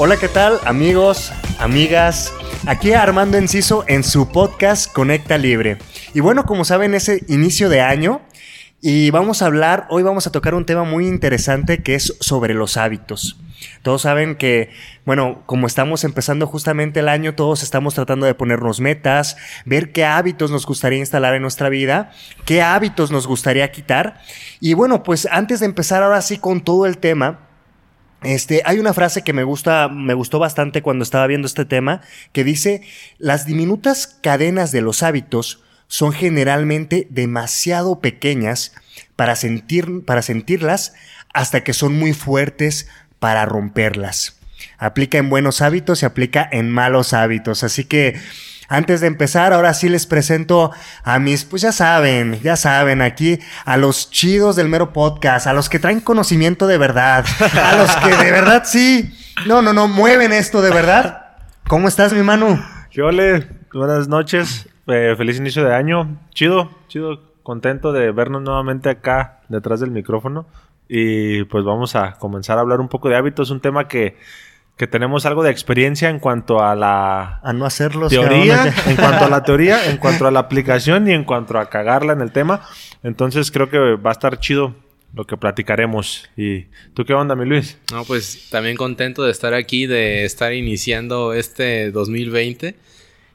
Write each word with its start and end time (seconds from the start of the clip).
Hola, 0.00 0.16
¿qué 0.16 0.28
tal 0.28 0.60
amigos, 0.64 1.32
amigas? 1.58 2.32
Aquí 2.68 2.92
Armando 2.92 3.36
Enciso 3.36 3.84
en 3.88 4.04
su 4.04 4.30
podcast 4.30 4.92
Conecta 4.92 5.36
Libre. 5.38 5.78
Y 6.14 6.20
bueno, 6.20 6.46
como 6.46 6.64
saben, 6.64 6.94
ese 6.94 7.24
inicio 7.26 7.68
de 7.68 7.80
año 7.80 8.20
y 8.80 9.10
vamos 9.10 9.42
a 9.42 9.46
hablar, 9.46 9.88
hoy 9.90 10.04
vamos 10.04 10.28
a 10.28 10.30
tocar 10.30 10.54
un 10.54 10.64
tema 10.66 10.84
muy 10.84 11.08
interesante 11.08 11.82
que 11.82 11.96
es 11.96 12.16
sobre 12.20 12.54
los 12.54 12.76
hábitos. 12.76 13.40
Todos 13.82 14.02
saben 14.02 14.36
que, 14.36 14.70
bueno, 15.04 15.42
como 15.46 15.66
estamos 15.66 16.04
empezando 16.04 16.46
justamente 16.46 17.00
el 17.00 17.08
año, 17.08 17.34
todos 17.34 17.64
estamos 17.64 17.94
tratando 17.94 18.24
de 18.24 18.34
ponernos 18.34 18.78
metas, 18.78 19.36
ver 19.64 19.90
qué 19.90 20.04
hábitos 20.04 20.52
nos 20.52 20.64
gustaría 20.64 21.00
instalar 21.00 21.34
en 21.34 21.42
nuestra 21.42 21.70
vida, 21.70 22.12
qué 22.44 22.62
hábitos 22.62 23.10
nos 23.10 23.26
gustaría 23.26 23.72
quitar. 23.72 24.20
Y 24.60 24.74
bueno, 24.74 25.02
pues 25.02 25.26
antes 25.28 25.58
de 25.58 25.66
empezar 25.66 26.04
ahora 26.04 26.22
sí 26.22 26.38
con 26.38 26.60
todo 26.60 26.86
el 26.86 26.98
tema, 26.98 27.47
este, 28.22 28.62
hay 28.64 28.78
una 28.78 28.94
frase 28.94 29.22
que 29.22 29.32
me 29.32 29.44
gusta, 29.44 29.88
me 29.88 30.14
gustó 30.14 30.38
bastante 30.38 30.82
cuando 30.82 31.04
estaba 31.04 31.26
viendo 31.26 31.46
este 31.46 31.64
tema, 31.64 32.00
que 32.32 32.44
dice, 32.44 32.82
las 33.18 33.46
diminutas 33.46 34.06
cadenas 34.06 34.72
de 34.72 34.80
los 34.80 35.02
hábitos 35.02 35.62
son 35.86 36.12
generalmente 36.12 37.06
demasiado 37.10 38.00
pequeñas 38.00 38.74
para, 39.16 39.36
sentir, 39.36 40.04
para 40.04 40.22
sentirlas 40.22 40.94
hasta 41.32 41.62
que 41.62 41.72
son 41.72 41.98
muy 41.98 42.12
fuertes 42.12 42.88
para 43.18 43.44
romperlas. 43.44 44.38
Aplica 44.78 45.18
en 45.18 45.30
buenos 45.30 45.62
hábitos 45.62 46.02
y 46.02 46.06
aplica 46.06 46.48
en 46.50 46.70
malos 46.70 47.12
hábitos. 47.12 47.62
Así 47.62 47.84
que 47.84 48.20
antes 48.68 49.00
de 49.00 49.06
empezar, 49.06 49.52
ahora 49.54 49.72
sí 49.72 49.88
les 49.88 50.06
presento 50.06 50.70
a 51.02 51.18
mis, 51.18 51.44
pues 51.44 51.62
ya 51.62 51.72
saben, 51.72 52.38
ya 52.42 52.56
saben, 52.56 53.00
aquí 53.00 53.38
a 53.64 53.78
los 53.78 54.10
chidos 54.10 54.56
del 54.56 54.68
mero 54.68 54.92
podcast, 54.92 55.46
a 55.46 55.54
los 55.54 55.70
que 55.70 55.78
traen 55.78 56.00
conocimiento 56.00 56.66
de 56.66 56.76
verdad, 56.76 57.24
a 57.62 57.76
los 57.76 57.96
que 57.96 58.14
de 58.24 58.30
verdad 58.30 58.64
sí, 58.66 59.10
no, 59.46 59.62
no, 59.62 59.72
no, 59.72 59.88
mueven 59.88 60.32
esto 60.32 60.60
de 60.60 60.70
verdad. 60.70 61.36
¿Cómo 61.66 61.88
estás, 61.88 62.12
mi 62.12 62.22
mano? 62.22 62.62
¿Qué 62.90 63.02
ole? 63.02 63.46
Buenas 63.72 64.06
noches, 64.08 64.68
eh, 64.86 65.14
feliz 65.16 65.38
inicio 65.38 65.64
de 65.64 65.74
año. 65.74 66.18
Chido, 66.34 66.70
chido, 66.88 67.22
contento 67.42 67.92
de 67.92 68.12
vernos 68.12 68.42
nuevamente 68.42 68.90
acá 68.90 69.40
detrás 69.48 69.80
del 69.80 69.90
micrófono. 69.90 70.46
Y 70.88 71.44
pues 71.44 71.64
vamos 71.64 71.96
a 71.96 72.12
comenzar 72.18 72.58
a 72.58 72.62
hablar 72.62 72.80
un 72.80 72.88
poco 72.88 73.08
de 73.08 73.16
hábitos, 73.16 73.50
un 73.50 73.60
tema 73.60 73.88
que 73.88 74.16
que 74.78 74.86
tenemos 74.86 75.26
algo 75.26 75.42
de 75.42 75.50
experiencia 75.50 76.08
en 76.08 76.20
cuanto 76.20 76.62
a 76.62 76.76
la 76.76 77.40
a 77.42 77.52
no 77.52 77.66
hacerlo 77.66 78.08
teoría, 78.08 78.72
en 78.86 78.96
cuanto 78.96 79.24
a 79.24 79.28
la 79.28 79.42
teoría, 79.42 79.84
en 79.90 79.96
cuanto 79.98 80.26
a 80.26 80.30
la 80.30 80.38
aplicación 80.38 81.08
y 81.08 81.12
en 81.12 81.24
cuanto 81.24 81.58
a 81.58 81.68
cagarla 81.68 82.12
en 82.12 82.20
el 82.20 82.30
tema. 82.30 82.62
Entonces 83.02 83.50
creo 83.50 83.68
que 83.68 83.78
va 83.78 84.10
a 84.10 84.12
estar 84.12 84.38
chido 84.38 84.76
lo 85.14 85.26
que 85.26 85.36
platicaremos. 85.36 86.30
¿Y 86.36 86.66
tú 86.94 87.04
qué 87.04 87.12
onda, 87.12 87.34
mi 87.34 87.44
Luis? 87.44 87.76
No, 87.90 88.04
pues 88.04 88.48
también 88.50 88.76
contento 88.76 89.24
de 89.24 89.32
estar 89.32 89.52
aquí, 89.52 89.86
de 89.86 90.24
estar 90.24 90.54
iniciando 90.54 91.32
este 91.32 91.90
2020 91.90 92.76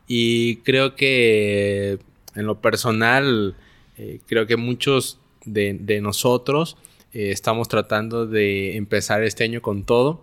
y 0.07 0.57
creo 0.57 0.95
que 0.95 1.99
en 2.35 2.45
lo 2.45 2.61
personal, 2.61 3.57
eh, 3.97 4.21
creo 4.27 4.47
que 4.47 4.55
muchos 4.55 5.19
de, 5.43 5.99
nosotros 6.01 6.77
eh, 7.11 7.31
estamos 7.31 7.67
tratando 7.67 8.27
de 8.27 8.77
empezar 8.77 9.23
este 9.23 9.43
año 9.43 9.61
con 9.61 9.83
todo 9.83 10.21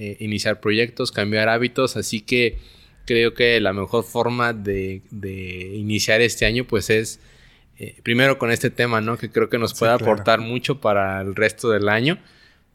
eh, 0.00 0.16
iniciar 0.20 0.60
proyectos, 0.60 1.10
cambiar 1.10 1.48
hábitos, 1.48 1.96
así 1.96 2.20
que 2.20 2.56
creo 3.04 3.34
que 3.34 3.60
la 3.60 3.72
mejor 3.72 4.04
forma 4.04 4.52
de, 4.52 5.02
iniciar 5.74 6.20
este 6.20 6.46
año 6.46 6.64
pues 6.68 6.88
es 6.88 7.18
eh, 7.80 7.96
primero 8.04 8.38
con 8.38 8.52
este 8.52 8.70
tema, 8.70 9.00
¿no? 9.00 9.18
Que 9.18 9.28
creo 9.28 9.48
que 9.48 9.58
nos 9.58 9.74
puede 9.74 9.90
aportar 9.90 10.40
mucho 10.40 10.80
para 10.80 11.20
el 11.20 11.34
resto 11.34 11.70
del 11.70 11.88
año, 11.88 12.16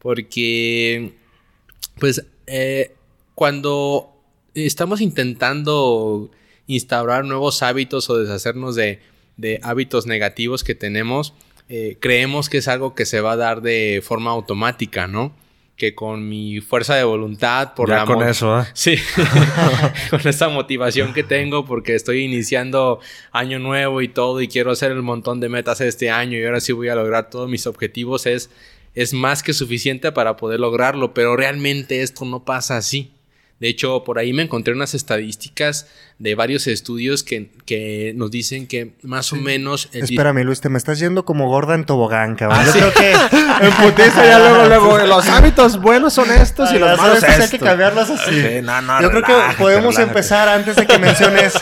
porque 0.00 1.12
pues 1.98 2.26
eh, 2.46 2.92
cuando 3.34 4.12
estamos 4.52 5.00
intentando 5.00 6.30
instaurar 6.66 7.24
nuevos 7.24 7.62
hábitos 7.62 8.10
o 8.10 8.18
deshacernos 8.18 8.74
de, 8.74 9.00
hábitos 9.62 10.04
negativos 10.04 10.62
que 10.62 10.74
tenemos, 10.74 11.32
creemos 12.00 12.50
que 12.50 12.58
es 12.58 12.68
algo 12.68 12.94
que 12.94 13.06
se 13.06 13.22
va 13.22 13.32
a 13.32 13.36
dar 13.36 13.62
de 13.62 14.02
forma 14.04 14.30
automática, 14.30 15.06
¿no? 15.06 15.34
Que 15.76 15.94
con 15.94 16.28
mi 16.28 16.60
fuerza 16.60 16.94
de 16.94 17.04
voluntad, 17.04 17.74
por 17.74 17.88
ya 17.88 18.04
con 18.04 18.22
eso, 18.22 18.60
¿eh? 18.60 18.64
Sí, 18.74 18.96
con 20.10 20.20
esa 20.26 20.48
motivación 20.48 21.12
que 21.12 21.24
tengo 21.24 21.64
porque 21.64 21.94
estoy 21.94 22.22
iniciando 22.22 23.00
año 23.32 23.58
nuevo 23.58 24.00
y 24.00 24.08
todo 24.08 24.40
y 24.40 24.48
quiero 24.48 24.70
hacer 24.70 24.92
el 24.92 25.02
montón 25.02 25.40
de 25.40 25.48
metas 25.48 25.80
este 25.80 26.10
año 26.10 26.38
y 26.38 26.44
ahora 26.44 26.60
sí 26.60 26.72
voy 26.72 26.88
a 26.88 26.94
lograr 26.94 27.28
todos 27.28 27.48
mis 27.48 27.66
objetivos 27.66 28.26
es, 28.26 28.50
es 28.94 29.12
más 29.12 29.42
que 29.42 29.52
suficiente 29.52 30.12
para 30.12 30.36
poder 30.36 30.60
lograrlo, 30.60 31.12
pero 31.12 31.36
realmente 31.36 32.02
esto 32.02 32.24
no 32.24 32.44
pasa 32.44 32.76
así. 32.76 33.13
De 33.64 33.70
hecho, 33.70 34.04
por 34.04 34.18
ahí 34.18 34.34
me 34.34 34.42
encontré 34.42 34.74
unas 34.74 34.92
estadísticas 34.92 35.86
de 36.18 36.34
varios 36.34 36.66
estudios 36.66 37.22
que, 37.22 38.12
nos 38.14 38.30
dicen 38.30 38.66
que 38.66 38.92
más 39.00 39.32
o 39.32 39.36
menos... 39.36 39.88
Espérame, 39.90 40.44
Luis, 40.44 40.60
te 40.60 40.68
me 40.68 40.76
estás 40.76 40.98
yendo 40.98 41.24
como 41.24 41.48
gorda 41.48 41.74
en 41.74 41.86
tobogán, 41.86 42.36
cabrón. 42.36 42.60
Ah, 42.60 42.66
Yo 42.66 42.72
creo 42.72 42.92
que 42.92 43.12
en 43.64 43.72
putiza 43.72 44.26
ya 44.26 44.38
luego, 44.38 44.64
luego, 44.68 44.98
los 45.06 45.26
hábitos 45.28 45.80
buenos 45.80 46.12
son 46.12 46.30
estos 46.30 46.72
y 46.74 46.78
los 46.78 46.98
malos 46.98 47.22
estos. 47.22 47.40
hay 47.40 47.48
que 47.48 47.58
cambiarlos 47.58 48.10
así. 48.10 48.34
Yo 49.00 49.10
creo 49.10 49.22
que 49.22 49.34
podemos 49.56 49.98
empezar 49.98 50.46
antes 50.46 50.76
de 50.76 50.86
que 50.86 50.98
menciones... 50.98 51.54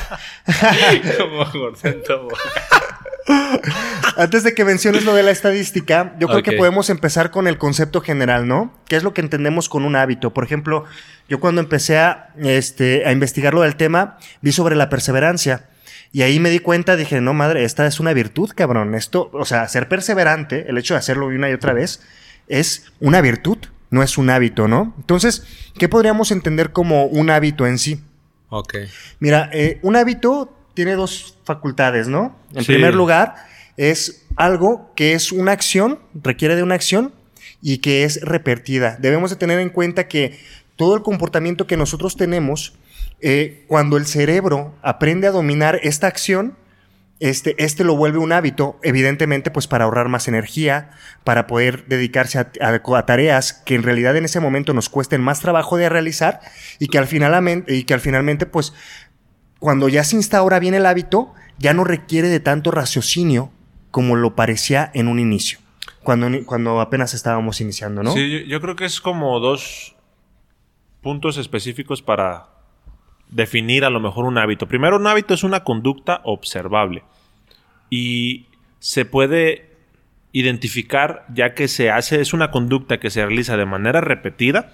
como 1.19 1.45
gorda 1.53 1.89
en 1.89 2.03
tobogán. 2.03 2.82
Antes 4.17 4.43
de 4.43 4.55
que 4.55 4.65
menciones 4.65 5.05
lo 5.05 5.15
de 5.15 5.23
la 5.23 5.31
estadística, 5.31 6.15
yo 6.19 6.29
creo 6.29 6.43
que 6.43 6.53
podemos 6.53 6.91
empezar 6.91 7.31
con 7.31 7.47
el 7.47 7.59
concepto 7.59 8.01
general, 8.01 8.49
¿no? 8.49 8.73
¿Qué 8.87 8.97
es 8.97 9.03
lo 9.03 9.15
que 9.15 9.21
entendemos 9.21 9.69
con 9.69 9.85
un 9.85 9.97
hábito? 9.97 10.33
Por 10.33 10.45
ejemplo, 10.45 10.85
yo 11.29 11.41
cuando 11.41 11.61
empecé 11.61 11.99
a, 11.99 12.31
este, 12.39 13.07
a 13.07 13.13
investigar 13.13 13.55
lo 13.55 13.63
del 13.63 13.77
tema, 13.77 14.19
vi 14.41 14.53
sobre 14.53 14.77
la 14.77 14.89
perseverancia. 14.89 15.69
Y 16.13 16.23
ahí 16.23 16.41
me 16.41 16.51
di 16.51 16.59
cuenta, 16.59 16.97
dije, 16.97 17.21
no, 17.21 17.33
madre, 17.33 17.65
esta 17.65 17.87
es 17.87 17.99
una 17.99 18.13
virtud, 18.13 18.51
cabrón. 18.55 18.95
Esto, 18.95 19.31
o 19.33 19.45
sea, 19.45 19.67
ser 19.69 19.89
perseverante, 19.89 20.69
el 20.69 20.77
hecho 20.77 20.95
de 20.95 20.99
hacerlo 20.99 21.27
una 21.27 21.49
y 21.49 21.55
otra 21.55 21.73
vez, 21.73 22.03
es 22.49 22.93
una 23.01 23.23
virtud, 23.23 23.59
no 23.91 24.03
es 24.03 24.19
un 24.19 24.29
hábito, 24.29 24.69
¿no? 24.69 24.95
Entonces, 24.99 25.45
¿qué 25.79 25.89
podríamos 25.89 26.31
entender 26.31 26.73
como 26.73 27.07
un 27.07 27.31
hábito 27.31 27.67
en 27.67 27.79
sí? 27.79 28.03
Ok. 28.51 28.75
Mira, 29.21 29.49
eh, 29.55 29.79
un 29.81 29.97
hábito 29.97 30.55
tiene 30.75 30.95
dos 30.95 31.39
facultades, 31.45 32.09
¿no? 32.09 32.37
En 32.55 32.65
primer 32.65 32.95
lugar, 32.95 33.35
es 33.77 34.25
algo 34.37 34.93
que 34.95 35.15
es 35.15 35.33
una 35.33 35.53
acción, 35.53 35.99
requiere 36.15 36.57
de 36.57 36.63
una 36.63 36.75
acción 36.75 37.13
y 37.61 37.79
que 37.79 38.05
es 38.05 38.21
repetida. 38.23 38.97
Debemos 39.01 39.31
de 39.31 39.37
tener 39.37 39.59
en 39.61 39.71
cuenta 39.71 40.09
que 40.09 40.39
todo 40.77 40.97
el 40.97 41.03
comportamiento 41.03 41.67
que 41.67 41.77
nosotros 41.77 42.17
tenemos, 42.17 42.75
eh, 43.21 43.65
cuando 43.69 43.97
el 43.97 44.07
cerebro 44.07 44.75
aprende 44.83 45.29
a 45.29 45.31
dominar 45.31 45.79
esta 45.83 46.07
acción, 46.07 46.57
este, 47.23 47.55
este 47.63 47.85
lo 47.85 47.95
vuelve 47.95 48.19
un 48.19 48.33
hábito, 48.33 48.81
evidentemente, 48.83 49.53
pues 49.53 49.69
para 49.69 49.85
ahorrar 49.85 50.09
más 50.09 50.27
energía, 50.27 50.91
para 51.23 51.47
poder 51.47 51.87
dedicarse 51.87 52.41
a, 52.41 52.51
a, 52.61 53.07
tareas 53.07 53.53
que 53.53 53.77
en 53.77 53.85
realidad 53.85 54.17
en 54.17 54.25
ese 54.25 54.41
momento 54.41 54.75
nos 54.75 54.89
cuesten 54.89 55.21
más 55.21 55.39
trabajo 55.39 55.77
de 55.77 55.89
realizar 55.89 56.41
y 56.81 56.89
que 56.89 56.99
al, 56.99 57.07
final, 57.07 57.65
y 57.69 57.85
que 57.85 57.95
al 57.95 58.01
finalmente, 58.01 58.45
pues 58.45 58.73
cuando 59.63 59.89
ya 59.89 60.03
se 60.03 60.17
instaura 60.17 60.59
bien 60.59 60.75
el 60.75 60.87
hábito, 60.87 61.33
ya 61.57 61.73
no 61.73 61.85
requiere 61.85 62.27
de 62.27 62.41
tanto 62.41 62.73
raciocinio 62.73 63.53
como 63.93 64.17
lo 64.17 64.35
parecía 64.35 64.91
en 64.93 65.07
un 65.07 65.21
inicio, 65.21 65.61
cuando, 66.03 66.29
cuando 66.47 66.81
apenas 66.81 67.15
estábamos 67.15 67.61
iniciando, 67.61 68.03
¿no? 68.03 68.13
Sí, 68.13 68.45
yo 68.49 68.61
creo 68.61 68.75
que 68.75 68.87
es 68.87 69.01
como 69.01 69.39
dos 69.39 69.95
puntos 71.01 71.39
específicos 71.39 72.03
para 72.03 72.49
definir 73.29 73.85
a 73.85 73.91
lo 73.91 74.01
mejor 74.01 74.25
un 74.25 74.37
hábito. 74.37 74.67
Primero, 74.67 74.97
un 74.97 75.07
hábito 75.07 75.33
es 75.33 75.45
una 75.45 75.63
conducta 75.63 76.23
observable 76.25 77.05
y 77.89 78.47
se 78.81 79.05
puede 79.05 79.77
identificar 80.33 81.25
ya 81.33 81.55
que 81.55 81.69
se 81.69 81.89
hace, 81.89 82.21
es 82.21 82.33
una 82.33 82.51
conducta 82.51 82.99
que 82.99 83.11
se 83.11 83.25
realiza 83.25 83.57
de 83.57 83.67
manera 83.67 84.01
repetida 84.01 84.73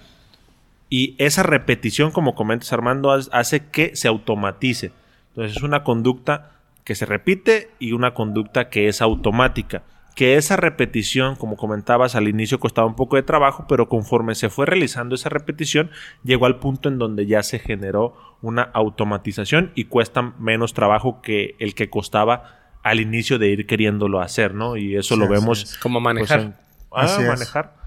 y 0.89 1.15
esa 1.19 1.43
repetición, 1.43 2.11
como 2.11 2.33
comentas 2.33 2.73
Armando, 2.73 3.11
hace 3.11 3.67
que 3.67 3.95
se 3.95 4.07
automatice. 4.07 4.91
Entonces 5.29 5.57
es 5.57 5.63
una 5.63 5.83
conducta 5.83 6.51
que 6.83 6.95
se 6.95 7.05
repite 7.05 7.69
y 7.77 7.91
una 7.91 8.15
conducta 8.15 8.69
que 8.69 8.87
es 8.87 9.01
automática. 9.01 9.83
Que 10.15 10.35
esa 10.35 10.57
repetición, 10.57 11.35
como 11.35 11.55
comentabas 11.55 12.15
al 12.15 12.27
inicio, 12.27 12.59
costaba 12.59 12.87
un 12.87 12.95
poco 12.95 13.15
de 13.15 13.23
trabajo, 13.23 13.65
pero 13.69 13.87
conforme 13.87 14.33
se 14.33 14.49
fue 14.49 14.65
realizando 14.65 15.13
esa 15.13 15.29
repetición, 15.29 15.91
llegó 16.23 16.47
al 16.47 16.57
punto 16.57 16.89
en 16.89 16.97
donde 16.97 17.27
ya 17.27 17.43
se 17.43 17.59
generó 17.59 18.15
una 18.41 18.63
automatización 18.63 19.71
y 19.75 19.85
cuesta 19.85 20.33
menos 20.39 20.73
trabajo 20.73 21.21
que 21.21 21.55
el 21.59 21.75
que 21.75 21.89
costaba 21.89 22.59
al 22.81 22.99
inicio 22.99 23.37
de 23.37 23.49
ir 23.49 23.67
queriéndolo 23.67 24.19
hacer, 24.21 24.55
¿no? 24.55 24.75
Y 24.75 24.95
eso 24.95 25.15
lo 25.15 25.27
vemos. 25.27 25.77
Como 25.77 25.99
manejar. 25.99 26.57
Pues, 26.89 27.11
ah, 27.11 27.21
manejar. 27.21 27.78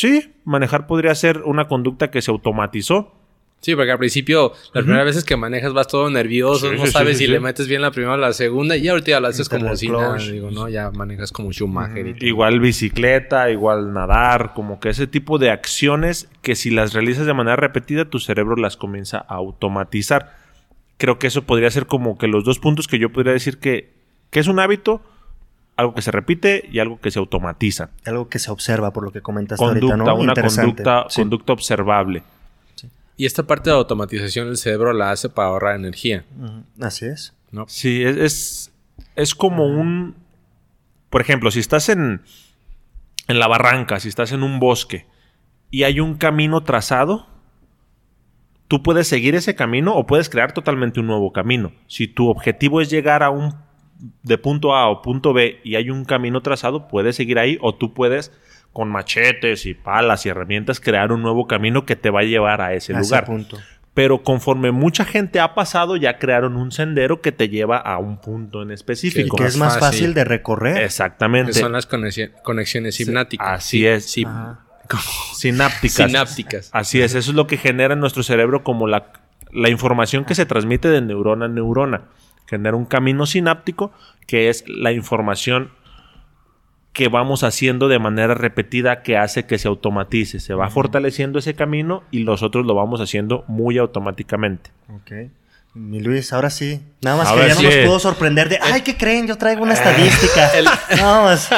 Sí, 0.00 0.32
manejar 0.44 0.86
podría 0.86 1.14
ser 1.14 1.42
una 1.44 1.68
conducta 1.68 2.10
que 2.10 2.22
se 2.22 2.30
automatizó, 2.30 3.12
Sí, 3.60 3.74
porque 3.76 3.92
al 3.92 3.98
principio, 3.98 4.54
las 4.72 4.84
primeras 4.84 5.04
veces 5.04 5.24
que 5.24 5.36
manejas 5.36 5.74
vas 5.74 5.86
todo 5.86 6.08
nervioso, 6.08 6.70
Sí, 6.70 6.76
no 6.78 6.86
sí, 6.86 6.92
sabes 6.92 7.18
sí, 7.18 7.26
si 7.26 7.30
le 7.30 7.40
metes 7.40 7.68
bien 7.68 7.82
la 7.82 7.90
primera 7.90 8.14
o 8.14 8.16
la 8.16 8.32
segunda, 8.32 8.74
y 8.78 8.88
ahorita 8.88 9.10
ya 9.10 9.20
lo 9.20 9.28
haces 9.28 9.50
como 9.50 9.76
si 9.76 9.90
nada, 9.90 10.16
digo, 10.16 10.50
¿no? 10.50 10.70
Ya 10.70 10.90
manejas 10.90 11.30
como 11.30 11.52
Schumacher 11.52 12.06
y 12.06 12.14
todo. 12.14 12.26
Igual 12.26 12.58
bicicleta, 12.60 13.50
igual 13.50 13.92
nadar, 13.92 14.54
como 14.54 14.80
que 14.80 14.88
ese 14.88 15.06
tipo 15.06 15.38
de 15.38 15.50
acciones 15.50 16.30
que 16.40 16.54
si 16.54 16.70
las 16.70 16.94
realizas 16.94 17.26
de 17.26 17.34
manera 17.34 17.56
repetida, 17.56 18.06
tu 18.06 18.18
cerebro 18.18 18.56
las 18.56 18.78
comienza 18.78 19.18
a 19.28 19.34
automatizar. 19.34 20.34
Creo 20.96 21.18
que 21.18 21.26
eso 21.26 21.42
podría 21.42 21.70
ser 21.70 21.84
como 21.84 22.16
que 22.16 22.28
los 22.28 22.44
dos 22.44 22.58
puntos 22.58 22.88
que 22.88 22.98
yo 22.98 23.12
podría 23.12 23.34
decir 23.34 23.58
que, 23.58 23.92
que 24.30 24.40
es 24.40 24.46
un 24.46 24.58
hábito, 24.58 25.02
algo 25.80 25.94
que 25.94 26.02
se 26.02 26.10
repite 26.10 26.68
y 26.70 26.78
algo 26.78 27.00
que 27.00 27.10
se 27.10 27.18
automatiza. 27.18 27.90
Algo 28.04 28.28
que 28.28 28.38
se 28.38 28.50
observa 28.50 28.92
por 28.92 29.04
lo 29.04 29.12
que 29.12 29.20
comentaste 29.22 29.64
Conducta, 29.64 29.94
ahorita, 29.94 30.12
¿no? 30.12 30.16
una 30.16 30.34
conducta, 30.34 31.06
Sí. 31.08 31.20
conducta 31.22 31.52
observable. 31.52 32.22
Y 33.16 33.26
esta 33.26 33.42
parte 33.42 33.68
de 33.70 33.76
automatización 33.76 34.48
el 34.48 34.56
cerebro 34.56 34.92
la 34.94 35.10
hace 35.10 35.28
para 35.28 35.48
ahorrar 35.48 35.76
energía, 35.76 36.24
Así 36.80 37.04
es. 37.06 37.34
¿no? 37.50 37.66
Sí, 37.68 38.02
es, 38.02 38.16
es, 38.16 38.72
es 39.16 39.34
como 39.34 39.66
un... 39.66 40.14
Por 41.10 41.20
ejemplo, 41.20 41.50
si 41.50 41.58
estás 41.60 41.88
en, 41.88 42.22
en 43.28 43.38
la 43.38 43.46
barranca, 43.48 44.00
si 44.00 44.08
estás 44.08 44.32
en 44.32 44.42
un 44.42 44.58
bosque 44.60 45.06
y 45.70 45.82
hay 45.82 46.00
un 46.00 46.14
camino 46.14 46.62
trazado, 46.62 47.26
tú 48.68 48.82
puedes 48.82 49.08
seguir 49.08 49.34
ese 49.34 49.54
camino 49.54 49.94
o 49.96 50.06
puedes 50.06 50.30
crear 50.30 50.52
totalmente 50.52 51.00
un 51.00 51.06
nuevo 51.06 51.32
camino. 51.32 51.72
Si 51.88 52.06
tu 52.08 52.28
objetivo 52.28 52.80
es 52.80 52.88
llegar 52.88 53.22
a 53.22 53.30
un 53.30 53.54
de 54.22 54.38
punto 54.38 54.74
A 54.74 54.88
o 54.88 55.02
punto 55.02 55.32
B 55.32 55.60
y 55.64 55.76
hay 55.76 55.90
un 55.90 56.04
camino 56.04 56.40
trazado, 56.42 56.88
puedes 56.88 57.16
seguir 57.16 57.38
ahí 57.38 57.58
o 57.60 57.74
tú 57.74 57.92
puedes 57.94 58.32
con 58.72 58.88
machetes 58.88 59.66
y 59.66 59.74
palas 59.74 60.24
y 60.26 60.28
herramientas 60.28 60.80
crear 60.80 61.12
un 61.12 61.22
nuevo 61.22 61.46
camino 61.46 61.84
que 61.84 61.96
te 61.96 62.10
va 62.10 62.20
a 62.20 62.24
llevar 62.24 62.60
a 62.62 62.72
ese 62.74 62.94
A 62.94 63.00
ese 63.00 63.08
lugar. 63.10 63.24
punto. 63.24 63.58
Pero 63.92 64.22
conforme 64.22 64.70
mucha 64.70 65.04
gente 65.04 65.40
ha 65.40 65.54
pasado, 65.54 65.96
ya 65.96 66.18
crearon 66.18 66.56
un 66.56 66.70
sendero 66.70 67.20
que 67.20 67.32
te 67.32 67.48
lleva 67.48 67.76
a 67.78 67.98
un 67.98 68.18
punto 68.20 68.62
en 68.62 68.70
Y 68.70 68.74
específico. 68.74 69.36
que 69.36 69.44
es 69.46 69.56
más 69.56 69.74
fácil. 69.74 69.86
fácil 69.88 70.14
de 70.14 70.24
recorrer. 70.24 70.76
Que 70.76 70.84
Exactamente. 70.84 71.52
son 71.54 71.72
las 71.72 71.88
conexi- 71.90 72.30
conexiones 72.44 73.00
hipnáticas. 73.00 73.48
así 73.50 73.84
es. 73.86 74.16
Ajá. 74.24 74.60
Sinápticas. 75.34 76.06
sinápticas. 76.06 76.70
Así 76.72 77.00
es. 77.02 77.14
Eso 77.14 77.30
es 77.30 77.36
lo 77.36 77.46
que 77.46 77.56
genera 77.56 77.94
en 77.94 78.00
nuestro 78.00 78.22
cerebro 78.22 78.62
como 78.62 78.86
la, 78.86 79.12
la 79.52 79.68
información 79.70 80.24
que 80.24 80.34
se 80.34 80.46
transmite 80.46 80.88
de 80.88 81.00
neurona 81.00 81.46
a 81.46 81.48
neurona. 81.48 82.02
Genera 82.50 82.76
un 82.76 82.84
camino 82.84 83.26
sináptico 83.26 83.92
que 84.26 84.48
es 84.48 84.64
la 84.66 84.90
información 84.90 85.70
que 86.92 87.06
vamos 87.06 87.44
haciendo 87.44 87.86
de 87.86 88.00
manera 88.00 88.34
repetida 88.34 89.02
que 89.02 89.16
hace 89.16 89.46
que 89.46 89.56
se 89.56 89.68
automatice. 89.68 90.40
Se 90.40 90.54
va 90.54 90.68
fortaleciendo 90.68 91.38
ese 91.38 91.54
camino 91.54 92.02
y 92.10 92.24
nosotros 92.24 92.66
lo 92.66 92.74
vamos 92.74 93.00
haciendo 93.00 93.44
muy 93.46 93.78
automáticamente. 93.78 94.70
Ok. 94.88 95.12
Mi 95.74 96.00
Luis, 96.00 96.32
ahora 96.32 96.50
sí. 96.50 96.80
Nada 97.02 97.18
más 97.18 97.30
que 97.30 97.46
ya 97.46 97.54
no 97.54 97.62
nos 97.62 97.76
puedo 97.76 98.00
sorprender 98.00 98.48
de, 98.48 98.58
ay, 98.60 98.80
¿qué 98.80 98.96
creen? 98.96 99.28
Yo 99.28 99.38
traigo 99.38 99.62
una 99.62 99.74
estadística. 99.74 100.50
Vamos. 101.00 101.48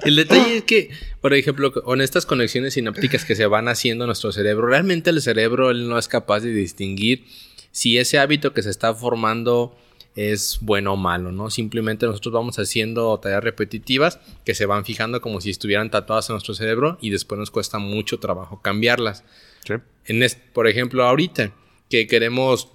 El 0.04 0.16
detalle 0.16 0.56
es 0.56 0.62
que, 0.62 0.88
por 1.20 1.34
ejemplo, 1.34 1.70
con 1.70 2.00
estas 2.00 2.24
conexiones 2.24 2.72
sinápticas 2.72 3.26
que 3.26 3.36
se 3.36 3.44
van 3.44 3.68
haciendo 3.68 4.04
en 4.04 4.06
nuestro 4.06 4.32
cerebro, 4.32 4.68
realmente 4.68 5.10
el 5.10 5.20
cerebro 5.20 5.70
él 5.70 5.90
no 5.90 5.98
es 5.98 6.08
capaz 6.08 6.40
de 6.40 6.48
distinguir 6.50 7.26
si 7.78 7.96
ese 7.96 8.18
hábito 8.18 8.52
que 8.52 8.62
se 8.62 8.70
está 8.70 8.92
formando 8.92 9.76
es 10.16 10.58
bueno 10.62 10.94
o 10.94 10.96
malo, 10.96 11.30
¿no? 11.30 11.48
Simplemente 11.48 12.06
nosotros 12.06 12.34
vamos 12.34 12.58
haciendo 12.58 13.16
tareas 13.20 13.44
repetitivas 13.44 14.18
que 14.44 14.56
se 14.56 14.66
van 14.66 14.84
fijando 14.84 15.20
como 15.20 15.40
si 15.40 15.50
estuvieran 15.50 15.88
tatuadas 15.92 16.28
en 16.28 16.34
nuestro 16.34 16.54
cerebro 16.54 16.98
y 17.00 17.10
después 17.10 17.38
nos 17.38 17.52
cuesta 17.52 17.78
mucho 17.78 18.18
trabajo 18.18 18.60
cambiarlas. 18.60 19.22
¿Sí? 19.64 19.74
En 20.06 20.24
es- 20.24 20.34
por 20.34 20.66
ejemplo, 20.66 21.04
ahorita 21.04 21.52
que 21.88 22.08
queremos, 22.08 22.68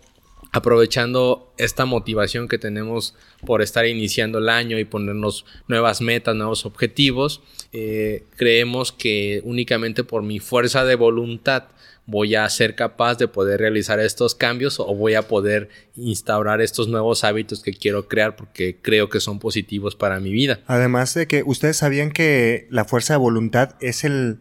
aprovechando 0.54 1.52
esta 1.58 1.84
motivación 1.86 2.48
que 2.48 2.58
tenemos 2.58 3.14
por 3.46 3.62
estar 3.62 3.86
iniciando 3.86 4.38
el 4.40 4.48
año 4.48 4.80
y 4.80 4.86
ponernos 4.86 5.46
nuevas 5.68 6.00
metas, 6.00 6.36
nuevos 6.38 6.66
objetivos, 6.66 7.42
eh, 7.74 8.24
creemos 8.38 8.94
que 8.94 9.42
únicamente 9.44 10.06
por 10.06 10.24
mi 10.24 10.40
fuerza 10.40 10.86
de 10.86 10.96
voluntad 10.96 11.66
voy 12.06 12.36
a 12.36 12.50
ser 12.50 12.76
capaz 12.76 13.18
de 13.18 13.28
poder 13.30 13.60
realizar 13.62 14.00
estos 14.00 14.36
cambios 14.36 14.80
o 14.80 14.94
voy 14.94 15.14
a 15.16 15.28
poder 15.28 15.70
instaurar 15.96 16.62
estos 16.62 16.88
nuevos 16.90 17.24
hábitos 17.24 17.62
que 17.64 17.74
quiero 17.74 18.08
crear 18.10 18.36
porque 18.36 18.78
creo 18.82 19.10
que 19.10 19.20
son 19.22 19.40
positivos 19.40 19.96
para 19.96 20.20
mi 20.20 20.32
vida. 20.32 20.60
Además 20.68 21.14
de 21.14 21.28
que 21.28 21.44
ustedes 21.46 21.78
sabían 21.78 22.12
que 22.12 22.68
la 22.70 22.84
fuerza 22.86 23.14
de 23.14 23.20
voluntad 23.20 23.76
es 23.80 24.04
el 24.04 24.40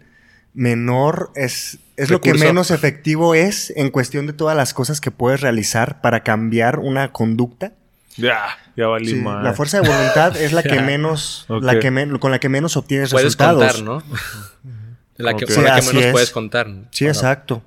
menor, 0.54 1.30
es, 1.36 1.78
es 1.96 2.10
lo 2.10 2.20
que 2.20 2.34
menos 2.34 2.70
efectivo 2.70 3.34
es 3.34 3.72
en 3.76 3.90
cuestión 3.90 4.26
de 4.26 4.32
todas 4.32 4.56
las 4.56 4.74
cosas 4.74 5.00
que 5.00 5.10
puedes 5.10 5.40
realizar 5.40 6.00
para 6.00 6.22
cambiar 6.24 6.78
una 6.80 7.12
conducta. 7.12 7.72
Ya, 8.18 8.58
ya 8.76 8.88
valí 8.88 9.06
Sí, 9.06 9.14
madre. 9.14 9.44
la 9.44 9.54
fuerza 9.54 9.80
de 9.80 9.88
voluntad 9.88 10.36
es 10.36 10.52
la 10.52 10.62
que 10.64 10.80
menos, 10.82 11.46
Ok. 11.48 11.62
la 11.62 11.78
que 11.78 11.90
men- 11.90 12.18
con 12.18 12.30
la 12.32 12.38
que 12.40 12.50
menos 12.50 12.76
obtienes 12.76 13.10
Puedes 13.10 13.24
resultados. 13.38 13.80
contar, 13.80 13.82
¿no? 13.84 14.02
La 15.22 15.34
que, 15.36 15.44
Ok. 15.44 15.54
con 15.54 15.64
la 15.64 15.80
Sí, 15.80 15.88
que 15.88 15.94
menos 15.94 16.06
es. 16.06 16.12
puedes 16.12 16.30
contar. 16.30 16.68
Sí, 16.90 17.06
exacto. 17.06 17.62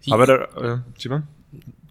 Sí. 0.00 0.12
A 0.12 0.16
ver, 0.16 0.48
Simón. 0.96 1.24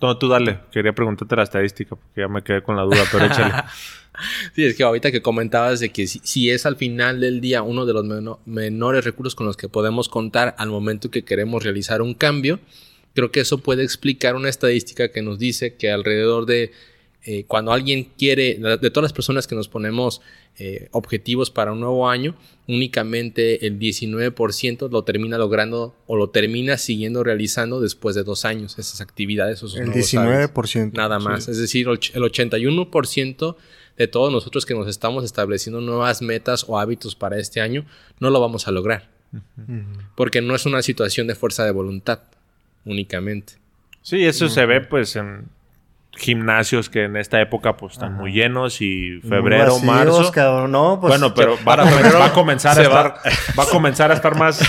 No, 0.01 0.17
tú 0.17 0.27
dale. 0.27 0.59
Quería 0.71 0.93
preguntarte 0.93 1.35
la 1.35 1.43
estadística 1.43 1.95
porque 1.95 2.21
ya 2.21 2.27
me 2.27 2.43
quedé 2.43 2.61
con 2.61 2.75
la 2.75 2.83
duda, 2.83 3.03
pero 3.11 3.25
échale. 3.33 3.53
Sí, 4.53 4.63
es 4.65 4.75
que 4.75 4.83
ahorita 4.83 5.11
que 5.11 5.21
comentabas 5.21 5.79
de 5.79 5.89
que 5.89 6.07
si, 6.07 6.19
si 6.23 6.49
es 6.49 6.65
al 6.65 6.75
final 6.77 7.19
del 7.19 7.41
día 7.41 7.61
uno 7.63 7.85
de 7.85 7.93
los 7.93 8.05
meno- 8.05 8.39
menores 8.45 9.03
recursos 9.03 9.35
con 9.35 9.45
los 9.45 9.57
que 9.57 9.67
podemos 9.67 10.07
contar 10.07 10.55
al 10.57 10.69
momento 10.69 11.11
que 11.11 11.23
queremos 11.23 11.63
realizar 11.63 12.01
un 12.01 12.13
cambio, 12.13 12.59
creo 13.13 13.31
que 13.31 13.41
eso 13.41 13.57
puede 13.57 13.83
explicar 13.83 14.35
una 14.35 14.49
estadística 14.49 15.09
que 15.11 15.21
nos 15.21 15.37
dice 15.39 15.75
que 15.75 15.91
alrededor 15.91 16.45
de 16.45 16.71
eh, 17.27 17.43
cuando 17.47 17.73
alguien 17.73 18.07
quiere, 18.17 18.59
de 18.59 18.89
todas 18.91 19.03
las 19.03 19.13
personas 19.13 19.47
que 19.47 19.55
nos 19.55 19.67
ponemos 19.67 20.21
eh, 20.59 20.89
objetivos 20.91 21.49
para 21.49 21.71
un 21.71 21.79
nuevo 21.79 22.07
año, 22.07 22.35
únicamente 22.67 23.65
el 23.65 23.79
19% 23.79 24.91
lo 24.91 25.03
termina 25.03 25.39
logrando 25.39 25.95
o 26.05 26.17
lo 26.17 26.29
termina 26.29 26.77
siguiendo 26.77 27.23
realizando 27.23 27.81
después 27.81 28.15
de 28.15 28.23
dos 28.23 28.45
años, 28.45 28.77
esas 28.77 29.01
actividades. 29.01 29.57
Esos 29.57 29.75
El 29.75 29.87
nuevos 29.87 30.13
hábitos. 30.13 30.75
19%. 30.75 30.93
Nada 30.93 31.19
sí. 31.19 31.25
más. 31.25 31.47
Es 31.47 31.57
decir, 31.57 31.87
el 31.87 32.21
81% 32.21 33.55
de 33.97 34.07
todos 34.07 34.31
nosotros 34.31 34.65
que 34.67 34.75
nos 34.75 34.87
estamos 34.87 35.23
estableciendo 35.25 35.81
nuevas 35.81 36.21
metas 36.21 36.65
o 36.67 36.77
hábitos 36.77 37.15
para 37.15 37.39
este 37.39 37.59
año, 37.59 37.85
no 38.19 38.29
lo 38.29 38.39
vamos 38.39 38.67
a 38.67 38.71
lograr. 38.71 39.09
Porque 40.15 40.41
no 40.41 40.53
es 40.53 40.67
una 40.67 40.83
situación 40.83 41.25
de 41.25 41.33
fuerza 41.33 41.65
de 41.65 41.71
voluntad 41.71 42.19
únicamente. 42.85 43.53
Sí, 44.03 44.23
eso 44.23 44.47
se 44.47 44.65
ve 44.67 44.81
pues 44.81 45.15
en 45.15 45.45
gimnasios 46.17 46.89
que 46.89 47.03
en 47.03 47.17
esta 47.17 47.41
época 47.41 47.75
pues 47.77 47.93
están 47.93 48.13
muy 48.13 48.31
llenos 48.31 48.81
y 48.81 49.19
febrero, 49.27 49.73
vacíos, 49.75 49.83
marzo. 49.83 50.31
cabrón. 50.31 50.71
No, 50.71 50.99
pues, 51.01 51.11
bueno, 51.11 51.33
pero 51.35 51.57
va, 51.67 51.73
a- 51.83 51.85
febrero 51.87 52.19
va 52.19 52.25
a 52.27 52.33
comenzar 52.33 52.79
a 52.79 52.87
va. 52.89 53.01
estar 53.07 53.21
va 53.59 53.63
a 53.63 53.67
comenzar 53.67 54.11
a 54.11 54.13
estar 54.15 54.35
más 54.37 54.61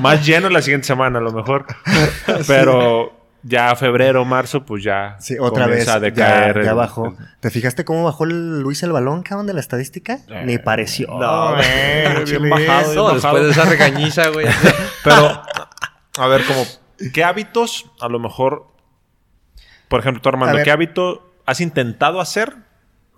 más 0.00 0.24
lleno 0.24 0.48
la 0.50 0.62
siguiente 0.62 0.86
semana 0.86 1.18
a 1.18 1.22
lo 1.22 1.32
mejor. 1.32 1.66
Pero 2.46 3.12
ya 3.42 3.76
febrero, 3.76 4.24
marzo 4.24 4.64
pues 4.64 4.82
ya 4.82 5.16
Sí, 5.20 5.36
otra 5.38 5.66
vez. 5.66 5.86
a 5.88 5.94
Ya, 5.94 6.00
decaer 6.00 6.62
ya 6.64 6.70
el- 6.70 6.76
bajó. 6.76 7.14
¿Te 7.40 7.50
fijaste 7.50 7.84
cómo 7.84 8.04
bajó 8.04 8.24
el 8.24 8.60
Luis 8.60 8.82
el 8.82 8.92
balón, 8.92 9.22
cabrón, 9.22 9.46
de 9.46 9.52
la 9.54 9.60
estadística? 9.60 10.20
Eh, 10.28 10.42
Ni 10.46 10.58
pareció. 10.58 11.08
no, 11.08 11.54
güey, 11.54 12.24
bien 12.24 12.48
bajado, 12.50 12.84
bien 12.84 12.94
No, 12.96 13.04
bajado. 13.04 13.14
después 13.14 13.42
de 13.44 13.50
esa 13.50 13.64
regañiza, 13.64 14.28
güey. 14.28 14.46
Pero, 15.02 15.42
a 16.18 16.26
ver, 16.28 16.42
como, 16.46 16.64
¿qué 17.12 17.22
hábitos 17.24 17.90
a 18.00 18.08
lo 18.08 18.18
mejor, 18.18 18.66
por 19.94 20.00
ejemplo, 20.00 20.20
tú 20.20 20.28
Armando, 20.28 20.58
qué 20.64 20.72
hábito 20.72 21.32
has 21.46 21.60
intentado 21.60 22.20
hacer 22.20 22.56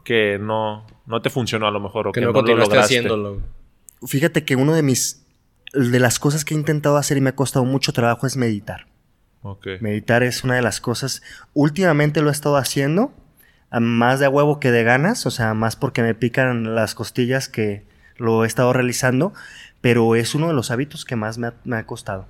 que 0.04 0.38
no, 0.38 0.86
no 1.06 1.22
te 1.22 1.30
funcionó 1.30 1.66
a 1.66 1.70
lo 1.70 1.80
mejor 1.80 2.08
o 2.08 2.12
que 2.12 2.20
que, 2.20 2.26
no 2.26 2.32
no, 2.32 2.42
lo 2.42 2.54
lograste? 2.54 2.78
haciéndolo. 2.98 3.40
Fíjate 4.06 4.44
que 4.44 4.56
uno 4.56 4.74
de 4.74 4.82
mis. 4.82 5.24
De 5.72 5.98
las 5.98 6.18
cosas 6.18 6.44
que 6.44 6.52
he 6.52 6.56
intentado 6.58 6.98
hacer 6.98 7.16
y 7.16 7.22
me 7.22 7.30
ha 7.30 7.34
costado 7.34 7.64
mucho 7.64 7.94
trabajo 7.94 8.26
es 8.26 8.36
meditar. 8.36 8.88
Meditar 9.80 10.22
es 10.22 10.44
una 10.44 10.56
de 10.56 10.60
las 10.60 10.82
cosas. 10.82 11.22
Últimamente 11.54 12.20
lo 12.20 12.28
he 12.28 12.32
estado 12.32 12.58
haciendo. 12.58 13.10
a 13.70 13.80
Más 13.80 14.20
de 14.20 14.26
a 14.26 14.28
huevo 14.28 14.60
que 14.60 14.70
de 14.70 14.84
ganas. 14.84 15.24
O 15.24 15.30
sea, 15.30 15.54
más 15.54 15.76
porque 15.76 16.02
me 16.02 16.14
pican 16.14 16.74
las 16.74 16.94
costillas 16.94 17.48
que 17.48 17.84
lo 18.18 18.44
he 18.44 18.46
estado 18.46 18.74
realizando. 18.74 19.32
Pero 19.80 20.14
es 20.14 20.34
uno 20.34 20.48
de 20.48 20.52
los 20.52 20.70
hábitos 20.70 21.06
que 21.06 21.16
más 21.16 21.38
me 21.38 21.46
ha, 21.46 21.54
me 21.64 21.76
ha 21.78 21.86
costado. 21.86 22.26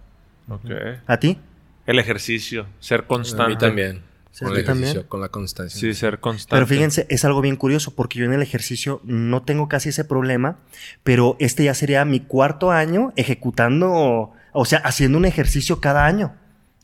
¿A 1.09 1.17
ti? 1.17 1.37
El 1.85 1.99
ejercicio, 1.99 2.69
ser 2.79 3.07
constante. 3.09 3.43
A 3.43 3.49
mí 3.49 3.59
también. 3.59 4.06
Sí, 4.37 4.45
con 4.45 5.03
con 5.05 5.21
la 5.23 5.31
constancia. 5.31 5.81
Sí, 5.81 5.95
ser 5.95 6.21
constante. 6.21 6.55
Pero 6.55 6.67
fíjense, 6.67 7.07
es 7.09 7.25
algo 7.25 7.41
bien 7.41 7.57
curioso 7.57 7.95
porque 7.95 8.19
yo 8.19 8.27
en 8.27 8.35
el 8.35 8.43
ejercicio 8.43 9.01
no 9.03 9.43
tengo 9.43 9.67
casi 9.67 9.89
ese 9.89 10.05
problema, 10.05 10.59
pero 11.05 11.37
este 11.39 11.65
ya 11.65 11.73
sería 11.73 12.05
mi 12.05 12.21
cuarto 12.21 12.71
año 12.71 13.15
ejecutando, 13.17 14.35
o 14.53 14.65
sea, 14.67 14.81
haciendo 14.81 15.17
un 15.17 15.25
ejercicio 15.25 15.81
cada 15.81 16.05
año. 16.05 16.35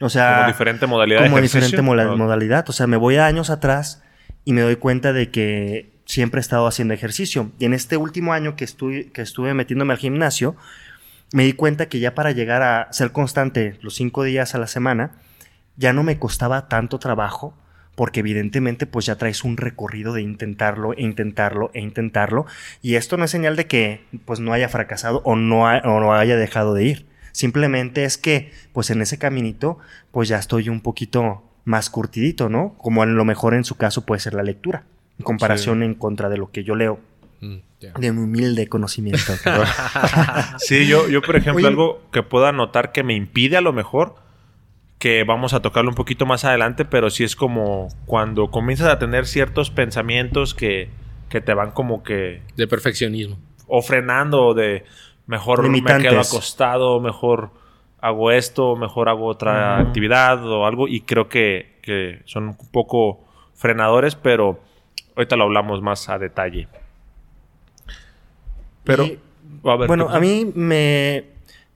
O 0.01 0.09
sea, 0.09 0.37
Como 0.37 0.47
diferente 0.49 0.87
modalidad 0.87 1.25
como 1.25 1.37
de 1.37 1.41
ejercicio. 1.45 1.77
diferente 1.77 2.17
modalidad. 2.17 2.69
O 2.71 2.73
sea, 2.73 2.87
me 2.87 2.97
voy 2.97 3.17
a 3.17 3.27
años 3.27 3.51
atrás 3.51 4.03
y 4.47 4.55
me 4.55 4.63
doy 4.63 4.77
cuenta 4.77 5.13
de 5.13 5.31
que 5.31 5.93
siempre 6.07 6.39
he 6.39 6.43
estado 6.43 6.67
haciendo 6.67 6.95
ejercicio. 6.95 7.53
Y 7.59 7.67
en 7.67 7.75
este 7.75 7.99
último 7.99 8.33
año 8.33 8.57
que 8.57 8.65
estuve, 8.65 9.13
que 9.13 9.21
estuve 9.21 9.53
metiéndome 9.53 9.93
al 9.93 9.99
gimnasio, 9.99 10.57
me 11.35 11.45
di 11.45 11.53
cuenta 11.53 11.91
que 11.91 12.01
ya 12.01 12.15
para 12.15 12.33
llegar 12.33 12.63
a 12.63 12.91
ser 12.93 13.13
constante 13.13 13.79
los 13.83 13.95
cinco 13.95 14.25
días 14.25 14.55
a 14.55 14.59
la 14.59 14.67
semana, 14.67 15.13
ya 15.77 15.93
no 15.93 16.03
me 16.03 16.19
costaba 16.19 16.69
tanto 16.69 16.99
trabajo 16.99 17.55
porque 17.95 18.21
evidentemente 18.21 18.87
pues 18.87 19.07
ya 19.07 19.17
traes 19.17 19.45
un 19.45 19.57
recorrido 19.57 20.13
de 20.13 20.23
intentarlo 20.23 20.95
e 20.95 21.03
intentarlo 21.03 21.71
e 21.75 21.81
intentarlo 21.81 22.47
y 22.81 22.95
esto 22.95 23.17
no 23.17 23.25
es 23.25 23.31
señal 23.31 23.57
de 23.57 23.67
que 23.67 24.05
pues 24.25 24.41
no 24.41 24.53
haya 24.53 24.69
fracasado 24.69 25.21
o 25.25 25.37
no, 25.37 25.65
o 25.65 26.01
no 26.01 26.15
haya 26.15 26.37
dejado 26.37 26.75
de 26.75 26.85
ir. 26.85 27.07
Simplemente 27.33 28.05
es 28.05 28.19
que 28.19 28.53
pues 28.73 28.91
en 28.91 29.03
ese 29.03 29.19
caminito 29.19 29.79
pues 30.11 30.29
ya 30.29 30.39
estoy 30.39 30.69
un 30.69 30.81
poquito 30.81 31.43
más 31.65 31.91
curtidito, 31.91 32.49
¿no? 32.49 32.75
Como 32.79 33.03
a 33.03 33.07
lo 33.07 33.25
mejor 33.25 33.55
en 33.55 33.65
su 33.65 33.77
caso 33.77 34.05
puede 34.05 34.21
ser 34.21 34.35
la 34.35 34.43
lectura, 34.43 34.85
en 35.19 35.25
comparación 35.25 35.83
en 35.83 35.95
contra 35.95 36.29
de 36.29 36.37
lo 36.37 36.51
que 36.51 36.65
yo 36.65 36.75
leo. 36.75 37.01
Mm, 37.41 37.57
de 37.99 38.13
mi 38.13 38.23
humilde 38.23 38.69
conocimiento. 38.69 39.33
sí, 40.59 40.87
yo, 40.87 41.09
yo 41.09 41.23
por 41.23 41.37
ejemplo, 41.37 41.67
algo 41.67 42.03
que 42.13 42.23
pueda 42.23 42.53
notar 42.53 42.93
que 42.93 43.03
me 43.03 43.15
impide 43.15 43.57
a 43.57 43.61
lo 43.61 43.73
mejor, 43.73 44.22
que 45.03 45.25
vamos 45.25 45.53
a 45.53 45.61
tocarlo 45.61 45.91
un 45.91 45.97
poquito 45.97 46.27
más 46.27 46.45
adelante, 46.45 46.85
pero 46.85 47.11
sí 47.11 47.25
es 47.25 47.35
como 47.35 47.89
cuando 48.07 48.53
comienzas 48.53 48.87
a 48.87 49.01
tener 49.01 49.27
ciertos 49.27 49.69
pensamientos 49.69 50.55
que, 50.55 50.91
que 51.29 51.41
te 51.41 51.55
van 51.55 51.73
como 51.73 52.05
que... 52.05 52.41
De 52.57 52.69
perfeccionismo. 52.69 53.37
O 53.67 53.83
frenando, 53.83 54.55
de 54.55 54.85
mejor 55.27 55.69
me 55.69 55.83
quedo 55.99 56.21
acostado, 56.21 57.01
mejor 57.01 57.51
hago 58.01 58.31
esto, 58.31 58.77
mejor 58.77 59.09
hago 59.09 59.27
otra 59.27 59.81
actividad 59.81 60.47
o 60.47 60.67
algo, 60.67 60.87
y 60.87 61.01
creo 61.01 61.29
que, 61.29 61.81
que 61.83 62.23
son 62.25 62.51
un 62.51 62.57
poco 62.71 63.25
frenadores, 63.57 64.15
pero 64.15 64.61
ahorita 65.17 65.35
lo 65.35 65.43
hablamos 65.43 65.83
más 65.83 66.09
a 66.11 66.21
detalle. 66.21 66.69
Pero, 68.85 69.09
bueno, 69.63 70.11
a 70.11 70.21
mí 70.21 70.53
me, 70.55 71.25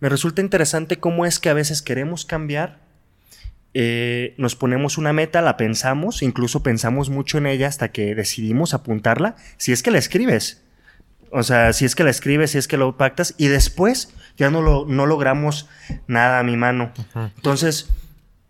resulta 0.01 0.41
interesante 0.41 1.01
cómo 1.01 1.27
es 1.27 1.41
que 1.41 1.49
a 1.49 1.55
veces 1.55 1.83
queremos 1.83 2.25
cambiar, 2.25 2.86
eh, 3.79 4.35
nos 4.39 4.57
ponemos 4.57 4.97
una 4.97 5.13
meta, 5.13 5.43
la 5.43 5.59
pensamos, 5.59 6.23
incluso 6.23 6.63
pensamos 6.63 7.11
mucho 7.11 7.37
en 7.37 7.45
ella 7.45 7.69
hasta 7.69 7.93
que 7.93 8.15
decidimos 8.15 8.73
apuntarla, 8.73 9.37
si 9.59 9.71
es 9.73 9.83
que 9.83 9.91
la 9.91 9.99
escribes. 9.99 10.63
O 11.31 11.43
sea, 11.43 11.75
si 11.75 11.85
es 11.85 11.95
que 11.95 12.03
la 12.03 12.09
escribes, 12.09 12.53
si 12.53 12.59
es 12.59 12.69
que 12.69 12.79
lo 12.79 12.97
pactas, 12.97 13.35
y 13.37 13.49
después 13.49 14.15
ya 14.39 14.49
no, 14.49 14.63
lo, 14.63 14.87
no 14.87 15.05
logramos 15.05 15.69
nada 16.07 16.39
a 16.39 16.43
mi 16.43 16.57
mano. 16.57 16.91
Entonces, 17.37 17.91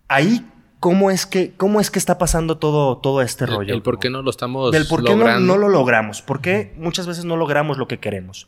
ahí 0.06 0.47
cómo 0.78 1.11
es 1.11 1.26
que, 1.26 1.54
cómo 1.56 1.80
es 1.80 1.90
que 1.90 1.99
está 1.99 2.18
pasando 2.18 2.59
todo, 2.59 2.99
todo 2.99 3.21
este 3.21 3.47
rollo. 3.47 3.75
El 3.75 3.83
por 3.83 3.99
qué 3.99 4.11
no 4.11 4.23
lo 4.23 4.30
estamos 4.30 4.71
Del 4.71 4.87
por 4.87 5.02
qué 5.02 5.16
no, 5.16 5.40
no, 5.40 5.56
lo 5.56 5.68
logramos. 5.68 6.23
¿Por 6.23 6.40
qué 6.40 6.73
muchas 6.76 7.09
veces 7.09 7.25
no 7.25 7.37
logramos 7.37 7.78
lo 7.78 7.88
que 7.88 7.99
queremos? 7.99 8.47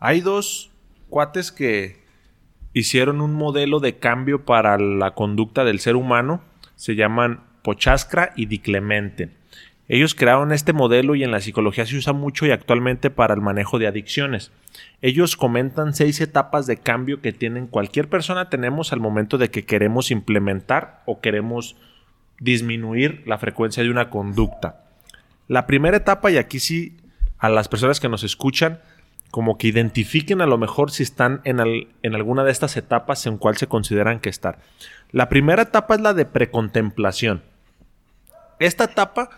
Hay 0.00 0.20
dos 0.20 0.72
cuates 1.10 1.52
que 1.52 2.07
hicieron 2.72 3.20
un 3.20 3.34
modelo 3.34 3.80
de 3.80 3.98
cambio 3.98 4.44
para 4.44 4.78
la 4.78 5.12
conducta 5.12 5.64
del 5.64 5.80
ser 5.80 5.96
humano. 5.96 6.42
Se 6.76 6.94
llaman 6.94 7.40
Pochaskra 7.62 8.32
y 8.36 8.46
Di 8.46 8.58
Clemente. 8.58 9.30
Ellos 9.88 10.14
crearon 10.14 10.52
este 10.52 10.74
modelo 10.74 11.14
y 11.14 11.24
en 11.24 11.30
la 11.30 11.40
psicología 11.40 11.86
se 11.86 11.96
usa 11.96 12.12
mucho 12.12 12.44
y 12.44 12.50
actualmente 12.50 13.08
para 13.08 13.32
el 13.32 13.40
manejo 13.40 13.78
de 13.78 13.86
adicciones. 13.86 14.52
Ellos 15.00 15.34
comentan 15.34 15.94
seis 15.94 16.20
etapas 16.20 16.66
de 16.66 16.76
cambio 16.76 17.22
que 17.22 17.32
tienen 17.32 17.66
cualquier 17.66 18.08
persona 18.08 18.50
tenemos 18.50 18.92
al 18.92 19.00
momento 19.00 19.38
de 19.38 19.50
que 19.50 19.64
queremos 19.64 20.10
implementar 20.10 21.02
o 21.06 21.20
queremos 21.20 21.76
disminuir 22.38 23.22
la 23.26 23.38
frecuencia 23.38 23.82
de 23.82 23.90
una 23.90 24.10
conducta. 24.10 24.84
La 25.46 25.66
primera 25.66 25.96
etapa, 25.96 26.30
y 26.30 26.36
aquí 26.36 26.60
sí 26.60 26.98
a 27.38 27.48
las 27.48 27.68
personas 27.68 27.98
que 27.98 28.10
nos 28.10 28.24
escuchan, 28.24 28.80
como 29.30 29.58
que 29.58 29.68
identifiquen 29.68 30.40
a 30.40 30.46
lo 30.46 30.58
mejor 30.58 30.90
si 30.90 31.02
están 31.02 31.40
en, 31.44 31.60
en 32.02 32.14
alguna 32.14 32.44
de 32.44 32.50
estas 32.50 32.76
etapas 32.76 33.26
en 33.26 33.38
cuál 33.38 33.56
se 33.56 33.66
consideran 33.66 34.20
que 34.20 34.30
estar. 34.30 34.58
La 35.10 35.28
primera 35.28 35.62
etapa 35.62 35.94
es 35.94 36.00
la 36.00 36.14
de 36.14 36.24
precontemplación. 36.24 37.42
Esta 38.58 38.84
etapa 38.84 39.30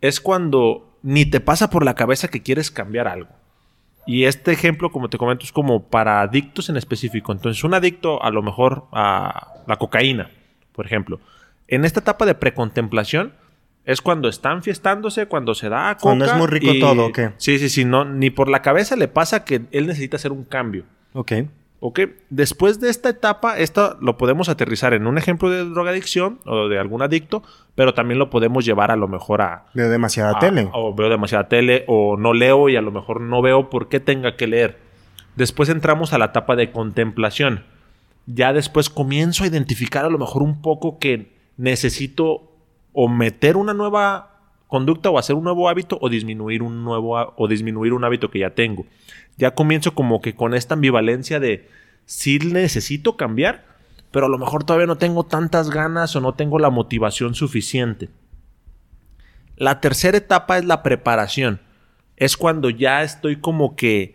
es 0.00 0.20
cuando 0.20 0.98
ni 1.02 1.26
te 1.26 1.40
pasa 1.40 1.70
por 1.70 1.84
la 1.84 1.94
cabeza 1.94 2.28
que 2.28 2.42
quieres 2.42 2.70
cambiar 2.70 3.08
algo. 3.08 3.30
Y 4.06 4.24
este 4.24 4.52
ejemplo, 4.52 4.90
como 4.90 5.08
te 5.10 5.18
comento, 5.18 5.44
es 5.44 5.52
como 5.52 5.84
para 5.88 6.20
adictos 6.20 6.68
en 6.68 6.76
específico. 6.76 7.32
Entonces, 7.32 7.64
un 7.64 7.74
adicto 7.74 8.22
a 8.22 8.30
lo 8.30 8.42
mejor 8.42 8.86
a 8.92 9.62
la 9.66 9.76
cocaína, 9.76 10.30
por 10.72 10.86
ejemplo. 10.86 11.20
En 11.66 11.84
esta 11.84 12.00
etapa 12.00 12.24
de 12.24 12.36
precontemplación 12.36 13.32
es 13.86 14.02
cuando 14.02 14.28
están 14.28 14.62
fiestándose, 14.62 15.26
cuando 15.26 15.54
se 15.54 15.68
da 15.68 15.94
coca. 15.94 16.02
Cuando 16.02 16.24
es 16.26 16.34
muy 16.34 16.48
rico 16.48 16.72
todo, 16.80 17.06
¿o 17.06 17.12
qué? 17.12 17.30
Sí, 17.38 17.58
sí, 17.58 17.68
sí. 17.68 17.84
No, 17.84 18.04
ni 18.04 18.30
por 18.30 18.48
la 18.48 18.60
cabeza 18.60 18.96
le 18.96 19.08
pasa 19.08 19.44
que 19.44 19.62
él 19.70 19.86
necesita 19.86 20.16
hacer 20.16 20.32
un 20.32 20.44
cambio. 20.44 20.84
Ok. 21.14 21.32
Ok, 21.78 22.00
después 22.30 22.80
de 22.80 22.88
esta 22.88 23.10
etapa, 23.10 23.58
esto 23.58 23.96
lo 24.00 24.16
podemos 24.16 24.48
aterrizar 24.48 24.94
en 24.94 25.06
un 25.06 25.18
ejemplo 25.18 25.50
de 25.50 25.62
drogadicción 25.64 26.40
o 26.46 26.68
de 26.68 26.78
algún 26.78 27.02
adicto, 27.02 27.42
pero 27.74 27.94
también 27.94 28.18
lo 28.18 28.28
podemos 28.30 28.64
llevar 28.64 28.90
a 28.90 28.96
lo 28.96 29.08
mejor 29.08 29.42
a... 29.42 29.66
Veo 29.74 29.88
demasiada 29.90 30.38
tele. 30.38 30.68
O 30.72 30.94
veo 30.94 31.10
demasiada 31.10 31.48
tele, 31.48 31.84
o 31.86 32.16
no 32.16 32.32
leo 32.32 32.68
y 32.70 32.76
a 32.76 32.80
lo 32.80 32.90
mejor 32.90 33.20
no 33.20 33.42
veo 33.42 33.70
por 33.70 33.88
qué 33.88 34.00
tenga 34.00 34.36
que 34.36 34.46
leer. 34.46 34.78
Después 35.36 35.68
entramos 35.68 36.12
a 36.12 36.18
la 36.18 36.26
etapa 36.26 36.56
de 36.56 36.72
contemplación. 36.72 37.64
Ya 38.24 38.54
después 38.54 38.88
comienzo 38.88 39.44
a 39.44 39.46
identificar 39.46 40.06
a 40.06 40.10
lo 40.10 40.18
mejor 40.18 40.42
un 40.42 40.62
poco 40.62 40.98
que 40.98 41.36
necesito 41.58 42.55
o 42.98 43.08
meter 43.08 43.58
una 43.58 43.74
nueva 43.74 44.30
conducta 44.68 45.10
o 45.10 45.18
hacer 45.18 45.36
un 45.36 45.44
nuevo 45.44 45.68
hábito 45.68 45.98
o 46.00 46.08
disminuir 46.08 46.62
un 46.62 46.82
nuevo 46.82 47.34
o 47.36 47.46
disminuir 47.46 47.92
un 47.92 48.04
hábito 48.04 48.30
que 48.30 48.38
ya 48.38 48.54
tengo. 48.54 48.86
Ya 49.36 49.54
comienzo 49.54 49.94
como 49.94 50.22
que 50.22 50.34
con 50.34 50.54
esta 50.54 50.72
ambivalencia 50.72 51.38
de 51.38 51.68
si 52.06 52.38
necesito 52.38 53.18
cambiar, 53.18 53.66
pero 54.10 54.26
a 54.26 54.28
lo 54.30 54.38
mejor 54.38 54.64
todavía 54.64 54.86
no 54.86 54.96
tengo 54.96 55.24
tantas 55.24 55.68
ganas 55.68 56.16
o 56.16 56.22
no 56.22 56.32
tengo 56.32 56.58
la 56.58 56.70
motivación 56.70 57.34
suficiente. 57.34 58.08
La 59.56 59.82
tercera 59.82 60.16
etapa 60.16 60.56
es 60.56 60.64
la 60.64 60.82
preparación. 60.82 61.60
Es 62.16 62.38
cuando 62.38 62.70
ya 62.70 63.02
estoy 63.02 63.36
como 63.36 63.76
que 63.76 64.14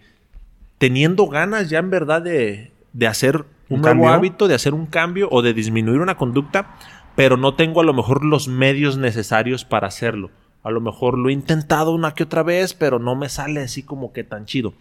teniendo 0.80 1.28
ganas 1.28 1.70
ya 1.70 1.78
en 1.78 1.92
verdad 1.92 2.24
de, 2.24 2.72
de 2.94 3.06
hacer 3.06 3.46
un, 3.70 3.82
nuevo 3.82 4.10
hábito, 4.10 4.48
de 4.48 4.56
hacer 4.56 4.74
un 4.74 4.88
cambio 4.88 5.30
o 5.32 5.44
de 5.44 5.54
disminuir 5.54 6.02
una 6.02 6.18
conducta, 6.18 6.76
pero 7.16 7.38
no 7.38 7.56
tengo 7.56 7.82
a 7.82 7.84
lo 7.84 7.94
mejor 7.94 8.24
los 8.26 8.48
medios 8.48 8.98
necesarios 8.98 9.66
para 9.66 9.88
hacerlo. 9.88 10.32
A 10.64 10.72
lo 10.72 10.82
mejor 10.82 11.18
lo 11.18 11.30
he 11.30 11.34
intentado 11.34 11.92
una 11.92 12.14
que 12.14 12.24
otra 12.24 12.44
vez, 12.44 12.74
pero 12.74 13.00
no 13.00 13.16
me 13.16 13.30
sale 13.30 13.62
así 13.62 13.84
como 13.84 14.14
que 14.14 14.24
tan 14.24 14.46
chido. 14.46 14.74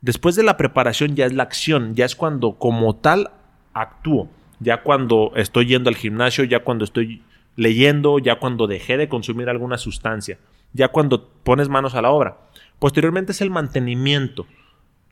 Después 0.00 0.34
de 0.34 0.42
la 0.42 0.56
preparación 0.56 1.14
ya 1.14 1.26
es 1.26 1.32
la 1.32 1.42
acción, 1.42 1.94
ya 1.94 2.04
es 2.04 2.16
cuando 2.16 2.54
como 2.54 2.96
tal 2.96 3.30
actúo. 3.72 4.28
Ya 4.58 4.82
cuando 4.82 5.32
estoy 5.36 5.66
yendo 5.66 5.90
al 5.90 5.96
gimnasio, 5.96 6.44
ya 6.44 6.60
cuando 6.60 6.84
estoy 6.84 7.22
leyendo, 7.56 8.18
ya 8.18 8.38
cuando 8.38 8.66
dejé 8.66 8.96
de 8.96 9.08
consumir 9.08 9.48
alguna 9.48 9.76
sustancia, 9.76 10.38
ya 10.72 10.88
cuando 10.88 11.28
pones 11.28 11.68
manos 11.68 11.94
a 11.94 12.02
la 12.02 12.10
obra. 12.10 12.38
Posteriormente 12.78 13.32
es 13.32 13.40
el 13.40 13.50
mantenimiento. 13.50 14.46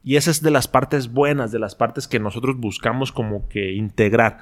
Y 0.02 0.16
esa 0.16 0.30
es 0.30 0.42
de 0.42 0.50
las 0.50 0.66
partes 0.66 1.12
buenas, 1.12 1.52
de 1.52 1.58
las 1.58 1.74
partes 1.74 2.08
que 2.08 2.18
nosotros 2.18 2.56
buscamos 2.56 3.12
como 3.12 3.48
que 3.48 3.72
integrar. 3.72 4.38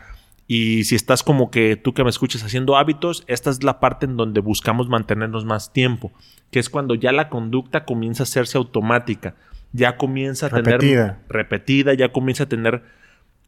Y 0.50 0.84
si 0.84 0.94
estás 0.94 1.22
como 1.22 1.50
que 1.50 1.76
tú 1.76 1.92
que 1.92 2.02
me 2.02 2.08
escuches 2.08 2.42
haciendo 2.42 2.78
hábitos, 2.78 3.22
esta 3.26 3.50
es 3.50 3.62
la 3.62 3.80
parte 3.80 4.06
en 4.06 4.16
donde 4.16 4.40
buscamos 4.40 4.88
mantenernos 4.88 5.44
más 5.44 5.74
tiempo, 5.74 6.10
que 6.50 6.58
es 6.58 6.70
cuando 6.70 6.94
ya 6.94 7.12
la 7.12 7.28
conducta 7.28 7.84
comienza 7.84 8.22
a 8.22 8.24
hacerse 8.24 8.56
automática, 8.56 9.34
ya 9.72 9.98
comienza 9.98 10.46
a 10.46 10.50
tener 10.62 11.16
repetida, 11.28 11.92
ya 11.92 12.12
comienza 12.12 12.44
a 12.44 12.48
tener 12.48 12.82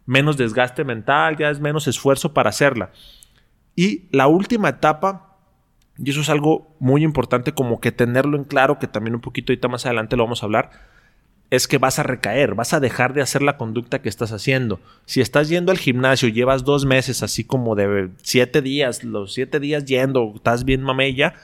menos 0.04 0.37
desgaste 0.37 0.85
mental, 0.85 1.38
ya 1.38 1.49
es 1.49 1.59
menos 1.59 1.88
esfuerzo 1.88 2.35
para 2.35 2.50
hacerla. 2.50 2.90
Y 3.75 4.09
la 4.12 4.26
última 4.26 4.69
etapa, 4.69 5.38
y 5.97 6.11
eso 6.11 6.21
es 6.21 6.28
algo 6.28 6.76
muy 6.80 7.02
importante 7.02 7.52
como 7.52 7.80
que 7.80 7.92
tenerlo 7.92 8.37
en 8.37 8.45
claro, 8.45 8.78
que 8.78 8.87
también 8.87 9.14
un 9.14 9.23
poquito 9.23 9.52
ahorita 9.52 9.69
más 9.69 9.87
adelante 9.87 10.19
lo 10.19 10.25
vamos 10.25 10.42
a 10.42 10.47
hablar, 10.47 10.71
es 11.50 11.66
que 11.66 11.78
vas 11.78 11.99
a 11.99 12.04
recaer, 12.04 12.54
vas 12.54 12.73
a 12.73 12.80
dejar 12.80 13.12
de 13.12 13.23
hacer 13.23 13.42
la 13.42 13.57
conducta 13.57 14.00
que 14.00 14.09
estás 14.09 14.33
haciendo. 14.33 14.80
Si 15.04 15.21
estás 15.21 15.49
yendo 15.49 15.73
al 15.73 15.78
gimnasio, 15.78 16.28
llevas 16.28 16.64
dos 16.64 16.87
meses 16.87 17.25
así 17.25 17.42
como 17.42 17.75
de 17.75 18.11
siete 18.23 18.62
días, 18.62 19.02
los 19.02 19.35
siete 19.35 19.59
días 19.59 19.85
yendo, 19.85 20.33
estás 20.37 20.64
bien 20.64 20.83
mamella, 20.83 21.35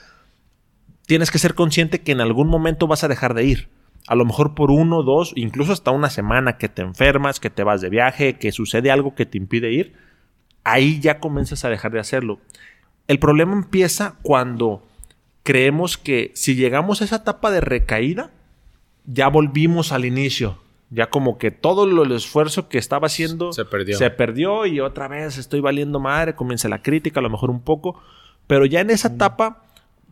tienes 1.05 1.29
que 1.29 1.39
ser 1.39 1.55
consciente 1.55 2.01
que 2.01 2.13
en 2.13 2.21
algún 2.21 2.47
momento 2.47 2.87
vas 2.87 3.03
a 3.03 3.09
dejar 3.09 3.33
de 3.33 3.43
ir. 3.43 3.69
A 4.07 4.15
lo 4.15 4.23
mejor 4.23 4.55
por 4.55 4.71
uno, 4.71 5.03
dos, 5.03 5.33
incluso 5.35 5.73
hasta 5.73 5.91
una 5.91 6.09
semana 6.09 6.57
que 6.57 6.69
te 6.69 6.81
enfermas, 6.81 7.41
que 7.41 7.49
te 7.49 7.63
vas 7.63 7.81
de 7.81 7.89
viaje, 7.89 8.37
que 8.37 8.53
sucede 8.53 8.91
algo 8.91 9.13
que 9.13 9.25
te 9.25 9.37
impide 9.37 9.73
ir, 9.73 9.93
ahí 10.63 11.01
ya 11.01 11.19
comienzas 11.19 11.65
a 11.65 11.69
dejar 11.69 11.91
de 11.91 11.99
hacerlo. 11.99 12.39
El 13.07 13.19
problema 13.19 13.53
empieza 13.53 14.15
cuando 14.21 14.87
creemos 15.43 15.97
que 15.97 16.31
si 16.35 16.55
llegamos 16.55 17.01
a 17.01 17.05
esa 17.05 17.17
etapa 17.17 17.51
de 17.51 17.59
recaída, 17.59 18.31
ya 19.07 19.29
volvimos 19.29 19.91
al 19.91 20.05
inicio. 20.05 20.59
Ya 20.89 21.09
como 21.09 21.37
que 21.37 21.51
todo 21.51 21.83
el 21.83 22.11
esfuerzo 22.11 22.69
que 22.69 22.77
estaba 22.77 23.07
haciendo 23.07 23.51
se 23.51 23.65
perdió. 23.65 23.97
se 23.97 24.09
perdió 24.09 24.65
y 24.65 24.79
otra 24.79 25.07
vez 25.07 25.37
estoy 25.37 25.59
valiendo 25.59 25.99
madre, 25.99 26.35
comienza 26.35 26.69
la 26.69 26.81
crítica, 26.81 27.19
a 27.19 27.23
lo 27.23 27.29
mejor 27.29 27.49
un 27.49 27.61
poco, 27.61 27.99
pero 28.45 28.65
ya 28.65 28.79
en 28.79 28.89
esa 28.89 29.09
etapa 29.09 29.63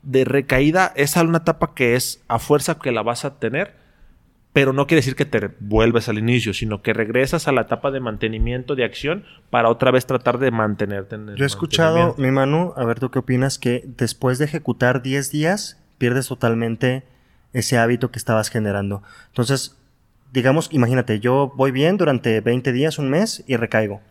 de 0.02 0.26
recaída, 0.26 0.92
esa 0.96 1.22
es 1.22 1.28
una 1.28 1.40
etapa 1.40 1.74
que 1.76 1.96
es 1.96 2.24
a 2.28 2.40
fuerza 2.40 2.78
que 2.78 2.92
la 2.92 3.04
vas 3.04 3.24
a 3.24 3.40
tener, 3.40 3.76
pero 4.52 4.74
no 4.74 4.86
quiere 4.86 5.00
decir 5.00 5.16
que 5.16 5.26
te 5.26 5.50
vuelves 5.60 6.10
al 6.10 6.18
inicio, 6.18 6.54
sino 6.54 6.82
que 6.82 6.94
regresas 6.94 7.48
a 7.48 7.54
la 7.54 7.62
etapa 7.62 7.92
de 7.92 8.02
mantenimiento, 8.02 8.76
de 8.76 8.84
acción, 8.84 9.24
para 9.50 9.70
otra 9.70 9.92
vez 9.92 10.06
tratar 10.06 10.40
de 10.40 10.52
mantenerte 10.52 11.16
en 11.16 11.30
el 11.30 11.36
Yo 11.36 11.46
he 11.46 11.48
escuchado, 11.48 12.16
mi 12.18 12.32
Manu, 12.32 12.74
a 12.76 12.84
ver 12.84 13.00
tú 13.00 13.12
qué 13.12 13.20
opinas, 13.20 13.60
que 13.60 13.84
después 13.86 14.40
de 14.40 14.46
ejecutar 14.46 15.02
10 15.02 15.32
días, 15.32 15.82
pierdes 15.98 16.28
totalmente 16.28 17.04
ese 17.56 17.78
hábito 17.78 18.12
que 18.12 18.20
estabas 18.20 18.50
generando. 18.50 19.02
Entonces, 19.28 19.76
digamos, 20.34 20.68
imagínate, 20.72 21.20
yo 21.20 21.54
voy 21.56 21.72
bien 21.72 21.98
durante 21.98 22.42
20 22.42 22.72
días, 22.74 23.00
un 23.00 23.10
mes, 23.10 23.44
y 23.48 23.56
recaigo. 23.56 24.02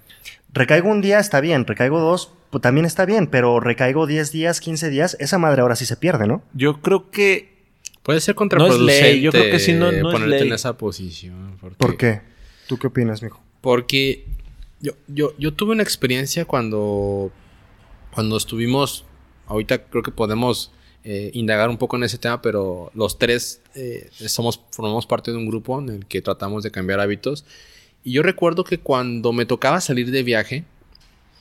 Recaigo 0.52 0.88
un 0.88 1.00
día, 1.00 1.18
está 1.18 1.40
bien, 1.40 1.66
recaigo 1.66 2.00
dos, 2.00 2.32
pues 2.50 2.62
también 2.62 2.86
está 2.86 3.04
bien, 3.04 3.26
pero 3.26 3.60
recaigo 3.60 4.06
10 4.06 4.32
días, 4.32 4.60
15 4.60 4.88
días, 4.88 5.16
esa 5.20 5.38
madre 5.38 5.60
ahora 5.62 5.76
sí 5.76 5.84
se 5.86 5.96
pierde, 5.96 6.26
¿no? 6.26 6.42
Yo 6.54 6.80
creo 6.80 7.10
que 7.10 7.52
Puede 8.02 8.20
ser 8.20 8.34
No 8.34 8.36
es 8.36 8.38
contraproducente 8.38 8.84
ley, 9.12 9.20
yo 9.22 9.30
creo 9.30 9.50
que 9.50 9.58
sí, 9.58 9.72
no- 9.72 9.90
no 9.90 9.96
es 9.96 10.02
ponerte 10.02 10.26
ley. 10.40 10.46
en 10.48 10.52
esa 10.52 10.76
posición. 10.76 11.56
Porque, 11.58 11.76
¿Por 11.78 11.96
qué? 11.96 12.20
¿Tú 12.68 12.78
qué 12.78 12.88
opinas, 12.88 13.22
mijo? 13.22 13.42
Porque 13.62 14.26
yo, 14.80 14.92
yo, 15.08 15.32
yo 15.38 15.54
tuve 15.54 15.72
una 15.72 15.82
experiencia 15.82 16.44
cuando, 16.44 17.32
cuando 18.12 18.36
estuvimos, 18.36 19.06
ahorita 19.46 19.84
creo 19.84 20.02
que 20.02 20.10
podemos 20.10 20.70
eh, 21.06 21.30
indagar 21.34 21.68
un 21.68 21.76
poco 21.76 21.96
en 21.96 22.04
ese 22.04 22.16
tema, 22.16 22.40
pero 22.40 22.90
los 22.94 23.18
tres 23.18 23.60
eh, 23.74 24.08
somos, 24.14 24.58
formamos 24.70 25.06
parte 25.06 25.30
de 25.30 25.36
un 25.36 25.46
grupo 25.46 25.78
en 25.78 25.90
el 25.90 26.06
que 26.06 26.22
tratamos 26.22 26.62
de 26.62 26.70
cambiar 26.70 26.98
hábitos. 26.98 27.44
Y 28.02 28.12
yo 28.12 28.22
recuerdo 28.22 28.64
que 28.64 28.78
cuando 28.78 29.34
me 29.34 29.44
tocaba 29.44 29.82
salir 29.82 30.10
de 30.10 30.22
viaje, 30.22 30.64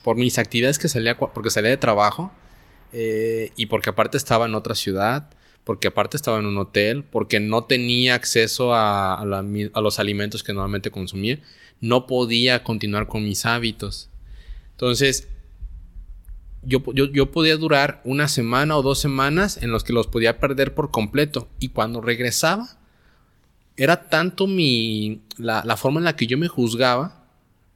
por 0.02 0.16
mis 0.16 0.38
actividades 0.38 0.78
que 0.78 0.88
salía, 0.88 1.16
porque 1.16 1.48
salía 1.48 1.70
de 1.70 1.78
trabajo, 1.78 2.30
eh, 2.92 3.52
y 3.56 3.66
porque 3.66 3.88
aparte 3.88 4.18
estaba 4.18 4.44
en 4.44 4.54
otra 4.54 4.74
ciudad, 4.74 5.30
porque 5.64 5.88
aparte 5.88 6.18
estaba 6.18 6.38
en 6.38 6.44
un 6.44 6.58
hotel, 6.58 7.02
porque 7.02 7.40
no 7.40 7.64
tenía 7.64 8.14
acceso 8.14 8.74
a 8.74 9.24
los 9.24 9.98
alimentos 9.98 10.42
que 10.42 10.52
normalmente 10.52 10.90
consumía, 10.90 11.40
no 11.80 12.06
podía 12.06 12.62
continuar 12.62 13.08
con 13.08 13.24
mis 13.24 13.46
hábitos. 13.46 14.10
Entonces, 14.72 15.28
yo, 16.66 16.82
yo, 16.92 17.06
yo 17.10 17.30
podía 17.30 17.56
durar 17.56 18.00
una 18.04 18.28
semana 18.28 18.76
o 18.76 18.82
dos 18.82 18.98
semanas 19.00 19.58
en 19.62 19.70
los 19.70 19.84
que 19.84 19.92
los 19.92 20.06
podía 20.06 20.38
perder 20.38 20.74
por 20.74 20.90
completo. 20.90 21.48
Y 21.60 21.68
cuando 21.68 22.00
regresaba, 22.00 22.78
era 23.76 24.08
tanto 24.08 24.46
mi. 24.46 25.20
La, 25.36 25.62
la 25.64 25.76
forma 25.76 26.00
en 26.00 26.04
la 26.04 26.16
que 26.16 26.26
yo 26.26 26.38
me 26.38 26.48
juzgaba, 26.48 27.24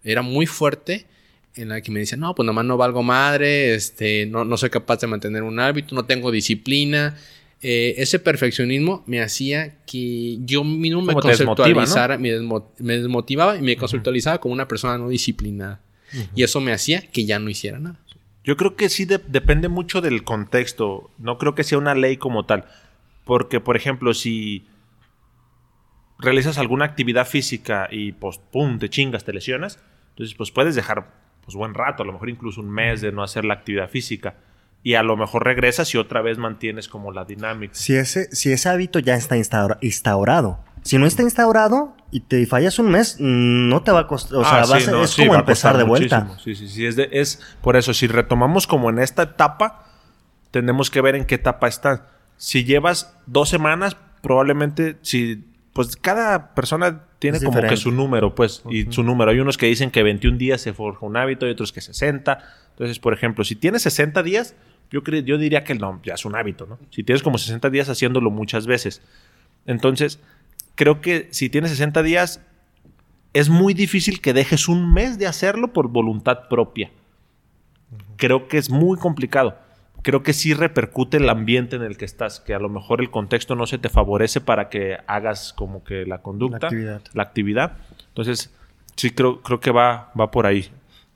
era 0.04 0.22
muy 0.22 0.46
fuerte. 0.46 1.06
En 1.54 1.70
la 1.70 1.80
que 1.80 1.90
me 1.90 1.98
decían, 2.00 2.20
no, 2.20 2.34
pues 2.36 2.46
nomás 2.46 2.64
no 2.64 2.76
valgo 2.76 3.02
madre, 3.02 3.74
este, 3.74 4.26
no, 4.26 4.44
no 4.44 4.56
soy 4.56 4.70
capaz 4.70 5.00
de 5.00 5.08
mantener 5.08 5.42
un 5.42 5.58
hábito, 5.58 5.92
no 5.94 6.04
tengo 6.04 6.30
disciplina. 6.30 7.16
Eh, 7.62 7.96
ese 7.98 8.20
perfeccionismo 8.20 9.02
me 9.08 9.20
hacía 9.20 9.78
que 9.84 10.38
yo 10.44 10.62
mismo 10.62 11.02
me 11.02 11.14
conceptualizara, 11.74 12.16
me, 12.18 12.28
desmo- 12.38 12.66
me 12.78 12.98
desmotivaba 12.98 13.56
y 13.56 13.62
me 13.62 13.74
conceptualizaba 13.76 14.38
como 14.38 14.54
una 14.54 14.68
persona 14.68 14.96
no 14.98 15.08
disciplinada. 15.08 15.80
Y 16.36 16.44
eso 16.44 16.60
me 16.60 16.72
hacía 16.72 17.02
que 17.02 17.24
ya 17.26 17.40
no 17.40 17.50
hiciera 17.50 17.80
nada. 17.80 17.98
Yo 18.48 18.56
creo 18.56 18.76
que 18.76 18.88
sí 18.88 19.04
de- 19.04 19.18
depende 19.18 19.68
mucho 19.68 20.00
del 20.00 20.24
contexto. 20.24 21.10
No 21.18 21.36
creo 21.36 21.54
que 21.54 21.64
sea 21.64 21.76
una 21.76 21.94
ley 21.94 22.16
como 22.16 22.46
tal. 22.46 22.64
Porque, 23.26 23.60
por 23.60 23.76
ejemplo, 23.76 24.14
si 24.14 24.66
realizas 26.18 26.56
alguna 26.56 26.86
actividad 26.86 27.26
física 27.26 27.88
y 27.90 28.12
pues 28.12 28.38
pum, 28.38 28.78
te 28.78 28.88
chingas, 28.88 29.24
te 29.24 29.34
lesionas, 29.34 29.78
entonces 30.12 30.34
pues 30.34 30.50
puedes 30.50 30.74
dejar 30.74 31.12
pues 31.44 31.56
buen 31.56 31.74
rato, 31.74 32.02
a 32.02 32.06
lo 32.06 32.14
mejor 32.14 32.30
incluso 32.30 32.62
un 32.62 32.70
mes 32.70 33.02
de 33.02 33.12
no 33.12 33.22
hacer 33.22 33.44
la 33.44 33.52
actividad 33.52 33.90
física. 33.90 34.36
Y 34.82 34.94
a 34.94 35.02
lo 35.02 35.14
mejor 35.18 35.44
regresas 35.44 35.92
y 35.94 35.98
otra 35.98 36.22
vez 36.22 36.38
mantienes 36.38 36.88
como 36.88 37.12
la 37.12 37.26
dinámica. 37.26 37.74
Si 37.74 37.96
ese, 37.96 38.34
si 38.34 38.50
ese 38.50 38.70
hábito 38.70 38.98
ya 38.98 39.14
está 39.16 39.36
instaura- 39.36 39.76
instaurado. 39.82 40.64
Si 40.82 40.98
no 40.98 41.06
está 41.06 41.22
instaurado 41.22 41.94
y 42.10 42.20
te 42.20 42.46
fallas 42.46 42.78
un 42.78 42.90
mes, 42.90 43.16
no 43.20 43.82
te 43.82 43.90
va 43.92 44.00
a 44.00 44.06
costar. 44.06 44.38
O 44.38 44.44
sea, 44.44 44.62
Ah, 44.62 44.66
vas- 44.66 44.82
sí, 44.84 44.90
no, 44.90 45.02
es 45.04 45.10
sí, 45.10 45.26
como 45.26 45.38
empezar 45.38 45.76
de 45.76 45.84
vuelta. 45.84 46.20
muchísimo. 46.20 46.42
Sí, 46.42 46.54
sí, 46.54 46.68
sí. 46.74 46.86
Es, 46.86 46.96
de- 46.96 47.08
es 47.12 47.40
por 47.62 47.76
eso, 47.76 47.92
si 47.94 48.06
retomamos 48.06 48.66
como 48.66 48.88
en 48.90 48.98
esta 48.98 49.22
etapa, 49.24 49.84
tenemos 50.50 50.90
que 50.90 51.00
ver 51.00 51.14
en 51.14 51.24
qué 51.26 51.34
etapa 51.36 51.68
está. 51.68 52.06
Si 52.36 52.64
llevas 52.64 53.14
dos 53.26 53.48
semanas, 53.48 53.96
probablemente, 54.22 54.96
si, 55.02 55.44
pues 55.72 55.96
cada 55.96 56.54
persona 56.54 57.02
tiene 57.18 57.36
Es 57.38 57.42
como 57.44 57.56
que 57.56 57.62
diferente. 57.62 57.82
su 57.82 57.90
número, 57.92 58.34
pues, 58.34 58.62
y 58.70 58.90
su 58.92 59.02
número. 59.02 59.30
Hay 59.30 59.40
unos 59.40 59.58
que 59.58 59.66
dicen 59.66 59.90
que 59.90 60.02
21 60.02 60.38
días 60.38 60.60
se 60.60 60.72
forja 60.72 61.04
un 61.04 61.16
hábito 61.16 61.46
y 61.46 61.50
otros 61.50 61.72
que 61.72 61.80
60. 61.80 62.38
Entonces, 62.70 62.98
por 62.98 63.12
ejemplo, 63.12 63.44
si 63.44 63.56
tienes 63.56 63.82
60 63.82 64.22
días, 64.22 64.54
yo, 64.90 65.02
yo 65.02 65.36
diría 65.36 65.64
que 65.64 65.74
no, 65.74 66.00
ya 66.04 66.14
es 66.14 66.24
un 66.24 66.34
hábito, 66.36 66.66
¿no? 66.66 66.78
Si 66.90 67.02
tienes 67.02 67.22
como 67.22 67.36
60 67.38 67.68
días 67.70 67.88
haciéndolo 67.88 68.30
muchas 68.30 68.66
veces. 68.66 69.02
Entonces, 69.66 70.20
creo 70.78 71.00
que 71.00 71.26
si 71.32 71.50
tienes 71.50 71.72
60 71.72 72.04
días, 72.04 72.40
es 73.34 73.48
muy 73.48 73.74
difícil 73.74 74.20
que 74.20 74.32
dejes 74.32 74.68
un 74.68 74.94
mes 74.94 75.18
de 75.18 75.26
hacerlo 75.26 75.72
por 75.72 75.88
voluntad 75.88 76.48
propia. 76.48 76.92
Creo 78.16 78.46
que 78.46 78.58
es 78.58 78.70
muy 78.70 78.96
complicado. 78.96 79.58
Creo 80.02 80.22
que 80.22 80.32
sí 80.32 80.54
repercute 80.54 81.16
el 81.16 81.28
ambiente 81.28 81.74
en 81.74 81.82
el 81.82 81.96
que 81.98 82.04
estás, 82.04 82.38
que 82.38 82.54
a 82.54 82.60
lo 82.60 82.68
mejor 82.68 83.00
el 83.00 83.10
contexto 83.10 83.56
no 83.56 83.66
se 83.66 83.78
te 83.78 83.88
favorece 83.88 84.40
para 84.40 84.68
que 84.68 84.98
hagas 85.08 85.52
como 85.52 85.82
que 85.82 86.06
la 86.06 86.22
conducta, 86.22 86.58
La 86.60 86.66
actividad. 86.68 87.02
la 87.12 87.22
actividad. 87.24 87.76
Entonces, 88.10 88.50
sí 88.94 89.10
creo, 89.10 89.42
creo 89.42 89.58
que 89.58 89.72
va, 89.72 90.12
va 90.18 90.30
por 90.30 90.46
ahí. 90.46 90.70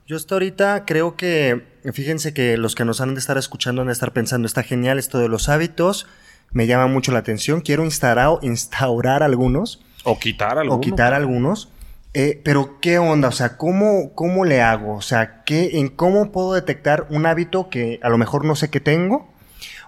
Yo 0.05 0.17
hasta 0.17 0.35
ahorita 0.35 0.83
creo 0.85 1.15
que, 1.15 1.63
fíjense 1.93 2.33
que 2.33 2.57
los 2.57 2.75
que 2.75 2.83
nos 2.83 2.99
han 2.99 3.13
de 3.13 3.21
estar 3.21 3.37
escuchando 3.37 3.81
han 3.81 3.87
de 3.87 3.93
estar 3.93 4.11
pensando, 4.11 4.45
está 4.45 4.61
genial 4.61 4.99
esto 4.99 5.19
de 5.19 5.29
los 5.29 5.47
hábitos, 5.47 6.05
me 6.53 6.67
llama 6.67 6.87
mucho 6.87 7.11
la 7.11 7.19
atención, 7.19 7.61
quiero 7.61 7.83
instaurar, 7.83 8.39
instaurar 8.41 9.23
algunos 9.23 9.83
O 10.03 10.17
quitar 10.19 10.57
algo. 10.57 10.75
o 10.75 10.81
quitar 10.81 11.13
algunos, 11.13 11.69
eh, 12.13 12.41
pero 12.43 12.79
¿qué 12.79 12.99
onda? 12.99 13.29
O 13.29 13.31
sea, 13.31 13.57
¿cómo, 13.57 14.13
¿cómo 14.13 14.45
le 14.45 14.61
hago? 14.61 14.95
O 14.95 15.01
sea, 15.01 15.43
¿qué, 15.43 15.79
¿en 15.79 15.89
cómo 15.89 16.31
puedo 16.31 16.53
detectar 16.53 17.07
un 17.09 17.25
hábito 17.25 17.69
que 17.69 17.99
a 18.03 18.09
lo 18.09 18.17
mejor 18.17 18.45
no 18.45 18.55
sé 18.55 18.69
que 18.69 18.79
tengo? 18.79 19.31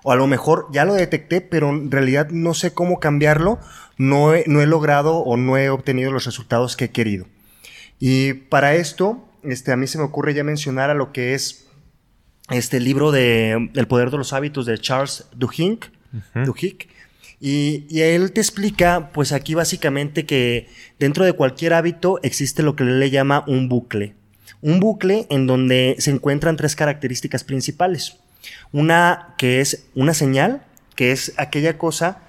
O 0.03 0.11
a 0.11 0.15
lo 0.15 0.27
mejor 0.27 0.67
ya 0.71 0.85
lo 0.85 0.93
detecté, 0.93 1.41
pero 1.41 1.69
en 1.69 1.89
realidad 1.91 2.29
no 2.29 2.53
sé 2.53 2.73
cómo 2.73 2.99
cambiarlo, 2.99 3.59
no 3.97 4.33
he, 4.33 4.43
no 4.47 4.61
he 4.61 4.65
logrado 4.67 5.17
o 5.17 5.37
no 5.37 5.57
he 5.57 5.69
obtenido 5.69 6.11
los 6.11 6.25
resultados 6.25 6.75
que 6.75 6.85
he 6.85 6.91
querido. 6.91 7.25
Y 7.99 8.33
para 8.33 8.75
esto, 8.75 9.23
este, 9.43 9.71
a 9.71 9.77
mí 9.77 9.87
se 9.87 9.97
me 9.97 10.03
ocurre 10.03 10.33
ya 10.33 10.43
mencionar 10.43 10.89
a 10.89 10.93
lo 10.95 11.11
que 11.11 11.33
es 11.33 11.67
este 12.49 12.79
libro 12.79 13.11
de 13.11 13.69
El 13.73 13.87
poder 13.87 14.11
de 14.11 14.17
los 14.17 14.33
hábitos 14.33 14.65
de 14.65 14.77
Charles 14.77 15.25
Duhigg. 15.35 15.91
Y, 17.39 17.85
y 17.89 18.01
él 18.01 18.31
te 18.31 18.41
explica, 18.41 19.11
pues 19.13 19.31
aquí 19.31 19.53
básicamente 19.55 20.25
que 20.25 20.67
dentro 20.99 21.25
de 21.25 21.33
cualquier 21.33 21.73
hábito 21.73 22.19
existe 22.23 22.63
lo 22.63 22.75
que 22.75 22.83
él 22.83 22.99
le 22.99 23.09
llama 23.09 23.43
un 23.47 23.69
bucle. 23.69 24.15
Un 24.61 24.79
bucle 24.79 25.27
en 25.29 25.47
donde 25.47 25.95
se 25.99 26.11
encuentran 26.11 26.57
tres 26.57 26.75
características 26.75 27.43
principales. 27.43 28.17
Una 28.71 29.35
que 29.37 29.59
es 29.61 29.87
una 29.95 30.13
señal, 30.13 30.63
que 30.95 31.11
es 31.11 31.33
aquella 31.37 31.77
cosa 31.77 32.19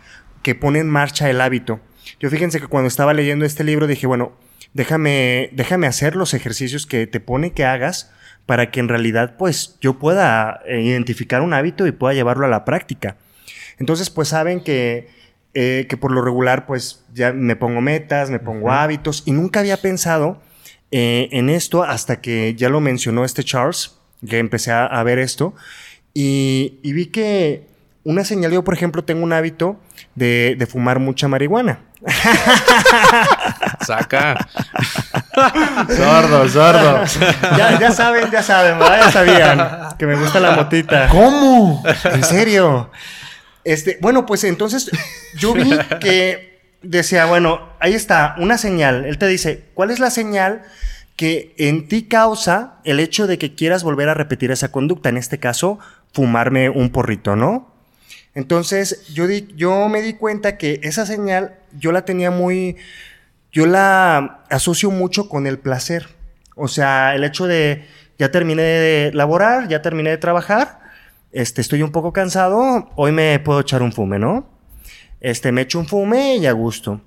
que 0.43 0.55
pone 0.55 0.81
en 0.81 0.89
marcha 0.89 1.31
el 1.31 1.41
hábito. 1.41 1.81
Yo 2.21 2.31
fíjense 2.31 2.61
que 2.61 2.67
cuando 2.67 2.89
estaba 2.89 3.15
leyendo 3.15 3.45
este 3.45 3.65
libro 3.65 3.87
dije, 3.87 4.07
bueno, 4.07 4.33
déjame, 4.75 5.51
déjame 5.53 5.87
hacer 5.87 6.17
los 6.17 6.35
ejercicios 6.35 6.87
que 6.87 7.07
te 7.07 7.21
pone 7.21 7.53
que 7.53 7.65
hagas 7.65 8.13
para 8.45 8.71
que 8.71 8.81
en 8.81 8.89
realidad 8.89 9.37
pues 9.37 9.77
yo 9.81 9.99
pueda 9.99 10.61
eh, 10.67 10.81
identificar 10.83 11.43
un 11.43 11.53
hábito 11.53 11.87
y 11.87 11.93
pueda 11.93 12.15
llevarlo 12.15 12.47
a 12.47 12.51
la 12.51 12.65
práctica. 12.65 13.17
Entonces 13.79 14.11
pues 14.11 14.29
saben 14.29 14.61
que, 14.61 15.09
eh, 15.55 15.87
que 15.89 15.97
por 15.97 16.13
lo 16.13 16.23
regular 16.23 16.67
pues 16.67 17.05
ya 17.13 17.33
me 17.33 17.57
pongo 17.57 17.81
metas, 17.81 18.31
me 18.31 18.39
pongo 18.39 18.71
hábitos 18.73 19.23
y 19.27 19.33
nunca 19.33 19.61
había 19.61 19.77
pensado 19.77 20.41
eh, 20.91 21.29
en 21.33 21.51
esto 21.51 21.83
hasta 21.83 22.21
que 22.21 22.55
ya 22.55 22.69
lo 22.69 22.81
mencionó 22.81 23.25
este 23.25 23.43
Charles, 23.45 23.97
que 24.29 24.39
empecé 24.39 24.73
a, 24.73 24.87
a 24.87 25.03
ver 25.03 25.19
esto 25.19 25.55
y, 26.15 26.79
y 26.83 26.93
vi 26.93 27.07
que 27.07 27.67
una 28.05 28.25
señal, 28.25 28.53
yo 28.53 28.63
por 28.63 28.73
ejemplo 28.73 29.05
tengo 29.05 29.25
un 29.25 29.33
hábito 29.33 29.81
de, 30.15 30.55
de 30.57 30.67
fumar 30.67 31.01
mucha 31.01 31.27
marihuana. 31.29 31.81
Saca. 33.85 34.49
Sordo, 35.89 36.49
sordo. 36.49 37.05
ya, 37.59 37.79
ya 37.79 37.91
saben, 37.91 38.31
ya 38.31 38.43
saben, 38.43 38.79
¿verdad? 38.79 39.01
Ya 39.05 39.11
sabían 39.11 39.69
que 39.99 40.07
me 40.07 40.17
gusta 40.17 40.41
la 40.41 40.53
motita. 40.53 41.09
¿Cómo? 41.09 41.83
¿En 42.05 42.25
serio? 42.25 42.91
Este, 43.67 43.99
bueno, 44.01 44.27
pues 44.27 44.45
entonces 44.45 44.89
yo 45.37 45.53
vi 45.53 45.71
que 46.01 46.61
decía, 46.83 47.27
bueno, 47.27 47.69
ahí 47.81 47.95
está, 47.95 48.37
una 48.39 48.59
señal. 48.59 49.05
Él 49.05 49.19
te 49.19 49.27
dice, 49.27 49.65
¿cuál 49.75 49.91
es 49.91 49.99
la 49.99 50.11
señal 50.11 50.63
que 51.17 51.53
en 51.59 51.89
ti 51.89 52.05
causa 52.05 52.77
el 52.85 53.01
hecho 53.01 53.27
de 53.27 53.39
que 53.39 53.57
quieras 53.57 53.83
volver 53.83 54.09
a 54.09 54.15
repetir 54.15 54.53
esa 54.53 54.71
conducta? 54.71 55.09
En 55.09 55.17
este 55.17 55.39
caso, 55.39 55.81
fumarme 56.13 56.71
un 56.71 56.91
porrito, 56.91 57.35
¿no? 57.35 57.75
Entonces, 58.35 59.05
yo, 59.13 59.27
di, 59.27 59.49
yo 59.57 59.89
me 59.89 60.01
di 60.01 60.13
cuenta 60.13 60.59
que 60.59 60.79
esa 60.85 61.05
señal 61.05 61.57
yo 61.77 61.91
la 61.91 62.05
tenía 62.05 62.31
muy, 62.31 62.77
yo 63.51 63.67
la 63.67 64.45
asocio 64.49 64.93
mucho 64.93 65.29
con 65.29 65.49
el 65.49 65.59
placer. 65.59 66.07
O 66.55 66.69
sea, 66.69 67.17
el 67.17 67.25
hecho 67.25 67.49
de, 67.49 67.85
ya 68.17 68.31
terminé 68.31 68.63
de 68.63 69.11
laborar, 69.13 69.67
ya 69.67 69.83
terminé 69.83 70.11
de 70.11 70.19
trabajar, 70.19 70.86
este, 71.39 71.61
estoy 71.61 71.83
un 71.83 71.93
poco 71.93 72.13
cansado, 72.13 72.89
hoy 72.97 73.13
me 73.13 73.39
puedo 73.41 73.61
echar 73.61 73.83
un 73.83 73.93
fume, 73.93 74.19
¿no? 74.19 74.47
Este, 75.21 75.53
me 75.53 75.63
echo 75.63 75.79
un 75.79 75.87
fume 75.87 76.37
y 76.37 76.47
a 76.47 76.53
gusto. 76.53 77.01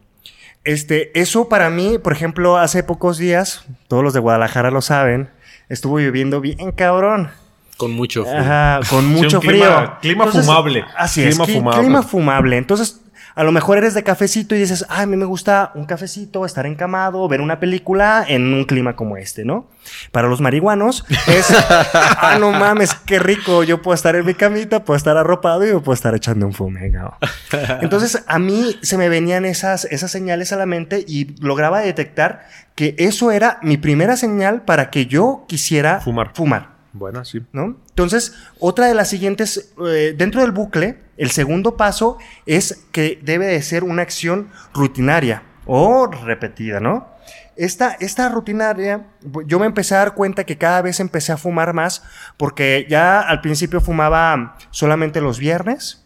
Este, 0.63 1.17
eso 1.19 1.47
para 1.49 1.69
mí, 1.69 1.97
por 1.97 2.13
ejemplo, 2.13 2.57
hace 2.57 2.83
pocos 2.83 3.17
días, 3.17 3.65
todos 3.87 4.03
los 4.03 4.13
de 4.13 4.19
Guadalajara 4.19 4.71
lo 4.71 4.81
saben, 4.81 5.29
estuvo 5.69 5.99
lloviendo 5.99 6.41
bien 6.41 6.71
cabrón. 6.73 7.29
Con 7.77 7.91
mucho 7.91 8.25
frío. 8.25 8.37
Ajá, 8.39 8.81
con 8.89 9.01
Sí, 9.01 9.07
mucho 9.07 9.39
clima- 9.39 9.65
frío. 9.65 9.97
clima 10.01 10.27
fumable. 10.27 10.83
Así 10.97 11.23
Clima 11.25 11.45
es, 11.45 11.53
fumable. 11.53 11.79
clima 11.81 12.03
fumable. 12.03 12.57
Entonces, 12.57 13.01
a 13.35 13.43
lo 13.43 13.51
mejor 13.51 13.77
eres 13.77 13.93
de 13.93 14.03
cafecito 14.03 14.55
y 14.55 14.59
dices, 14.59 14.85
ay, 14.89 15.03
a 15.03 15.05
mí 15.05 15.15
me 15.15 15.25
gusta 15.25 15.71
un 15.75 15.85
cafecito, 15.85 16.45
estar 16.45 16.65
encamado, 16.65 17.27
ver 17.27 17.41
una 17.41 17.59
película 17.59 18.25
en 18.27 18.53
un 18.53 18.65
clima 18.65 18.95
como 18.95 19.17
este, 19.17 19.45
¿no? 19.45 19.67
Para 20.11 20.27
los 20.27 20.41
marihuanos 20.41 21.05
es, 21.27 21.47
ah, 21.69 22.37
no 22.39 22.51
mames, 22.51 22.93
qué 23.05 23.19
rico, 23.19 23.63
yo 23.63 23.81
puedo 23.81 23.95
estar 23.95 24.15
en 24.15 24.25
mi 24.25 24.33
camita, 24.33 24.83
puedo 24.83 24.97
estar 24.97 25.17
arropado 25.17 25.67
y 25.67 25.73
me 25.73 25.79
puedo 25.79 25.93
estar 25.93 26.13
echando 26.15 26.45
un 26.45 26.53
fume, 26.53 26.89
¿no? 26.89 27.17
Entonces, 27.81 28.23
a 28.27 28.39
mí 28.39 28.77
se 28.81 28.97
me 28.97 29.09
venían 29.09 29.45
esas, 29.45 29.85
esas 29.85 30.11
señales 30.11 30.53
a 30.53 30.57
la 30.57 30.65
mente 30.65 31.03
y 31.07 31.35
lograba 31.41 31.79
detectar 31.79 32.47
que 32.75 32.95
eso 32.97 33.31
era 33.31 33.59
mi 33.61 33.77
primera 33.77 34.15
señal 34.15 34.61
para 34.61 34.89
que 34.89 35.05
yo 35.05 35.45
quisiera 35.47 35.99
Fumar. 35.99 36.31
fumar. 36.33 36.78
Bueno, 36.93 37.23
sí. 37.25 37.41
¿no? 37.53 37.77
Entonces, 37.89 38.35
otra 38.59 38.87
de 38.87 38.93
las 38.93 39.09
siguientes, 39.09 39.73
eh, 39.85 40.15
dentro 40.17 40.41
del 40.41 40.51
bucle, 40.51 40.99
el 41.17 41.31
segundo 41.31 41.77
paso 41.77 42.17
es 42.45 42.85
que 42.91 43.19
debe 43.21 43.45
de 43.45 43.61
ser 43.61 43.83
una 43.83 44.01
acción 44.01 44.49
rutinaria 44.73 45.43
o 45.65 46.07
repetida, 46.07 46.79
¿no? 46.79 47.07
Esta, 47.55 47.97
esta 47.99 48.29
rutinaria, 48.29 49.05
yo 49.45 49.59
me 49.59 49.65
empecé 49.65 49.93
a 49.93 49.99
dar 49.99 50.13
cuenta 50.13 50.45
que 50.45 50.57
cada 50.57 50.81
vez 50.81 51.01
empecé 51.01 51.33
a 51.33 51.37
fumar 51.37 51.73
más 51.73 52.03
porque 52.37 52.87
ya 52.89 53.19
al 53.19 53.41
principio 53.41 53.81
fumaba 53.81 54.55
solamente 54.71 55.19
los 55.19 55.39
viernes, 55.39 56.05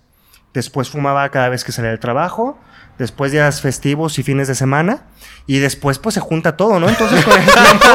después 0.54 0.90
fumaba 0.90 1.30
cada 1.30 1.50
vez 1.50 1.64
que 1.64 1.72
salía 1.72 1.92
del 1.92 2.00
trabajo, 2.00 2.58
después 2.98 3.32
días 3.32 3.62
festivos 3.62 4.18
y 4.20 4.24
fines 4.24 4.48
de 4.48 4.56
semana, 4.56 5.04
y 5.48 5.60
después 5.60 6.00
pues 6.00 6.16
se 6.16 6.22
junta 6.22 6.56
todo, 6.58 6.80
¿no? 6.80 6.88
Entonces 6.90 7.24
con 7.26 7.34
el 7.40 7.46
tiempo... 7.46 7.86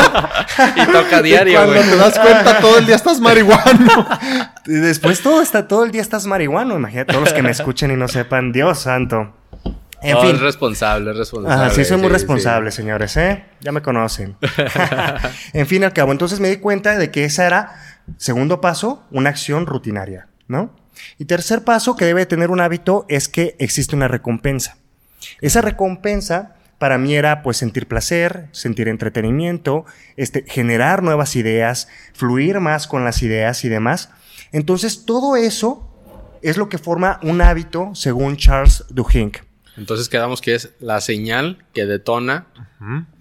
Y 0.76 0.92
toca 0.92 1.22
diario, 1.22 1.58
Cuando 1.58 1.74
güey. 1.74 1.88
te 1.90 1.96
das 1.96 2.18
cuenta, 2.18 2.61
todo 2.61 2.78
el 2.78 2.87
día 2.87 2.96
estás 2.96 3.20
marihuano. 3.20 4.06
Y 4.66 4.72
después 4.72 5.22
todo 5.22 5.40
está, 5.40 5.66
todo 5.66 5.84
el 5.84 5.90
día 5.92 6.02
estás 6.02 6.26
marihuano. 6.26 6.76
Imagínate 6.76 7.12
todos 7.12 7.24
los 7.24 7.32
que 7.32 7.42
me 7.42 7.50
escuchen 7.50 7.90
y 7.90 7.96
no 7.96 8.06
sepan, 8.08 8.52
Dios 8.52 8.80
santo. 8.80 9.34
En 10.02 10.12
No, 10.14 10.20
fin. 10.20 10.34
es 10.37 10.40
responsable, 10.40 11.11
es 11.12 11.16
responsable. 11.16 11.54
Ajá, 11.64 11.70
sí, 11.74 11.84
soy 11.84 11.96
muy 11.96 12.08
sí, 12.08 12.12
responsable, 12.12 12.70
señores, 12.70 13.16
¿eh? 13.16 13.46
Ya 13.61 13.72
me 13.72 13.80
conocen. 13.82 14.37
en 15.54 15.66
fin, 15.66 15.84
al 15.84 15.92
cabo, 15.92 16.12
entonces 16.12 16.38
me 16.40 16.48
di 16.50 16.56
cuenta 16.58 16.96
de 16.98 17.11
que 17.11 17.24
esa 17.24 17.46
era, 17.46 17.72
segundo 18.18 18.61
paso, 18.61 19.02
una 19.11 19.30
acción 19.30 19.66
rutinaria, 19.66 20.28
¿no? 20.48 20.76
Y 21.18 21.24
tercer 21.24 21.64
paso 21.64 21.96
que 21.96 22.04
debe 22.04 22.26
tener 22.26 22.50
un 22.50 22.61
hábito 22.61 23.06
es 23.08 23.28
que 23.28 23.56
existe 23.58 23.96
una 23.96 24.06
recompensa. 24.08 24.76
Esa 25.40 25.61
recompensa 25.62 26.55
para 26.79 26.96
mí 26.98 27.14
era 27.14 27.42
pues 27.42 27.57
sentir 27.57 27.87
placer, 27.88 28.46
sentir 28.53 28.88
entretenimiento, 28.88 29.85
este, 30.16 30.44
generar 30.46 31.03
nuevas 31.03 31.35
ideas, 31.37 31.88
fluir 32.14 32.61
más 32.61 32.87
con 32.87 33.05
las 33.05 33.22
ideas 33.22 33.64
y 33.64 33.68
demás. 33.68 34.11
Entonces 34.53 35.05
todo 35.05 35.37
eso 35.37 35.85
es 36.42 36.57
lo 36.57 36.68
que 36.68 36.79
forma 36.79 37.18
un 37.22 37.40
hábito 37.40 37.90
según 37.94 38.37
Charles 38.37 38.85
Duhigg. 38.90 39.44
Entonces 39.77 40.09
quedamos 40.09 40.40
que 40.40 40.55
es 40.55 40.70
la 40.81 41.01
señal 41.01 41.64
que 41.72 41.85
detona 41.87 42.46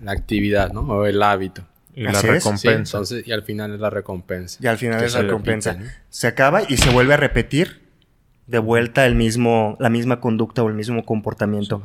la 0.01 0.11
actividad, 0.11 0.71
¿no? 0.71 0.81
O 0.81 1.05
el 1.05 1.21
hábito. 1.23 1.65
Y 1.95 2.03
la 2.03 2.13
Sí, 2.13 2.27
recompensa. 2.27 2.71
entonces, 2.97 3.27
y 3.27 3.31
al 3.31 3.41
final 3.41 3.73
es 3.73 3.79
la 3.79 3.89
recompensa. 3.89 4.59
Y 4.61 4.67
al 4.67 4.77
final 4.77 4.99
Que 4.99 5.07
es 5.07 5.13
la 5.15 5.21
recompensa. 5.23 5.71
repite, 5.73 5.89
¿no? 5.89 5.95
Se 6.09 6.27
acaba 6.27 6.61
y 6.67 6.77
se 6.77 6.91
vuelve 6.91 7.15
a 7.15 7.17
repetir 7.17 7.86
de 8.47 8.59
vuelta 8.59 9.05
el 9.05 9.15
mismo, 9.15 9.75
la 9.79 9.89
misma 9.89 10.19
conducta 10.19 10.63
o 10.63 10.69
el 10.69 10.73
mismo 10.73 11.05
comportamiento. 11.05 11.83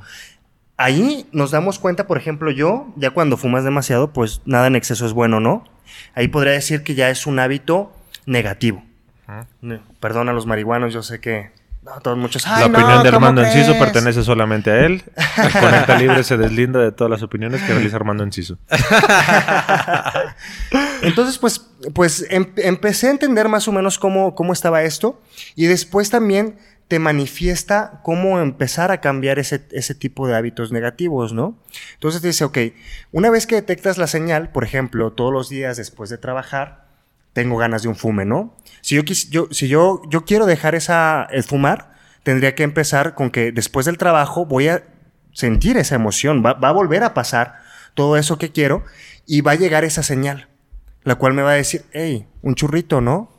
Ahí 0.77 1.27
nos 1.33 1.51
damos 1.51 1.79
cuenta, 1.79 2.07
por 2.07 2.16
ejemplo, 2.18 2.51
yo, 2.51 2.92
ya 2.96 3.11
cuando 3.11 3.37
fumas 3.37 3.62
demasiado, 3.64 4.12
pues 4.12 4.40
nada 4.46 4.66
en 4.66 4.75
exceso 4.77 5.07
es 5.07 5.12
bueno, 5.12 5.38
¿no? 5.38 5.64
Ahí 6.14 6.29
podría 6.29 6.53
decir 6.53 6.83
que 6.83 6.94
ya 6.94 7.11
es 7.11 7.27
un 7.27 7.38
hábito 7.38 7.92
negativo. 8.27 8.83
Ne- 9.61 9.81
Perdón 10.01 10.29
a 10.29 10.33
los 10.33 10.46
marihuanos, 10.46 10.92
yo 10.92 11.03
sé 11.03 11.20
que 11.20 11.51
no, 11.83 12.01
todos 12.01 12.16
muchos. 12.16 12.45
La 12.47 12.57
"Ay, 12.57 12.68
no, 12.68 12.79
opinión 12.79 13.03
de 13.03 13.11
¿cómo 13.11 13.16
Armando 13.27 13.42
Enciso 13.42 13.73
crees?". 13.73 13.83
pertenece 13.83 14.23
solamente 14.23 14.71
a 14.71 14.87
él. 14.87 15.03
El 15.37 15.53
Conecta 15.61 15.99
Libre 15.99 16.23
se 16.25 16.37
deslinda 16.37 16.81
de 16.81 16.92
todas 16.92 17.11
las 17.11 17.23
opiniones 17.23 17.61
que 17.62 17.73
realiza 17.73 17.97
Armando 17.97 18.23
Enciso. 18.25 18.59
Entonces, 21.03 21.38
pues, 21.38 21.66
pues 21.95 22.27
em- 22.31 22.53
empecé 22.57 23.09
a 23.09 23.11
entender 23.11 23.49
más 23.49 23.66
o 23.68 23.73
menos 23.73 23.99
cómo, 23.99 24.35
cómo 24.35 24.53
estaba 24.53 24.83
esto 24.83 25.21
y 25.57 25.66
después 25.66 26.11
también 26.11 26.57
te 26.88 26.99
manifiesta 26.99 28.01
cómo 28.05 28.38
empezar 28.40 28.90
a 28.92 29.01
cambiar 29.01 29.38
ese, 29.38 29.66
ese 29.71 29.95
tipo 29.95 30.29
de 30.29 30.37
hábitos 30.37 30.73
negativos, 30.73 31.33
¿no? 31.33 31.57
Entonces 31.95 32.21
te 32.21 32.29
dice, 32.29 32.45
ok, 32.45 32.59
una 33.12 33.31
vez 33.31 33.47
que 33.47 33.55
detectas 33.55 33.97
la 33.99 34.07
señal, 34.07 34.51
por 34.51 34.62
ejemplo, 34.62 35.12
todos 35.12 35.33
los 35.33 35.49
días 35.49 35.77
después 35.79 36.11
de 36.11 36.18
trabajar, 36.18 36.82
tengo 37.33 37.57
ganas 37.57 37.83
de 37.83 37.88
un 37.88 37.97
fume, 37.97 38.25
¿no? 38.25 38.57
Si 38.81 38.95
yo, 38.97 39.03
quis- 39.03 39.29
yo, 39.31 39.49
si 39.51 39.68
yo, 39.68 40.03
yo 40.09 40.25
quiero 40.25 40.47
dejar 40.47 40.75
esa, 40.75 41.27
el 41.31 41.42
fumar, 41.45 41.92
tendría 42.23 42.55
que 42.55 42.62
empezar 42.62 43.14
con 43.14 43.31
que 43.31 43.53
después 43.53 43.87
del 43.87 43.99
trabajo 43.99 44.47
voy 44.47 44.68
a 44.68 44.85
sentir 45.33 45.77
esa 45.77 45.95
emoción, 45.95 46.42
va, 46.45 46.55
va 46.55 46.68
a 46.68 46.73
volver 46.73 47.03
a 47.05 47.14
pasar 47.14 47.61
todo 47.95 48.16
eso 48.16 48.38
que 48.38 48.53
quiero 48.53 48.85
y 49.27 49.40
va 49.40 49.53
a 49.53 49.57
llegar 49.57 49.85
esa 49.85 50.03
señal, 50.03 50.49
la 51.05 51.14
cual 51.14 51.33
me 51.35 51.42
va 51.42 51.51
a 51.53 51.55
decir, 51.55 51.85
hey, 51.92 52.27
un 52.42 52.55
churrito, 52.55 53.01
¿no? 53.01 53.31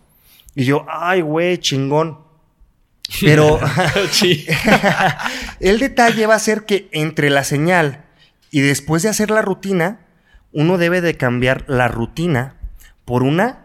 Y 0.56 0.65
yo, 0.65 0.86
ay, 0.89 1.21
güey, 1.21 1.58
chingón. 1.58 2.19
Pero 3.21 3.60
el 5.60 5.79
detalle 5.79 6.25
va 6.25 6.36
a 6.36 6.39
ser 6.39 6.65
que 6.65 6.89
entre 6.91 7.29
la 7.29 7.43
señal 7.43 8.06
y 8.51 8.62
después 8.62 9.03
de 9.03 9.10
hacer 9.10 9.29
la 9.32 9.41
rutina, 9.41 9.99
uno 10.51 10.77
debe 10.77 11.01
de 11.01 11.15
cambiar 11.17 11.65
la 11.67 11.88
rutina 11.88 12.56
por 13.06 13.23
una 13.23 13.62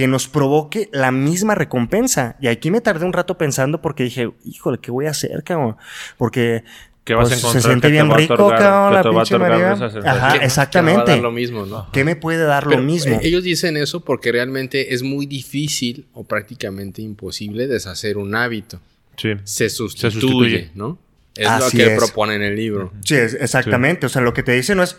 que 0.00 0.06
nos 0.08 0.28
provoque 0.28 0.88
la 0.92 1.10
misma 1.12 1.54
recompensa. 1.54 2.36
Y 2.40 2.48
aquí 2.48 2.70
me 2.70 2.80
tardé 2.80 3.04
un 3.04 3.12
rato 3.12 3.36
pensando 3.36 3.82
porque 3.82 4.04
dije, 4.04 4.30
híjole, 4.44 4.78
¿qué 4.78 4.90
voy 4.90 5.06
a 5.06 5.10
hacer, 5.10 5.42
cabrón? 5.44 5.76
Porque 6.16 6.64
¿Qué 7.04 7.14
vas 7.14 7.26
a 7.26 7.28
pues, 7.30 7.38
encontrar 7.40 7.62
se 7.62 7.68
siente 7.68 7.86
que 7.86 7.88
te 7.88 7.92
bien 7.92 8.10
va 8.10 8.14
a 8.14 8.18
rico, 8.18 8.34
otorgar- 8.34 8.58
cabrón, 8.58 8.88
que 8.90 8.94
la 8.96 9.02
te 9.02 9.08
va 9.08 9.14
a 9.14 9.24
pinche 9.24 9.38
María. 9.38 9.72
Ajá, 9.72 9.88
Que- 9.88 10.00
que 10.00 10.06
va 10.08 10.30
a 10.30 10.36
exactamente. 10.44 11.10
dar 11.10 11.18
lo 11.20 11.32
mismo, 11.32 11.66
¿no? 11.66 11.86
¿Qué 11.92 12.04
me 12.04 12.16
puede 12.16 12.44
dar 12.44 12.64
Pero, 12.64 12.76
lo 12.78 12.82
mismo? 12.82 13.14
eh, 13.16 13.20
ellos 13.22 13.42
dicen 13.44 13.76
eso 13.76 14.00
porque 14.04 14.32
realmente 14.32 14.94
es 14.94 15.02
muy 15.02 15.26
difícil 15.26 16.06
o 16.14 16.24
prácticamente 16.24 17.02
imposible 17.02 17.66
deshacer 17.66 18.16
un 18.16 18.34
hábito. 18.34 18.80
Sí. 19.16 19.32
Se 19.44 19.68
sustituye, 19.68 20.10
sustituye. 20.12 20.70
¿no? 20.74 20.98
Es 21.36 21.46
Así 21.46 21.76
lo 21.78 21.84
que 21.84 21.92
es. 21.94 21.98
propone 21.98 22.36
en 22.36 22.42
el 22.42 22.56
libro. 22.56 22.92
Sí, 23.04 23.16
es- 23.16 23.34
exactamente. 23.34 24.06
O 24.06 24.08
sea, 24.08 24.22
lo 24.22 24.32
que 24.32 24.42
te 24.42 24.52
dice 24.52 24.74
no 24.74 24.82
es. 24.82 24.96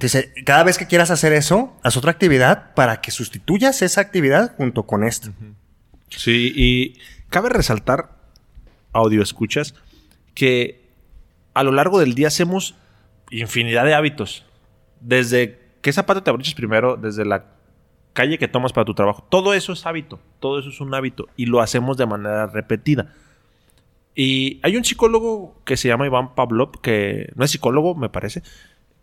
Dice, 0.00 0.32
cada 0.44 0.64
vez 0.64 0.76
que 0.76 0.86
quieras 0.86 1.10
hacer 1.10 1.32
eso, 1.32 1.76
haz 1.82 1.96
otra 1.96 2.10
actividad 2.10 2.74
para 2.74 3.00
que 3.00 3.10
sustituyas 3.10 3.80
esa 3.82 4.00
actividad 4.00 4.54
junto 4.56 4.84
con 4.84 5.04
esta. 5.04 5.32
Sí, 6.10 6.52
y 6.54 6.98
cabe 7.28 7.48
resaltar, 7.48 8.16
audio 8.92 9.22
escuchas, 9.22 9.74
que 10.34 10.84
a 11.54 11.62
lo 11.62 11.72
largo 11.72 12.00
del 12.00 12.14
día 12.14 12.28
hacemos 12.28 12.74
infinidad 13.30 13.84
de 13.84 13.94
hábitos. 13.94 14.44
Desde 15.00 15.60
qué 15.80 15.92
zapato 15.92 16.22
te 16.22 16.30
abroches 16.30 16.54
primero, 16.54 16.96
desde 16.96 17.24
la 17.24 17.46
calle 18.12 18.38
que 18.38 18.48
tomas 18.48 18.72
para 18.72 18.84
tu 18.84 18.94
trabajo. 18.94 19.26
Todo 19.28 19.54
eso 19.54 19.72
es 19.72 19.86
hábito, 19.86 20.20
todo 20.40 20.58
eso 20.58 20.70
es 20.70 20.80
un 20.80 20.94
hábito 20.94 21.28
y 21.36 21.46
lo 21.46 21.60
hacemos 21.60 21.96
de 21.96 22.06
manera 22.06 22.46
repetida. 22.46 23.12
Y 24.14 24.60
hay 24.62 24.76
un 24.76 24.84
psicólogo 24.84 25.60
que 25.64 25.76
se 25.76 25.88
llama 25.88 26.06
Iván 26.06 26.34
Pavlov, 26.34 26.80
que 26.80 27.32
no 27.34 27.44
es 27.44 27.50
psicólogo, 27.50 27.96
me 27.96 28.08
parece, 28.08 28.42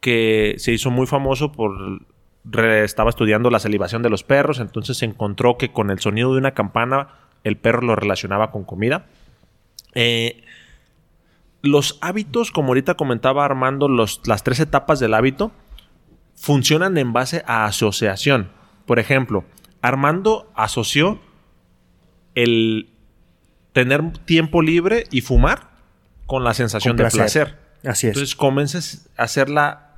que 0.02 0.56
se 0.58 0.74
hizo 0.74 0.92
muy 0.92 1.08
famoso 1.08 1.54
por... 1.54 2.02
re- 2.44 2.84
estaba 2.84 3.10
estudiando 3.10 3.50
la 3.50 3.60
salivación 3.60 4.02
de 4.02 4.10
los 4.10 4.24
perros, 4.24 4.60
entonces 4.60 4.98
se 4.98 5.06
encontró 5.06 5.58
que 5.58 5.72
con 5.72 5.92
el 5.92 6.00
sonido 6.00 6.34
de 6.34 6.40
una 6.40 6.52
campana 6.52 7.10
el 7.44 7.56
perro 7.56 7.82
lo 7.82 7.96
relacionaba 7.96 8.52
con 8.52 8.66
comida. 8.66 9.06
Eh, 9.94 10.44
los 11.62 12.00
hábitos, 12.02 12.52
como 12.52 12.70
ahorita 12.70 12.96
comentaba 12.96 13.46
Armando, 13.46 13.88
los, 13.88 14.22
las 14.26 14.44
tres 14.44 14.60
etapas 14.60 15.00
del 15.00 15.14
hábito 15.14 15.52
funcionan 16.36 16.98
en 16.98 17.14
base 17.14 17.44
a 17.46 17.66
asociación. 17.66 18.50
Por 18.88 18.98
ejemplo, 18.98 19.46
Armando 19.82 20.52
asoció 20.56 21.20
el 22.34 22.90
tener 23.74 24.02
tiempo 24.26 24.62
libre 24.64 25.04
y 25.12 25.22
fumar 25.22 25.70
con 26.26 26.44
la 26.44 26.54
sensación 26.54 26.98
Con 26.98 27.06
de 27.06 27.12
placer. 27.12 27.60
Así 27.84 28.08
es. 28.08 28.16
Entonces 28.16 28.36
comienzas 28.36 29.10
a 29.18 29.24
hacer 29.24 29.50
la, 29.50 29.91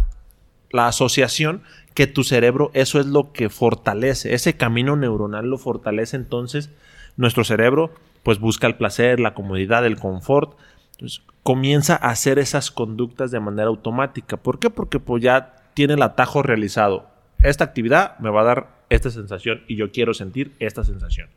la 0.73 0.87
asociación 0.87 1.61
que 1.93 2.07
tu 2.07 2.23
cerebro, 2.23 2.71
eso 2.73 2.99
es 2.99 3.05
lo 3.05 3.31
que 3.31 3.49
fortalece, 3.49 4.33
ese 4.33 4.55
camino 4.57 4.95
neuronal 4.95 5.45
lo 5.49 5.57
fortalece, 5.57 6.17
entonces 6.17 6.69
nuestro 7.15 7.43
cerebro 7.43 7.91
pues 8.23 8.39
busca 8.39 8.67
el 8.67 8.75
placer, 8.75 9.19
la 9.19 9.33
comodidad, 9.33 9.85
el 9.85 9.97
confort. 9.97 10.57
Entonces 10.93 11.21
comienza 11.43 11.93
a 11.95 12.09
hacer 12.09 12.39
esas 12.39 12.71
conductas 12.71 13.31
de 13.31 13.39
manera 13.39 13.67
automática. 13.67 14.37
¿Por 14.37 14.59
qué? 14.59 14.69
Porque 14.69 14.99
pues 14.99 15.21
ya 15.21 15.55
tiene 15.73 15.93
el 15.93 16.01
atajo 16.01 16.41
realizado. 16.41 17.05
Esta 17.39 17.65
actividad 17.65 18.17
me 18.19 18.29
va 18.29 18.41
a 18.41 18.45
dar 18.45 18.67
esta 18.89 19.09
sensación 19.11 19.61
y 19.67 19.75
yo 19.75 19.91
quiero 19.91 20.13
sentir 20.13 20.53
esta 20.59 20.83
sensación. 20.83 21.27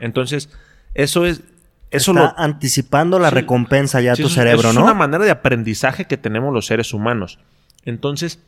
Entonces, 0.00 0.50
eso 0.94 1.24
es 1.24 1.42
Eso 1.90 2.10
Está 2.10 2.22
lo, 2.24 2.34
anticipando 2.36 3.20
la 3.20 3.28
Sí. 3.28 3.36
recompensa 3.36 4.00
ya 4.00 4.12
a 4.12 4.16
Sí, 4.16 4.22
tu 4.24 4.28
cerebro, 4.28 4.72
¿no? 4.72 4.80
Es 4.80 4.84
una 4.84 4.94
manera 4.94 5.24
de 5.24 5.30
aprendizaje 5.30 6.06
que 6.06 6.16
tenemos 6.16 6.52
los 6.52 6.66
seres 6.66 6.92
humanos. 6.92 7.38
Entonces, 7.84 8.40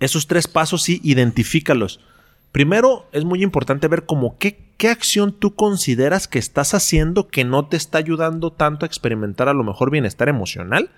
esos 0.00 0.26
tres 0.26 0.48
pasos 0.48 0.82
sí, 0.82 1.00
identifícalos. 1.02 2.00
Primero, 2.52 3.06
es 3.12 3.24
muy 3.24 3.42
importante 3.42 3.88
ver 3.88 4.06
como 4.06 4.38
qué, 4.38 4.72
qué 4.76 4.88
acción 4.88 5.32
tú 5.32 5.54
consideras 5.54 6.28
que 6.28 6.38
estás 6.38 6.74
haciendo 6.74 7.28
que 7.28 7.44
no 7.44 7.66
te 7.66 7.76
está 7.76 7.98
ayudando 7.98 8.52
tanto 8.52 8.84
a 8.84 8.88
experimentar 8.88 9.48
a 9.48 9.54
lo 9.54 9.64
mejor 9.64 9.90
bienestar 9.90 10.28
emocional. 10.28 10.90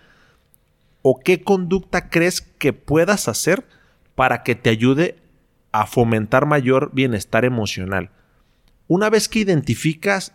O 1.03 1.19
qué 1.21 1.43
conducta 1.43 2.11
crees 2.11 2.41
que 2.41 2.73
puedas 2.73 3.27
hacer 3.27 3.65
para 4.15 4.43
que 4.43 4.55
te 4.55 4.71
ayude 4.71 5.19
a 5.73 5.87
fomentar 5.87 6.47
mayor 6.47 6.91
bienestar 6.93 7.45
emocional. 7.45 8.11
Una 8.87 9.09
vez 9.09 9.29
que 9.29 9.39
identificas 9.39 10.35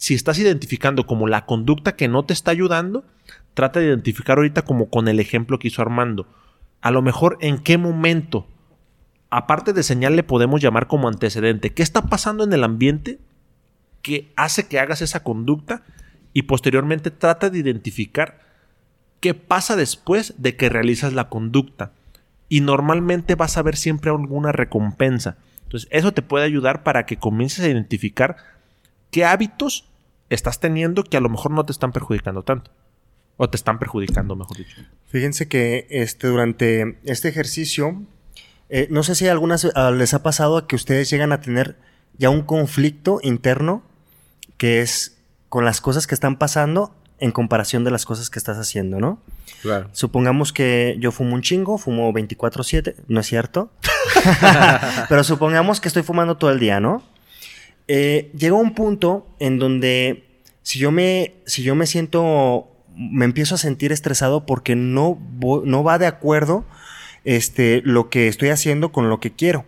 si 0.00 0.14
estás 0.14 0.38
identificando 0.38 1.06
como 1.06 1.28
la 1.28 1.44
conducta 1.44 1.94
que 1.94 2.08
no 2.08 2.24
te 2.24 2.32
está 2.32 2.52
ayudando, 2.52 3.04
trata 3.52 3.80
de 3.80 3.86
identificar 3.86 4.38
ahorita 4.38 4.62
como 4.62 4.88
con 4.88 5.08
el 5.08 5.20
ejemplo 5.20 5.58
que 5.58 5.68
hizo 5.68 5.82
Armando. 5.82 6.26
A 6.80 6.90
lo 6.90 7.02
mejor 7.02 7.38
en 7.40 7.58
qué 7.58 7.78
momento, 7.78 8.46
aparte 9.28 9.72
de 9.72 9.82
señal, 9.82 10.16
le 10.16 10.22
podemos 10.22 10.60
llamar 10.60 10.86
como 10.86 11.08
antecedente. 11.08 11.72
¿Qué 11.72 11.82
está 11.82 12.02
pasando 12.02 12.44
en 12.44 12.52
el 12.52 12.64
ambiente 12.64 13.18
que 14.02 14.32
hace 14.36 14.66
que 14.66 14.78
hagas 14.78 15.02
esa 15.02 15.22
conducta? 15.22 15.82
Y 16.32 16.42
posteriormente 16.42 17.10
trata 17.10 17.50
de 17.50 17.58
identificar 17.58 18.40
qué 19.20 19.34
pasa 19.34 19.76
después 19.76 20.34
de 20.38 20.56
que 20.56 20.68
realizas 20.68 21.12
la 21.12 21.28
conducta. 21.28 21.92
Y 22.48 22.60
normalmente 22.62 23.34
vas 23.34 23.56
a 23.56 23.62
ver 23.62 23.76
siempre 23.76 24.10
alguna 24.10 24.52
recompensa. 24.52 25.36
Entonces, 25.64 25.88
eso 25.92 26.12
te 26.12 26.22
puede 26.22 26.44
ayudar 26.44 26.82
para 26.82 27.06
que 27.06 27.16
comiences 27.16 27.64
a 27.64 27.68
identificar 27.68 28.36
qué 29.10 29.24
hábitos 29.24 29.88
estás 30.30 30.60
teniendo 30.60 31.04
que 31.04 31.16
a 31.16 31.20
lo 31.20 31.28
mejor 31.28 31.52
no 31.52 31.64
te 31.64 31.72
están 31.72 31.92
perjudicando 31.92 32.42
tanto. 32.42 32.70
O 33.42 33.48
te 33.48 33.56
están 33.56 33.78
perjudicando, 33.78 34.36
mejor 34.36 34.58
dicho. 34.58 34.76
Fíjense 35.06 35.48
que 35.48 35.86
este, 35.88 36.26
durante 36.26 36.98
este 37.04 37.30
ejercicio, 37.30 38.02
eh, 38.68 38.86
no 38.90 39.02
sé 39.02 39.14
si 39.14 39.28
a 39.28 39.32
algunas 39.32 39.66
ah, 39.74 39.90
les 39.92 40.12
ha 40.12 40.22
pasado 40.22 40.66
que 40.66 40.76
ustedes 40.76 41.08
llegan 41.08 41.32
a 41.32 41.40
tener 41.40 41.78
ya 42.18 42.28
un 42.28 42.42
conflicto 42.42 43.18
interno 43.22 43.82
que 44.58 44.82
es 44.82 45.16
con 45.48 45.64
las 45.64 45.80
cosas 45.80 46.06
que 46.06 46.14
están 46.14 46.36
pasando 46.36 46.94
en 47.18 47.32
comparación 47.32 47.82
de 47.82 47.90
las 47.90 48.04
cosas 48.04 48.28
que 48.28 48.38
estás 48.38 48.58
haciendo, 48.58 49.00
¿no? 49.00 49.22
Claro. 49.62 49.88
Supongamos 49.92 50.52
que 50.52 50.96
yo 50.98 51.10
fumo 51.10 51.34
un 51.34 51.40
chingo, 51.40 51.78
fumo 51.78 52.12
24/7, 52.12 52.96
no 53.08 53.20
es 53.20 53.26
cierto. 53.26 53.70
Pero 55.08 55.24
supongamos 55.24 55.80
que 55.80 55.88
estoy 55.88 56.02
fumando 56.02 56.36
todo 56.36 56.50
el 56.50 56.60
día, 56.60 56.78
¿no? 56.78 57.02
Eh, 57.88 58.30
llega 58.36 58.54
un 58.54 58.74
punto 58.74 59.26
en 59.38 59.58
donde 59.58 60.26
si 60.60 60.78
yo 60.78 60.90
me, 60.90 61.36
si 61.46 61.62
yo 61.62 61.74
me 61.74 61.86
siento, 61.86 62.68
me 63.00 63.24
empiezo 63.24 63.54
a 63.54 63.58
sentir 63.58 63.92
estresado 63.92 64.44
porque 64.44 64.76
no, 64.76 65.18
no 65.64 65.82
va 65.82 65.98
de 65.98 66.06
acuerdo 66.06 66.64
este, 67.24 67.80
lo 67.84 68.10
que 68.10 68.28
estoy 68.28 68.50
haciendo 68.50 68.92
con 68.92 69.08
lo 69.08 69.20
que 69.20 69.32
quiero. 69.32 69.64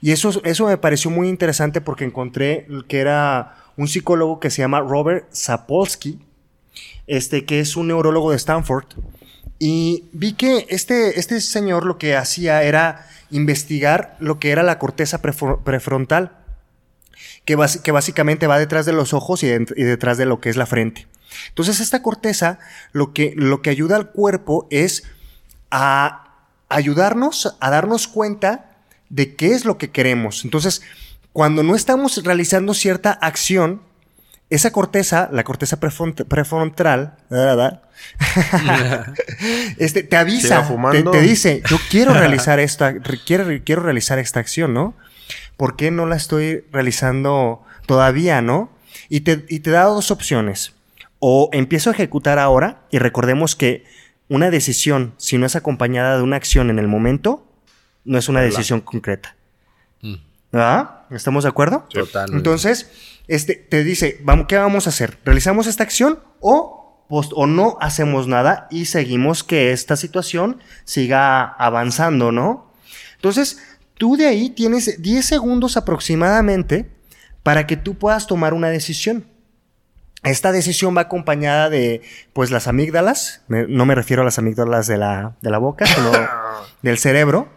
Y 0.00 0.12
eso, 0.12 0.40
eso 0.44 0.66
me 0.66 0.78
pareció 0.78 1.10
muy 1.10 1.28
interesante 1.28 1.80
porque 1.80 2.04
encontré 2.04 2.66
que 2.88 3.00
era 3.00 3.56
un 3.76 3.86
psicólogo 3.86 4.40
que 4.40 4.50
se 4.50 4.62
llama 4.62 4.80
Robert 4.80 5.26
Sapolsky, 5.30 6.20
este, 7.06 7.44
que 7.44 7.60
es 7.60 7.76
un 7.76 7.88
neurólogo 7.88 8.30
de 8.30 8.36
Stanford. 8.36 8.86
Y 9.58 10.04
vi 10.12 10.32
que 10.32 10.66
este, 10.70 11.20
este 11.20 11.40
señor 11.42 11.84
lo 11.84 11.98
que 11.98 12.16
hacía 12.16 12.62
era 12.62 13.06
investigar 13.30 14.16
lo 14.20 14.38
que 14.38 14.52
era 14.52 14.62
la 14.62 14.78
corteza 14.78 15.20
prefro- 15.20 15.62
prefrontal, 15.62 16.32
que, 17.44 17.56
básicamente 17.56 18.46
va 18.46 18.58
detrás 18.58 18.86
de 18.86 18.92
los 18.92 19.12
ojos 19.12 19.42
y 19.42 19.48
detrás 19.48 20.16
de 20.18 20.24
lo 20.24 20.40
que 20.40 20.48
es 20.48 20.56
la 20.56 20.66
frente. 20.66 21.06
Entonces 21.48 21.80
esta 21.80 22.02
corteza 22.02 22.58
lo 22.92 23.12
que, 23.12 23.32
lo 23.36 23.62
que 23.62 23.70
ayuda 23.70 23.96
al 23.96 24.10
cuerpo 24.10 24.66
es 24.70 25.04
a 25.70 26.26
ayudarnos 26.68 27.56
a 27.60 27.70
darnos 27.70 28.08
cuenta 28.08 28.70
de 29.08 29.34
qué 29.34 29.52
es 29.54 29.64
lo 29.64 29.76
que 29.78 29.90
queremos. 29.90 30.44
Entonces, 30.44 30.82
cuando 31.32 31.62
no 31.62 31.74
estamos 31.74 32.22
realizando 32.24 32.74
cierta 32.74 33.10
acción, 33.12 33.82
esa 34.50 34.72
corteza, 34.72 35.28
la 35.32 35.44
corteza 35.44 35.78
prefront- 35.80 36.24
prefrontal, 36.26 37.16
¿verdad? 37.28 37.82
este, 39.78 40.02
te 40.02 40.16
avisa, 40.16 40.60
te, 40.92 41.02
te 41.12 41.20
dice, 41.22 41.62
yo 41.68 41.78
quiero 41.90 42.14
realizar 42.20 42.60
esta, 42.60 42.94
quiero, 43.26 43.46
quiero 43.64 43.82
realizar 43.82 44.18
esta 44.18 44.40
acción, 44.40 44.74
¿no? 44.74 44.94
¿Por 45.56 45.76
qué 45.76 45.90
no 45.90 46.06
la 46.06 46.16
estoy 46.16 46.64
realizando 46.72 47.62
todavía, 47.86 48.40
no? 48.42 48.70
Y 49.08 49.20
te, 49.20 49.44
y 49.48 49.60
te 49.60 49.70
da 49.70 49.84
dos 49.84 50.10
opciones. 50.10 50.72
O 51.20 51.48
empiezo 51.52 51.90
a 51.90 51.92
ejecutar 51.92 52.38
ahora, 52.38 52.82
y 52.90 52.98
recordemos 52.98 53.54
que 53.54 53.84
una 54.28 54.50
decisión, 54.50 55.14
si 55.18 55.38
no 55.38 55.46
es 55.46 55.54
acompañada 55.54 56.16
de 56.16 56.22
una 56.22 56.36
acción 56.36 56.70
en 56.70 56.78
el 56.78 56.88
momento, 56.88 57.46
no 58.04 58.18
es 58.18 58.28
una 58.28 58.40
decisión 58.40 58.80
concreta. 58.80 59.36
Mm. 60.02 60.14
¿Verdad? 60.52 60.90
¿Estamos 61.10 61.44
de 61.44 61.50
acuerdo? 61.50 61.86
Totalmente. 61.92 62.36
Entonces, 62.36 62.90
este, 63.28 63.54
te 63.54 63.84
dice, 63.84 64.18
vamos, 64.24 64.46
¿qué 64.48 64.56
vamos 64.56 64.86
a 64.86 64.90
hacer? 64.90 65.18
¿Realizamos 65.24 65.66
esta 65.68 65.82
acción 65.84 66.18
o, 66.40 67.04
post- 67.08 67.32
o 67.36 67.46
no 67.46 67.76
hacemos 67.80 68.26
nada 68.26 68.66
y 68.70 68.86
seguimos 68.86 69.44
que 69.44 69.72
esta 69.72 69.94
situación 69.96 70.58
siga 70.84 71.42
avanzando, 71.42 72.32
¿no? 72.32 72.72
Entonces, 73.16 73.58
tú 73.98 74.16
de 74.16 74.26
ahí 74.26 74.50
tienes 74.50 75.00
10 75.02 75.24
segundos 75.24 75.76
aproximadamente 75.76 76.90
para 77.42 77.66
que 77.66 77.76
tú 77.76 77.94
puedas 77.96 78.26
tomar 78.26 78.54
una 78.54 78.68
decisión. 78.70 79.24
Esta 80.22 80.52
decisión 80.52 80.96
va 80.96 81.02
acompañada 81.02 81.70
de, 81.70 82.02
pues, 82.32 82.50
las 82.50 82.66
amígdalas. 82.68 83.42
Me- 83.48 83.66
no 83.66 83.86
me 83.86 83.94
refiero 83.94 84.22
a 84.22 84.24
las 84.24 84.38
amígdalas 84.38 84.86
de 84.86 84.98
la, 84.98 85.36
de 85.40 85.50
la 85.50 85.58
boca, 85.58 85.86
sino 85.86 86.12
del 86.82 86.98
cerebro. 86.98 87.48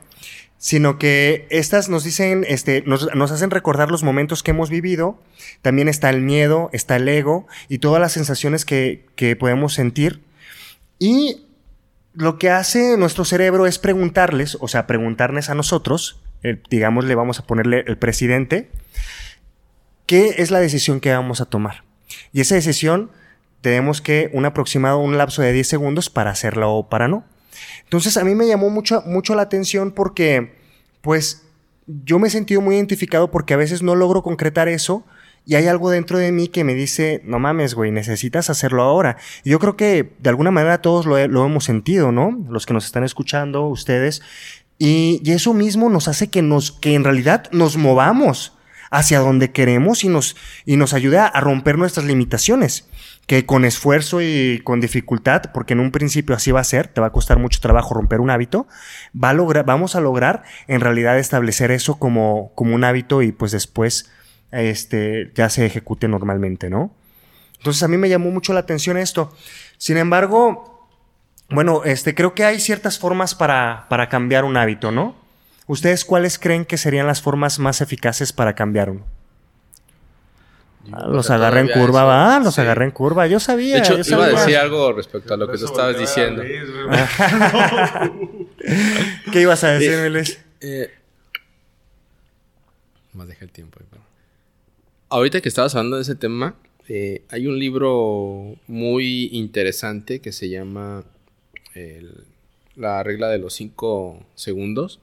Sino 0.58 0.98
que 0.98 1.46
estas 1.50 1.90
nos 1.90 2.06
dicen, 2.06 2.46
este, 2.48 2.84
nos, 2.86 3.14
nos 3.14 3.32
hacen 3.32 3.52
recordar 3.52 3.92
los 3.92 4.02
momentos 4.04 4.44
que 4.44 4.52
hemos 4.52 4.70
vivido. 4.70 5.20
También 5.62 5.90
está 5.90 6.10
el 6.10 6.22
miedo, 6.22 6.70
está 6.72 6.96
el 6.96 7.10
ego 7.10 7.48
y 7.68 7.80
todas 7.80 8.00
las 8.00 8.14
sensaciones 8.14 8.64
que, 8.64 9.06
que 9.18 9.36
podemos 9.36 9.74
sentir. 9.74 10.22
Y 11.00 11.46
lo 12.14 12.38
que 12.40 12.50
hace 12.50 12.96
nuestro 12.96 13.26
cerebro 13.26 13.66
es 13.66 13.78
preguntarles, 13.78 14.58
o 14.62 14.70
sea, 14.70 14.88
preguntarles 14.88 15.50
a 15.50 15.56
nosotros, 15.56 16.22
eh, 16.44 16.62
digamos, 16.70 17.04
le 17.04 17.16
vamos 17.16 17.40
a 17.40 17.46
ponerle 17.46 17.84
el 17.86 17.98
presidente, 17.98 18.70
¿qué 20.06 20.36
es 20.38 20.50
la 20.52 20.60
decisión 20.60 21.00
que 21.02 21.12
vamos 21.12 21.42
a 21.42 21.46
tomar? 21.46 21.84
Y 22.32 22.42
esa 22.42 22.56
decisión 22.56 23.12
tenemos 23.62 24.02
que 24.02 24.30
un 24.34 24.46
aproximado, 24.46 25.00
un 25.00 25.18
lapso 25.18 25.42
de 25.42 25.54
10 25.54 25.68
segundos 25.68 26.10
para 26.10 26.32
hacerla 26.32 26.68
o 26.68 26.90
para 26.90 27.08
no. 27.08 27.24
Entonces 27.84 28.18
a 28.18 28.24
mí 28.24 28.36
me 28.36 28.48
llamó 28.48 28.70
mucho, 28.70 29.04
mucho 29.06 29.36
la 29.36 29.44
atención 29.44 29.92
porque, 29.92 30.56
pues, 31.02 31.44
yo 31.88 32.20
me 32.20 32.28
he 32.28 32.32
sentido 32.32 32.62
muy 32.62 32.76
identificado 32.76 33.32
porque 33.32 33.54
a 33.54 33.58
veces 33.58 33.82
no 33.82 33.96
logro 33.96 34.24
concretar 34.24 34.68
eso 34.68 35.06
y 35.46 35.56
hay 35.56 35.68
algo 35.68 35.90
dentro 35.90 36.18
de 36.18 36.32
mí 36.32 36.48
que 36.48 36.64
me 36.64 36.74
dice, 36.74 37.22
no 37.26 37.38
mames, 37.40 37.74
güey, 37.74 37.92
necesitas 37.92 38.50
hacerlo 38.50 38.84
ahora. 38.84 39.18
Y 39.44 39.50
yo 39.50 39.60
creo 39.60 39.76
que 39.76 40.14
de 40.20 40.30
alguna 40.30 40.52
manera 40.52 40.82
todos 40.82 41.06
lo, 41.06 41.28
lo 41.28 41.46
hemos 41.46 41.66
sentido, 41.66 42.12
¿no? 42.12 42.46
Los 42.50 42.66
que 42.66 42.74
nos 42.74 42.86
están 42.86 43.04
escuchando, 43.04 43.68
ustedes. 43.68 44.22
Y, 44.78 45.22
y 45.24 45.32
eso 45.32 45.54
mismo 45.54 45.90
nos 45.90 46.08
hace 46.08 46.30
que, 46.30 46.42
nos, 46.42 46.72
que 46.72 46.96
en 46.96 47.04
realidad 47.04 47.50
nos 47.52 47.76
movamos 47.76 48.53
hacia 48.94 49.20
donde 49.20 49.52
queremos 49.52 50.04
y 50.04 50.08
nos, 50.08 50.38
y 50.66 50.78
nos 50.78 50.94
ayuda 50.94 51.26
a 51.26 51.42
romper 51.42 51.78
nuestras 51.78 52.06
limitaciones. 52.06 52.88
Que 53.26 53.46
con 53.46 53.64
esfuerzo 53.66 54.22
y 54.22 54.60
con 54.64 54.82
dificultad, 54.82 55.44
porque 55.54 55.74
en 55.74 55.80
un 55.80 55.92
principio 55.92 56.36
así 56.36 56.52
va 56.52 56.60
a 56.60 56.66
ser, 56.66 56.90
te 56.90 57.00
va 57.00 57.08
a 57.08 57.12
costar 57.12 57.40
mucho 57.40 57.62
trabajo 57.62 57.94
romper 57.94 58.20
un 58.20 58.30
hábito, 58.30 58.68
va 59.16 59.30
a 59.30 59.34
lograr, 59.34 59.66
vamos 59.66 59.96
a 59.96 60.02
lograr 60.02 60.44
en 60.68 60.82
realidad 60.82 61.18
establecer 61.18 61.72
eso 61.72 61.98
como, 61.98 62.52
como 62.54 62.76
un 62.76 62.84
hábito 62.84 63.22
y 63.22 63.32
pues 63.32 63.54
después 63.54 64.12
este, 64.52 65.32
ya 65.36 65.50
se 65.50 65.66
ejecute 65.66 66.10
normalmente, 66.10 66.70
¿no? 66.70 66.94
Entonces 67.58 67.82
a 67.82 67.88
mí 67.88 67.96
me 67.98 68.10
llamó 68.10 68.30
mucho 68.30 68.52
la 68.52 68.60
atención 68.60 68.98
esto. 68.98 69.34
Sin 69.78 69.96
embargo, 69.96 70.90
bueno, 71.50 71.84
este, 71.86 72.14
creo 72.14 72.36
que 72.36 72.44
hay 72.44 72.60
ciertas 72.60 73.00
formas 73.00 73.36
para, 73.36 73.88
para 73.90 74.10
cambiar 74.10 74.44
un 74.44 74.58
hábito, 74.58 74.92
¿no? 74.92 75.23
¿Ustedes 75.68 76.06
cuáles 76.06 76.40
creen 76.40 76.66
que 76.66 76.78
serían 76.78 77.08
las 77.08 77.22
formas 77.22 77.60
más 77.60 77.82
eficaces 77.82 78.34
para 78.34 78.56
cambiar 78.56 78.90
uno? 78.90 79.06
Ah, 80.92 81.08
los 81.08 81.30
agarré 81.30 81.62
en 81.62 81.68
curva, 81.70 82.00
eso- 82.02 82.08
va, 82.08 82.40
los 82.40 82.56
sí. 82.56 82.62
agarré 82.62 82.86
en 82.86 82.92
curva. 82.92 83.26
Yo 83.28 83.40
sabía. 83.40 83.76
De 83.76 83.80
hecho, 83.80 84.02
yo 84.02 84.16
iba 84.16 84.26
a 84.26 84.30
decir 84.30 84.58
algo 84.58 84.92
respecto 84.92 85.34
a 85.34 85.38
lo 85.38 85.50
que 85.50 85.58
tú 85.58 85.66
estabas 85.66 85.98
diciendo. 85.98 86.44
¿Qué 89.32 89.42
ibas 89.42 89.64
a 89.64 89.72
decir, 89.72 89.98
Miles? 90.04 90.40
Eh, 90.62 90.92
más 93.14 93.28
deja 93.28 93.46
el 93.46 93.52
tiempo. 93.52 93.80
ahí, 93.80 93.86
pero- 93.90 94.04
Ahorita 95.10 95.42
que 95.42 95.50
estabas 95.50 95.76
hablando 95.76 95.98
de 95.98 96.02
ese 96.02 96.16
tema, 96.16 96.56
eh, 96.90 97.22
hay 97.30 97.48
un 97.48 97.60
libro 97.60 98.56
muy 98.68 99.30
interesante 99.32 100.20
que 100.20 100.32
se 100.32 100.50
llama 100.50 101.04
el- 101.76 102.26
La 102.76 103.04
regla 103.04 103.28
de 103.30 103.38
los 103.38 103.54
cinco 103.54 104.26
segundos, 104.34 105.00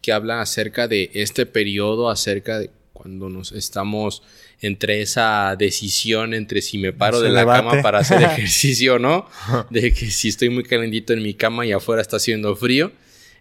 que 0.00 0.12
habla 0.12 0.40
acerca 0.40 0.88
de 0.88 1.10
este 1.14 1.46
periodo, 1.46 2.10
acerca 2.10 2.58
de 2.58 2.70
cuando 2.92 3.30
nos 3.30 3.52
estamos 3.52 4.22
entre 4.60 5.00
esa 5.00 5.56
decisión 5.56 6.34
entre 6.34 6.60
si 6.60 6.76
me 6.76 6.92
paro 6.92 7.18
Se 7.18 7.24
de 7.24 7.30
la 7.30 7.40
debate. 7.40 7.66
cama 7.66 7.82
para 7.82 8.00
hacer 8.00 8.22
ejercicio 8.22 8.96
o 8.96 8.98
no, 8.98 9.26
de 9.70 9.92
que 9.92 10.10
si 10.10 10.28
estoy 10.28 10.50
muy 10.50 10.64
calentito 10.64 11.12
en 11.12 11.22
mi 11.22 11.34
cama 11.34 11.64
y 11.64 11.72
afuera 11.72 12.02
está 12.02 12.16
haciendo 12.16 12.54
frío. 12.56 12.92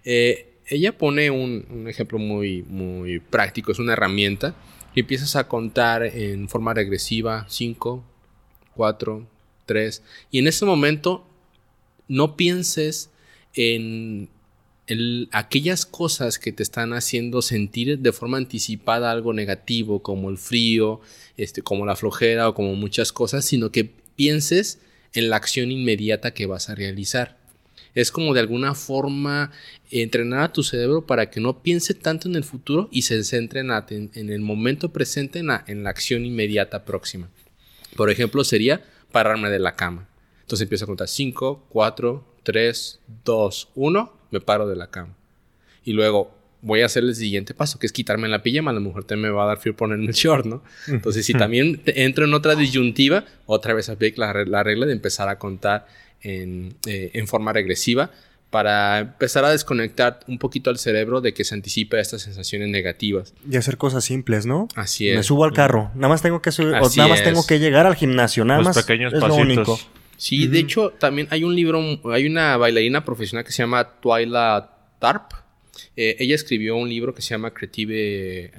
Eh, 0.05 0.45
ella 0.67 0.97
pone 0.97 1.29
un, 1.29 1.65
un 1.69 1.87
ejemplo 1.89 2.19
muy, 2.19 2.63
muy 2.63 3.19
práctico, 3.19 3.71
es 3.71 3.79
una 3.79 3.93
herramienta 3.93 4.55
y 4.95 5.01
empiezas 5.01 5.35
a 5.35 5.47
contar 5.47 6.03
en 6.03 6.47
forma 6.47 6.73
regresiva 6.73 7.45
5, 7.49 8.03
4, 8.75 9.27
3 9.65 10.03
y 10.31 10.39
en 10.39 10.47
ese 10.47 10.65
momento 10.65 11.27
no 12.07 12.35
pienses 12.35 13.09
en 13.53 14.29
el- 14.89 15.29
aquellas 15.31 15.85
cosas 15.85 16.39
que 16.39 16.51
te 16.51 16.63
están 16.63 16.93
haciendo 16.93 17.41
sentir 17.41 17.99
de 17.99 18.11
forma 18.11 18.37
anticipada 18.37 19.11
algo 19.11 19.33
negativo, 19.33 20.01
como 20.01 20.29
el 20.29 20.37
frío, 20.37 20.99
este, 21.37 21.61
como 21.61 21.85
la 21.85 21.95
flojera 21.95 22.49
o 22.49 22.53
como 22.53 22.75
muchas 22.75 23.11
cosas, 23.13 23.45
sino 23.45 23.71
que 23.71 23.85
pienses 24.15 24.79
en 25.13 25.29
la 25.29 25.37
acción 25.37 25.71
inmediata 25.71 26.33
que 26.33 26.45
vas 26.45 26.69
a 26.69 26.75
realizar. 26.75 27.37
Es 27.95 28.11
como 28.11 28.33
de 28.33 28.39
alguna 28.41 28.75
forma 28.75 29.51
entrenar 29.89 30.41
a 30.41 30.53
tu 30.53 30.63
cerebro 30.63 31.05
para 31.05 31.29
que 31.31 31.39
no 31.39 31.63
piense 31.63 31.93
tanto 31.93 32.27
en 32.27 32.35
el 32.35 32.43
futuro 32.43 32.87
y 32.91 33.01
se 33.03 33.23
centre 33.23 33.61
en, 33.61 34.11
en 34.13 34.29
el 34.29 34.41
momento 34.41 34.89
presente, 34.93 35.39
en 35.39 35.47
la, 35.47 35.63
en 35.67 35.83
la 35.83 35.89
acción 35.89 36.25
inmediata 36.25 36.85
próxima. 36.85 37.29
Por 37.95 38.09
ejemplo, 38.11 38.43
sería 38.43 38.83
pararme 39.11 39.49
de 39.49 39.59
la 39.59 39.75
cama. 39.75 40.07
Entonces 40.41 40.63
empiezo 40.65 40.85
a 40.85 40.87
contar 40.87 41.07
5, 41.07 41.65
4, 41.69 42.25
3, 42.43 42.99
2, 43.25 43.69
1, 43.75 44.18
me 44.31 44.39
paro 44.41 44.67
de 44.67 44.75
la 44.75 44.87
cama. 44.87 45.13
Y 45.85 45.93
luego 45.93 46.35
voy 46.61 46.81
a 46.81 46.87
hacer 46.87 47.03
el 47.03 47.15
siguiente 47.15 47.53
paso, 47.53 47.79
que 47.79 47.85
es 47.87 47.93
quitarme 47.93 48.27
la 48.27 48.43
pijama. 48.43 48.71
A 48.71 48.73
lo 48.73 48.81
mejor 48.81 49.05
también 49.05 49.31
me 49.31 49.37
va 49.37 49.43
a 49.43 49.47
dar 49.47 49.57
frío 49.59 49.75
ponerme 49.75 50.07
el 50.07 50.13
short, 50.13 50.45
¿no? 50.45 50.61
Entonces, 50.87 51.25
si 51.25 51.33
también 51.37 51.77
te- 51.83 52.03
entro 52.03 52.25
en 52.25 52.33
otra 52.33 52.55
disyuntiva, 52.55 53.23
otra 53.45 53.73
vez 53.73 53.87
aplico 53.89 54.21
la, 54.21 54.33
re- 54.33 54.45
la 54.45 54.61
regla 54.63 54.85
de 54.85 54.91
empezar 54.93 55.29
a 55.29 55.39
contar 55.39 55.87
en, 56.21 56.75
eh, 56.85 57.11
en 57.13 57.27
forma 57.27 57.53
regresiva 57.53 58.11
para 58.49 58.99
empezar 58.99 59.45
a 59.45 59.51
desconectar 59.51 60.21
un 60.27 60.39
poquito 60.39 60.71
al 60.71 60.79
cerebro 60.79 61.21
de 61.21 61.33
que 61.35 61.43
se 61.43 61.53
anticipe 61.53 61.97
a 61.97 62.01
estas 62.01 62.23
sensaciones 62.23 62.67
negativas. 62.69 63.33
Y 63.49 63.55
hacer 63.57 63.77
cosas 63.77 64.03
simples, 64.03 64.45
¿no? 64.47 64.67
Así 64.75 65.07
es. 65.07 65.15
Me 65.15 65.23
subo 65.23 65.45
al 65.45 65.53
carro. 65.53 65.91
Nada 65.93 66.07
más 66.09 66.21
tengo 66.23 66.41
que 66.41 66.51
subir, 66.51 66.69
o 66.69 66.89
nada 66.97 67.07
más 67.09 67.19
es. 67.19 67.23
tengo 67.25 67.45
que 67.45 67.59
llegar 67.59 67.85
al 67.85 67.95
gimnasio. 67.95 68.43
Nada 68.45 68.59
Los 68.61 68.75
más. 68.75 68.83
pequeños 68.83 69.13
es 69.13 69.19
lo 69.21 69.35
único. 69.35 69.79
Sí, 70.19 70.47
de 70.47 70.59
hecho, 70.59 70.89
también 70.99 71.29
hay 71.31 71.45
un 71.45 71.55
libro, 71.55 71.81
hay 72.11 72.25
una 72.25 72.57
bailarina 72.57 73.05
profesional 73.05 73.45
que 73.45 73.53
se 73.53 73.63
llama 73.63 74.01
Twyla 74.01 74.69
Tarp. 74.99 75.31
Eh, 75.95 76.17
ella 76.19 76.35
escribió 76.35 76.75
un 76.75 76.89
libro 76.89 77.15
que 77.15 77.21
se 77.21 77.29
llama 77.29 77.53
Creative 77.53 77.95
eh, 77.95 78.51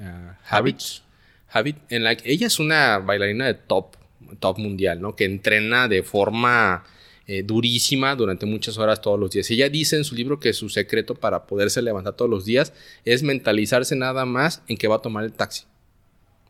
Habits. 0.49 1.03
Habit, 1.51 1.77
en 1.89 2.03
la 2.03 2.15
que 2.15 2.31
ella 2.31 2.47
es 2.47 2.57
una 2.57 2.97
bailarina 2.97 3.45
de 3.45 3.53
top, 3.53 3.95
top 4.39 4.57
mundial, 4.57 5.01
¿no? 5.01 5.15
Que 5.15 5.25
entrena 5.25 5.87
de 5.87 6.01
forma 6.01 6.83
eh, 7.27 7.43
durísima 7.43 8.15
durante 8.15 8.47
muchas 8.47 8.79
horas 8.79 8.99
todos 8.99 9.19
los 9.19 9.29
días. 9.29 9.51
Ella 9.51 9.69
dice 9.69 9.97
en 9.97 10.03
su 10.03 10.15
libro 10.15 10.39
que 10.39 10.53
su 10.53 10.67
secreto 10.67 11.13
para 11.13 11.45
poderse 11.45 11.83
levantar 11.83 12.15
todos 12.15 12.31
los 12.31 12.43
días 12.43 12.73
es 13.05 13.21
mentalizarse 13.21 13.95
nada 13.95 14.25
más 14.25 14.63
en 14.67 14.77
que 14.77 14.87
va 14.87 14.95
a 14.95 15.01
tomar 15.03 15.25
el 15.25 15.33
taxi, 15.33 15.65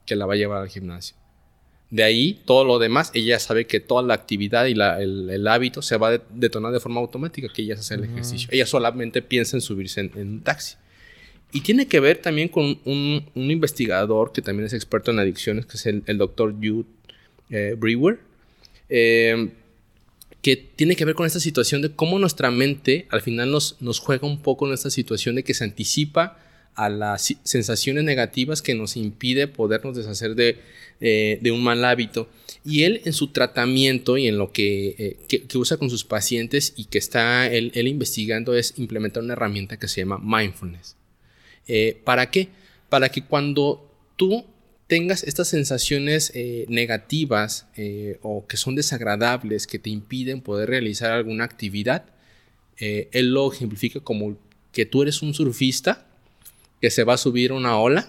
que 0.06 0.16
la 0.16 0.26
va 0.26 0.36
a 0.36 0.38
llevar 0.38 0.62
al 0.62 0.70
gimnasio. 0.70 1.21
De 1.92 2.04
ahí, 2.04 2.40
todo 2.46 2.64
lo 2.66 2.80
demás, 2.80 3.12
ella 3.14 3.38
sabe 3.38 3.68
que 3.68 3.80
toda 3.82 4.02
la 4.02 4.14
actividad 4.14 4.66
y 4.66 4.74
la- 4.74 5.02
el, 5.02 5.30
el 5.30 5.46
hábito 5.48 5.82
se 5.82 5.98
va 5.98 6.08
a 6.08 6.12
de- 6.12 6.22
detonar 6.34 6.72
de 6.72 6.80
forma 6.80 7.00
automática, 7.02 7.50
que 7.54 7.62
ella 7.64 7.76
hace 7.76 7.96
el 7.96 8.06
ejercicio. 8.06 8.48
Ella 8.52 8.66
solamente 8.66 9.22
piensa 9.22 9.58
en 9.58 9.62
subirse 9.62 10.00
en, 10.00 10.12
en 10.16 10.28
un 10.30 10.42
taxi. 10.42 10.76
Y 11.52 11.60
tiene 11.62 11.88
que 11.88 12.00
ver 12.00 12.18
también 12.22 12.48
con 12.48 12.80
un, 12.86 13.26
un 13.36 13.52
investigador 13.52 14.32
que 14.32 14.42
también 14.42 14.66
es 14.68 14.74
experto 14.74 15.12
en 15.12 15.20
adicciones, 15.20 15.66
que 15.66 15.76
es 15.76 15.86
el, 15.86 16.02
el 16.06 16.18
doctor 16.18 16.54
Jude 16.56 16.86
eh, 17.50 17.76
Brewer, 17.78 18.20
eh, 18.88 19.50
que 20.42 20.56
tiene 20.56 20.96
que 20.96 21.04
ver 21.06 21.14
con 21.16 21.26
esta 21.26 21.40
situación 21.42 21.82
de 21.82 21.92
cómo 21.92 22.18
nuestra 22.20 22.50
mente 22.52 23.06
al 23.10 23.22
final 23.22 23.52
nos, 23.52 23.76
nos 23.82 24.00
juega 24.00 24.26
un 24.26 24.42
poco 24.42 24.66
en 24.68 24.74
esta 24.74 24.90
situación 24.90 25.36
de 25.36 25.44
que 25.44 25.54
se 25.54 25.66
anticipa 25.66 26.40
a 26.76 26.90
las 26.90 27.36
sensaciones 27.44 28.04
negativas 28.04 28.62
que 28.62 28.76
nos 28.76 28.96
impide 28.96 29.48
podernos 29.48 29.96
deshacer 29.96 30.36
de, 30.36 30.58
eh, 31.00 31.40
de 31.42 31.52
un 31.52 31.64
mal 31.64 31.84
hábito. 31.84 32.30
Y 32.64 32.84
él 32.84 33.02
en 33.06 33.14
su 33.14 33.28
tratamiento 33.28 34.18
y 34.18 34.28
en 34.28 34.38
lo 34.38 34.52
que, 34.52 34.96
eh, 34.98 35.18
que, 35.28 35.44
que 35.44 35.58
usa 35.58 35.78
con 35.78 35.90
sus 35.90 36.04
pacientes 36.04 36.74
y 36.78 36.86
que 36.86 36.98
está 36.98 37.52
él, 37.52 37.72
él 37.76 37.88
investigando 37.88 38.54
es 38.56 38.76
implementar 38.78 39.24
una 39.24 39.34
herramienta 39.34 39.78
que 39.78 39.88
se 39.88 40.02
llama 40.02 40.20
mindfulness. 40.24 40.96
Eh, 41.68 42.00
¿Para 42.04 42.30
qué? 42.30 42.50
Para 42.90 43.10
que 43.10 43.24
cuando 43.24 43.90
tú 44.16 44.46
tengas 44.88 45.24
estas 45.24 45.48
sensaciones 45.48 46.34
negativas 46.68 47.66
o 48.22 48.46
que 48.46 48.58
son 48.58 48.76
desagradables, 48.76 49.66
que 49.66 49.80
te 49.80 49.90
impiden 49.90 50.42
poder 50.42 50.68
realizar 50.68 51.12
alguna 51.12 51.46
actividad, 51.46 52.04
él 52.78 53.34
lo 53.34 53.54
ejemplifica 53.54 54.02
como 54.02 54.38
que 54.74 54.86
tú 54.86 55.02
eres 55.04 55.22
un 55.22 55.34
surfista 55.34 56.11
que 56.82 56.90
se 56.92 57.04
va 57.04 57.14
a 57.14 57.18
subir 57.18 57.52
una 57.54 57.78
ola, 57.78 58.08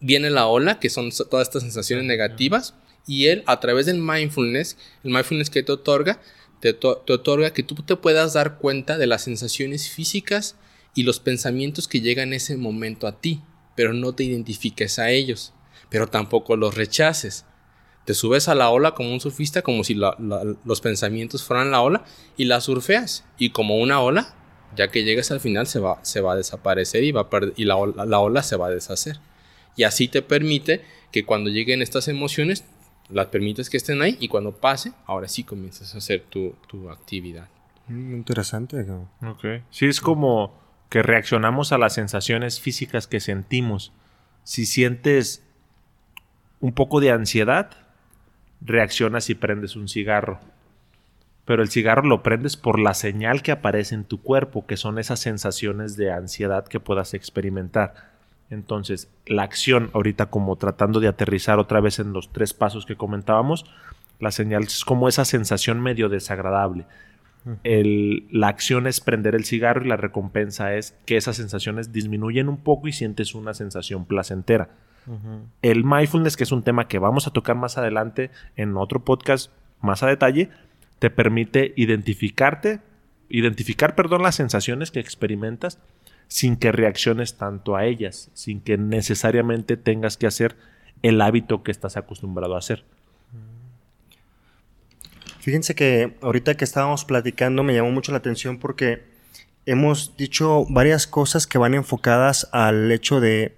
viene 0.00 0.30
la 0.30 0.46
ola, 0.46 0.78
que 0.78 0.90
son 0.90 1.12
so- 1.12 1.26
todas 1.26 1.48
estas 1.48 1.62
sensaciones 1.62 2.04
negativas, 2.04 2.74
y 3.06 3.26
él 3.26 3.42
a 3.46 3.60
través 3.60 3.86
del 3.86 3.98
mindfulness, 3.98 4.76
el 5.04 5.10
mindfulness 5.12 5.50
que 5.50 5.62
te 5.62 5.72
otorga, 5.72 6.20
te, 6.60 6.72
te 6.72 6.86
otorga 6.88 7.52
que 7.52 7.62
tú 7.62 7.74
te 7.76 7.96
puedas 7.96 8.32
dar 8.32 8.58
cuenta 8.58 8.98
de 8.98 9.06
las 9.06 9.22
sensaciones 9.22 9.88
físicas 9.90 10.56
y 10.94 11.02
los 11.02 11.20
pensamientos 11.20 11.86
que 11.88 12.00
llegan 12.00 12.28
en 12.28 12.34
ese 12.34 12.56
momento 12.56 13.06
a 13.06 13.20
ti, 13.20 13.42
pero 13.74 13.92
no 13.92 14.14
te 14.14 14.24
identifiques 14.24 14.98
a 14.98 15.10
ellos, 15.10 15.52
pero 15.90 16.08
tampoco 16.08 16.56
los 16.56 16.74
rechaces. 16.74 17.44
Te 18.06 18.14
subes 18.14 18.48
a 18.48 18.54
la 18.54 18.70
ola 18.70 18.92
como 18.92 19.12
un 19.12 19.20
surfista, 19.20 19.62
como 19.62 19.84
si 19.84 19.94
la- 19.94 20.16
la- 20.18 20.56
los 20.64 20.80
pensamientos 20.80 21.42
fueran 21.42 21.70
la 21.70 21.80
ola, 21.82 22.04
y 22.36 22.44
la 22.46 22.60
surfeas. 22.60 23.24
Y 23.36 23.50
como 23.50 23.76
una 23.78 24.00
ola, 24.00 24.34
ya 24.76 24.88
que 24.88 25.04
llegas 25.04 25.30
al 25.30 25.40
final, 25.40 25.66
se 25.66 25.80
va, 25.80 25.98
se 26.02 26.20
va 26.20 26.34
a 26.34 26.36
desaparecer 26.36 27.02
y, 27.02 27.12
va 27.12 27.22
a 27.22 27.28
y 27.56 27.64
la, 27.64 27.76
ola, 27.76 28.04
la 28.04 28.18
ola 28.20 28.42
se 28.42 28.56
va 28.56 28.68
a 28.68 28.70
deshacer. 28.70 29.18
Y 29.74 29.84
así 29.84 30.08
te 30.08 30.22
permite 30.22 30.82
que 31.10 31.24
cuando 31.24 31.50
lleguen 31.50 31.82
estas 31.82 32.08
emociones, 32.08 32.64
las 33.08 33.26
permites 33.26 33.70
que 33.70 33.76
estén 33.76 34.02
ahí 34.02 34.16
y 34.20 34.28
cuando 34.28 34.52
pase, 34.52 34.92
ahora 35.06 35.28
sí 35.28 35.44
comienzas 35.44 35.94
a 35.94 35.98
hacer 35.98 36.24
tu, 36.28 36.54
tu 36.68 36.90
actividad. 36.90 37.48
Interesante. 37.88 38.78
cabrón. 38.78 39.08
Ok. 39.22 39.44
Sí, 39.70 39.86
es 39.86 40.00
como 40.00 40.54
que 40.88 41.02
reaccionamos 41.02 41.72
a 41.72 41.78
las 41.78 41.94
sensaciones 41.94 42.60
físicas 42.60 43.06
que 43.06 43.20
sentimos. 43.20 43.92
Si 44.44 44.66
sientes 44.66 45.42
un 46.60 46.72
poco 46.72 47.00
de 47.00 47.10
ansiedad, 47.10 47.70
reaccionas 48.60 49.30
y 49.30 49.34
prendes 49.34 49.76
un 49.76 49.88
cigarro. 49.88 50.40
Pero 51.46 51.62
el 51.62 51.70
cigarro 51.70 52.02
lo 52.02 52.22
prendes 52.22 52.56
por 52.56 52.78
la 52.78 52.92
señal 52.92 53.42
que 53.42 53.52
aparece 53.52 53.94
en 53.94 54.04
tu 54.04 54.20
cuerpo, 54.20 54.66
que 54.66 54.76
son 54.76 54.98
esas 54.98 55.20
sensaciones 55.20 55.96
de 55.96 56.12
ansiedad 56.12 56.66
que 56.66 56.80
puedas 56.80 57.14
experimentar. 57.14 57.94
Entonces, 58.50 59.08
la 59.26 59.42
acción, 59.44 59.90
ahorita 59.94 60.26
como 60.26 60.56
tratando 60.56 61.00
de 61.00 61.08
aterrizar 61.08 61.58
otra 61.58 61.80
vez 61.80 61.98
en 61.98 62.12
los 62.12 62.32
tres 62.32 62.52
pasos 62.52 62.84
que 62.84 62.96
comentábamos, 62.96 63.64
la 64.20 64.30
señal 64.32 64.64
es 64.64 64.84
como 64.84 65.08
esa 65.08 65.24
sensación 65.24 65.80
medio 65.80 66.08
desagradable 66.08 66.84
el- 67.62 68.26
la 68.30 68.48
acción 68.48 68.86
es 68.86 69.00
prender 69.00 69.34
el 69.34 69.44
cigarro 69.44 69.84
y 69.84 69.88
la 69.88 69.96
recompensa 69.96 70.74
es 70.74 70.96
que 71.06 71.16
esas 71.16 71.36
sensaciones 71.36 71.92
disminuyen 71.92 72.48
un 72.48 72.56
poco 72.56 72.88
y 72.88 72.92
sientes 72.92 73.34
una 73.34 73.54
sensación 73.54 74.04
placentera. 74.04 74.68
El 75.62 75.84
mindfulness, 75.84 76.36
que 76.36 76.42
es 76.42 76.50
un 76.50 76.64
tema 76.64 76.88
que 76.88 76.98
vamos 76.98 77.28
a 77.28 77.30
tocar 77.30 77.54
más 77.54 77.78
adelante 77.78 78.32
en 78.56 78.76
otro 78.76 79.04
podcast 79.04 79.52
más 79.80 80.02
a 80.02 80.08
detalle, 80.08 80.50
te 80.98 81.10
permite 81.10 81.72
identificarte, 81.76 82.80
identificar, 83.28 83.94
perdón, 83.94 84.22
las 84.22 84.36
sensaciones 84.36 84.90
que 84.90 85.00
experimentas 85.00 85.78
sin 86.28 86.56
que 86.56 86.72
reacciones 86.72 87.36
tanto 87.36 87.76
a 87.76 87.84
ellas, 87.84 88.30
sin 88.34 88.60
que 88.60 88.78
necesariamente 88.78 89.76
tengas 89.76 90.16
que 90.16 90.26
hacer 90.26 90.56
el 91.02 91.20
hábito 91.20 91.62
que 91.62 91.70
estás 91.70 91.96
acostumbrado 91.96 92.54
a 92.54 92.58
hacer. 92.58 92.84
Fíjense 95.40 95.76
que 95.76 96.16
ahorita 96.22 96.56
que 96.56 96.64
estábamos 96.64 97.04
platicando 97.04 97.62
me 97.62 97.74
llamó 97.74 97.92
mucho 97.92 98.10
la 98.10 98.18
atención 98.18 98.58
porque 98.58 99.04
hemos 99.64 100.16
dicho 100.16 100.66
varias 100.68 101.06
cosas 101.06 101.46
que 101.46 101.58
van 101.58 101.74
enfocadas 101.74 102.48
al 102.52 102.90
hecho 102.90 103.20
de 103.20 103.54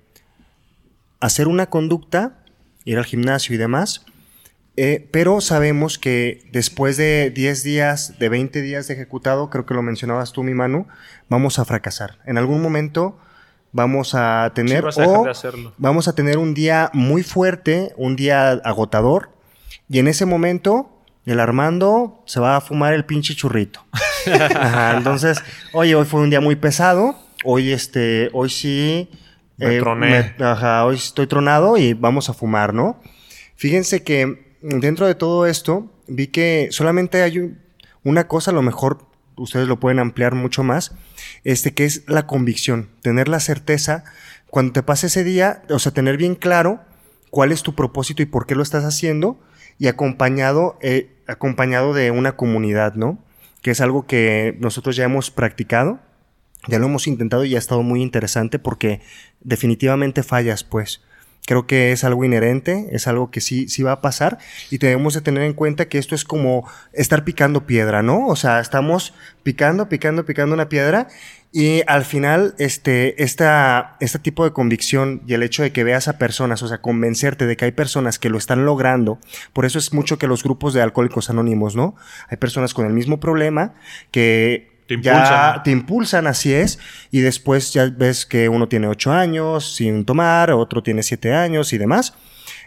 hacer 1.20 1.48
una 1.48 1.70
conducta, 1.70 2.44
ir 2.84 2.98
al 2.98 3.06
gimnasio 3.06 3.54
y 3.54 3.58
demás, 3.58 4.04
eh, 4.80 5.08
pero 5.10 5.40
sabemos 5.40 5.98
que 5.98 6.48
después 6.52 6.96
de 6.96 7.30
10 7.30 7.62
días, 7.64 8.18
de 8.18 8.28
20 8.28 8.62
días 8.62 8.86
de 8.88 8.94
ejecutado, 8.94 9.50
creo 9.50 9.66
que 9.66 9.74
lo 9.74 9.82
mencionabas 9.82 10.32
tú, 10.32 10.42
mi 10.42 10.54
Manu, 10.54 10.86
vamos 11.28 11.58
a 11.58 11.64
fracasar. 11.64 12.18
En 12.26 12.38
algún 12.38 12.62
momento 12.62 13.18
vamos 13.72 14.14
a 14.14 14.52
tener 14.54 14.84
Sí, 14.92 15.00
a 15.00 15.06
o 15.06 15.24
de 15.24 15.70
vamos 15.76 16.08
a 16.08 16.14
tener 16.14 16.38
un 16.38 16.54
día 16.54 16.90
muy 16.94 17.22
fuerte, 17.22 17.92
un 17.96 18.16
día 18.16 18.50
agotador, 18.52 19.30
y 19.88 19.98
en 19.98 20.08
ese 20.08 20.24
momento 20.26 20.90
el 21.26 21.40
Armando 21.40 22.22
se 22.26 22.40
va 22.40 22.56
a 22.56 22.60
fumar 22.60 22.94
el 22.94 23.04
pinche 23.04 23.34
churrito. 23.34 23.84
Ajá, 24.32 24.96
entonces, 24.96 25.42
oye, 25.72 25.94
hoy 25.94 26.04
fue 26.06 26.20
un 26.20 26.30
día 26.30 26.40
muy 26.40 26.56
pesado, 26.56 27.16
hoy 27.44 27.72
este, 27.72 28.30
hoy 28.32 28.48
sí 28.50 29.10
Me 29.58 29.76
eh, 29.76 29.80
troné. 29.80 30.34
me- 30.38 30.44
ajá, 30.44 30.84
hoy 30.86 30.96
estoy 30.96 31.26
tronado 31.26 31.76
y 31.76 31.92
vamos 31.94 32.28
a 32.30 32.32
fumar, 32.34 32.72
¿no? 32.74 33.00
Fíjense 33.56 34.02
que 34.02 34.47
dentro 34.62 35.06
de 35.06 35.14
todo 35.14 35.46
esto 35.46 35.90
vi 36.06 36.28
que 36.28 36.68
solamente 36.70 37.22
hay 37.22 37.38
un- 37.38 37.58
una 38.04 38.26
cosa, 38.28 38.50
a 38.50 38.54
lo 38.54 38.62
mejor 38.62 38.98
ustedes 39.36 39.68
lo 39.68 39.78
pueden 39.78 39.98
ampliar 39.98 40.34
mucho 40.34 40.62
más, 40.64 40.92
este 41.44 41.74
que 41.74 41.84
es 41.84 42.02
la 42.08 42.26
convicción, 42.26 42.88
tener 43.02 43.28
la 43.28 43.40
certeza 43.40 44.04
cuando 44.50 44.72
te 44.72 44.82
pase 44.82 45.08
ese 45.08 45.24
día, 45.24 45.62
o 45.70 45.78
sea, 45.78 45.92
tener 45.92 46.16
bien 46.16 46.34
claro 46.34 46.80
cuál 47.30 47.52
es 47.52 47.62
tu 47.62 47.74
propósito 47.74 48.22
y 48.22 48.26
por 48.26 48.46
qué 48.46 48.54
lo 48.54 48.62
estás 48.62 48.84
haciendo 48.84 49.38
y 49.78 49.86
acompañado, 49.86 50.78
eh, 50.80 51.10
acompañado 51.26 51.92
de 51.94 52.10
una 52.10 52.32
comunidad, 52.36 52.94
¿no? 52.94 53.18
Que 53.62 53.70
es 53.70 53.80
algo 53.80 54.06
que 54.06 54.56
nosotros 54.60 54.96
ya 54.96 55.04
hemos 55.04 55.30
practicado, 55.30 56.00
ya 56.66 56.78
lo 56.78 56.86
hemos 56.86 57.06
intentado 57.06 57.44
y 57.44 57.54
ha 57.54 57.58
estado 57.58 57.82
muy 57.82 58.02
interesante 58.02 58.58
porque 58.58 59.02
definitivamente 59.40 60.22
fallas, 60.22 60.64
pues. 60.64 61.02
Creo 61.48 61.66
que 61.66 61.92
es 61.92 62.04
algo 62.04 62.26
inherente, 62.26 62.88
es 62.92 63.06
algo 63.08 63.30
que 63.30 63.40
sí, 63.40 63.70
sí 63.70 63.82
va 63.82 63.92
a 63.92 64.00
pasar 64.02 64.36
y 64.70 64.76
debemos 64.76 65.14
de 65.14 65.22
tener 65.22 65.44
en 65.44 65.54
cuenta 65.54 65.88
que 65.88 65.96
esto 65.96 66.14
es 66.14 66.26
como 66.26 66.68
estar 66.92 67.24
picando 67.24 67.66
piedra, 67.66 68.02
¿no? 68.02 68.26
O 68.26 68.36
sea, 68.36 68.60
estamos 68.60 69.14
picando, 69.44 69.88
picando, 69.88 70.26
picando 70.26 70.54
una 70.54 70.68
piedra 70.68 71.08
y 71.50 71.80
al 71.86 72.04
final 72.04 72.54
este, 72.58 73.22
esta, 73.22 73.96
este 74.00 74.18
tipo 74.18 74.44
de 74.44 74.52
convicción 74.52 75.22
y 75.26 75.32
el 75.32 75.42
hecho 75.42 75.62
de 75.62 75.72
que 75.72 75.84
veas 75.84 76.06
a 76.06 76.18
personas, 76.18 76.62
o 76.62 76.68
sea, 76.68 76.82
convencerte 76.82 77.46
de 77.46 77.56
que 77.56 77.64
hay 77.64 77.72
personas 77.72 78.18
que 78.18 78.28
lo 78.28 78.36
están 78.36 78.66
logrando, 78.66 79.18
por 79.54 79.64
eso 79.64 79.78
es 79.78 79.94
mucho 79.94 80.18
que 80.18 80.26
los 80.26 80.42
grupos 80.42 80.74
de 80.74 80.82
alcohólicos 80.82 81.30
anónimos, 81.30 81.74
¿no? 81.74 81.96
Hay 82.28 82.36
personas 82.36 82.74
con 82.74 82.84
el 82.84 82.92
mismo 82.92 83.20
problema 83.20 83.72
que 84.10 84.77
Te 84.88 85.00
ya 85.00 85.12
impulsan. 85.12 85.62
te 85.62 85.70
impulsan, 85.70 86.26
así 86.26 86.52
es, 86.52 86.78
y 87.10 87.20
después 87.20 87.72
ya 87.74 87.90
ves 87.90 88.24
que 88.24 88.48
uno 88.48 88.68
tiene 88.68 88.88
ocho 88.88 89.12
años 89.12 89.76
sin 89.76 90.06
tomar, 90.06 90.50
otro 90.50 90.82
tiene 90.82 91.02
siete 91.02 91.32
años 91.32 91.72
y 91.74 91.78
demás. 91.78 92.14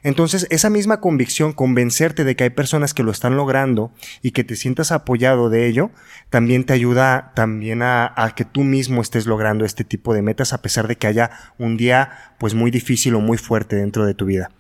Entonces, 0.04 0.48
esa 0.52 0.70
misma 0.70 1.00
convicción, 1.00 1.54
convencerte 1.54 2.24
de 2.24 2.36
que 2.36 2.44
hay 2.46 2.50
personas 2.52 2.94
que 2.94 3.04
lo 3.04 3.12
están 3.12 3.36
logrando 3.38 3.92
y 4.22 4.32
que 4.32 4.44
te 4.44 4.56
sientas 4.56 4.92
apoyado 4.92 5.50
de 5.50 5.68
ello, 5.68 5.90
también 6.30 6.64
te 6.64 6.74
ayuda 6.74 7.32
también 7.36 7.82
a, 7.82 8.14
a 8.16 8.36
que 8.36 8.46
tú 8.46 8.64
mismo 8.64 9.02
estés 9.02 9.26
logrando 9.26 9.66
este 9.66 9.84
tipo 9.84 10.14
de 10.14 10.22
metas 10.22 10.54
a 10.54 10.62
pesar 10.62 10.88
de 10.88 10.96
que 10.98 11.08
haya 11.08 11.32
un 11.58 11.76
día 11.76 12.34
pues 12.40 12.54
muy 12.54 12.72
difícil 12.72 13.16
o 13.16 13.20
muy 13.20 13.38
fuerte 13.38 13.76
dentro 13.76 14.06
de 14.06 14.14
tu 14.14 14.26
vida. 14.26 14.52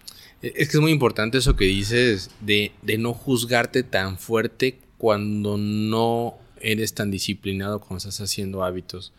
Es 0.41 0.69
que 0.69 0.77
es 0.77 0.81
muy 0.81 0.91
importante 0.91 1.37
eso 1.37 1.55
que 1.55 1.65
dices 1.65 2.31
de, 2.39 2.71
de 2.81 2.97
no 2.97 3.13
juzgarte 3.13 3.83
tan 3.83 4.17
fuerte 4.17 4.79
cuando 4.97 5.57
no 5.57 6.37
eres 6.61 6.93
tan 6.93 7.11
disciplinado 7.11 7.79
cuando 7.79 7.97
estás 7.97 8.21
haciendo 8.21 8.63
hábitos. 8.63 9.13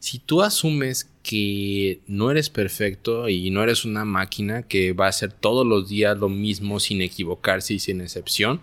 Si 0.00 0.18
tú 0.18 0.42
asumes 0.42 1.08
que 1.22 2.00
no 2.06 2.30
eres 2.30 2.50
perfecto 2.50 3.28
y 3.28 3.50
no 3.50 3.62
eres 3.62 3.84
una 3.84 4.04
máquina 4.04 4.62
que 4.62 4.92
va 4.92 5.06
a 5.06 5.10
hacer 5.10 5.32
todos 5.32 5.66
los 5.66 5.88
días 5.88 6.16
lo 6.18 6.28
mismo 6.28 6.78
sin 6.78 7.02
equivocarse 7.02 7.74
y 7.74 7.78
sin 7.78 8.00
excepción, 8.00 8.60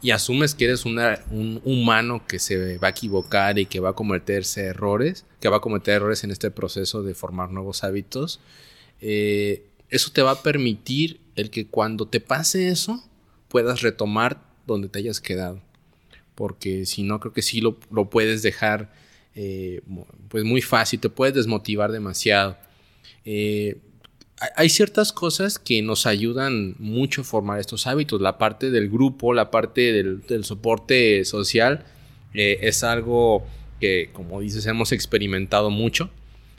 y 0.00 0.10
asumes 0.10 0.54
que 0.54 0.66
eres 0.66 0.84
un 0.84 1.60
humano 1.64 2.26
que 2.28 2.38
se 2.38 2.76
va 2.76 2.88
a 2.88 2.90
equivocar 2.90 3.58
y 3.58 3.64
que 3.64 3.80
va 3.80 3.90
a 3.90 3.94
cometerse 3.94 4.60
errores, 4.66 5.24
que 5.40 5.48
va 5.48 5.56
a 5.56 5.60
cometer 5.60 5.94
errores 5.94 6.24
en 6.24 6.30
este 6.30 6.50
proceso 6.50 7.02
de 7.02 7.14
formar 7.14 7.50
nuevos 7.50 7.84
hábitos, 7.84 8.38
eh, 9.00 9.66
eso 9.88 10.10
te 10.12 10.20
va 10.20 10.32
a 10.32 10.42
permitir 10.42 11.20
el 11.36 11.48
que 11.48 11.66
cuando 11.66 12.06
te 12.06 12.20
pase 12.20 12.68
eso 12.68 13.02
puedas 13.48 13.80
retomar 13.80 14.42
donde 14.66 14.88
te 14.88 14.98
hayas 14.98 15.20
quedado. 15.20 15.62
Porque 16.34 16.86
si 16.86 17.02
no, 17.02 17.20
creo 17.20 17.32
que 17.32 17.42
sí 17.42 17.60
lo, 17.60 17.78
lo 17.90 18.10
puedes 18.10 18.42
dejar 18.42 18.92
eh, 19.34 19.80
pues 20.28 20.44
muy 20.44 20.62
fácil, 20.62 21.00
te 21.00 21.08
puedes 21.08 21.34
desmotivar 21.34 21.92
demasiado. 21.92 22.56
Eh, 23.24 23.78
hay- 24.56 24.68
ciertas 24.68 25.12
cosas 25.12 25.58
que 25.58 25.80
nos 25.82 26.06
ayudan 26.06 26.74
mucho 26.78 27.22
a 27.22 27.24
formar 27.24 27.60
estos 27.60 27.86
hábitos. 27.86 28.20
La 28.20 28.38
parte 28.38 28.70
del 28.70 28.88
grupo, 28.90 29.32
la 29.32 29.50
parte 29.50 29.92
del, 29.92 30.44
soporte 30.44 31.24
social 31.24 31.84
eh, 32.34 32.58
es 32.62 32.84
algo 32.84 33.46
que, 33.80 34.10
como 34.12 34.40
dices, 34.40 34.66
hemos 34.66 34.92
experimentado 34.92 35.70
mucho. 35.70 36.10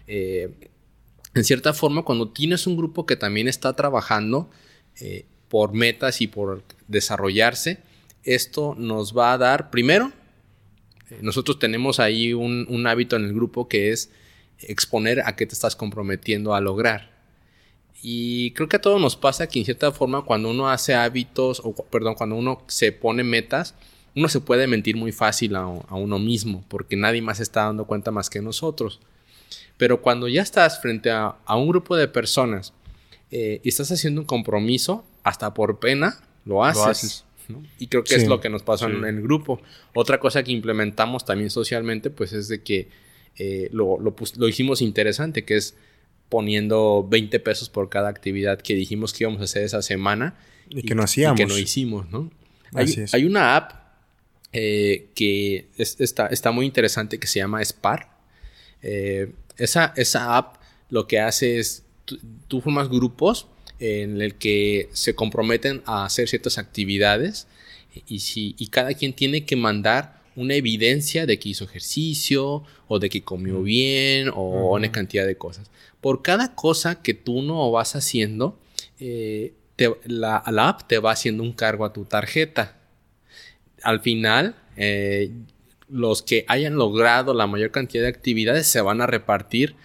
En 0.07 1.43
cierta 1.43 1.73
forma, 1.73 2.03
cuando 2.03 2.29
tienes 2.29 2.67
un 2.67 2.77
grupo 2.77 3.05
que 3.05 3.15
también 3.15 3.47
está 3.47 3.75
trabajando 3.75 4.49
por 5.49 5.73
metas 5.73 6.21
y 6.21 6.27
por 6.27 6.63
desarrollarse, 6.87 7.79
esto 8.25 8.75
nos 8.77 9.17
va 9.17 9.33
a 9.33 9.37
dar, 9.37 9.69
primero, 9.69 10.11
eh, 11.09 11.19
nosotros 11.21 11.59
tenemos 11.59 11.99
ahí 11.99 12.33
un, 12.33 12.65
un 12.69 12.87
hábito 12.87 13.15
en 13.15 13.25
el 13.25 13.33
grupo 13.33 13.67
que 13.67 13.91
es 13.91 14.11
exponer 14.59 15.21
a 15.21 15.35
qué 15.35 15.45
te 15.45 15.53
estás 15.53 15.75
comprometiendo 15.75 16.53
a 16.53 16.61
lograr. 16.61 17.13
Y 18.01 18.51
creo 18.51 18.67
que 18.67 18.75
a 18.75 18.81
todos 18.81 18.99
nos 19.01 19.15
pasa 19.15 19.47
que 19.47 19.59
en 19.59 19.65
cierta 19.65 19.91
forma 19.91 20.23
cuando 20.23 20.49
uno 20.51 20.69
hace 20.69 20.93
hábitos, 20.93 21.61
o 21.63 21.73
perdón, 21.73 22.15
cuando 22.15 22.35
uno 22.35 22.61
se 22.67 22.91
pone 22.91 23.23
metas, 23.23 23.73
uno 24.15 24.29
se 24.29 24.41
puede 24.41 24.67
mentir 24.67 24.95
muy 24.95 25.11
fácil 25.11 25.55
a, 25.55 25.61
a 25.61 25.95
uno 25.95 26.19
mismo, 26.19 26.63
porque 26.67 26.95
nadie 26.95 27.21
más 27.21 27.39
está 27.39 27.65
dando 27.65 27.85
cuenta 27.85 28.11
más 28.11 28.29
que 28.29 28.41
nosotros. 28.41 28.99
Pero 29.77 30.01
cuando 30.01 30.27
ya 30.27 30.41
estás 30.41 30.81
frente 30.81 31.11
a, 31.11 31.35
a 31.45 31.55
un 31.57 31.67
grupo 31.67 31.95
de 31.95 32.07
personas 32.07 32.73
eh, 33.31 33.59
y 33.63 33.69
estás 33.69 33.91
haciendo 33.91 34.21
un 34.21 34.27
compromiso, 34.27 35.03
hasta 35.23 35.53
por 35.53 35.79
pena, 35.79 36.19
lo 36.45 36.63
haces. 36.63 36.85
haces. 36.85 37.25
¿No? 37.49 37.63
Y 37.79 37.87
creo 37.87 38.03
que 38.03 38.15
Sí, 38.15 38.21
es 38.21 38.27
lo 38.27 38.39
que 38.39 38.49
nos 38.49 38.63
pasó 38.63 38.87
en 38.87 39.03
el 39.05 39.21
grupo. 39.21 39.61
Otra 39.93 40.19
cosa 40.19 40.43
que 40.43 40.51
implementamos 40.51 41.25
también 41.25 41.49
socialmente, 41.49 42.09
pues 42.09 42.33
es 42.33 42.47
de 42.47 42.61
que 42.63 42.89
eh, 43.37 43.69
lo, 43.71 43.97
lo 43.99 44.47
hicimos 44.47 44.81
interesante, 44.81 45.43
que 45.45 45.57
es 45.57 45.75
poniendo 46.29 47.05
20 47.09 47.39
pesos 47.39 47.69
por 47.69 47.89
cada 47.89 48.09
actividad 48.09 48.59
que 48.61 48.73
dijimos 48.75 49.13
que 49.13 49.23
íbamos 49.25 49.41
a 49.41 49.43
hacer 49.45 49.63
esa 49.63 49.81
semana 49.81 50.35
Y 50.69 50.81
que 50.81 50.95
no 50.95 51.03
hacíamos. 51.03 51.39
y 51.39 51.43
que 51.43 51.47
no 51.47 51.57
hicimos, 51.57 52.09
¿no? 52.09 52.31
Hay, 52.73 52.85
Así 52.85 53.01
es. 53.01 53.13
hay 53.13 53.25
una 53.25 53.55
app 53.55 53.71
eh, 54.53 55.09
que 55.15 55.67
es- 55.77 55.99
está, 56.01 56.27
está 56.27 56.51
muy 56.51 56.65
interesante 56.65 57.19
que 57.19 57.27
se 57.27 57.39
llama 57.39 57.61
Spar. 57.63 58.17
Eh, 58.81 59.33
esa, 59.57 59.93
esa 59.97 60.37
app 60.37 60.57
lo 60.89 61.07
que 61.07 61.19
hace 61.19 61.59
es, 61.59 61.83
tú 62.47 62.61
formas 62.61 62.89
grupos 62.89 63.47
en 63.79 64.21
el 64.21 64.35
que 64.35 64.89
se 64.93 65.15
comprometen 65.15 65.81
a 65.85 66.05
hacer 66.05 66.27
ciertas 66.29 66.57
actividades 66.57 67.47
y, 68.07 68.19
si, 68.19 68.55
y 68.57 68.67
cada 68.67 68.93
quien 68.93 69.13
tiene 69.13 69.45
que 69.45 69.55
mandar 69.55 70.21
una 70.35 70.53
evidencia 70.55 71.25
de 71.25 71.39
que 71.39 71.49
hizo 71.49 71.63
ejercicio 71.63 72.63
o 72.87 72.99
de 72.99 73.09
que 73.09 73.23
comió 73.23 73.61
bien 73.61 74.29
o 74.33 74.75
una 74.75 74.91
cantidad 74.91 75.25
de 75.25 75.37
cosas. 75.37 75.69
Por 76.01 76.21
cada 76.21 76.55
cosa 76.55 77.01
que 77.01 77.13
tú 77.13 77.41
no 77.41 77.71
vas 77.71 77.95
haciendo, 77.95 78.57
eh, 78.99 79.53
te- 79.75 79.95
la, 80.05 80.43
la 80.51 80.69
app 80.69 80.87
te 80.87 80.99
va 80.99 81.11
haciendo 81.11 81.41
un 81.43 81.53
cargo 81.53 81.85
a 81.85 81.93
tu 81.93 82.03
tarjeta. 82.05 82.77
Al 83.81 84.01
final, 84.01 84.55
eh, 84.77 85.31
los 85.89 86.21
que 86.21 86.43
hayan 86.47 86.75
logrado 86.75 87.33
la 87.33 87.47
mayor 87.47 87.71
cantidad 87.71 88.03
de 88.03 88.09
actividades 88.09 88.67
se 88.67 88.81
van 88.81 89.01
a 89.01 89.07
repartir 89.07 89.75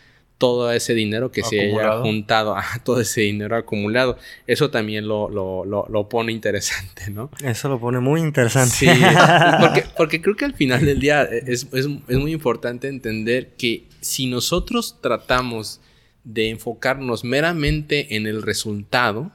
todo 0.40 0.72
ese 0.72 0.94
dinero 0.94 1.30
que 1.30 1.42
se 1.44 1.60
haya 1.60 2.00
juntado, 2.00 2.56
ah, 2.56 2.64
todo 2.82 2.98
ese 3.02 3.20
dinero 3.20 3.56
acumulado. 3.56 4.16
Eso 4.46 4.70
también 4.70 5.06
lo, 5.06 5.28
lo, 5.28 5.66
lo, 5.66 5.86
lo 5.90 6.08
pone 6.08 6.32
interesante, 6.32 7.10
¿no? 7.10 7.30
Eso 7.44 7.68
lo 7.68 7.78
pone 7.78 8.00
muy 8.00 8.22
interesante. 8.22 8.70
Sí, 8.74 8.86
porque, 9.60 9.84
porque 9.98 10.22
creo 10.22 10.36
que 10.36 10.46
al 10.46 10.54
final 10.54 10.84
del 10.86 10.98
día 10.98 11.24
es, 11.24 11.68
es- 11.72 11.88
es 12.08 12.16
muy 12.18 12.32
importante 12.32 12.88
entender 12.88 13.50
que 13.58 13.84
si 14.00 14.26
nosotros 14.28 14.96
tratamos 15.02 15.80
de 16.24 16.48
enfocarnos 16.48 17.22
meramente 17.22 18.16
en 18.16 18.26
el 18.26 18.40
resultado 18.40 19.32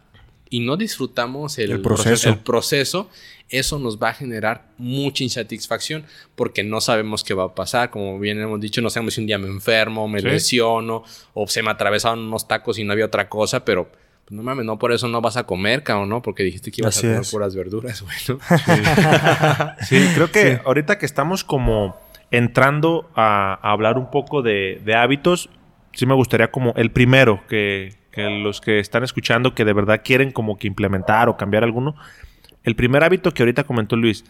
y 0.49 0.59
no 0.61 0.77
disfrutamos 0.77 1.57
el, 1.57 1.71
El 1.71 1.81
proceso. 1.81 2.29
el 2.29 2.37
proceso, 2.39 3.09
eso 3.49 3.77
nos 3.79 4.01
va 4.01 4.09
a 4.09 4.13
generar 4.13 4.67
mucha 4.77 5.23
insatisfacción 5.23 6.05
porque 6.35 6.63
no 6.63 6.81
sabemos 6.81 7.23
qué 7.23 7.33
va 7.33 7.45
a 7.45 7.55
pasar. 7.55 7.89
Como 7.89 8.19
bien 8.19 8.39
hemos 8.41 8.59
dicho, 8.59 8.81
no 8.81 8.89
sabemos 8.89 9.15
si 9.15 9.21
un 9.21 9.27
día 9.27 9.37
me 9.37 9.47
enfermo, 9.47 10.07
me 10.07 10.19
Sí. 10.21 10.27
lesiono 10.27 11.03
o 11.33 11.47
se 11.47 11.61
me 11.63 11.71
atravesaron 11.71 12.19
unos 12.19 12.47
tacos 12.47 12.77
y 12.79 12.83
no 12.83 12.93
había 12.93 13.05
otra 13.05 13.27
cosa, 13.29 13.65
pero 13.65 13.87
pues, 13.87 14.31
no 14.31 14.41
mames, 14.43 14.65
no 14.65 14.79
por 14.79 14.91
eso 14.91 15.07
no 15.07 15.21
vas 15.21 15.37
a 15.37 15.45
comer, 15.45 15.83
cabrón, 15.83 16.09
¿no? 16.09 16.21
Porque 16.23 16.43
dijiste 16.43 16.71
que 16.71 16.81
ibas 16.81 16.97
Así 16.97 17.05
a 17.05 17.09
comer 17.09 17.21
es. 17.21 17.31
puras 17.31 17.55
verduras, 17.55 18.01
güey, 18.03 18.15
¿no? 18.29 18.39
Sí, 19.87 19.97
creo 20.15 20.31
que 20.31 20.59
ahorita 20.65 20.97
que 20.97 21.05
estamos 21.05 21.43
como 21.43 21.95
entrando 22.31 23.09
a, 23.15 23.59
a 23.61 23.71
hablar 23.71 23.97
un 23.97 24.09
poco 24.09 24.41
de, 24.41 24.81
de 24.83 24.95
hábitos, 24.95 25.49
sí 25.93 26.05
me 26.05 26.15
gustaría 26.15 26.49
como 26.51 26.73
el 26.75 26.91
primero, 26.91 27.43
que, 27.47 27.93
los 28.15 28.61
que 28.61 28.79
están 28.79 29.03
escuchando 29.03 29.53
que 29.53 29.65
de 29.65 29.73
verdad 29.73 30.01
quieren 30.03 30.31
como 30.31 30.57
que 30.57 30.67
implementar 30.67 31.29
o 31.29 31.37
cambiar 31.37 31.63
alguno, 31.63 31.95
el 32.63 32.75
primer 32.75 33.03
hábito 33.03 33.31
que 33.31 33.43
ahorita 33.43 33.65
comentó 33.65 33.95
Luis, 33.95 34.25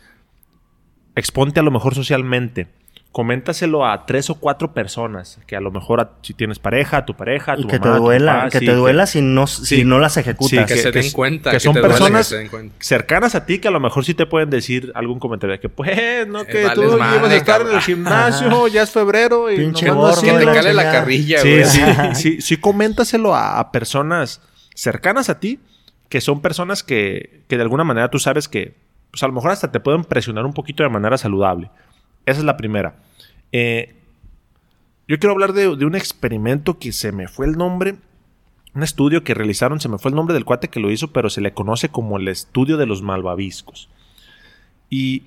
exponte 1.15 1.59
a 1.59 1.63
lo 1.63 1.71
mejor 1.71 1.95
socialmente. 1.95 2.67
Coméntaselo 3.15 3.85
a 3.85 4.05
tres 4.05 4.29
o 4.29 4.35
cuatro 4.35 4.73
personas, 4.73 5.39
que 5.47 5.55
a 5.55 5.61
lo 5.61 5.71
mejor 5.71 6.01
a- 6.01 6.09
si 6.21 6.33
tienes 6.33 6.59
pareja, 6.59 6.97
a 6.97 7.05
tu 7.05 7.13
pareja, 7.13 7.53
a 7.53 7.55
tu 7.55 7.61
Y 7.61 7.67
que 7.67 7.79
mamá, 7.79 7.93
te 7.93 7.97
tu 7.97 8.03
duela, 8.03 8.33
papá, 8.35 8.49
que 8.49 8.59
sí, 8.59 8.65
te 8.65 8.73
duela 8.75 9.05
si 9.05 9.21
no, 9.21 9.47
si 9.47 9.65
sí. 9.77 9.85
no 9.85 9.99
las 9.99 10.17
ejecutas. 10.17 10.67
que, 10.67 10.73
que- 10.73 10.81
se 10.81 10.91
que 10.91 10.99
den 10.99 11.11
cuenta. 11.13 11.51
que 11.51 11.61
son 11.61 11.75
te 11.75 11.79
duele, 11.79 11.93
personas- 11.93 12.27
se 12.27 12.35
den 12.39 12.49
cuenta. 12.49 12.75
cercanas 12.79 13.33
a 13.35 13.45
ti 13.45 13.59
que 13.59 13.69
a 13.69 13.71
lo 13.71 13.79
mejor 13.79 14.03
sí 14.03 14.15
te 14.15 14.25
pueden 14.25 14.49
decir 14.49 14.91
algún 14.95 15.19
comentario 15.19 15.53
de 15.53 15.61
que 15.61 15.69
pues 15.69 16.27
no 16.27 16.43
que 16.43 16.65
Eh, 16.65 16.69
tú 16.75 16.83
ibas 16.83 16.99
a 16.99 17.35
estar 17.35 17.61
en 17.61 17.67
el 17.69 17.79
gimnasio, 17.79 18.67
ya 18.67 18.81
es 18.83 18.91
febrero 18.91 19.49
y 19.49 19.55
Pinche 19.59 19.85
no 19.85 19.95
gordo 19.95 20.21
Que 20.21 20.31
te 20.33 20.45
cale 20.45 20.73
la 20.73 20.91
carrilla, 20.91 21.39
Sí, 21.39 21.49
güey. 21.51 21.63
sí, 21.63 21.81
sí, 22.15 22.41
sí, 22.41 22.57
coméntaselo 22.57 23.33
a, 23.33 23.59
a 23.61 23.71
personas 23.71 24.41
cercanas 24.73 25.29
a 25.29 25.39
ti, 25.39 25.61
que 26.09 26.19
son 26.19 26.41
personas 26.41 26.83
que, 26.83 27.43
que 27.47 27.55
de 27.55 27.61
alguna 27.61 27.85
manera 27.85 28.09
tú 28.09 28.19
sabes 28.19 28.49
que, 28.49 28.75
pues 29.11 29.23
a 29.23 29.27
lo 29.27 29.31
mejor 29.31 29.51
hasta 29.51 29.71
te 29.71 29.79
pueden 29.79 30.03
presionar 30.03 30.45
un 30.45 30.51
poquito 30.53 30.83
de 30.83 30.89
manera 30.89 31.17
saludable. 31.17 31.69
Esa 32.25 32.39
es 32.39 32.45
la 32.45 32.57
primera. 32.57 32.95
Eh, 33.51 33.95
yo 35.07 35.19
quiero 35.19 35.33
hablar 35.33 35.53
de, 35.53 35.75
de 35.75 35.85
un 35.85 35.95
experimento 35.95 36.79
que 36.79 36.91
se 36.91 37.11
me 37.11 37.27
fue 37.27 37.45
el 37.45 37.57
nombre, 37.57 37.95
un 38.73 38.83
estudio 38.83 39.23
que 39.23 39.33
realizaron, 39.33 39.79
se 39.79 39.89
me 39.89 39.97
fue 39.97 40.09
el 40.09 40.15
nombre 40.15 40.33
del 40.33 40.45
cuate 40.45 40.69
que 40.69 40.79
lo 40.79 40.91
hizo, 40.91 41.13
pero 41.13 41.29
se 41.29 41.41
le 41.41 41.53
conoce 41.53 41.89
como 41.89 42.17
el 42.17 42.27
estudio 42.27 42.77
de 42.77 42.85
los 42.85 43.01
malvaviscos. 43.01 43.89
Y 44.89 45.23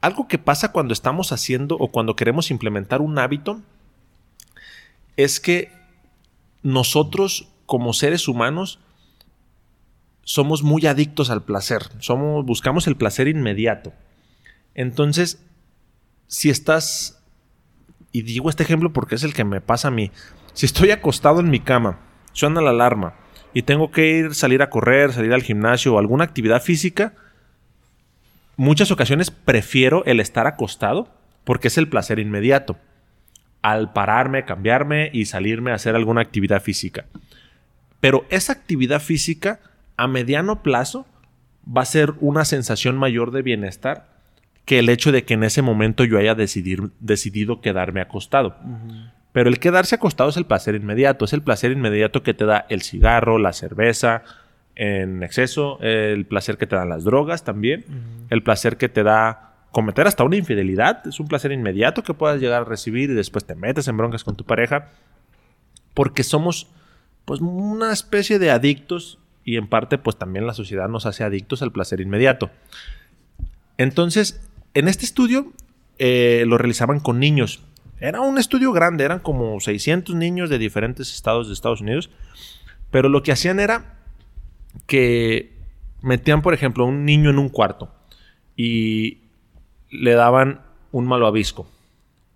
algo 0.00 0.28
que 0.28 0.38
pasa 0.38 0.70
cuando 0.70 0.92
estamos 0.92 1.32
haciendo 1.32 1.76
o 1.76 1.88
cuando 1.88 2.14
queremos 2.14 2.50
implementar 2.50 3.00
un 3.00 3.18
hábito 3.18 3.60
es 5.16 5.40
que 5.40 5.72
nosotros 6.62 7.48
como 7.66 7.92
seres 7.92 8.28
humanos 8.28 8.80
somos 10.22 10.62
muy 10.62 10.86
adictos 10.86 11.30
al 11.30 11.42
placer, 11.42 11.82
somos 12.00 12.44
buscamos 12.44 12.86
el 12.86 12.96
placer 12.96 13.28
inmediato. 13.28 13.92
Entonces, 14.74 15.42
si 16.26 16.50
estás 16.50 17.22
y 18.14 18.22
digo 18.22 18.48
este 18.48 18.62
ejemplo 18.62 18.92
porque 18.92 19.16
es 19.16 19.24
el 19.24 19.34
que 19.34 19.42
me 19.42 19.60
pasa 19.60 19.88
a 19.88 19.90
mí. 19.90 20.12
Si 20.52 20.66
estoy 20.66 20.92
acostado 20.92 21.40
en 21.40 21.50
mi 21.50 21.58
cama, 21.58 21.98
suena 22.32 22.60
la 22.60 22.70
alarma 22.70 23.14
y 23.52 23.62
tengo 23.62 23.90
que 23.90 24.08
ir 24.08 24.36
salir 24.36 24.62
a 24.62 24.70
correr, 24.70 25.12
salir 25.12 25.34
al 25.34 25.42
gimnasio 25.42 25.92
o 25.92 25.98
alguna 25.98 26.22
actividad 26.22 26.62
física, 26.62 27.14
muchas 28.56 28.92
ocasiones 28.92 29.32
prefiero 29.32 30.04
el 30.04 30.20
estar 30.20 30.46
acostado 30.46 31.08
porque 31.42 31.66
es 31.66 31.76
el 31.76 31.88
placer 31.88 32.20
inmediato 32.20 32.76
al 33.62 33.92
pararme, 33.92 34.44
cambiarme 34.44 35.10
y 35.12 35.24
salirme 35.24 35.72
a 35.72 35.74
hacer 35.74 35.96
alguna 35.96 36.20
actividad 36.20 36.62
física. 36.62 37.06
Pero 37.98 38.26
esa 38.30 38.52
actividad 38.52 39.02
física 39.02 39.58
a 39.96 40.06
mediano 40.06 40.62
plazo 40.62 41.04
va 41.66 41.82
a 41.82 41.86
ser 41.86 42.14
una 42.20 42.44
sensación 42.44 42.96
mayor 42.96 43.32
de 43.32 43.42
bienestar 43.42 44.13
que 44.64 44.78
el 44.78 44.88
hecho 44.88 45.12
de 45.12 45.24
que 45.24 45.34
en 45.34 45.44
ese 45.44 45.62
momento 45.62 46.04
yo 46.04 46.18
haya 46.18 46.34
decidir- 46.34 46.90
decidido 47.00 47.60
quedarme 47.60 48.00
acostado. 48.00 48.56
Pero 49.32 49.48
el 49.48 49.58
quedarse 49.58 49.96
acostado 49.96 50.30
es 50.30 50.36
el 50.36 50.46
placer 50.46 50.74
inmediato, 50.74 51.24
es 51.24 51.32
el 51.32 51.42
placer 51.42 51.72
inmediato 51.72 52.22
que 52.22 52.34
te 52.34 52.44
da 52.44 52.66
el 52.68 52.82
cigarro, 52.82 53.38
la 53.38 53.52
cerveza 53.52 54.22
en 54.76 55.22
exceso, 55.22 55.78
el 55.80 56.24
placer 56.26 56.56
que 56.56 56.66
te 56.66 56.76
dan 56.76 56.88
las 56.88 57.04
drogas 57.04 57.44
también, 57.44 57.84
el 58.30 58.42
placer 58.42 58.76
que 58.76 58.88
te 58.88 59.02
da 59.02 59.52
cometer 59.70 60.06
hasta 60.06 60.22
una 60.22 60.36
infidelidad, 60.36 61.04
es 61.06 61.18
un 61.18 61.26
placer 61.26 61.50
inmediato 61.50 62.04
que 62.04 62.14
puedas 62.14 62.40
llegar 62.40 62.62
a 62.62 62.64
recibir 62.64 63.10
y 63.10 63.14
después 63.14 63.44
te 63.44 63.56
metes 63.56 63.88
en 63.88 63.96
broncas 63.96 64.22
con 64.22 64.36
tu 64.36 64.44
pareja, 64.44 64.88
porque 65.94 66.22
somos 66.22 66.68
pues 67.24 67.40
una 67.40 67.92
especie 67.92 68.38
de 68.38 68.50
adictos 68.52 69.18
y 69.44 69.56
en 69.56 69.66
parte 69.66 69.98
pues 69.98 70.16
también 70.16 70.46
la 70.46 70.54
sociedad 70.54 70.88
nos 70.88 71.06
hace 71.06 71.24
adictos 71.24 71.60
al 71.62 71.72
placer 71.72 72.00
inmediato. 72.00 72.50
Entonces, 73.78 74.48
en 74.74 74.88
este 74.88 75.04
estudio 75.04 75.52
eh, 75.98 76.44
lo 76.46 76.58
realizaban 76.58 77.00
con 77.00 77.20
niños. 77.20 77.62
Era 78.00 78.20
un 78.20 78.38
estudio 78.38 78.72
grande, 78.72 79.04
eran 79.04 79.20
como 79.20 79.58
600 79.60 80.14
niños 80.14 80.50
de 80.50 80.58
diferentes 80.58 81.14
estados 81.14 81.46
de 81.46 81.54
Estados 81.54 81.80
Unidos. 81.80 82.10
Pero 82.90 83.08
lo 83.08 83.22
que 83.22 83.32
hacían 83.32 83.60
era 83.60 83.98
que 84.86 85.52
metían, 86.02 86.42
por 86.42 86.54
ejemplo, 86.54 86.84
un 86.84 87.04
niño 87.04 87.30
en 87.30 87.38
un 87.38 87.48
cuarto 87.48 87.92
y 88.56 89.18
le 89.90 90.12
daban 90.12 90.60
un 90.92 91.06
malvavisco 91.06 91.68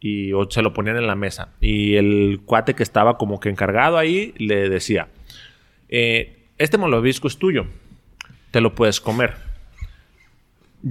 y 0.01 0.33
o 0.33 0.49
se 0.51 0.63
lo 0.63 0.73
ponían 0.73 0.97
en 0.97 1.07
la 1.07 1.17
mesa. 1.17 1.51
Y 1.61 1.97
el 1.97 2.41
cuate 2.45 2.75
que 2.75 2.83
estaba 2.83 3.19
como 3.19 3.41
que 3.41 3.49
encargado 3.49 3.99
ahí 3.99 4.35
le 4.39 4.69
decía, 4.69 5.09
eh, 5.89 6.47
este 6.59 6.79
malvavisco 6.79 7.29
es 7.29 7.39
tuyo, 7.39 7.67
te 8.51 8.61
lo 8.61 8.75
puedes 8.75 9.01
comer. 9.01 9.48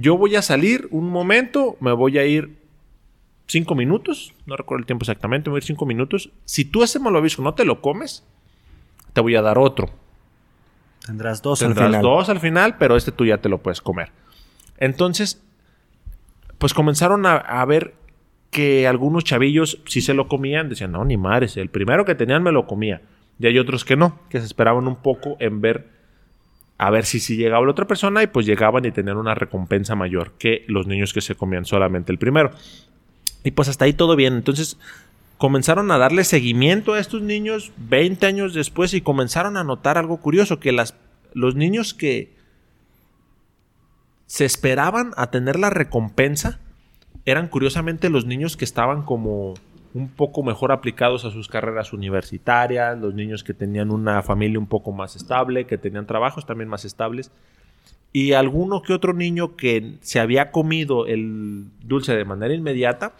Yo 0.00 0.16
voy 0.16 0.36
a 0.36 0.42
salir 0.42 0.86
un 0.90 1.10
momento, 1.10 1.76
me 1.80 1.92
voy 1.92 2.18
a 2.18 2.24
ir 2.24 2.56
cinco 3.46 3.74
minutos, 3.74 4.34
no 4.46 4.56
recuerdo 4.56 4.80
el 4.80 4.86
tiempo 4.86 5.02
exactamente, 5.04 5.48
me 5.48 5.52
voy 5.52 5.58
a 5.58 5.60
ir 5.60 5.64
cinco 5.64 5.86
minutos. 5.86 6.30
Si 6.44 6.64
tú 6.64 6.82
ese 6.82 7.00
malvavisco 7.00 7.42
no 7.42 7.54
te 7.54 7.64
lo 7.64 7.80
comes, 7.80 8.24
te 9.12 9.20
voy 9.20 9.34
a 9.34 9.42
dar 9.42 9.58
otro. 9.58 9.90
Tendrás 11.04 11.42
dos 11.42 11.62
al 11.62 11.68
Tendrás 11.68 11.88
final. 11.88 12.02
dos 12.02 12.28
al 12.28 12.38
final, 12.38 12.76
pero 12.78 12.96
este 12.96 13.12
tú 13.12 13.24
ya 13.24 13.38
te 13.38 13.48
lo 13.48 13.58
puedes 13.58 13.80
comer. 13.80 14.12
Entonces, 14.76 15.42
pues 16.58 16.74
comenzaron 16.74 17.26
a, 17.26 17.36
a 17.36 17.64
ver 17.64 17.94
que 18.50 18.86
algunos 18.86 19.24
chavillos, 19.24 19.80
si 19.86 20.00
se 20.00 20.14
lo 20.14 20.28
comían, 20.28 20.68
decían, 20.68 20.92
no, 20.92 21.04
ni 21.04 21.16
madres, 21.16 21.56
el 21.56 21.70
primero 21.70 22.04
que 22.04 22.14
tenían 22.14 22.42
me 22.42 22.52
lo 22.52 22.66
comía. 22.66 23.02
Y 23.38 23.46
hay 23.46 23.58
otros 23.58 23.84
que 23.84 23.96
no, 23.96 24.20
que 24.28 24.38
se 24.38 24.46
esperaban 24.46 24.86
un 24.86 24.96
poco 24.96 25.36
en 25.40 25.60
ver, 25.60 25.88
a 26.78 26.90
ver 26.90 27.04
si, 27.04 27.18
si 27.18 27.36
llegaba 27.36 27.64
la 27.64 27.72
otra 27.72 27.86
persona 27.88 28.22
y 28.22 28.28
pues 28.28 28.46
llegaban 28.46 28.84
y 28.84 28.92
tenían 28.92 29.16
una 29.16 29.34
recompensa 29.34 29.96
mayor 29.96 30.32
que 30.38 30.64
los 30.68 30.86
niños 30.86 31.12
que 31.12 31.20
se 31.20 31.34
comían 31.34 31.64
solamente 31.64 32.12
el 32.12 32.18
primero. 32.18 32.52
Y 33.42 33.50
pues 33.50 33.68
hasta 33.68 33.84
ahí 33.84 33.92
todo 33.92 34.14
bien. 34.14 34.34
Entonces 34.34 34.78
comenzaron 35.38 35.90
a 35.90 35.98
darle 35.98 36.22
seguimiento 36.22 36.94
a 36.94 37.00
estos 37.00 37.22
niños 37.22 37.72
20 37.76 38.26
años 38.26 38.54
después 38.54 38.94
y 38.94 39.00
comenzaron 39.00 39.56
a 39.56 39.64
notar 39.64 39.98
algo 39.98 40.18
curioso, 40.18 40.60
que 40.60 40.70
las, 40.70 40.94
los 41.34 41.56
niños 41.56 41.94
que 41.94 42.32
se 44.26 44.44
esperaban 44.44 45.12
a 45.16 45.30
tener 45.30 45.58
la 45.58 45.70
recompensa 45.70 46.60
eran 47.24 47.48
curiosamente 47.48 48.08
los 48.08 48.24
niños 48.24 48.56
que 48.56 48.64
estaban 48.64 49.02
como 49.02 49.54
un 49.94 50.08
poco 50.08 50.42
mejor 50.42 50.72
aplicados 50.72 51.24
a 51.24 51.30
sus 51.30 51.48
carreras 51.48 51.92
universitarias, 51.92 52.98
los 52.98 53.14
niños 53.14 53.44
que 53.44 53.54
tenían 53.54 53.90
una 53.90 54.22
familia 54.22 54.58
un 54.58 54.66
poco 54.66 54.92
más 54.92 55.16
estable, 55.16 55.66
que 55.66 55.78
tenían 55.78 56.06
trabajos 56.06 56.46
también 56.46 56.68
más 56.68 56.84
estables, 56.84 57.30
y 58.12 58.32
alguno 58.32 58.82
que 58.82 58.92
otro 58.92 59.12
niño 59.12 59.56
que 59.56 59.96
se 60.00 60.20
había 60.20 60.50
comido 60.50 61.06
el 61.06 61.66
dulce 61.82 62.16
de 62.16 62.24
manera 62.24 62.54
inmediata, 62.54 63.12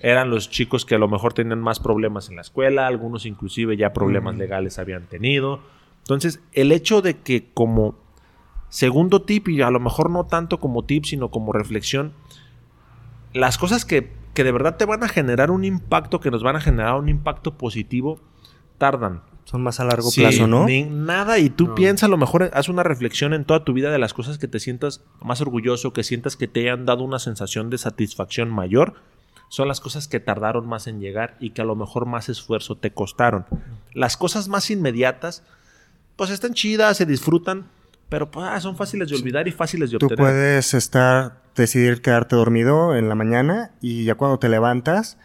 eran 0.00 0.30
los 0.30 0.50
chicos 0.50 0.84
que 0.84 0.94
a 0.94 0.98
lo 0.98 1.08
mejor 1.08 1.32
tenían 1.32 1.60
más 1.60 1.80
problemas 1.80 2.28
en 2.28 2.36
la 2.36 2.42
escuela, 2.42 2.86
algunos 2.86 3.26
inclusive 3.26 3.76
ya 3.76 3.92
problemas 3.92 4.36
legales 4.36 4.78
habían 4.78 5.04
tenido. 5.06 5.60
Entonces, 5.98 6.40
el 6.52 6.72
hecho 6.72 7.02
de 7.02 7.18
que 7.18 7.48
como 7.52 7.96
segundo 8.68 9.22
tip, 9.22 9.48
y 9.48 9.62
a 9.62 9.70
lo 9.70 9.80
mejor 9.80 10.10
no 10.10 10.24
tanto 10.24 10.58
como 10.58 10.84
tip, 10.84 11.04
sino 11.04 11.30
como 11.30 11.52
reflexión, 11.52 12.12
las 13.32 13.58
cosas 13.58 13.84
que, 13.84 14.10
que 14.36 14.44
de 14.44 14.52
verdad 14.52 14.76
te 14.76 14.84
van 14.84 15.02
a 15.02 15.08
generar 15.08 15.50
un 15.50 15.64
impacto, 15.64 16.20
que 16.20 16.30
nos 16.30 16.44
van 16.44 16.54
a 16.54 16.60
generar 16.60 16.94
un 16.94 17.08
impacto 17.08 17.58
positivo, 17.58 18.20
tardan. 18.78 19.22
Son 19.44 19.62
más 19.62 19.80
a 19.80 19.84
largo 19.84 20.10
Sí, 20.10 20.20
plazo, 20.20 20.46
¿no? 20.46 20.66
ni 20.66 20.82
nada, 20.84 21.38
y 21.38 21.50
tú 21.50 21.68
No. 21.68 21.74
piensas, 21.74 22.04
a 22.04 22.10
lo 22.10 22.16
mejor 22.16 22.50
haz 22.52 22.68
una 22.68 22.82
reflexión 22.82 23.32
en 23.32 23.44
toda 23.44 23.64
tu 23.64 23.72
vida 23.72 23.90
de 23.90 23.98
las 23.98 24.12
cosas 24.12 24.38
que 24.38 24.46
te 24.48 24.58
sientas 24.60 25.02
más 25.22 25.40
orgulloso, 25.40 25.92
que 25.92 26.02
sientas 26.04 26.36
que 26.36 26.48
te 26.48 26.60
hayan 26.68 26.84
dado 26.84 27.02
una 27.04 27.18
sensación 27.18 27.70
de 27.70 27.78
satisfacción 27.78 28.50
mayor, 28.50 28.94
son 29.48 29.68
las 29.68 29.80
cosas 29.80 30.08
que 30.08 30.18
tardaron 30.20 30.66
más 30.66 30.86
en 30.88 31.00
llegar 31.00 31.36
y 31.40 31.50
que 31.50 31.62
a 31.62 31.64
lo 31.64 31.76
mejor 31.76 32.04
más 32.06 32.28
esfuerzo 32.28 32.76
te 32.76 32.90
costaron. 32.92 33.46
Las 33.94 34.16
cosas 34.16 34.48
más 34.48 34.68
inmediatas, 34.70 35.44
pues 36.16 36.30
están 36.30 36.52
chidas, 36.52 36.96
se 36.96 37.06
disfrutan, 37.06 37.66
pero 38.08 38.30
pues, 38.30 38.44
ah, 38.50 38.60
son 38.60 38.76
fáciles 38.76 39.08
de 39.08 39.14
olvidar 39.16 39.46
y 39.48 39.52
fáciles 39.52 39.90
de 39.92 39.98
Tú 39.98 40.06
obtener. 40.06 40.18
puedes 40.24 40.74
estar, 40.74 41.40
decidir 41.62 42.02
quedarte 42.02 42.36
dormido 42.36 42.96
en 42.96 43.08
la 43.08 43.14
mañana 43.14 43.72
y 43.80 44.04
ya 44.04 44.14
cuando 44.14 44.38
te 44.38 44.48
levantas, 44.48 45.18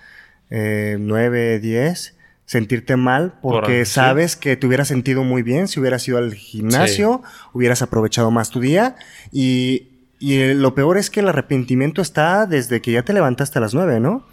eh, 0.50 0.98
9, 1.00 1.60
10, 1.60 2.18
sentirte 2.46 2.96
mal 2.98 3.34
porque 3.42 3.78
Por- 3.80 3.86
sí. 3.86 3.94
sabes 3.94 4.36
que 4.36 4.56
te 4.58 4.68
hubieras 4.68 4.88
sentido 4.90 5.24
muy 5.24 5.42
bien 5.44 5.68
si 5.68 5.80
hubieras 5.80 6.06
ido 6.08 6.18
al 6.18 6.34
gimnasio, 6.34 7.22
hubieras 7.54 7.82
aprovechado 7.82 8.30
más 8.32 8.50
tu 8.50 8.60
día 8.60 8.96
y, 9.32 9.88
y 10.20 10.40
eh, 10.40 10.54
lo 10.56 10.76
peor 10.76 10.98
es 10.98 11.10
que 11.10 11.22
el 11.22 11.30
arrepentimiento 11.30 12.02
está 12.02 12.46
desde 12.48 12.82
que 12.82 12.92
ya 12.92 13.04
te 13.04 13.14
levantaste 13.14 13.58
a 13.60 13.62
las 13.62 13.74
9, 13.74 14.00
¿no? 14.00 14.26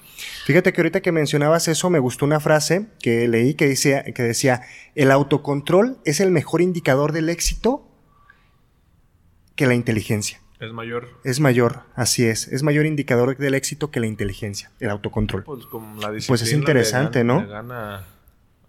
Fíjate 0.46 0.72
que 0.72 0.80
ahorita 0.80 1.00
que 1.00 1.12
mencionabas 1.12 1.68
eso, 1.68 1.90
me 1.90 2.00
gustó 2.00 2.24
una 2.24 2.40
frase 2.40 2.86
que 3.00 3.28
leí 3.28 3.54
que 3.54 3.68
decía, 3.68 4.02
que 4.02 4.22
decía, 4.24 4.62
el 4.96 5.12
autocontrol 5.12 5.98
es 6.04 6.18
el 6.18 6.32
mejor 6.32 6.60
indicador 6.60 7.12
del 7.12 7.28
éxito 7.28 7.88
que 9.54 9.66
la 9.66 9.74
inteligencia. 9.74 10.40
Es 10.60 10.72
mayor. 10.72 11.08
Es 11.24 11.38
mayor, 11.40 11.82
así 11.94 12.24
es. 12.24 12.48
Es 12.48 12.62
mayor 12.62 12.84
indicador 12.86 13.36
del 13.36 13.54
éxito 13.54 13.90
que 13.90 14.00
la 14.00 14.06
inteligencia, 14.06 14.70
el 14.80 14.90
autocontrol. 14.90 15.44
Pues, 15.44 15.66
como 15.66 16.00
la 16.00 16.08
Pues 16.26 16.42
es 16.42 16.52
interesante, 16.52 17.20
gana- 17.20 17.34
¿no? 17.42 17.48
gana- 17.48 18.04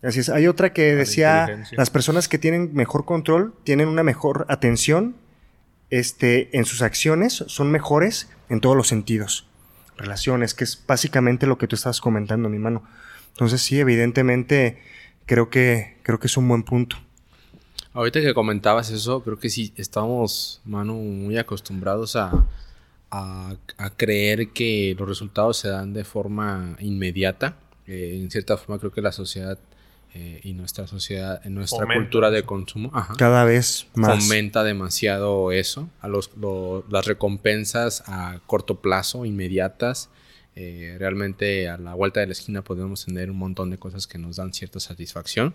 Así 0.02 0.20
es. 0.22 0.30
Hay 0.30 0.48
otra 0.48 0.72
que 0.72 0.94
la 0.94 1.00
decía, 1.00 1.66
las 1.72 1.90
personas 1.90 2.28
que 2.30 2.38
tienen 2.38 2.74
mejor 2.74 3.06
control 3.06 3.54
tienen 3.64 3.88
una 3.90 4.04
mejor 4.04 4.46
atención 4.50 5.16
este, 5.90 6.56
en 6.58 6.66
sus 6.66 6.82
acciones, 6.84 7.44
son 7.48 7.72
mejores 7.72 8.30
en 8.50 8.62
todos 8.62 8.76
los 8.78 8.88
sentidos. 8.88 9.46
relaciones, 9.98 10.54
que 10.54 10.64
es 10.64 10.82
básicamente 10.88 11.46
lo 11.46 11.58
que 11.58 11.68
tú 11.68 11.76
estás 11.76 12.00
comentando, 12.00 12.48
mi 12.48 12.58
mano. 12.58 12.86
Entonces 13.34 13.62
sí, 13.62 13.82
evidentemente 13.82 14.82
creo 15.26 15.50
que, 15.50 15.98
creo 16.04 16.22
que 16.22 16.28
es 16.28 16.38
un 16.38 16.48
buen 16.48 16.64
punto. 16.64 16.96
Ahorita 18.00 18.22
que 18.22 18.34
comentabas 18.34 18.92
eso, 18.92 19.22
creo 19.24 19.38
que 19.38 19.50
sí 19.50 19.74
estamos, 19.76 20.62
mano, 20.64 20.94
muy 20.94 21.38
acostumbrados 21.38 22.16
a, 22.16 22.48
a, 23.12 23.58
creer 23.98 24.52
que 24.52 24.96
los 24.98 25.06
resultados 25.06 25.58
se 25.58 25.68
dan 25.68 25.92
de 25.92 26.06
forma 26.06 26.78
inmediata. 26.80 27.58
Eh, 27.88 28.18
en 28.22 28.32
cierta 28.32 28.56
forma 28.56 28.80
creo 28.80 28.94
que 28.94 29.02
la 29.02 29.12
sociedad 29.12 29.60
eh, 30.14 30.40
y 30.46 30.54
nuestra 30.54 30.88
sociedad, 30.88 31.46
en 31.46 31.56
nuestra 31.56 31.86
cultura 31.94 32.32
de 32.32 32.44
consumo, 32.44 32.90
cada 33.18 33.44
vez 33.44 33.88
más 33.96 34.24
fomenta 34.24 34.64
demasiado 34.64 35.52
eso, 35.52 35.90
a 36.00 36.08
los, 36.08 36.32
las 36.90 37.06
recompensas 37.06 38.04
a 38.08 38.40
corto 38.48 38.80
plazo, 38.80 39.26
inmediatas. 39.26 40.10
Eh, 40.56 40.96
realmente 41.00 41.68
a 41.68 41.78
la 41.78 41.96
vuelta 41.96 42.22
de 42.22 42.28
la 42.28 42.32
esquina 42.32 42.62
podemos 42.62 43.04
tener 43.04 43.30
un 43.30 43.38
montón 43.38 43.70
de 43.72 43.78
cosas 43.78 44.08
que 44.08 44.18
nos 44.18 44.38
dan 44.38 44.54
cierta 44.54 44.80
satisfacción. 44.80 45.54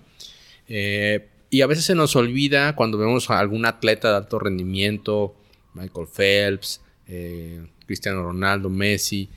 Y 1.54 1.62
a 1.62 1.68
veces 1.68 1.84
se 1.84 1.94
nos 1.94 2.16
olvida 2.16 2.74
cuando 2.74 2.98
vemos 2.98 3.30
a 3.30 3.38
algún 3.38 3.64
atleta 3.64 4.10
de 4.10 4.16
alto 4.16 4.40
rendimiento, 4.40 5.36
Michael 5.74 6.08
Phelps, 6.08 6.80
eh, 7.06 7.64
Cristiano 7.86 8.24
Ronaldo, 8.24 8.70
Messi, 8.70 9.28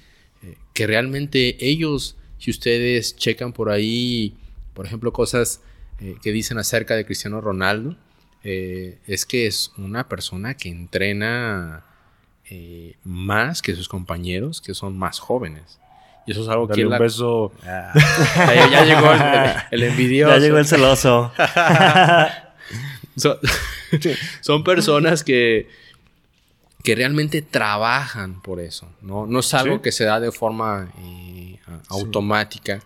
eh, 0.42 0.56
que 0.74 0.88
realmente 0.88 1.58
ellos, 1.60 2.18
si 2.40 2.50
ustedes 2.50 3.16
checan 3.18 3.54
por 3.54 3.70
ahí, 3.70 4.36
por 4.74 4.88
ejemplo, 4.88 5.14
cosas 5.14 5.62
eh, 6.00 6.16
que 6.24 6.32
dicen 6.32 6.58
acerca 6.58 6.96
de 6.96 7.06
Cristiano 7.06 7.40
Ronaldo, 7.40 7.96
es 8.44 9.28
que 9.28 9.46
es 9.46 9.72
una 9.78 10.10
persona 10.10 10.56
que 10.56 10.70
entrena 10.70 11.86
más 13.04 13.62
que 13.62 13.76
sus 13.76 13.90
compañeros, 13.90 14.62
que 14.62 14.74
son 14.74 14.98
más 14.98 15.20
jóvenes. 15.20 15.80
Y 16.28 16.32
eso 16.34 16.44
es 16.44 16.50
algo 16.50 16.68
que... 16.68 16.86
Un 16.86 17.00
beso. 17.00 17.52
Ah, 17.66 17.94
ya, 18.72 18.86
llegó 18.86 19.12
el, 19.72 19.84
envidioso. 19.84 20.36
Ya 20.36 20.40
llegó 20.40 20.58
el 20.58 20.68
celoso. 20.68 21.32
son 24.42 24.64
personas 24.64 25.24
que 25.24 25.68
que 26.88 26.96
realmente 26.96 27.42
trabajan 27.42 28.42
por 28.42 28.62
eso, 28.62 28.88
¿no? 29.02 29.26
No 29.26 29.40
es 29.40 29.54
algo 29.54 29.82
que 29.82 29.92
se 29.92 30.06
da 30.06 30.22
de 30.22 30.32
forma 30.32 30.90
eh, 31.04 31.60
automática 31.90 32.82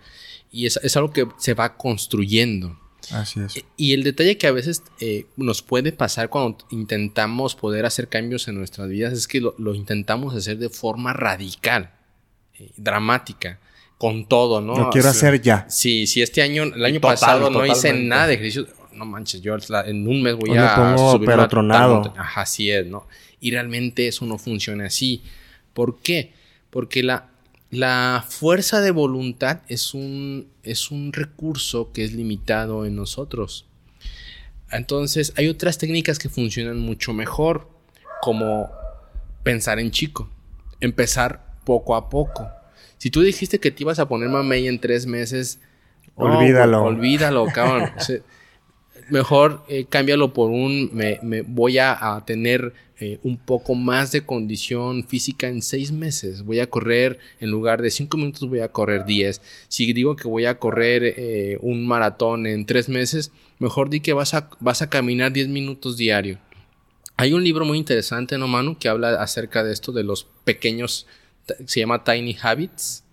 y 0.50 0.66
es, 0.66 0.96
algo 0.96 1.12
que 1.12 1.28
se 1.38 1.54
va 1.54 1.76
construyendo. 1.76 2.76
Así 3.12 3.38
es. 3.38 3.64
Y 3.76 3.92
el 3.92 4.02
detalle 4.02 4.38
que 4.38 4.48
a 4.48 4.50
veces 4.50 4.82
eh, 4.98 5.26
nos 5.36 5.62
puede 5.62 5.92
pasar 5.92 6.30
cuando 6.30 6.58
intentamos 6.70 7.54
poder 7.54 7.86
hacer 7.86 8.08
cambios 8.08 8.48
en 8.48 8.56
nuestras 8.56 8.88
vidas 8.88 9.12
es 9.12 9.28
que 9.28 9.40
lo, 9.40 9.54
intentamos 9.72 10.34
hacer 10.34 10.58
de 10.58 10.68
forma 10.68 11.12
radical, 11.12 11.92
dramática, 12.76 13.58
con 13.98 14.26
todo, 14.26 14.60
¿no? 14.60 14.76
Lo 14.76 14.90
quiero 14.90 15.08
hacer 15.08 15.40
ya. 15.40 15.66
Sí, 15.68 16.06
si 16.06 16.22
este 16.22 16.42
año, 16.42 16.64
el 16.64 16.84
año 16.84 17.00
pasado 17.00 17.50
no 17.50 17.64
hice 17.64 17.92
nada 17.92 18.26
de 18.26 18.34
ejercicio, 18.34 18.66
no 18.92 19.06
manches, 19.06 19.40
yo 19.40 19.56
en 19.86 20.06
un 20.06 20.22
mes 20.22 20.36
voy 20.36 20.56
a 20.56 20.74
pongo 20.74 21.12
subir 21.12 21.28
pero 21.28 21.48
tronado. 21.48 22.12
Ajá, 22.16 22.42
así 22.42 22.70
es, 22.70 22.86
¿no? 22.86 23.06
Y 23.40 23.50
realmente 23.50 24.08
eso 24.08 24.26
no 24.26 24.38
funciona 24.38 24.86
así. 24.86 25.22
¿Por 25.72 25.98
qué? 26.00 26.32
Porque 26.70 27.02
la, 27.02 27.28
la 27.70 28.24
fuerza 28.28 28.80
de 28.80 28.90
voluntad 28.90 29.60
es 29.68 29.94
un, 29.94 30.48
es 30.62 30.90
un 30.90 31.12
recurso 31.12 31.90
que 31.92 32.04
es 32.04 32.12
limitado 32.12 32.84
en 32.86 32.96
nosotros. 32.96 33.66
Entonces 34.70 35.32
hay 35.36 35.48
otras 35.48 35.78
técnicas 35.78 36.18
que 36.18 36.28
funcionan 36.28 36.78
mucho 36.78 37.12
mejor, 37.12 37.68
como 38.20 38.70
pensar 39.42 39.78
en 39.78 39.90
chico, 39.90 40.30
empezar 40.80 41.51
poco 41.64 41.94
a 41.94 42.08
poco. 42.08 42.48
Si 42.98 43.10
tú 43.10 43.22
dijiste 43.22 43.58
que 43.58 43.70
te 43.70 43.82
ibas 43.82 43.98
a 43.98 44.08
poner 44.08 44.28
mamey 44.28 44.68
en 44.68 44.78
tres 44.78 45.06
meses, 45.06 45.58
olvídalo. 46.14 46.84
olvídalo, 46.84 47.46
cabrón. 47.46 47.90
mejor 49.12 49.62
eh, 49.68 49.84
cámbialo 49.88 50.32
por 50.32 50.50
un, 50.50 50.90
me, 50.92 51.42
voy 51.42 51.78
a, 51.78 52.22
tener 52.26 52.72
eh, 52.98 53.18
un 53.22 53.36
poco 53.36 53.74
más 53.74 54.12
de 54.12 54.24
condición 54.24 55.04
física 55.06 55.48
en 55.48 55.62
seis 55.62 55.92
meses. 55.92 56.44
Voy 56.44 56.60
a 56.60 56.68
correr, 56.68 57.18
en 57.40 57.50
lugar 57.50 57.82
de 57.82 57.90
cinco 57.90 58.16
minutos, 58.16 58.48
voy 58.48 58.60
a 58.60 58.68
correr 58.68 59.04
diez. 59.04 59.42
Si 59.68 59.92
digo 59.92 60.16
que 60.16 60.28
voy 60.28 60.46
a 60.46 60.58
correr 60.58 61.02
eh, 61.04 61.58
un 61.60 61.86
maratón 61.86 62.46
en 62.46 62.64
tres 62.64 62.88
meses, 62.88 63.32
mejor 63.58 63.90
di 63.90 64.00
que 64.00 64.12
vas 64.12 64.34
a, 64.34 64.48
vas 64.60 64.82
a 64.82 64.88
caminar 64.88 65.32
diez 65.32 65.48
minutos 65.48 65.96
diario. 65.96 66.38
Hay 67.16 67.34
un 67.34 67.44
libro 67.44 67.64
muy 67.64 67.78
interesante, 67.78 68.38
¿no, 68.38 68.48
Manu? 68.48 68.78
Que 68.78 68.88
habla 68.88 69.22
acerca 69.22 69.62
de 69.62 69.72
esto, 69.72 69.92
de 69.92 70.02
los 70.02 70.26
pequeños, 70.44 71.06
se 71.66 71.80
llama 71.80 72.04
Tiny 72.04 72.36
Habits. 72.40 73.04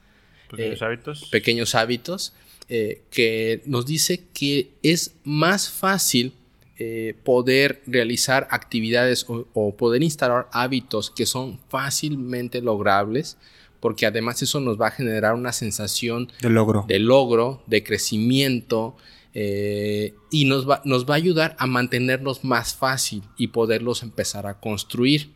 Pequeños 0.49 0.81
hábitos. 0.81 1.29
Pequeños 1.29 1.75
hábitos 1.75 2.33
eh, 2.71 3.01
que 3.09 3.63
nos 3.65 3.87
dice 3.87 4.25
que 4.31 4.69
es 4.83 5.15
más 5.23 5.71
fácil 5.71 6.33
eh, 6.77 7.15
poder 7.23 7.81
realizar 7.87 8.47
actividades 8.51 9.25
o, 9.27 9.75
poder 9.75 10.03
instalar 10.03 10.47
hábitos 10.51 11.09
que 11.09 11.25
son 11.25 11.59
fácilmente 11.67 12.61
logrables, 12.61 13.37
porque 13.79 14.05
además 14.05 14.43
eso 14.43 14.59
nos 14.59 14.79
va 14.79 14.89
a 14.89 14.91
generar 14.91 15.33
una 15.33 15.51
sensación 15.51 16.31
de 16.41 16.49
logro, 16.51 16.85
de, 16.87 16.99
logro, 16.99 17.63
de 17.65 17.83
crecimiento, 17.83 18.95
eh, 19.33 20.13
y 20.29 20.45
nos 20.45 20.69
va, 20.69 20.83
nos 20.85 21.09
va 21.09 21.15
a 21.15 21.17
ayudar 21.17 21.55
a 21.57 21.65
mantenernos 21.65 22.43
más 22.43 22.75
fácil 22.75 23.23
y 23.35 23.47
poderlos 23.47 24.03
empezar 24.03 24.45
a 24.45 24.59
construir. 24.59 25.31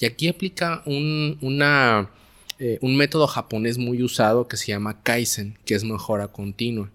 Y 0.00 0.06
aquí 0.06 0.26
aplica 0.26 0.82
una 0.86 2.10
eh, 2.64 2.78
un 2.80 2.96
método 2.96 3.26
japonés 3.26 3.76
muy 3.76 4.04
usado 4.04 4.46
que 4.46 4.56
se 4.56 4.68
llama 4.68 5.02
Kaizen, 5.02 5.58
que 5.64 5.74
es 5.74 5.82
mejora 5.82 6.28
continua. 6.28 6.90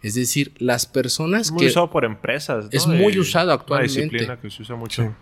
Es 0.00 0.14
decir, 0.14 0.52
las 0.58 0.86
personas 0.86 1.50
muy 1.50 1.66
usado 1.66 1.90
por 1.90 2.04
empresas. 2.04 2.66
Es 2.70 2.86
muy 2.86 3.18
usado 3.18 3.50
actualmente. 3.50 3.98
Una 3.98 4.04
disciplina 4.04 4.40
que 4.40 4.48
se 4.48 4.62
usa 4.62 4.76
mucho. 4.76 5.12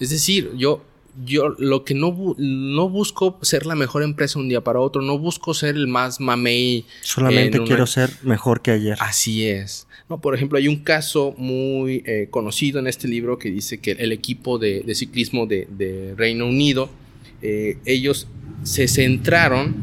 Es 0.00 0.10
decir, 0.10 0.50
yo, 0.56 0.82
yo 1.24 1.50
lo 1.58 1.84
que 1.84 1.94
no, 1.94 2.34
no 2.38 2.88
busco 2.88 3.38
ser 3.42 3.66
la 3.66 3.76
mejor 3.76 4.02
empresa 4.02 4.40
un 4.40 4.48
día 4.48 4.62
para 4.62 4.80
otro, 4.80 5.00
no 5.00 5.16
busco 5.16 5.54
ser 5.54 5.76
el 5.76 5.86
más 5.86 6.18
mamey. 6.18 6.84
Solamente 7.02 7.62
quiero 7.62 7.86
ser 7.86 8.10
mejor 8.24 8.62
que 8.62 8.72
ayer. 8.72 8.98
Así 8.98 9.46
es. 9.46 9.86
No, 10.08 10.20
por 10.20 10.34
ejemplo, 10.34 10.58
hay 10.58 10.66
un 10.66 10.82
caso 10.82 11.36
muy 11.38 12.02
eh, 12.04 12.26
conocido 12.32 12.80
en 12.80 12.88
este 12.88 13.06
libro 13.06 13.38
que 13.38 13.52
dice 13.52 13.78
que 13.78 13.92
el 13.92 14.10
equipo 14.10 14.58
de, 14.58 14.92
ciclismo 14.92 15.46
de, 15.46 16.14
Reino 16.16 16.48
Unido, 16.48 16.90
eh, 17.42 17.78
ellos 17.84 18.26
se 18.64 18.88
centraron 18.88 19.76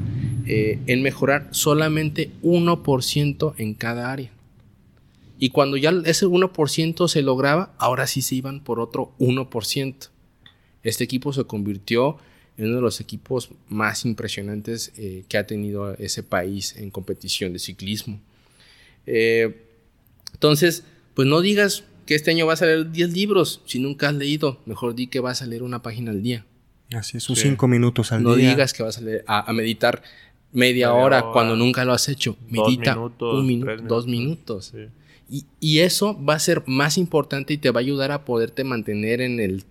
eh, 0.45 0.79
en 0.87 1.01
mejorar 1.01 1.47
solamente 1.51 2.31
1% 2.43 3.53
en 3.57 3.73
cada 3.73 4.11
área. 4.11 4.31
Y 5.39 5.49
cuando 5.49 5.77
ya 5.77 5.91
ese 6.05 6.27
1% 6.27 7.07
se 7.07 7.21
lograba, 7.21 7.73
ahora 7.77 8.05
sí 8.05 8.21
se 8.21 8.35
iban 8.35 8.59
por 8.63 8.79
otro 8.79 9.13
1%. 9.19 10.09
Este 10.83 11.03
equipo 11.03 11.31
se 11.33 11.45
convirtió 11.45 12.17
en 12.57 12.67
uno 12.67 12.75
de 12.75 12.81
los 12.81 12.99
equipos 12.99 13.49
más 13.69 14.05
impresionantes 14.05 14.91
eh, 14.97 15.23
que 15.29 15.37
ha 15.37 15.47
tenido 15.47 15.93
ese 15.95 16.21
país 16.21 16.75
en 16.77 16.91
competición 16.91 17.53
de 17.53 17.59
ciclismo. 17.59 18.19
Eh, 19.07 19.63
entonces, 20.33 20.83
pues 21.13 21.27
no 21.27 21.41
digas 21.41 21.83
que 22.05 22.15
este 22.15 22.31
año 22.31 22.45
vas 22.45 22.61
a 22.61 22.65
leer 22.65 22.91
10 22.91 23.13
libros 23.13 23.61
si 23.65 23.79
nunca 23.79 24.09
has 24.09 24.15
leído. 24.15 24.59
Mejor 24.65 24.95
di 24.95 25.07
que 25.07 25.19
vas 25.19 25.41
a 25.41 25.45
leer 25.45 25.63
una 25.63 25.81
página 25.81 26.11
al 26.11 26.21
día. 26.21 26.45
Así 26.95 27.17
es, 27.17 27.23
sus 27.23 27.39
cinco 27.39 27.67
minutos 27.67 28.11
al 28.11 28.19
día. 28.19 28.29
No 28.29 28.35
digas 28.35 28.73
que 28.73 28.83
vas 28.83 29.01
a, 29.27 29.53
meditar 29.53 30.01
media, 30.51 30.93
hora, 30.93 31.23
cuando 31.31 31.55
nunca 31.55 31.85
lo 31.85 31.93
has 31.93 32.09
hecho. 32.09 32.37
Medita 32.49 32.97
un 32.97 33.45
minuto, 33.45 33.83
dos 33.83 34.07
minutos. 34.07 34.73
Y, 35.29 35.79
eso 35.79 36.21
va 36.23 36.35
a 36.35 36.39
ser 36.39 36.63
más 36.65 36.97
importante 36.97 37.53
y 37.53 37.57
te 37.57 37.71
va 37.71 37.79
a 37.79 37.81
ayudar 37.81 38.11
a 38.11 38.25
poderte 38.25 38.63
mantener 38.63 39.21
en 39.21 39.39
el 39.39 39.63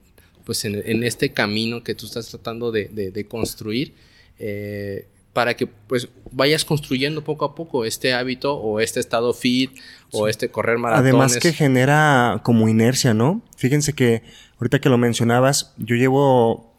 pues 0.44 0.64
en, 0.64 1.04
este 1.04 1.32
camino 1.32 1.84
que 1.84 1.94
tú 1.94 2.06
estás 2.06 2.28
tratando 2.28 2.72
de, 2.72 3.26
construir 3.28 3.94
eh, 4.38 5.06
para 5.32 5.54
que 5.54 5.66
pues 5.66 6.08
vayas 6.32 6.64
construyendo 6.64 7.22
poco 7.22 7.44
a 7.44 7.54
poco 7.54 7.84
este 7.84 8.14
hábito 8.14 8.54
o 8.54 8.80
este 8.80 9.00
estado 9.00 9.32
fit 9.32 9.70
o 10.12 10.28
este 10.28 10.50
correr 10.50 10.78
maratones. 10.78 11.12
Además 11.12 11.36
que 11.36 11.52
genera 11.52 12.40
como 12.42 12.68
inercia, 12.68 13.14
¿no? 13.14 13.42
Fíjense 13.56 13.92
que 13.92 14.22
ahorita 14.58 14.80
que 14.80 14.88
lo 14.88 14.98
mencionabas, 14.98 15.74
yo 15.76 15.94
llevo 15.94 16.69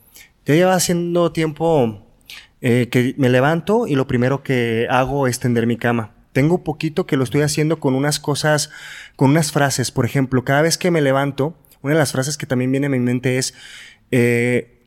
ya 0.46 0.56
lleva 0.56 0.74
haciendo 0.74 1.32
tiempo 1.32 2.06
eh, 2.62 2.90
que 2.90 3.16
me 3.18 3.30
levanto 3.30 3.88
y 3.88 3.96
lo 3.96 4.08
primero 4.08 4.44
que 4.44 4.88
hago 4.90 5.28
es 5.28 5.40
tender 5.40 5.68
mi 5.68 5.78
cama. 5.78 6.14
Tengo 6.34 6.64
poquito 6.64 7.06
que 7.06 7.18
lo 7.18 7.24
estoy 7.24 7.42
haciendo 7.42 7.80
con 7.80 7.94
unas 7.94 8.20
cosas, 8.20 8.70
con 9.16 9.32
unas 9.32 9.52
frases. 9.52 9.92
Por 9.92 10.06
ejemplo, 10.06 10.46
cada 10.46 10.62
vez 10.62 10.78
que 10.78 10.92
me 10.92 11.02
levanto, 11.02 11.58
una 11.82 11.94
de 11.94 12.00
las 12.00 12.12
frases 12.12 12.38
que 12.38 12.46
también 12.46 12.72
viene 12.72 12.88
a 12.88 12.90
mi 12.90 13.00
mente 13.00 13.38
es, 13.38 13.54
eh, 14.12 14.86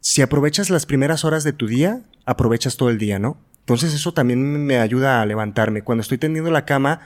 si 0.00 0.22
aprovechas 0.22 0.70
las 0.70 0.86
primeras 0.86 1.24
horas 1.24 1.44
de 1.44 1.52
tu 1.52 1.66
día, 1.66 2.02
aprovechas 2.24 2.76
todo 2.76 2.90
el 2.90 2.98
día, 2.98 3.18
¿no? 3.18 3.38
Entonces 3.60 3.94
eso 3.94 4.12
también 4.12 4.66
me 4.66 4.78
ayuda 4.78 5.22
a 5.22 5.26
levantarme. 5.26 5.82
Cuando 5.82 6.02
estoy 6.02 6.18
tendiendo 6.18 6.50
la 6.50 6.64
cama, 6.64 7.00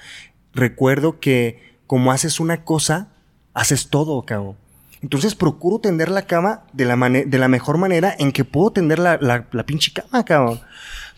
recuerdo 0.55 1.21
que 1.21 1.77
como 1.87 2.13
haces 2.13 2.41
una 2.41 2.65
cosa, 2.65 3.09
haces 3.53 3.89
todo, 3.91 4.23
cabo. 4.23 4.57
Entonces 5.07 5.37
procuro 5.37 5.79
tender 5.79 6.09
la 6.09 6.23
cama 6.23 6.65
de 6.73 6.85
la, 6.85 6.97
de 6.97 7.39
la 7.39 7.47
mejor 7.47 7.79
manera 7.79 8.13
en 8.19 8.33
que 8.33 8.45
puedo 8.45 8.73
tender 8.73 8.99
la, 8.99 9.17
la, 9.21 9.65
pinche 9.65 9.93
cama, 9.93 10.25
cabrón. 10.25 10.59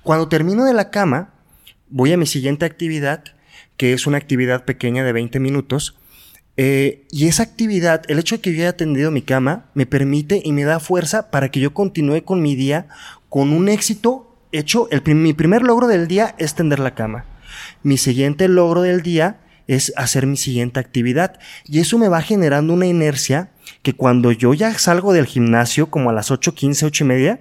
Cuando 0.02 0.28
termino 0.28 0.66
de 0.66 0.74
la 0.74 0.90
cama, 0.90 1.30
voy 1.88 2.12
a 2.12 2.18
mi 2.18 2.26
siguiente 2.26 2.66
actividad, 2.66 3.24
que 3.78 3.94
es 3.94 4.06
una 4.06 4.18
actividad 4.18 4.66
pequeña 4.66 5.04
de 5.04 5.14
20 5.14 5.40
minutos. 5.40 5.96
Eh, 6.58 7.06
y 7.10 7.28
esa 7.28 7.44
actividad, 7.44 8.02
el 8.08 8.18
hecho 8.18 8.34
de 8.36 8.42
que 8.42 8.52
yo 8.52 8.60
haya 8.60 8.76
tendido 8.76 9.10
mi 9.10 9.22
cama, 9.22 9.70
me 9.72 9.86
permite 9.86 10.42
y 10.44 10.52
me 10.52 10.64
da 10.64 10.80
fuerza 10.80 11.30
para 11.30 11.50
que 11.50 11.60
yo 11.60 11.72
continúe 11.72 12.24
con 12.24 12.42
mi 12.42 12.56
día 12.56 12.88
con 13.30 13.54
un 13.54 13.70
éxito 13.70 14.36
hecho. 14.52 14.86
El, 14.90 15.02
mi 15.14 15.32
primer 15.32 15.62
logro 15.62 15.86
del 15.86 16.08
día 16.08 16.34
es 16.36 16.54
tender 16.54 16.78
la 16.78 16.94
cama. 16.94 17.24
Mi 17.82 17.96
siguiente 17.96 18.48
logro 18.48 18.82
del 18.82 19.00
día 19.00 19.40
es 19.66 19.94
hacer 19.96 20.26
mi 20.26 20.36
siguiente 20.36 20.78
actividad. 20.78 21.40
Y 21.64 21.78
eso 21.78 21.96
me 21.96 22.08
va 22.08 22.20
generando 22.20 22.74
una 22.74 22.84
inercia 22.84 23.52
que 23.82 23.94
cuando 23.94 24.32
yo 24.32 24.54
ya 24.54 24.76
salgo 24.78 25.12
del 25.12 25.26
gimnasio, 25.26 25.90
como 25.90 26.10
a 26.10 26.12
las 26.12 26.30
8.15, 26.30 26.84
8 26.84 27.04
y 27.04 27.06
media, 27.06 27.40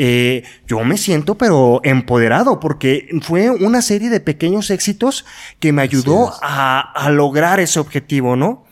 eh, 0.00 0.44
yo 0.68 0.84
me 0.84 0.96
siento 0.96 1.36
pero 1.36 1.80
empoderado 1.82 2.60
porque 2.60 3.08
fue 3.20 3.50
una 3.50 3.82
serie 3.82 4.10
de 4.10 4.20
pequeños 4.20 4.70
éxitos 4.70 5.26
que 5.58 5.72
me 5.72 5.82
ayudó 5.82 6.32
a, 6.40 7.08
lograr 7.10 7.58
ese 7.58 7.80
objetivo, 7.80 8.36
¿no? 8.36 8.64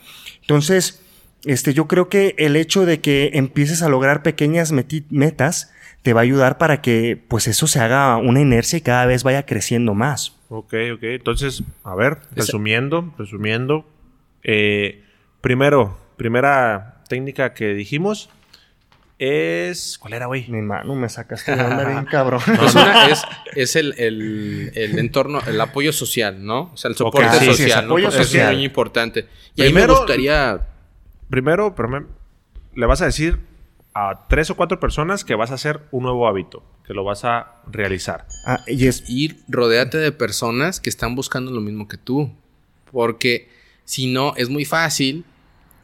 Entonces, 0.43 1.03
este, 1.45 1.75
yo 1.75 1.89
creo 1.89 2.09
que 2.09 2.37
el 2.39 2.55
hecho 2.55 2.87
de 2.87 3.01
que 3.01 3.33
empieces 3.35 3.83
a 3.83 3.89
lograr 3.89 4.23
pequeñas 4.23 4.73
metas 5.11 5.73
te 6.03 6.13
va 6.13 6.21
a 6.21 6.23
ayudar 6.23 6.59
para 6.59 6.81
que 6.81 7.21
pues 7.27 7.49
eso 7.49 7.67
se 7.67 7.81
haga 7.81 8.17
una 8.19 8.41
inercia 8.41 8.77
y 8.77 8.83
cada 8.83 9.07
vez 9.07 9.25
vaya 9.25 9.45
creciendo 9.45 9.95
más. 9.95 10.37
Ok, 10.49 10.75
ok. 10.95 11.03
Entonces, 11.03 11.65
a 11.83 11.97
ver, 11.97 12.19
resumiendo, 12.37 13.13
resumiendo. 13.19 13.85
Eh, 14.45 15.03
primero, 15.41 15.99
primera 16.17 17.03
técnica 17.09 17.55
que 17.55 17.75
dijimos, 17.75 18.31
es. 19.19 19.99
¿Cuál 19.99 20.15
era, 20.15 20.27
güey? 20.27 20.47
Mi 20.49 20.61
mano, 20.61 20.95
me 20.95 21.09
sacaste 21.09 21.57
de 21.57 21.63
onda 21.63 21.85
bien 21.85 22.05
cabrón. 22.05 22.41
es, 23.55 23.77
el, 23.77 24.73
entorno, 24.75 25.41
el 25.47 25.61
apoyo 25.61 25.93
social, 25.93 26.45
¿no? 26.45 26.71
O 26.75 26.77
sea, 26.77 26.91
el 26.91 26.97
soporte 26.97 27.39
social. 27.45 27.85
el 27.85 27.87
apoyo 27.87 28.11
social. 28.11 28.51
Es 28.51 28.57
muy 28.57 28.65
importante. 28.65 29.29
Y 29.55 29.63
primero, 29.63 29.85
ahí 29.85 29.89
me 29.89 29.95
gustaría. 29.95 30.67
Primero, 31.31 31.75
le 32.75 32.87
vas 32.87 33.03
a 33.03 33.07
decir 33.07 33.41
a 33.95 34.27
tres 34.29 34.51
o 34.51 34.57
cuatro 34.57 34.79
personas 34.79 35.25
que 35.25 35.35
vas 35.35 35.51
a 35.51 35.55
hacer 35.55 35.81
un 35.91 36.03
nuevo 36.05 36.29
hábito, 36.29 36.63
que 36.87 36.93
lo 36.93 37.03
vas 37.03 37.25
a 37.25 37.63
realizar. 37.67 38.27
Ah, 38.45 38.61
y 38.67 38.87
es. 38.87 39.09
Ir, 39.09 39.39
rodeate 39.49 39.97
de 39.97 40.13
personas 40.13 40.79
que 40.81 40.91
están 40.91 41.15
buscando 41.15 41.51
lo 41.51 41.63
mismo 41.63 41.89
que 41.89 41.97
tú. 41.97 42.31
Porque 42.93 43.51
si 43.85 44.13
no, 44.13 44.35
es 44.37 44.51
muy 44.51 44.65
fácil 44.65 45.25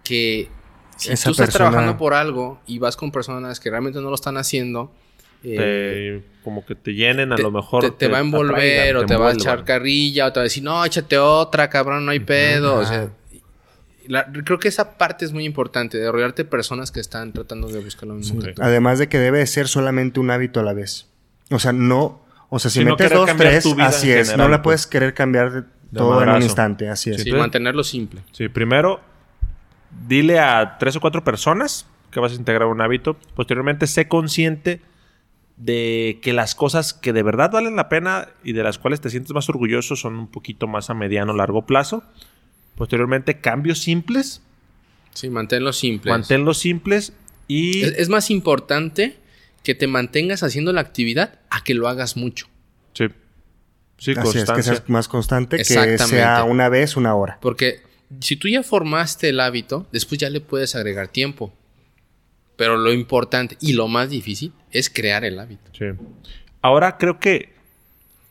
que 0.04 0.48
si 0.96 1.08
tú 1.14 1.30
estás 1.30 1.50
trabajando 1.50 1.96
por 1.96 2.14
algo 2.14 2.60
y 2.66 2.78
vas 2.78 2.96
con 2.96 3.10
personas 3.10 3.60
que 3.60 3.70
realmente 3.70 4.00
no 4.00 4.08
lo 4.08 4.14
están 4.14 4.36
haciendo, 4.36 4.92
eh, 5.44 6.22
como 6.44 6.64
que 6.64 6.74
te 6.74 6.94
llenen, 6.94 7.32
a 7.32 7.36
lo 7.36 7.50
mejor. 7.50 7.96
Te, 7.96 8.08
va 8.08 8.18
a 8.18 8.20
envolver 8.20 8.96
o 8.96 9.06
te, 9.06 9.16
va 9.16 9.30
a 9.30 9.32
echar 9.32 9.64
carrilla 9.64 10.26
o 10.26 10.32
te 10.32 10.40
va 10.40 10.42
a 10.42 10.44
decir, 10.44 10.62
no, 10.62 10.84
échate 10.84 11.18
otra, 11.18 11.68
cabrón, 11.68 12.04
no 12.04 12.12
hay 12.12 12.20
pedo. 12.20 12.76
O 12.76 12.84
sea, 12.84 13.10
creo 14.44 14.58
que 14.58 14.68
esa 14.68 14.96
parte 14.98 15.24
es 15.24 15.32
muy 15.32 15.44
importante, 15.44 15.98
de 15.98 16.10
rodearte 16.10 16.44
de 16.44 16.48
personas 16.48 16.90
que 16.92 17.00
están 17.00 17.32
tratando 17.32 17.68
de 17.68 17.80
buscar 17.80 18.08
lo 18.08 18.14
mismo. 18.14 18.42
Además 18.60 18.98
de 18.98 19.08
que 19.08 19.18
debe 19.18 19.44
ser 19.46 19.68
solamente 19.68 20.20
un 20.20 20.30
hábito 20.30 20.60
a 20.60 20.62
la 20.62 20.72
vez. 20.72 21.08
O 21.50 21.58
sea, 21.58 21.72
no. 21.72 22.22
O 22.48 22.58
sea, 22.58 22.70
si, 22.70 22.84
metes 22.84 23.10
dos, 23.10 23.30
tres, 23.36 23.66
así 23.78 24.12
es. 24.12 24.36
no 24.36 24.48
la 24.48 24.62
puedes 24.62 24.86
querer 24.86 25.14
cambiar 25.14 25.66
todo 25.92 26.22
en 26.22 26.28
un 26.28 26.42
instante, 26.42 26.88
así 26.88 27.10
es. 27.10 27.22
Sí, 27.22 27.32
mantenerlo 27.32 27.82
simple. 27.82 28.20
Sí, 28.32 28.48
primero 28.48 29.11
dile 30.06 30.38
a 30.38 30.78
tres 30.78 30.96
o 30.96 31.00
cuatro 31.00 31.24
personas 31.24 31.86
que 32.10 32.20
vas 32.20 32.32
a 32.32 32.34
integrar 32.36 32.68
un 32.68 32.80
hábito. 32.80 33.16
Posteriormente, 33.34 33.86
sé 33.86 34.08
consciente 34.08 34.80
de 35.56 36.18
que 36.22 36.32
las 36.32 36.54
cosas 36.54 36.92
que 36.94 37.12
de 37.12 37.22
verdad 37.22 37.50
valen 37.50 37.76
la 37.76 37.88
pena 37.88 38.28
y 38.42 38.52
de 38.52 38.62
las 38.62 38.78
cuales 38.78 39.00
te 39.00 39.10
sientes 39.10 39.32
más 39.32 39.48
orgulloso 39.48 39.96
son 39.96 40.16
un 40.16 40.28
poquito 40.28 40.66
más 40.66 40.90
a 40.90 40.94
mediano 40.94 41.32
o 41.32 41.36
largo 41.36 41.66
plazo. 41.66 42.02
Posteriormente, 42.76 43.40
cambios 43.40 43.80
simples. 43.80 44.42
Sí, 45.12 45.30
manténlos 45.30 45.78
simples. 45.78 46.10
Manténlos 46.10 46.58
simples 46.58 47.12
y... 47.48 47.82
Es, 47.82 48.08
más 48.08 48.30
importante 48.30 49.16
que 49.62 49.74
te 49.74 49.86
mantengas 49.86 50.42
haciendo 50.42 50.72
la 50.72 50.80
actividad 50.80 51.38
a 51.50 51.62
que 51.62 51.74
lo 51.74 51.88
hagas 51.88 52.16
mucho. 52.16 52.46
Sí. 52.94 53.06
Sí, 53.98 54.14
Así 54.16 54.38
es, 54.38 54.50
que 54.50 54.62
seas 54.64 54.88
más 54.88 55.06
constante, 55.06 55.58
que 55.58 55.64
sea 55.64 56.44
una 56.44 56.68
vez, 56.68 56.96
una 56.96 57.14
hora. 57.14 57.38
Porque 57.40 57.82
si 58.20 58.36
tú 58.36 58.48
ya 58.48 58.62
formaste 58.62 59.28
el 59.28 59.40
hábito, 59.40 59.86
después 59.92 60.18
ya 60.18 60.30
le 60.30 60.40
puedes 60.40 60.74
agregar 60.74 61.08
tiempo. 61.08 61.52
Pero 62.56 62.76
lo 62.76 62.92
importante 62.92 63.56
y 63.60 63.72
lo 63.72 63.88
más 63.88 64.10
difícil 64.10 64.52
es 64.70 64.90
crear 64.90 65.24
el 65.24 65.38
hábito. 65.38 65.70
Sí. 65.72 65.86
Ahora 66.60 66.98
creo 66.98 67.18
que, 67.18 67.52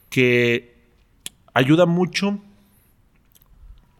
que 0.10 0.74
ayuda 1.54 1.86
mucho, 1.86 2.40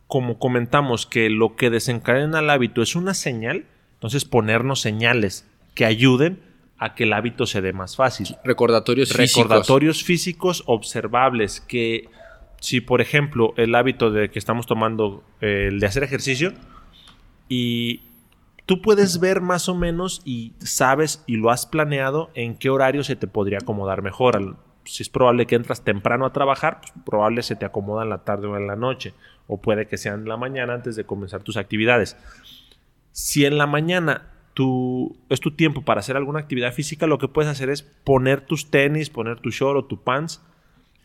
como 0.08 0.40
comentamos, 0.40 1.06
que 1.06 1.30
lo 1.30 1.56
que 1.56 1.70
desencadena 1.70 2.40
el 2.40 2.50
hábito 2.50 2.82
es 2.82 2.96
una 2.96 3.14
señal, 3.14 3.66
entonces 3.96 4.26
ponernos 4.26 4.82
señales 4.82 5.46
que 5.74 5.86
ayuden 5.86 6.40
a 6.78 6.96
que 6.96 7.04
el 7.04 7.14
hábito 7.14 7.46
se 7.46 7.62
dé 7.62 7.74
más 7.74 7.96
fácil. 7.96 8.36
Recordatorios 8.44 9.10
físicos. 9.14 9.44
Recordatorios 9.44 10.04
físicos 10.04 10.64
observables 10.66 11.62
que 11.62 12.10
si 12.62 12.80
por 12.80 13.02
ejemplo 13.02 13.54
el 13.58 13.76
hábito 13.76 14.12
de 14.12 14.30
que 14.30 14.40
estamos 14.40 14.68
tomando, 14.68 15.24
eh, 15.42 15.66
el 15.68 15.80
de 15.80 15.88
hacer 15.88 16.04
ejercicio, 16.04 16.54
y 17.50 18.02
tú 18.68 18.82
puedes 18.82 19.20
ver 19.20 19.42
más 19.42 19.68
o 19.68 19.76
menos 19.76 20.22
y 20.24 20.54
sabes 20.60 21.24
y 21.26 21.36
lo 21.36 21.50
has 21.50 21.66
planeado 21.66 22.30
en 22.36 22.56
qué 22.56 22.70
horario 22.70 23.04
se 23.04 23.16
te 23.16 23.28
podría 23.28 23.58
acomodar 23.58 24.04
mejor. 24.04 24.56
Si 24.86 25.02
es 25.02 25.10
probable 25.10 25.48
que 25.48 25.56
entras 25.56 25.84
temprano 25.84 26.26
a 26.26 26.34
trabajar, 26.34 26.82
pues 26.82 26.94
probable 27.04 27.42
se 27.42 27.56
te 27.56 27.66
acomoda 27.66 28.04
en 28.04 28.10
la 28.10 28.24
tarde 28.24 28.48
o 28.48 28.56
en 28.56 28.68
la 28.68 28.76
noche, 28.76 29.16
o 29.48 29.60
puede 29.60 29.88
que 29.88 29.98
sea 29.98 30.14
en 30.14 30.26
la 30.26 30.38
mañana 30.38 30.76
antes 30.76 30.96
de 30.96 31.04
comenzar 31.04 31.42
tus 31.42 31.58
actividades. 31.58 32.16
Si 33.12 33.44
en 33.44 33.58
la 33.58 33.66
mañana 33.66 34.30
tu, 34.54 35.18
es 35.30 35.40
tu 35.40 35.52
tiempo 35.56 35.82
para 35.82 36.02
hacer 36.02 36.16
alguna 36.16 36.40
actividad 36.40 36.74
física, 36.74 37.08
lo 37.08 37.18
que 37.18 37.28
puedes 37.28 37.52
hacer 37.52 37.72
es 37.72 37.82
poner 37.82 38.42
tus 38.42 38.70
tenis, 38.70 39.10
poner 39.10 39.40
tu 39.40 39.50
short 39.50 39.78
o 39.78 39.86
tu 39.86 40.04
pants 40.04 40.42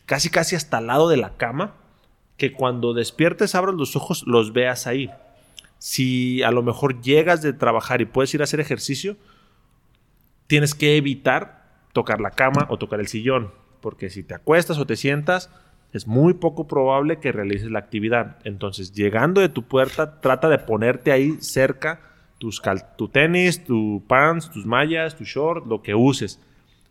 casi 0.07 0.29
casi 0.29 0.55
hasta 0.55 0.79
al 0.79 0.87
lado 0.87 1.09
de 1.09 1.17
la 1.17 1.37
cama, 1.37 1.75
que 2.37 2.53
cuando 2.53 2.93
despiertes, 2.93 3.53
abras 3.53 3.75
los 3.75 3.95
ojos, 3.95 4.23
los 4.25 4.53
veas 4.53 4.87
ahí. 4.87 5.11
Si 5.77 6.41
a 6.41 6.49
lo 6.49 6.63
mejor 6.63 7.01
llegas 7.01 7.43
de 7.43 7.53
trabajar 7.53 8.01
y 8.01 8.05
puedes 8.05 8.33
ir 8.33 8.41
a 8.41 8.45
hacer 8.45 8.59
ejercicio, 8.59 9.17
tienes 10.47 10.73
que 10.73 10.97
evitar 10.97 11.67
tocar 11.93 12.21
la 12.21 12.31
cama 12.31 12.65
o 12.69 12.77
tocar 12.77 12.99
el 12.99 13.07
sillón, 13.07 13.51
porque 13.81 14.09
si 14.09 14.23
te 14.23 14.33
acuestas 14.33 14.79
o 14.79 14.87
te 14.87 14.95
sientas, 14.95 15.51
es 15.93 16.07
muy 16.07 16.33
poco 16.33 16.67
probable 16.67 17.19
que 17.19 17.31
realices 17.31 17.69
la 17.69 17.79
actividad. 17.79 18.37
Entonces, 18.43 18.93
llegando 18.93 19.41
de 19.41 19.49
tu 19.49 19.63
puerta, 19.63 20.19
trata 20.21 20.47
de 20.47 20.57
ponerte 20.57 21.11
ahí 21.11 21.37
cerca 21.41 22.01
tus 22.37 22.61
tu 22.95 23.07
tenis, 23.07 23.63
tu 23.63 24.03
pants, 24.07 24.49
tus 24.51 24.65
mallas, 24.65 25.15
tu 25.15 25.23
short, 25.23 25.65
lo 25.65 25.81
que 25.81 25.95
uses. 25.95 26.39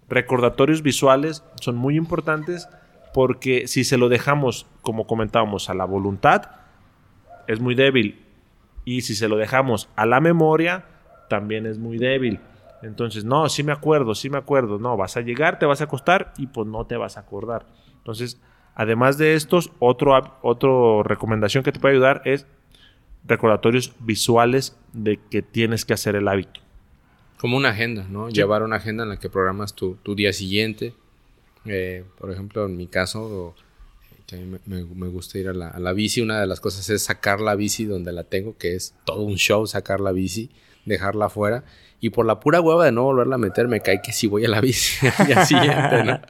Recordatorios 0.08 0.82
visuales 0.82 1.44
son 1.60 1.76
muy 1.76 1.96
importantes 1.96 2.68
porque 3.16 3.66
si 3.66 3.82
se 3.82 3.96
lo 3.96 4.10
dejamos, 4.10 4.66
como 4.82 5.06
comentábamos, 5.06 5.70
a 5.70 5.74
la 5.74 5.86
voluntad, 5.86 6.50
es 7.46 7.60
muy 7.60 7.74
débil. 7.74 8.20
Y 8.84 9.00
si 9.00 9.14
se 9.14 9.26
lo 9.26 9.38
dejamos 9.38 9.88
a 9.96 10.04
la 10.04 10.20
memoria, 10.20 10.84
también 11.30 11.64
es 11.64 11.78
muy 11.78 11.96
débil. 11.96 12.40
Entonces, 12.82 13.24
no, 13.24 13.48
sí 13.48 13.62
me 13.62 13.72
acuerdo, 13.72 14.14
sí 14.14 14.28
me 14.28 14.36
acuerdo. 14.36 14.78
No, 14.78 14.98
vas 14.98 15.16
a 15.16 15.22
llegar, 15.22 15.58
te 15.58 15.64
vas 15.64 15.80
a 15.80 15.84
acostar 15.84 16.34
y 16.36 16.48
pues 16.48 16.68
no 16.68 16.84
te 16.84 16.98
vas 16.98 17.16
a 17.16 17.20
acordar. 17.20 17.64
Entonces, 17.96 18.38
además 18.74 19.16
de 19.16 19.32
estos, 19.32 19.72
otro 19.78 21.02
recomendación 21.02 21.64
que 21.64 21.72
te 21.72 21.80
puede 21.80 21.94
ayudar 21.94 22.20
es 22.26 22.46
recordatorios 23.24 23.94
visuales 23.98 24.78
de 24.92 25.18
que 25.30 25.40
tienes 25.40 25.86
que 25.86 25.94
hacer 25.94 26.16
el 26.16 26.28
hábito. 26.28 26.60
Como 27.38 27.56
una 27.56 27.70
agenda, 27.70 28.06
¿no? 28.10 28.28
Llevar 28.28 28.62
una 28.62 28.76
agenda 28.76 29.04
en 29.04 29.08
la 29.08 29.16
que 29.16 29.30
programas 29.30 29.72
tu, 29.72 29.94
tu 30.02 30.14
día 30.14 30.34
siguiente, 30.34 30.92
eh, 31.68 32.04
por 32.18 32.30
ejemplo, 32.30 32.66
en 32.66 32.76
mi 32.76 32.86
caso, 32.86 33.54
que 34.26 34.36
a 34.36 34.38
mí 34.38 34.58
me, 34.66 35.08
gusta 35.08 35.38
ir 35.38 35.48
a 35.48 35.52
la, 35.52 35.92
bici, 35.92 36.20
una 36.20 36.40
de 36.40 36.46
las 36.46 36.60
cosas 36.60 36.88
es 36.90 37.02
sacar 37.04 37.40
la 37.40 37.54
bici 37.54 37.84
donde 37.84 38.12
la 38.12 38.24
tengo, 38.24 38.56
que 38.58 38.74
es 38.74 38.94
todo 39.04 39.22
un 39.22 39.36
show 39.36 39.66
sacar 39.66 40.00
la 40.00 40.12
bici, 40.12 40.50
dejarla 40.84 41.26
afuera. 41.26 41.64
Y 41.98 42.10
por 42.10 42.26
la 42.26 42.40
pura 42.40 42.60
hueva 42.60 42.84
de 42.84 42.92
no 42.92 43.04
volverla 43.04 43.36
a 43.36 43.38
meter, 43.38 43.68
me 43.68 43.80
cae 43.80 44.02
que 44.02 44.12
si 44.12 44.26
voy 44.26 44.44
a 44.44 44.48
la 44.48 44.60
bici 44.60 45.06
al 45.18 45.26
día 45.26 45.46
siguiente, 45.46 46.04
¿no? 46.04 46.20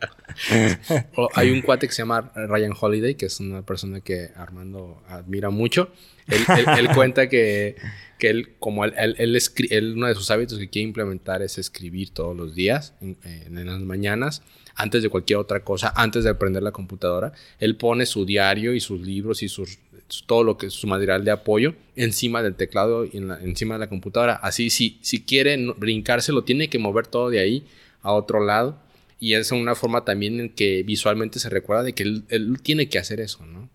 hay 1.35 1.51
un 1.51 1.63
cuate 1.63 1.89
que 1.89 1.93
se 1.93 2.03
llama 2.03 2.31
Ryan 2.35 2.73
Holiday, 2.79 3.15
que 3.15 3.27
es 3.27 3.41
una 3.41 3.63
persona 3.63 4.01
que 4.01 4.31
Armando 4.37 5.03
admira 5.09 5.51
mucho. 5.51 5.91
Él, 6.29 6.89
cuenta 6.95 7.29
que, 7.29 7.77
que, 8.19 8.31
él, 8.31 8.57
como 8.59 8.85
él, 8.85 8.95
él, 8.97 9.93
uno 9.97 10.07
de 10.07 10.15
sus 10.15 10.31
hábitos 10.31 10.59
que 10.59 10.69
quiere 10.69 10.87
implementar 10.87 11.43
es 11.43 11.59
escribir 11.59 12.11
todos 12.11 12.37
los 12.37 12.55
días, 12.55 12.95
en, 13.01 13.17
en 13.25 13.67
las 13.67 13.81
mañanas 13.81 14.43
antes 14.77 15.03
de 15.03 15.09
cualquier 15.09 15.39
otra 15.39 15.61
cosa, 15.61 15.93
antes 15.97 16.25
de 16.25 16.31
aprender 16.31 16.63
la 16.63 16.73
computadora, 16.73 17.33
él 17.59 17.77
pone 17.77 18.07
su 18.07 18.25
diario 18.25 18.75
y 18.75 18.81
sus 18.81 19.01
libros 19.01 19.43
y 19.43 19.49
sus 19.49 19.79
todo 20.27 20.45
lo 20.45 20.57
que 20.57 20.67
es 20.67 20.73
su 20.73 20.87
material 20.87 21.25
de 21.25 21.33
apoyo 21.33 21.75
encima 21.97 22.43
del 22.43 22.55
teclado 22.55 23.05
y 23.05 23.17
encima 23.17 23.75
de 23.75 23.81
la 23.81 23.89
computadora. 23.89 24.35
Así, 24.35 24.71
si, 24.71 24.99
si 25.03 25.23
quiere 25.23 25.57
brincarse, 25.77 26.33
lo 26.33 26.45
tiene 26.45 26.69
que 26.69 26.79
mover 26.79 27.07
todo 27.07 27.31
de 27.31 27.41
ahí 27.41 27.67
a 28.03 28.13
otro 28.13 28.45
lado. 28.45 28.79
Y 29.19 29.35
es 29.35 29.51
una 29.51 29.75
forma 29.75 30.05
también 30.05 30.41
en 30.41 30.51
que 30.51 30.83
visualmente 30.83 31.39
se 31.39 31.49
recuerda 31.49 31.83
de 31.83 31.95
que 31.95 32.03
él, 32.03 32.59
tiene 32.63 32.89
que 32.89 32.99
hacer 32.99 33.21
eso, 33.21 33.45
¿no? 33.47 33.69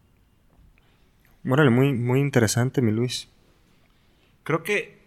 Órale, 1.44 1.72
muy, 1.72 1.92
muy 1.94 2.20
interesante, 2.20 2.82
mi 2.82 2.92
Luis. 2.92 3.28
Creo 4.44 4.64
que 4.64 5.00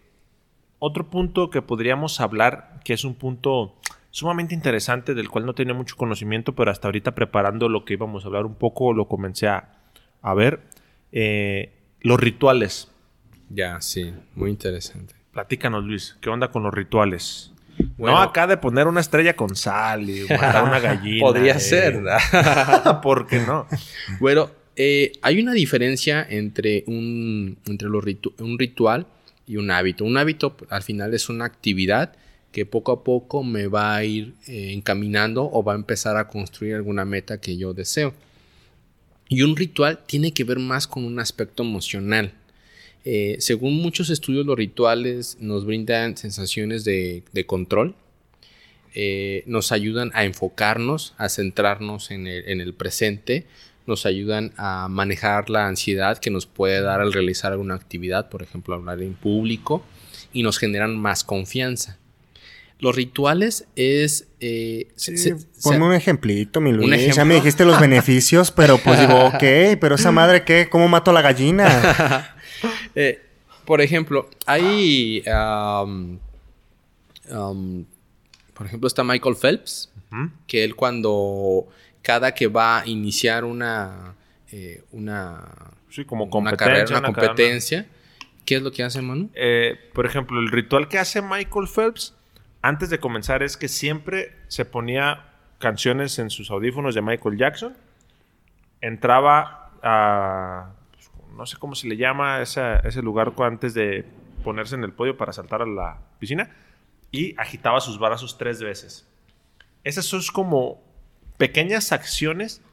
otro 0.79 1.09
punto 1.09 1.49
que 1.49 1.61
podríamos 1.61 2.19
hablar, 2.19 2.81
que 2.83 2.93
es 2.93 3.05
un 3.05 3.15
punto 3.15 3.75
sumamente 4.15 4.55
interesante 4.55 5.13
del 5.13 5.27
cual 5.27 5.45
no 5.45 5.53
tenía 5.53 5.73
mucho 5.73 5.97
conocimiento, 5.97 6.55
pero 6.55 6.71
hasta 6.71 6.87
ahorita 6.87 7.13
preparando 7.13 7.67
lo 7.67 7.83
que 7.83 7.95
íbamos 7.95 8.23
a 8.23 8.27
hablar 8.27 8.45
un 8.45 8.55
poco, 8.55 8.93
lo 8.93 9.09
comencé 9.09 9.49
a, 9.49 9.67
ver. 10.33 10.61
Eh, 11.11 11.73
los 11.99 12.17
rituales. 12.17 12.89
Ya, 13.49 13.81
sí, 13.81 14.13
muy 14.35 14.51
interesante. 14.51 15.15
Platícanos, 15.33 15.83
Luis, 15.83 16.17
¿qué 16.21 16.29
onda 16.29 16.49
con 16.49 16.63
los 16.63 16.73
rituales? 16.73 17.51
no 17.97 18.17
acá 18.17 18.47
de 18.47 18.55
poner 18.55 18.87
una 18.87 19.01
estrella 19.01 19.35
con 19.35 19.53
sal 19.53 20.09
y 20.09 20.21
matar 20.29 20.63
una 20.63 20.79
gallina. 20.79 21.19
Podría 21.19 21.59
ser. 21.59 22.01
¿Por 23.03 23.27
qué 23.27 23.39
no? 23.39 23.67
Bueno, 24.21 24.49
eh, 24.77 25.11
hay 25.23 25.41
una 25.41 25.51
diferencia 25.51 26.25
entre 26.29 26.85
un, 26.87 27.57
entre 27.65 27.89
un 27.89 28.57
ritual 28.57 29.07
y 29.45 29.57
un 29.57 29.71
hábito. 29.71 30.05
Un 30.05 30.15
hábito 30.15 30.55
al 30.69 30.83
final 30.83 31.13
es 31.13 31.27
una 31.27 31.43
actividad 31.43 32.15
que 32.55 32.65
poco 32.65 32.93
a 32.93 33.03
poco 33.03 33.43
me 33.43 33.67
va 33.67 33.97
a 33.97 34.05
ir 34.05 34.33
eh, 34.47 34.71
encaminando 34.71 35.43
o 35.51 35.61
va 35.61 35.73
a 35.73 35.75
empezar 35.75 36.15
a 36.15 36.29
construir 36.29 36.75
alguna 36.75 37.03
meta 37.03 37.41
que 37.41 37.57
yo 37.57 37.73
deseo. 37.73 38.13
Y 39.27 39.41
un 39.41 39.57
ritual 39.57 39.99
tiene 40.05 40.31
que 40.31 40.45
ver 40.45 40.59
más 40.59 40.87
con 40.87 41.03
un 41.03 41.19
aspecto 41.19 41.63
emocional. 41.63 42.31
Eh, 43.03 43.35
según 43.39 43.73
muchos 43.81 44.09
estudios, 44.09 44.45
los 44.45 44.55
rituales 44.55 45.35
nos 45.41 45.65
brindan 45.65 46.15
sensaciones 46.15 46.85
de, 46.85 47.23
control, 47.45 47.93
eh, 48.93 49.43
nos 49.47 49.73
ayudan 49.73 50.11
a 50.13 50.23
enfocarnos, 50.23 51.13
a 51.17 51.27
centrarnos 51.27 52.09
en 52.09 52.25
el, 52.25 52.73
presente, 52.73 53.47
nos 53.85 54.05
ayudan 54.05 54.53
a 54.55 54.87
manejar 54.87 55.49
la 55.49 55.67
ansiedad 55.67 56.19
que 56.19 56.29
nos 56.29 56.45
puede 56.45 56.79
dar 56.79 57.01
al 57.01 57.11
realizar 57.11 57.51
alguna 57.51 57.75
actividad, 57.75 58.29
por 58.29 58.43
ejemplo, 58.43 58.75
hablar 58.75 59.01
en 59.01 59.13
público, 59.13 59.85
y 60.31 60.43
nos 60.43 60.57
generan 60.57 60.95
más 60.95 61.25
confianza. 61.25 61.99
Los 62.79 62.95
rituales 62.95 63.67
es... 63.75 64.27
Eh, 64.39 64.87
ponme 65.63 65.85
un 65.85 65.93
ejemplito, 65.93 66.59
mi 66.59 66.71
Luis. 66.73 67.15
Ya 67.15 67.25
me 67.25 67.35
dijiste 67.35 67.65
los 67.65 67.79
beneficios, 67.79 68.51
pero 68.51 68.77
pues 68.77 68.99
digo, 68.99 69.25
ok, 69.27 69.43
pero 69.79 69.95
esa 69.95 70.11
madre, 70.11 70.43
¿qué? 70.43 70.67
¿Cómo 70.69 70.87
mato 70.87 71.11
a 71.11 71.13
la 71.13 71.21
gallina? 71.21 72.31
Eh, 72.95 73.21
por 73.65 73.81
ejemplo, 73.81 74.29
hay. 74.45 75.21
por 78.53 78.65
ejemplo, 78.65 78.87
está 78.87 79.03
Michael 79.03 79.35
Phelps, 79.35 79.91
que 80.47 80.63
él 80.63 80.75
cuando. 80.75 81.67
Cada 82.01 82.33
que 82.33 82.47
va 82.47 82.79
a 82.79 82.87
iniciar 82.87 83.43
una. 83.43 84.15
Eh, 84.51 84.83
una. 84.91 85.43
como 86.07 86.29
competencia. 86.29 86.97
Una, 86.97 87.05
competencia. 87.07 87.87
¿Qué 88.45 88.55
es 88.55 88.61
lo 88.61 88.71
que 88.71 88.83
hace, 88.83 89.01
Manu? 89.01 89.29
Eh, 89.35 89.75
por 89.93 90.05
ejemplo, 90.05 90.39
el 90.39 90.49
ritual 90.49 90.87
que 90.87 90.97
hace 90.97 91.21
Michael 91.21 91.67
Phelps 91.67 92.13
antes 92.67 92.89
de 92.89 92.99
comenzar 92.99 93.43
es 93.43 93.57
que 93.57 93.67
siempre 93.67 94.35
se 94.47 94.65
ponía 94.65 95.23
canciones 95.59 96.17
en 96.17 96.31
sus 96.31 96.49
audífonos 96.49 96.95
de 96.95 97.01
Michael 97.03 97.37
Jackson. 97.37 97.77
Entraba 98.81 99.69
a 99.83 100.71
no 101.37 101.45
sé 101.45 101.57
cómo 101.57 101.75
se 101.75 101.87
le 101.87 101.95
llama 101.95 102.41
ese 102.41 103.01
lugar 103.03 103.33
antes 103.39 103.75
de 103.75 104.05
ponerse 104.43 104.73
en 104.73 104.83
el 104.83 104.93
podio 104.93 105.15
para 105.15 105.31
saltar 105.31 105.61
a 105.61 105.67
la 105.67 105.99
piscina, 106.17 106.49
y 107.11 107.39
agitaba 107.39 107.81
sus 107.81 107.99
brazos 107.99 108.37
tres 108.37 108.61
veces. 108.61 109.07
Esas 109.83 110.05
son 110.05 110.21
como 110.33 110.81
pequeñas 111.37 111.91
acciones 111.91 112.63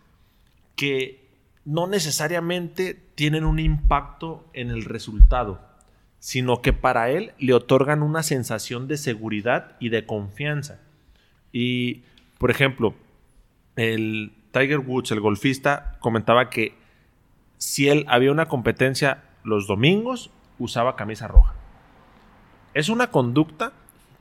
que 0.75 1.29
no 1.67 1.87
necesariamente 1.87 2.95
tienen 3.15 3.45
un 3.45 3.59
impacto 3.59 4.49
en 4.55 4.71
el 4.71 4.85
resultado, 4.85 5.61
sino 6.23 6.63
que 6.63 6.73
para 6.73 7.11
él 7.11 7.33
le 7.41 7.53
otorgan 7.53 8.01
una 8.01 8.23
sensación 8.23 8.87
de 8.87 8.97
seguridad 8.97 9.73
y 9.81 9.89
de 9.89 10.07
confianza. 10.07 10.79
Y, 11.53 12.03
por 12.39 12.53
ejemplo, 12.53 12.95
el 13.75 14.31
Tiger 14.53 14.79
Woods, 14.79 15.11
el 15.11 15.19
golfista, 15.19 15.97
comentaba 15.99 16.49
que 16.49 16.75
si 17.59 17.89
él 17.89 18.05
había 18.07 18.31
una 18.31 18.47
competencia 18.47 19.25
los 19.43 19.67
domingos, 19.67 20.31
usaba 20.61 20.95
camisa 20.95 21.27
roja. 21.27 21.57
Es 22.73 22.89
una 22.89 23.09
conducta 23.09 23.73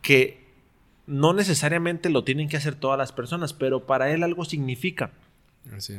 que 0.02 0.47
no 1.06 1.34
necesariamente 1.34 2.10
lo 2.10 2.24
tienen 2.24 2.49
que 2.49 2.58
hacer 2.58 2.74
todas 2.74 2.97
las 2.97 3.12
personas, 3.12 3.54
pero 3.54 3.86
para 3.86 4.10
él 4.10 4.24
algo 4.24 4.43
significa. 4.43 5.12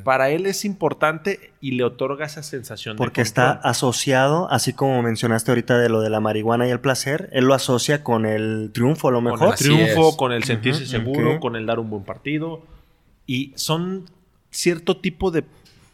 Para 0.05 0.31
él 0.31 0.47
es 0.47 0.65
importante 0.65 1.53
y 1.61 1.73
le 1.73 1.85
otorga 1.85 2.27
esa 2.27 2.43
sensación 2.43 2.97
Porque 2.97 3.21
está 3.21 3.53
asociado, 3.53 4.51
así 4.51 4.73
como 4.73 5.01
mencionaste 5.03 5.51
ahorita 5.51 5.79
de 5.79 5.89
lo 5.89 6.01
de 6.01 6.11
la 6.11 6.21
marihuana 6.21 6.67
y 6.67 6.71
el 6.71 6.81
placer, 6.81 7.31
él 7.33 7.45
lo 7.45 7.55
asocia 7.55 8.03
con 8.03 8.27
el 8.27 8.71
triunfo, 8.73 9.09
a 9.09 9.13
lo 9.13 9.21
mejor. 9.21 9.39
Con 9.39 9.51
el 9.51 9.57
triunfo, 9.57 10.17
con 10.17 10.33
el 10.33 10.45
sentirse 10.45 10.87
seguro, 10.87 11.41
con 11.41 11.57
el 11.57 11.65
dar 11.65 11.79
un 11.79 11.91
buen 11.91 12.05
partido. 12.05 12.63
Y 13.27 13.53
son 13.55 14.11
cierto 14.51 14.97
tipo 14.99 15.31
de 15.31 15.45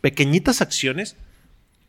pequeñitas 0.00 0.60
acciones 0.60 1.16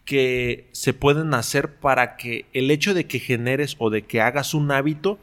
que 0.05 0.69
se 0.73 0.93
pueden 0.93 1.33
hacer 1.33 1.75
para 1.75 2.17
que 2.17 2.45
el 2.53 2.71
hecho 2.71 2.93
de 2.93 3.05
que 3.05 3.19
generes 3.19 3.75
o 3.79 3.89
de 3.89 4.03
que 4.03 4.21
hagas 4.21 4.53
un 4.53 4.71
hábito 4.71 5.17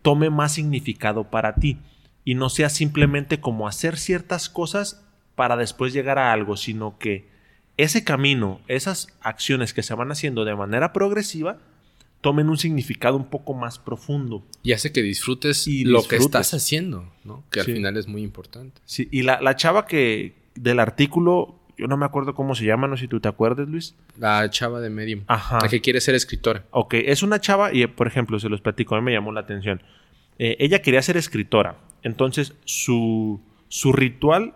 tome 0.00 0.30
más 0.30 0.52
significado 0.52 1.24
para 1.24 1.54
ti. 1.54 1.78
Y 2.24 2.34
no 2.34 2.48
sea 2.48 2.70
simplemente 2.70 3.40
como 3.40 3.68
hacer 3.68 3.98
ciertas 3.98 4.48
cosas 4.48 5.02
para 5.34 5.56
después 5.56 5.92
llegar 5.92 6.18
a 6.18 6.32
algo, 6.32 6.56
sino 6.56 6.98
que 6.98 7.28
ese 7.76 8.04
camino, 8.04 8.60
esas 8.68 9.08
acciones 9.20 9.72
que 9.72 9.82
se 9.82 9.94
van 9.94 10.12
haciendo 10.12 10.44
de 10.44 10.54
manera 10.54 10.92
progresiva, 10.92 11.58
tomen 12.20 12.48
un 12.48 12.58
significado 12.58 13.16
un 13.16 13.28
poco 13.28 13.54
más 13.54 13.78
profundo. 13.78 14.44
Y 14.62 14.72
hace 14.72 14.92
que 14.92 15.02
disfrutes 15.02 15.66
y 15.66 15.84
lo 15.84 16.02
que 16.06 16.16
estás 16.16 16.54
haciendo, 16.54 17.12
¿no? 17.24 17.44
Que 17.50 17.60
al 17.60 17.66
final 17.66 17.96
es 17.96 18.06
muy 18.06 18.22
importante. 18.22 18.80
Sí, 18.84 19.08
y 19.10 19.22
la, 19.22 19.40
la 19.40 19.56
chava 19.56 19.86
que 19.86 20.34
del 20.54 20.80
artículo 20.80 21.58
yo 21.82 21.88
no 21.88 21.96
me 21.96 22.06
acuerdo 22.06 22.34
cómo 22.34 22.54
se 22.54 22.64
llama, 22.64 22.86
no 22.86 22.96
sé 22.96 23.02
si 23.02 23.08
tú 23.08 23.20
te 23.20 23.28
acuerdas, 23.28 23.68
Luis. 23.68 23.96
La 24.16 24.48
chava 24.50 24.80
de 24.80 24.90
Medium. 24.90 25.24
Ajá. 25.26 25.58
La 25.62 25.68
que 25.68 25.80
quiere 25.80 26.00
ser 26.00 26.14
escritora. 26.14 26.64
Ok, 26.70 26.94
es 26.94 27.22
una 27.22 27.40
chava 27.40 27.74
y, 27.74 27.86
por 27.86 28.06
ejemplo, 28.06 28.38
se 28.38 28.48
los 28.48 28.60
platico, 28.60 28.94
a 28.94 29.00
mí 29.00 29.06
me 29.06 29.12
llamó 29.12 29.32
la 29.32 29.40
atención. 29.40 29.82
Eh, 30.38 30.56
ella 30.60 30.80
quería 30.82 31.02
ser 31.02 31.16
escritora. 31.16 31.78
Entonces, 32.02 32.54
su, 32.64 33.40
su 33.68 33.92
ritual, 33.92 34.54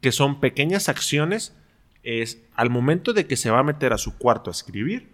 que 0.00 0.12
son 0.12 0.40
pequeñas 0.40 0.88
acciones, 0.88 1.54
es 2.02 2.42
al 2.54 2.70
momento 2.70 3.12
de 3.12 3.26
que 3.26 3.36
se 3.36 3.50
va 3.50 3.60
a 3.60 3.62
meter 3.62 3.92
a 3.92 3.98
su 3.98 4.16
cuarto 4.16 4.50
a 4.50 4.52
escribir, 4.52 5.08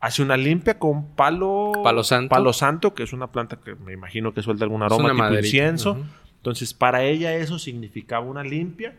hace 0.00 0.22
una 0.22 0.36
limpia 0.36 0.78
con 0.78 1.06
palo, 1.06 1.72
palo 1.82 2.04
santo, 2.04 2.28
palo 2.28 2.52
santo 2.52 2.94
que 2.94 3.04
es 3.04 3.14
una 3.14 3.28
planta 3.28 3.56
que 3.56 3.74
me 3.74 3.94
imagino 3.94 4.34
que 4.34 4.42
suelta 4.42 4.64
algún 4.64 4.82
aroma 4.82 5.10
tipo 5.30 5.38
incienso. 5.38 6.04
Entonces, 6.36 6.74
para 6.74 7.04
ella 7.04 7.34
eso 7.34 7.58
significaba 7.58 8.26
una 8.26 8.44
limpia 8.44 8.94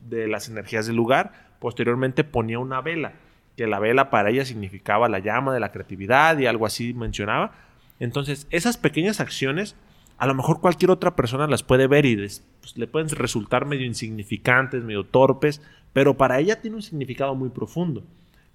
de 0.00 0.26
las 0.26 0.48
energías 0.48 0.88
del 0.88 0.96
lugar. 0.96 1.50
Posteriormente 1.60 2.24
ponía 2.24 2.58
una 2.58 2.80
vela, 2.80 3.12
que 3.56 3.68
la 3.68 3.78
vela 3.78 4.10
para 4.10 4.30
ella 4.30 4.44
significaba 4.44 5.08
la 5.08 5.20
llama 5.20 5.54
de 5.54 5.60
la 5.60 5.70
creatividad 5.70 6.36
y 6.38 6.46
algo 6.46 6.66
así 6.66 6.92
mencionaba. 6.92 7.52
Entonces, 8.00 8.48
esas 8.50 8.78
pequeñas 8.78 9.20
acciones, 9.20 9.76
a 10.22 10.26
lo 10.26 10.36
mejor 10.36 10.60
cualquier 10.60 10.92
otra 10.92 11.16
persona 11.16 11.48
las 11.48 11.64
puede 11.64 11.88
ver 11.88 12.06
y 12.06 12.14
pues, 12.14 12.44
le 12.76 12.86
pueden 12.86 13.08
resultar 13.08 13.66
medio 13.66 13.86
insignificantes, 13.86 14.84
medio 14.84 15.02
torpes, 15.02 15.60
pero 15.92 16.16
para 16.16 16.38
ella 16.38 16.60
tiene 16.60 16.76
un 16.76 16.82
significado 16.82 17.34
muy 17.34 17.48
profundo, 17.48 18.04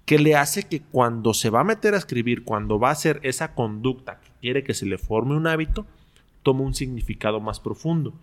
que 0.06 0.18
le 0.18 0.34
hace 0.34 0.62
que 0.62 0.80
cuando 0.80 1.34
se 1.34 1.50
va 1.50 1.60
a 1.60 1.64
meter 1.64 1.92
a 1.92 1.98
escribir, 1.98 2.44
cuando 2.44 2.78
va 2.78 2.88
a 2.88 2.92
hacer 2.92 3.20
esa 3.22 3.54
conducta 3.54 4.18
que 4.18 4.30
quiere 4.40 4.64
que 4.64 4.72
se 4.72 4.86
le 4.86 4.96
forme 4.96 5.36
un 5.36 5.46
hábito, 5.46 5.84
toma 6.42 6.62
un 6.62 6.72
significado 6.72 7.38
más 7.38 7.60
profundo. 7.60 8.14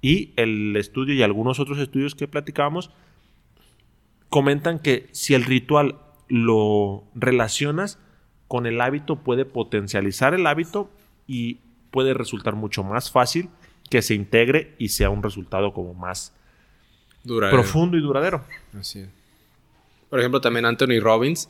Y 0.00 0.32
el 0.36 0.74
estudio 0.74 1.12
y 1.12 1.22
algunos 1.22 1.60
otros 1.60 1.78
estudios 1.80 2.14
que 2.14 2.26
platicábamos 2.26 2.90
comentan 4.30 4.78
que 4.78 5.08
si 5.12 5.34
el 5.34 5.44
ritual 5.44 5.98
lo 6.28 7.04
relacionas 7.14 7.98
con 8.48 8.64
el 8.64 8.80
hábito, 8.80 9.16
puede 9.16 9.44
potencializar 9.44 10.32
el 10.32 10.46
hábito 10.46 10.90
y 11.26 11.58
puede 11.94 12.12
resultar 12.12 12.56
mucho 12.56 12.82
más 12.82 13.08
fácil 13.08 13.48
que 13.88 14.02
se 14.02 14.14
integre 14.14 14.74
y 14.78 14.88
sea 14.88 15.10
un 15.10 15.22
resultado 15.22 15.72
como 15.72 15.94
más 15.94 16.32
profundo 17.22 17.96
y 17.96 18.00
duradero. 18.00 18.44
Así 18.76 19.06
Por 20.10 20.18
ejemplo, 20.18 20.40
también 20.40 20.66
Anthony 20.66 20.98
Robbins, 21.00 21.48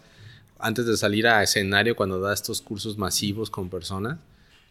antes 0.59 0.85
de 0.85 0.99
salir 0.99 1.27
a 1.27 1.43
escenario, 1.43 1.97
cuando 1.97 2.21
da 2.21 2.35
estos 2.35 2.61
cursos 2.61 2.99
masivos 2.99 3.49
con 3.49 3.71
personas, 3.71 4.19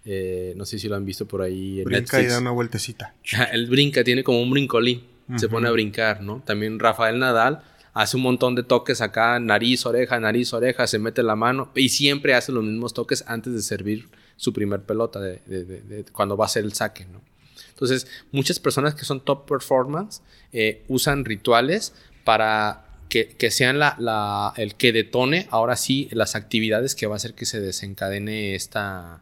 eh, 0.05 0.53
no 0.55 0.63
sé 0.67 0.77
si 0.77 0.87
lo 0.87 0.95
han 0.95 1.05
visto 1.05 1.25
por 1.25 1.41
ahí 1.41 1.79
en 1.79 1.85
brinca 1.85 2.21
y 2.21 2.27
da 2.27 2.37
una 2.37 2.51
vueltecita. 2.51 3.15
Él 3.51 3.65
brinca, 3.65 4.03
tiene 4.03 4.23
como 4.23 4.43
un 4.43 4.51
brincolín. 4.51 5.01
Se 5.37 5.49
pone 5.49 5.67
a 5.67 5.71
brincar, 5.71 6.21
¿no? 6.21 6.43
También 6.45 6.77
Rafael 6.77 7.17
Nadal 7.17 7.63
hace 7.95 8.17
un 8.17 8.23
montón 8.23 8.53
de 8.53 8.61
toques 8.61 9.01
acá, 9.01 9.39
nariz, 9.39 9.87
oreja, 9.87 10.19
nariz, 10.19 10.53
oreja, 10.53 10.85
se 10.85 10.99
mete 10.99 11.23
la 11.23 11.35
mano 11.35 11.71
y 11.73 11.89
siempre 11.89 12.35
hace 12.35 12.51
los 12.51 12.63
mismos 12.63 12.93
toques 12.93 13.23
antes 13.25 13.53
de 13.53 13.63
servir 13.63 14.07
su 14.35 14.53
primer 14.53 14.81
pelota 14.81 15.19
de, 15.19 16.05
cuando 16.11 16.37
va 16.37 16.45
a 16.45 16.49
ser 16.49 16.63
el 16.63 16.73
saque, 16.73 17.05
¿no? 17.05 17.21
Entonces, 17.69 18.07
muchas 18.31 18.59
personas 18.59 18.95
que 18.95 19.03
son 19.03 19.21
top 19.21 19.47
performance 19.47 20.21
eh, 20.51 20.83
usan 20.87 21.25
rituales 21.25 21.93
para 22.23 22.85
que, 23.09 23.51
sean 23.51 23.77
la, 23.77 24.53
el 24.57 24.75
que 24.75 24.91
detone 24.91 25.47
ahora 25.51 25.75
sí 25.75 26.09
las 26.11 26.35
actividades 26.35 26.95
que 26.95 27.05
va 27.05 27.13
a 27.13 27.17
hacer 27.17 27.35
que 27.35 27.45
se 27.45 27.59
desencadene 27.59 28.55
esta 28.55 29.21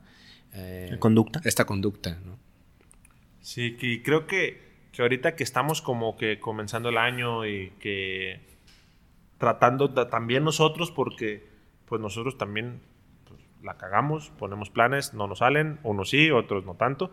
eh, 0.53 0.95
conducta. 0.99 1.41
Esta 1.43 1.65
conducta, 1.65 2.17
¿no? 2.25 2.39
Sí, 3.41 3.75
que 3.75 4.01
creo 4.01 4.27
que, 4.27 4.61
que 4.93 5.01
ahorita 5.01 5.35
que 5.35 5.43
estamos 5.43 5.81
como 5.81 6.15
que 6.15 6.39
comenzando 6.39 6.89
el 6.89 6.97
año 6.97 7.45
y 7.45 7.71
que 7.79 8.39
tratando 9.37 9.91
también 10.07 10.43
nosotros, 10.43 10.91
porque 10.91 11.43
pues 11.85 11.99
nosotros 11.99 12.37
también 12.37 12.79
la 13.63 13.77
cagamos, 13.77 14.31
ponemos 14.37 14.69
planes, 14.69 15.13
no 15.13 15.27
nos 15.27 15.39
salen, 15.39 15.79
unos 15.83 16.09
sí, 16.09 16.31
otros 16.31 16.65
no 16.65 16.75
tanto. 16.75 17.11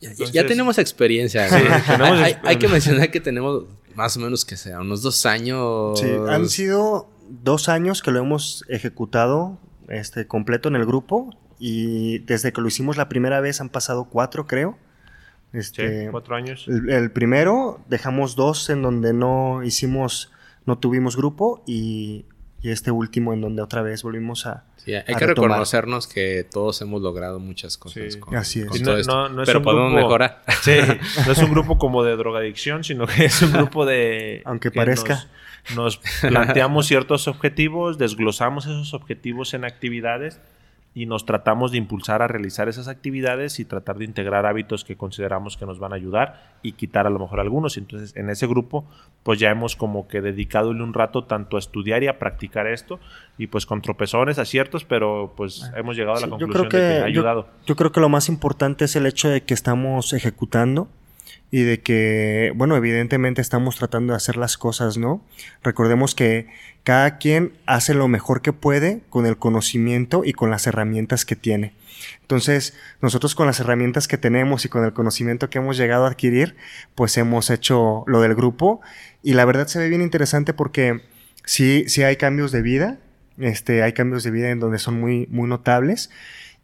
ya 0.00 0.46
tenemos 0.46 0.78
experiencia. 0.78 1.48
hay, 2.42 2.56
que 2.56 2.68
mencionar 2.68 3.10
que 3.10 3.20
tenemos 3.20 3.64
más 3.94 4.16
o 4.16 4.20
menos 4.20 4.44
que 4.44 4.56
sea, 4.56 4.80
unos 4.80 5.02
dos 5.02 5.26
años. 5.26 5.98
Sí, 5.98 6.10
han 6.28 6.48
sido 6.48 7.08
dos 7.28 7.68
años 7.68 8.02
que 8.02 8.10
lo 8.10 8.20
hemos 8.20 8.64
ejecutado 8.68 9.58
este, 9.88 10.26
completo 10.26 10.68
en 10.68 10.76
el 10.76 10.86
grupo 10.86 11.30
y 11.58 12.18
desde 12.20 12.52
que 12.52 12.60
lo 12.60 12.68
hicimos 12.68 12.96
la 12.96 13.08
primera 13.08 13.40
vez 13.40 13.60
han 13.60 13.68
pasado 13.68 14.04
cuatro, 14.04 14.46
creo. 14.46 14.78
Este, 15.52 16.04
sí, 16.04 16.10
cuatro 16.10 16.36
años. 16.36 16.66
El, 16.68 17.10
primero 17.10 17.80
dejamos 17.88 18.36
dos 18.36 18.68
en 18.70 18.82
donde 18.82 19.12
no 19.12 19.62
hicimos, 19.62 20.30
no 20.66 20.78
tuvimos 20.78 21.16
grupo 21.16 21.62
y, 21.66 22.26
este 22.62 22.90
último 22.90 23.32
en 23.32 23.40
donde 23.40 23.62
otra 23.62 23.82
vez 23.82 24.02
volvimos 24.02 24.46
a. 24.46 24.64
Sí, 24.76 24.94
hay 24.94 25.14
que 25.14 25.26
reconocernos 25.26 26.06
que 26.06 26.44
todos 26.50 26.80
hemos 26.82 27.02
logrado 27.02 27.38
muchas 27.38 27.76
cosas. 27.76 28.16
Con, 28.16 28.36
así 28.36 28.60
es. 28.60 28.68
Pero 29.46 29.62
podemos 29.62 29.92
mejorar. 29.92 30.42
Sí, 30.62 30.72
no 31.26 31.32
es 31.32 31.38
un 31.38 31.50
grupo 31.50 31.78
como 31.78 32.02
de 32.02 32.16
drogadicción, 32.16 32.84
sino 32.84 33.06
que 33.06 33.26
es 33.26 33.42
un 33.42 33.52
grupo 33.52 33.86
de. 33.86 34.42
Aunque 34.44 34.70
parezca. 34.70 35.26
nos 35.76 35.98
planteamos 36.22 36.86
ciertos 36.86 37.28
objetivos, 37.28 37.98
desglosamos 37.98 38.66
esos 38.66 38.94
objetivos 38.94 39.54
en 39.54 39.64
actividades 39.64 40.40
y 40.94 41.06
nos 41.06 41.24
tratamos 41.26 41.70
de 41.70 41.78
impulsar 41.78 42.22
a 42.22 42.28
realizar 42.28 42.68
esas 42.68 42.88
actividades 42.88 43.60
y 43.60 43.64
tratar 43.64 43.98
de 43.98 44.04
integrar 44.04 44.46
hábitos 44.46 44.84
que 44.84 44.96
consideramos 44.96 45.56
que 45.56 45.66
nos 45.66 45.78
van 45.78 45.92
a 45.92 45.96
ayudar 45.96 46.56
y 46.62 46.72
quitar 46.72 47.06
a 47.06 47.10
lo 47.10 47.18
mejor 47.18 47.40
algunos. 47.40 47.76
Entonces, 47.76 48.16
en 48.16 48.30
ese 48.30 48.46
grupo, 48.46 48.84
pues 49.22 49.38
ya 49.38 49.50
hemos 49.50 49.76
como 49.76 50.08
que 50.08 50.20
dedicado 50.20 50.70
un 50.70 50.94
rato 50.94 51.24
tanto 51.24 51.56
a 51.56 51.60
estudiar 51.60 52.02
y 52.02 52.08
a 52.08 52.18
practicar 52.18 52.66
esto 52.66 52.98
y 53.36 53.46
pues 53.46 53.66
con 53.66 53.80
tropezones, 53.82 54.38
aciertos, 54.38 54.84
pero 54.84 55.34
pues 55.36 55.70
hemos 55.76 55.96
llegado 55.96 56.18
a 56.18 56.20
la 56.20 56.28
conclusión 56.28 56.64
de 56.64 56.68
que 56.68 56.98
ha 56.98 57.04
ayudado. 57.04 57.48
yo 57.66 57.76
creo 57.76 57.92
que 57.92 58.00
lo 58.00 58.08
más 58.08 58.28
importante 58.28 58.86
es 58.86 58.96
el 58.96 59.06
hecho 59.06 59.28
de 59.28 59.42
que 59.42 59.54
estamos 59.54 60.12
ejecutando 60.12 60.88
y 61.50 61.62
de 61.62 61.80
que, 61.80 62.52
bueno, 62.54 62.76
evidentemente 62.76 63.40
estamos 63.40 63.76
tratando 63.76 64.12
de 64.12 64.18
hacer 64.18 64.36
las 64.36 64.58
cosas, 64.58 64.98
¿no? 64.98 65.24
Recordemos 65.62 66.14
que 66.14 66.48
cada 66.84 67.18
quien 67.18 67.52
hace 67.66 67.94
lo 67.94 68.08
mejor 68.08 68.42
que 68.42 68.52
puede 68.52 69.00
con 69.08 69.26
el 69.26 69.38
conocimiento 69.38 70.22
y 70.24 70.32
con 70.32 70.50
las 70.50 70.66
herramientas 70.66 71.24
que 71.24 71.36
tiene. 71.36 71.72
Entonces, 72.20 72.74
nosotros 73.00 73.34
con 73.34 73.46
las 73.46 73.60
herramientas 73.60 74.08
que 74.08 74.18
tenemos 74.18 74.64
y 74.64 74.68
con 74.68 74.84
el 74.84 74.92
conocimiento 74.92 75.50
que 75.50 75.58
hemos 75.58 75.76
llegado 75.76 76.04
a 76.04 76.08
adquirir, 76.08 76.56
pues 76.94 77.16
hemos 77.16 77.50
hecho 77.50 78.04
lo 78.06 78.20
del 78.20 78.34
grupo 78.34 78.80
y 79.22 79.34
la 79.34 79.44
verdad 79.44 79.66
se 79.66 79.78
ve 79.78 79.88
bien 79.88 80.02
interesante 80.02 80.52
porque 80.52 81.02
sí, 81.44 81.84
sí 81.88 82.02
hay 82.02 82.16
cambios 82.16 82.52
de 82.52 82.62
vida, 82.62 82.98
este, 83.38 83.82
hay 83.82 83.92
cambios 83.92 84.22
de 84.22 84.30
vida 84.30 84.50
en 84.50 84.60
donde 84.60 84.78
son 84.78 85.00
muy, 85.00 85.26
muy 85.30 85.48
notables 85.48 86.10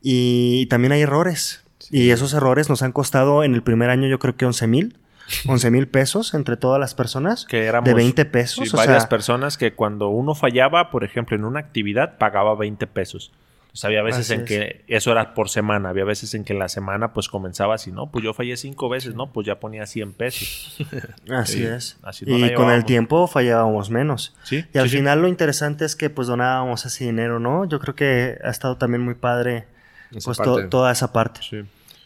y 0.03 0.67
también 0.67 0.93
hay 0.93 1.03
errores. 1.03 1.64
Y 1.91 2.11
esos 2.11 2.35
errores 2.35 2.69
nos 2.69 2.83
han 2.83 2.93
costado 2.93 3.45
en 3.45 3.55
el 3.55 3.63
primer 3.63 3.91
año 3.91 4.09
yo 4.09 4.19
creo 4.19 4.37
que 4.37 4.47
11 4.47 4.67
mil. 4.67 4.97
11 5.49 5.71
mil 5.71 5.89
pesos 5.89 6.35
entre 6.35 6.57
todas 6.57 6.79
las 6.79 6.95
personas. 6.95 7.47
Que 7.47 7.65
éramos 7.65 7.87
de 7.87 7.95
20 7.95 8.25
pesos. 8.27 8.73
varias 8.73 9.07
personas 9.07 9.57
que 9.57 9.75
cuando 9.75 10.09
uno 10.09 10.35
fallaba, 10.35 10.91
por 10.91 11.05
ejemplo, 11.05 11.37
en 11.37 11.45
una 11.45 11.61
actividad, 11.61 12.19
pagaba 12.19 12.55
20 12.55 12.87
pesos. 12.87 13.33
O 13.83 13.87
había 13.87 14.03
veces 14.03 14.31
en 14.31 14.45
que 14.45 14.85
eso 14.87 15.11
era 15.11 15.35
por 15.35 15.49
semana, 15.49 15.89
había 15.89 16.05
veces 16.05 16.33
en 16.35 16.45
que 16.45 16.53
en 16.53 16.61
la 16.61 16.69
semana 16.69 17.13
pues 17.13 17.29
comenzaba 17.29 17.75
así, 17.75 17.91
no, 17.91 18.09
pues 18.09 18.25
yo 18.25 18.33
fallé 18.33 18.57
cinco 18.57 18.89
veces, 18.89 19.17
no, 19.17 19.33
pues 19.33 19.49
ya 19.49 19.59
ponía 19.59 19.85
100 19.85 20.13
pesos. 20.13 20.77
Así 21.29 21.65
es. 21.65 21.99
y 22.21 22.55
con 22.55 22.71
el 22.71 22.85
tiempo 22.85 23.27
fallábamos 23.27 23.91
menos. 23.91 24.33
¿Sí? 24.45 24.65
Y 24.73 24.79
al 24.79 24.89
final 24.89 25.23
lo 25.23 25.29
interesante 25.29 25.85
es 25.85 25.97
que 25.97 26.09
pues 26.09 26.29
donábamos 26.29 26.87
ese 26.87 27.05
dinero, 27.05 27.41
¿no? 27.41 27.65
Yo 27.65 27.81
creo 27.81 27.97
que 27.97 28.39
ha 28.45 28.51
estado 28.51 28.77
también 28.77 29.03
muy 29.03 29.15
padre 29.15 29.67
pues 30.23 30.39
toda 30.71 30.93
esa 30.93 31.13
parte. 31.13 31.41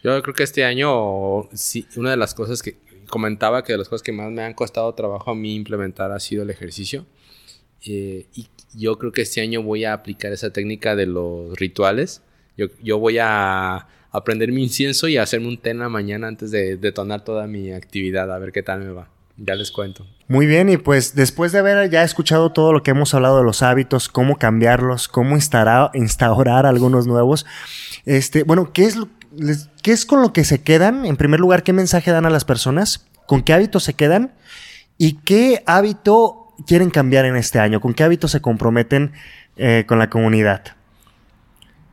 Yo 0.03 0.21
creo 0.21 0.33
que 0.33 0.43
este 0.43 0.63
año, 0.63 1.49
sí, 1.53 1.87
una 1.95 2.11
de 2.11 2.17
las 2.17 2.33
cosas 2.33 2.61
que 2.61 2.77
comentaba 3.09 3.63
que 3.63 3.73
de 3.73 3.79
las 3.79 3.89
cosas 3.89 4.03
que 4.03 4.11
más 4.11 4.31
me 4.31 4.43
han 4.43 4.53
costado 4.53 4.93
trabajo 4.93 5.31
a 5.31 5.35
mí 5.35 5.55
implementar 5.55 6.11
ha 6.11 6.19
sido 6.19 6.43
el 6.43 6.49
ejercicio. 6.49 7.05
Eh, 7.85 8.27
y 8.33 8.47
yo 8.75 8.97
creo 8.97 9.11
que 9.11 9.21
este 9.21 9.41
año 9.41 9.63
voy 9.63 9.85
a 9.85 9.93
aplicar 9.93 10.31
esa 10.31 10.51
técnica 10.51 10.95
de 10.95 11.05
los 11.05 11.57
rituales. 11.57 12.21
Yo, 12.57 12.67
yo 12.81 12.99
voy 12.99 13.17
a 13.19 13.87
aprender 14.11 14.51
mi 14.51 14.63
incienso 14.63 15.07
y 15.07 15.17
hacerme 15.17 15.47
un 15.47 15.57
té 15.57 15.71
en 15.71 15.79
la 15.79 15.89
mañana 15.89 16.27
antes 16.27 16.51
de 16.51 16.77
detonar 16.77 17.23
toda 17.23 17.47
mi 17.47 17.71
actividad, 17.71 18.31
a 18.33 18.39
ver 18.39 18.51
qué 18.51 18.63
tal 18.63 18.81
me 18.81 18.91
va. 18.91 19.09
Ya 19.37 19.55
les 19.55 19.71
cuento. 19.71 20.05
Muy 20.27 20.45
bien, 20.45 20.67
y 20.69 20.75
pues 20.75 21.15
después 21.15 21.53
de 21.53 21.59
haber 21.59 21.89
ya 21.89 22.03
escuchado 22.03 22.51
todo 22.51 22.73
lo 22.73 22.83
que 22.83 22.91
hemos 22.91 23.13
hablado 23.13 23.37
de 23.37 23.45
los 23.45 23.61
hábitos, 23.61 24.09
cómo 24.09 24.37
cambiarlos, 24.37 25.07
cómo 25.07 25.35
instaurar, 25.35 25.91
instaurar 25.93 26.65
algunos 26.65 27.07
nuevos, 27.07 27.45
este, 28.05 28.43
bueno, 28.43 28.73
¿qué 28.73 28.83
es, 28.83 28.97
¿qué 29.81 29.91
es 29.91 30.05
con 30.05 30.21
lo 30.21 30.33
que 30.33 30.43
se 30.43 30.61
quedan? 30.61 31.05
En 31.05 31.17
primer 31.17 31.39
lugar, 31.39 31.63
¿qué 31.63 31.73
mensaje 31.73 32.11
dan 32.11 32.25
a 32.25 32.29
las 32.29 32.45
personas? 32.45 33.05
¿Con 33.27 33.43
qué 33.43 33.53
hábitos 33.53 33.83
se 33.83 33.93
quedan? 33.93 34.33
¿Y 34.97 35.17
qué 35.17 35.63
hábito 35.65 36.53
quieren 36.67 36.89
cambiar 36.89 37.25
en 37.25 37.35
este 37.35 37.59
año? 37.59 37.81
¿Con 37.81 37.93
qué 37.93 38.03
hábitos 38.03 38.31
se 38.31 38.41
comprometen 38.41 39.13
eh, 39.57 39.85
con 39.87 39.99
la 39.99 40.09
comunidad? 40.09 40.75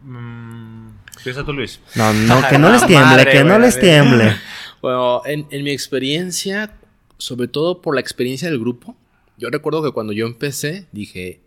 Mm, 0.03 0.89
Piensa 1.22 1.45
tú, 1.45 1.53
Luis. 1.53 1.80
No, 1.95 2.12
no, 2.12 2.49
que 2.49 2.59
no 2.59 2.70
les 2.70 2.87
tiemble, 2.87 3.26
que 3.26 3.45
no 3.45 3.59
les 3.59 3.78
tiemble. 3.78 4.37
Bueno, 4.80 5.22
en, 5.24 5.47
en 5.51 5.64
mi 5.64 5.70
experiencia, 5.70 6.72
sobre 7.18 7.49
todo 7.49 7.82
por 7.82 7.95
la 7.95 8.01
experiencia 8.01 8.49
del 8.49 8.59
grupo, 8.59 8.97
yo 9.37 9.51
recuerdo 9.51 9.82
que 9.82 9.91
cuando 9.91 10.12
yo 10.12 10.26
empecé, 10.26 10.87
dije, 10.93 11.41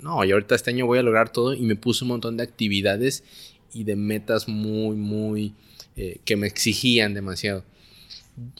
no, 0.00 0.24
y 0.24 0.32
ahorita 0.32 0.54
este 0.54 0.70
año 0.70 0.86
voy 0.86 0.98
a 0.98 1.02
lograr 1.02 1.30
todo 1.30 1.54
y 1.54 1.62
me 1.62 1.74
puse 1.74 2.04
un 2.04 2.08
montón 2.08 2.36
de 2.36 2.44
actividades 2.44 3.24
y 3.72 3.84
de 3.84 3.96
metas 3.96 4.48
muy, 4.48 4.96
muy, 4.96 5.54
eh, 5.96 6.20
que 6.24 6.36
me 6.36 6.46
exigían 6.46 7.14
demasiado. 7.14 7.64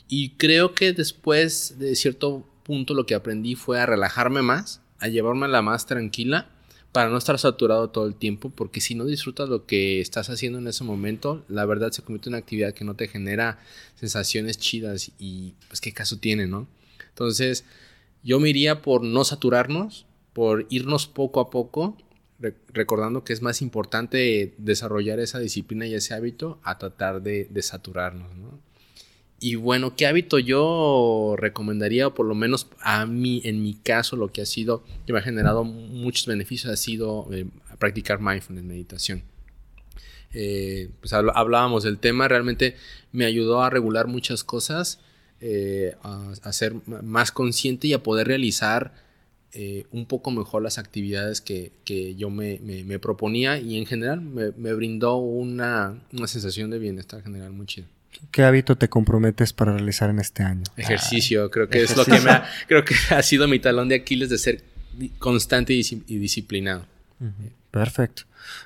Y 0.07 0.31
creo 0.31 0.73
que 0.73 0.93
después 0.93 1.79
de 1.79 1.95
cierto 1.95 2.45
punto 2.63 2.93
lo 2.93 3.05
que 3.05 3.15
aprendí 3.15 3.55
fue 3.55 3.79
a 3.79 3.85
relajarme 3.85 4.41
más, 4.41 4.81
a 4.99 5.07
llevármela 5.07 5.61
más 5.61 5.85
tranquila 5.85 6.49
para 6.91 7.09
no 7.09 7.17
estar 7.17 7.37
saturado 7.37 7.89
todo 7.89 8.07
el 8.07 8.15
tiempo, 8.15 8.49
porque 8.49 8.81
si 8.81 8.95
no 8.95 9.05
disfrutas 9.05 9.47
lo 9.47 9.65
que 9.65 10.01
estás 10.01 10.29
haciendo 10.29 10.59
en 10.59 10.67
ese 10.67 10.83
momento, 10.83 11.45
la 11.47 11.65
verdad 11.65 11.91
se 11.91 12.01
convierte 12.01 12.29
en 12.29 12.33
una 12.33 12.39
actividad 12.39 12.73
que 12.73 12.83
no 12.83 12.95
te 12.95 13.07
genera 13.07 13.59
sensaciones 13.95 14.57
chidas 14.57 15.11
y 15.19 15.53
pues 15.67 15.81
qué 15.81 15.93
caso 15.93 16.17
tiene, 16.17 16.47
¿no? 16.47 16.67
Entonces, 17.09 17.63
yo 18.23 18.39
me 18.39 18.49
iría 18.49 18.81
por 18.81 19.03
no 19.03 19.23
saturarnos, 19.23 20.05
por 20.33 20.65
irnos 20.69 21.07
poco 21.07 21.39
a 21.39 21.49
poco, 21.49 21.97
recordando 22.73 23.23
que 23.23 23.33
es 23.33 23.41
más 23.41 23.61
importante 23.61 24.53
desarrollar 24.57 25.19
esa 25.19 25.39
disciplina 25.39 25.85
y 25.85 25.93
ese 25.93 26.13
hábito 26.13 26.59
a 26.63 26.77
tratar 26.77 27.21
de, 27.21 27.47
de 27.49 27.61
saturarnos, 27.61 28.35
¿no? 28.35 28.59
Y 29.41 29.55
bueno, 29.55 29.95
¿qué 29.95 30.05
hábito 30.05 30.37
yo 30.37 31.35
recomendaría? 31.37 32.07
O 32.07 32.13
por 32.13 32.25
lo 32.25 32.35
menos 32.35 32.67
a 32.81 33.05
mí, 33.05 33.41
en 33.45 33.63
mi 33.63 33.73
caso, 33.73 34.17
lo 34.17 34.31
que 34.33 34.41
ha 34.41 34.45
sido, 34.45 34.83
que 35.05 35.13
me 35.13 35.19
ha 35.19 35.21
generado 35.21 35.63
muchos 35.63 36.25
beneficios, 36.27 36.71
ha 36.71 36.77
sido 36.77 37.27
eh, 37.31 37.45
practicar 37.77 38.19
mindfulness, 38.19 38.65
meditación. 38.65 39.23
Eh, 40.33 40.89
pues 40.99 41.13
hablábamos 41.13 41.83
del 41.83 41.97
tema, 41.97 42.27
realmente 42.27 42.75
me 43.11 43.25
ayudó 43.25 43.63
a 43.63 43.69
regular 43.69 44.07
muchas 44.07 44.43
cosas, 44.43 44.99
eh, 45.41 45.95
a, 46.03 46.53
ser 46.53 46.75
más 46.85 47.31
consciente 47.31 47.87
y 47.87 47.93
a 47.93 48.03
poder 48.03 48.27
realizar 48.27 48.93
un 49.91 50.05
poco 50.05 50.31
mejor 50.31 50.61
las 50.61 50.77
actividades 50.77 51.41
que, 51.41 52.15
yo 52.17 52.29
me, 52.29 52.99
proponía 52.99 53.57
y 53.59 53.77
en 53.77 53.85
general 53.85 54.21
me, 54.21 54.73
brindó 54.73 55.17
una, 55.17 55.99
una 56.13 56.27
sensación 56.27 56.69
de 56.69 56.79
bienestar 56.79 57.23
general 57.23 57.51
muy 57.51 57.65
chida. 57.65 57.87
¿Qué 58.31 58.43
hábito 58.43 58.75
te 58.75 58.89
comprometes 58.89 59.53
para 59.53 59.73
realizar 59.73 60.09
en 60.09 60.19
este 60.19 60.43
año? 60.43 60.63
Ejercicio, 60.77 61.49
creo 61.51 61.69
que 61.69 61.83
es 61.83 61.95
lo 61.95 62.05
que 62.05 62.19
me 62.19 62.31
ha, 62.31 62.49
creo 62.67 62.83
que 62.83 62.95
ha 63.11 63.21
sido 63.23 63.47
mi 63.47 63.59
talón 63.59 63.89
de 63.89 63.95
Aquiles 63.95 64.29
de 64.29 64.37
ser 64.37 64.63
constante 65.19 65.73
y, 65.73 65.81
disciplinado. 66.17 66.85
Perfecto. 67.71 68.23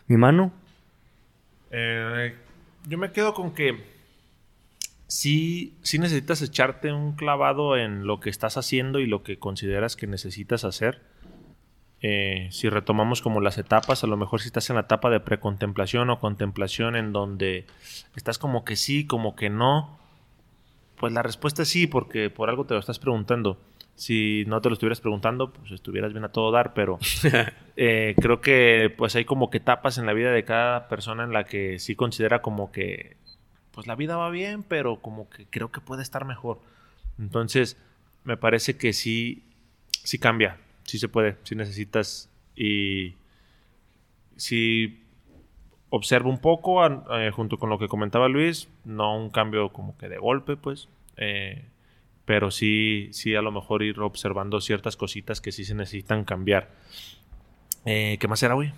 ¿Mi 0.08 0.18
mano? 0.18 0.54
Eh, 1.72 2.34
yo 2.88 2.98
me 2.98 3.12
quedo 3.12 3.34
con 3.34 3.54
que 3.54 3.93
sí, 5.14 5.78
sí 5.84 6.00
necesitas 6.00 6.42
echarte 6.42 6.92
un 6.92 7.14
clavado 7.14 7.78
en 7.78 8.08
lo 8.08 8.20
que 8.20 8.32
estás 8.32 8.58
haciendo 8.58 9.00
y 9.00 9.06
lo 9.06 9.22
que 9.22 9.38
consideras 9.38 9.96
que 9.96 10.08
necesitas 10.08 10.66
hacer. 10.66 11.02
Eh, 12.02 12.48
si 12.52 12.68
retomamos 12.68 13.22
como 13.22 13.40
las 13.40 13.60
etapas, 13.60 14.04
a 14.04 14.08
lo 14.08 14.18
mejor 14.18 14.42
si 14.42 14.48
estás 14.48 14.70
en 14.72 14.76
la 14.76 14.82
etapa 14.82 15.12
de 15.12 15.20
precontemplación 15.20 16.10
o 16.10 16.20
contemplación 16.20 16.96
en 16.96 17.14
donde 17.14 17.66
estás 18.16 18.40
como 18.40 18.66
que 18.66 18.76
sí, 18.76 19.06
como 19.06 19.36
que 19.36 19.52
no, 19.52 20.00
pues 20.98 21.14
la 21.14 21.22
respuesta 21.22 21.62
es 21.62 21.70
sí, 21.70 21.86
porque 21.86 22.32
por 22.32 22.50
algo 22.50 22.66
te 22.66 22.74
lo 22.74 22.80
estás 22.80 22.98
preguntando. 22.98 23.60
Si 23.96 24.44
no 24.48 24.62
te 24.62 24.70
lo 24.70 24.74
estuvieras 24.74 25.00
preguntando, 25.00 25.54
pues 25.54 25.72
estuvieras 25.72 26.12
bien 26.12 26.26
a 26.26 26.32
todo 26.32 26.52
dar, 26.52 26.74
pero 26.74 26.98
eh, 27.78 28.16
creo 28.20 28.42
que 28.42 28.92
pues 28.98 29.16
hay 29.16 29.26
como 29.26 29.52
que 29.52 29.60
etapas 29.60 30.00
en 30.00 30.08
la 30.08 30.14
vida 30.14 30.32
de 30.32 30.44
cada 30.44 30.88
persona 30.88 31.24
en 31.24 31.32
la 31.32 31.44
que 31.44 31.78
sí 31.78 31.96
considera 31.96 32.42
como 32.42 32.72
que 32.72 33.18
pues 33.74 33.88
la 33.88 33.96
vida 33.96 34.16
va 34.16 34.30
bien, 34.30 34.64
pero 34.64 35.02
como 35.02 35.30
que 35.30 35.46
creo 35.46 35.72
que 35.72 35.82
puede 35.82 36.04
estar 36.04 36.26
mejor. 36.26 36.62
Entonces, 37.20 37.78
me 38.24 38.38
parece 38.38 38.78
que 38.78 38.94
sí, 38.94 39.44
sí 40.04 40.20
cambia, 40.20 40.58
sí 40.84 41.00
se 41.00 41.10
puede, 41.10 41.38
sí 41.44 41.56
necesitas 41.56 42.30
y 42.56 43.16
si 44.36 45.04
observo 45.90 46.30
un 46.30 46.40
poco 46.40 46.86
eh, 46.86 47.32
junto 47.32 47.58
con 47.58 47.70
lo 47.70 47.78
que 47.80 47.88
comentaba 47.88 48.28
Luis, 48.28 48.70
no 48.86 49.18
un 49.18 49.30
cambio 49.30 49.70
como 49.74 49.98
que 49.98 50.10
de 50.10 50.18
golpe, 50.18 50.56
pues, 50.56 50.90
eh, 51.18 51.66
pero 52.26 52.52
sí, 52.52 53.10
sí 53.12 53.36
a 53.36 53.42
lo 53.42 53.52
mejor 53.52 53.84
ir 53.84 54.00
observando 54.00 54.62
ciertas 54.62 54.96
cositas 54.96 55.42
que 55.42 55.52
sí 55.52 55.66
se 55.66 55.76
necesitan 55.76 56.24
cambiar. 56.26 56.72
Eh, 57.86 58.18
¿Qué 58.20 58.28
más 58.28 58.42
era, 58.44 58.54
güey? 58.54 58.74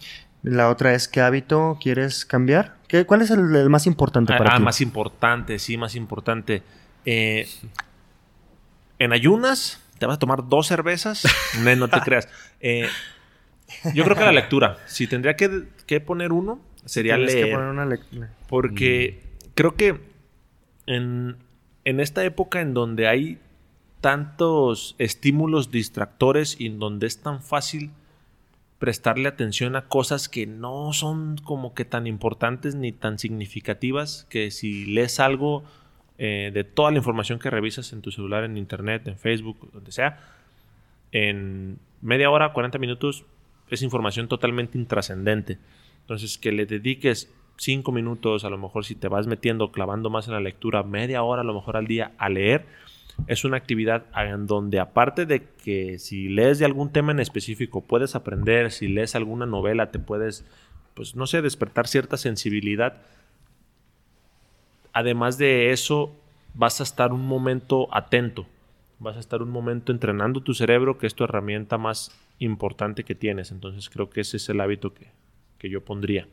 La 0.46 0.70
otra 0.70 0.94
es, 0.94 1.08
¿qué 1.08 1.22
hábito 1.22 1.80
quieres 1.82 2.24
cambiar? 2.24 2.76
¿Qué, 2.88 3.04
¿Cuál 3.08 3.24
es 3.24 3.32
el, 3.32 3.68
más 3.68 3.88
importante 3.88 4.32
ah, 4.32 4.38
para 4.38 4.54
ah, 4.54 4.58
ti? 4.58 4.64
más 4.64 4.80
importante, 4.80 5.58
sí, 5.58 5.76
más 5.76 5.96
importante. 5.96 6.62
Eh, 7.04 7.50
en 9.00 9.12
ayunas, 9.12 9.82
¿te 9.98 10.06
vas 10.06 10.18
a 10.18 10.20
tomar 10.20 10.48
dos 10.48 10.68
cervezas? 10.68 11.24
no, 11.64 11.76
no 11.76 11.88
te 11.88 12.00
creas. 12.02 12.30
Eh, 12.60 12.88
yo 13.96 14.04
creo 14.04 14.16
que 14.16 14.24
la 14.24 14.32
lectura. 14.32 14.78
Si 14.86 15.08
tendría 15.08 15.36
que, 15.36 16.00
poner 16.02 16.32
uno, 16.32 16.60
sería 16.86 17.18
leer. 17.18 17.46
Que 17.48 17.52
poner 17.52 17.68
una 17.70 17.86
lectura. 17.88 18.30
Porque 18.48 19.20
mm. 19.20 19.48
creo 19.56 19.76
que 19.76 20.00
en, 20.86 21.38
en 21.86 22.00
esta 22.00 22.24
época 22.24 22.62
en 22.62 22.76
donde 22.76 23.08
hay 23.08 23.40
tantos 24.00 24.94
estímulos 25.00 25.72
distractores 25.72 26.62
y 26.62 26.68
en 26.68 26.78
donde 26.78 27.08
es 27.08 27.24
tan 27.24 27.42
fácil 27.42 27.90
prestarle 28.80 29.28
atención 29.28 29.76
a 29.76 29.88
cosas 29.88 30.28
que 30.28 30.46
no 30.46 30.92
son 30.94 31.38
como 31.44 31.74
que 31.74 31.86
tan 31.86 32.08
importantes 32.08 32.76
ni 32.76 32.92
tan 32.92 33.20
significativas, 33.20 34.28
que 34.30 34.52
si 34.52 34.86
lees 34.86 35.20
algo 35.20 35.64
eh, 36.18 36.52
de 36.54 36.64
toda 36.64 36.92
la 36.92 36.98
información 36.98 37.40
que 37.40 37.50
revisas 37.50 37.94
en 37.94 38.02
tu 38.02 38.12
celular, 38.12 38.44
en 38.44 38.58
internet, 38.58 39.08
en 39.08 39.18
Facebook, 39.18 39.70
donde 39.74 39.92
sea, 39.92 40.20
en 41.12 41.80
media 42.02 42.30
hora, 42.30 42.52
40 42.52 42.78
minutos, 42.78 43.26
es 43.70 43.82
información 43.82 44.28
totalmente 44.28 44.78
intrascendente. 44.78 45.58
Entonces, 46.02 46.38
que 46.38 46.52
le 46.52 46.66
dediques 46.66 47.32
5 47.58 47.92
minutos, 47.92 48.44
a 48.44 48.50
lo 48.50 48.58
mejor 48.58 48.86
si 48.86 48.96
te 48.96 49.08
vas 49.08 49.28
metiendo, 49.28 49.72
clavando 49.72 50.10
más 50.10 50.28
en 50.28 50.34
la 50.34 50.40
lectura, 50.40 50.84
media 50.84 51.24
hora 51.24 51.42
a 51.42 51.46
lo 51.46 51.54
mejor 51.54 51.78
al 51.78 51.88
día 51.88 52.12
a 52.18 52.30
leer, 52.30 52.66
es 53.28 53.46
una 53.46 53.58
actividad 53.58 54.06
en 54.16 54.48
donde 54.48 54.80
aparte 54.80 55.26
de 55.26 55.44
que 55.64 56.00
si 56.00 56.28
lees 56.30 56.60
de 56.60 56.66
algún 56.66 56.92
tema 56.92 57.12
en 57.12 57.20
específico 57.20 57.82
puedes 57.82 58.16
aprender, 58.16 58.72
si 58.72 58.88
lees 58.88 59.16
alguna 59.16 59.46
novela 59.46 59.92
te 59.92 60.00
puedes, 60.00 60.46
pues 60.94 61.16
no 61.16 61.26
sé, 61.28 61.42
despertar 61.42 61.88
cierta 61.88 62.18
sensibilidad. 62.18 63.02
Además 64.94 65.38
de 65.38 65.72
eso, 65.72 66.16
vas 66.54 66.80
a 66.80 66.84
estar 66.84 67.14
un 67.14 67.26
momento 67.26 67.88
atento, 67.92 68.46
vas 69.00 69.18
a 69.18 69.20
estar 69.20 69.42
un 69.42 69.50
momento 69.50 69.92
entrenando 69.92 70.42
tu 70.42 70.54
cerebro, 70.54 70.98
que 70.98 71.08
es 71.08 71.16
tu 71.16 71.24
herramienta 71.24 71.78
más 71.78 72.12
importante 72.40 73.04
que 73.04 73.16
tienes. 73.16 73.52
Entonces 73.52 73.90
creo 73.90 74.10
que 74.10 74.22
ese 74.22 74.38
es 74.38 74.48
el 74.50 74.62
hábito 74.62 74.94
que, 74.94 75.08
que 75.58 75.70
yo 75.70 75.84
pondría. 75.84 76.28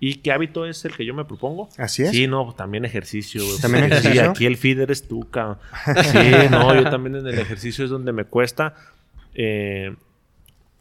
¿Y 0.00 0.16
qué 0.16 0.32
hábito 0.32 0.66
es 0.66 0.84
el 0.84 0.96
que 0.96 1.04
yo 1.04 1.14
me 1.14 1.24
propongo? 1.24 1.68
Así 1.78 2.02
es. 2.02 2.10
Sí, 2.10 2.26
no, 2.26 2.52
también 2.54 2.84
ejercicio. 2.84 3.42
¿También 3.62 3.84
ejercicio? 3.84 4.12
Sí, 4.12 4.18
aquí 4.18 4.46
el 4.46 4.56
feeder 4.56 4.90
es 4.90 5.08
tú, 5.08 5.28
cabrón. 5.30 5.58
Sí, 6.04 6.32
no, 6.50 6.74
yo 6.74 6.90
también 6.90 7.16
en 7.16 7.26
el 7.26 7.38
ejercicio 7.38 7.84
es 7.84 7.90
donde 7.90 8.12
me 8.12 8.24
cuesta. 8.24 8.74
Eh, 9.34 9.94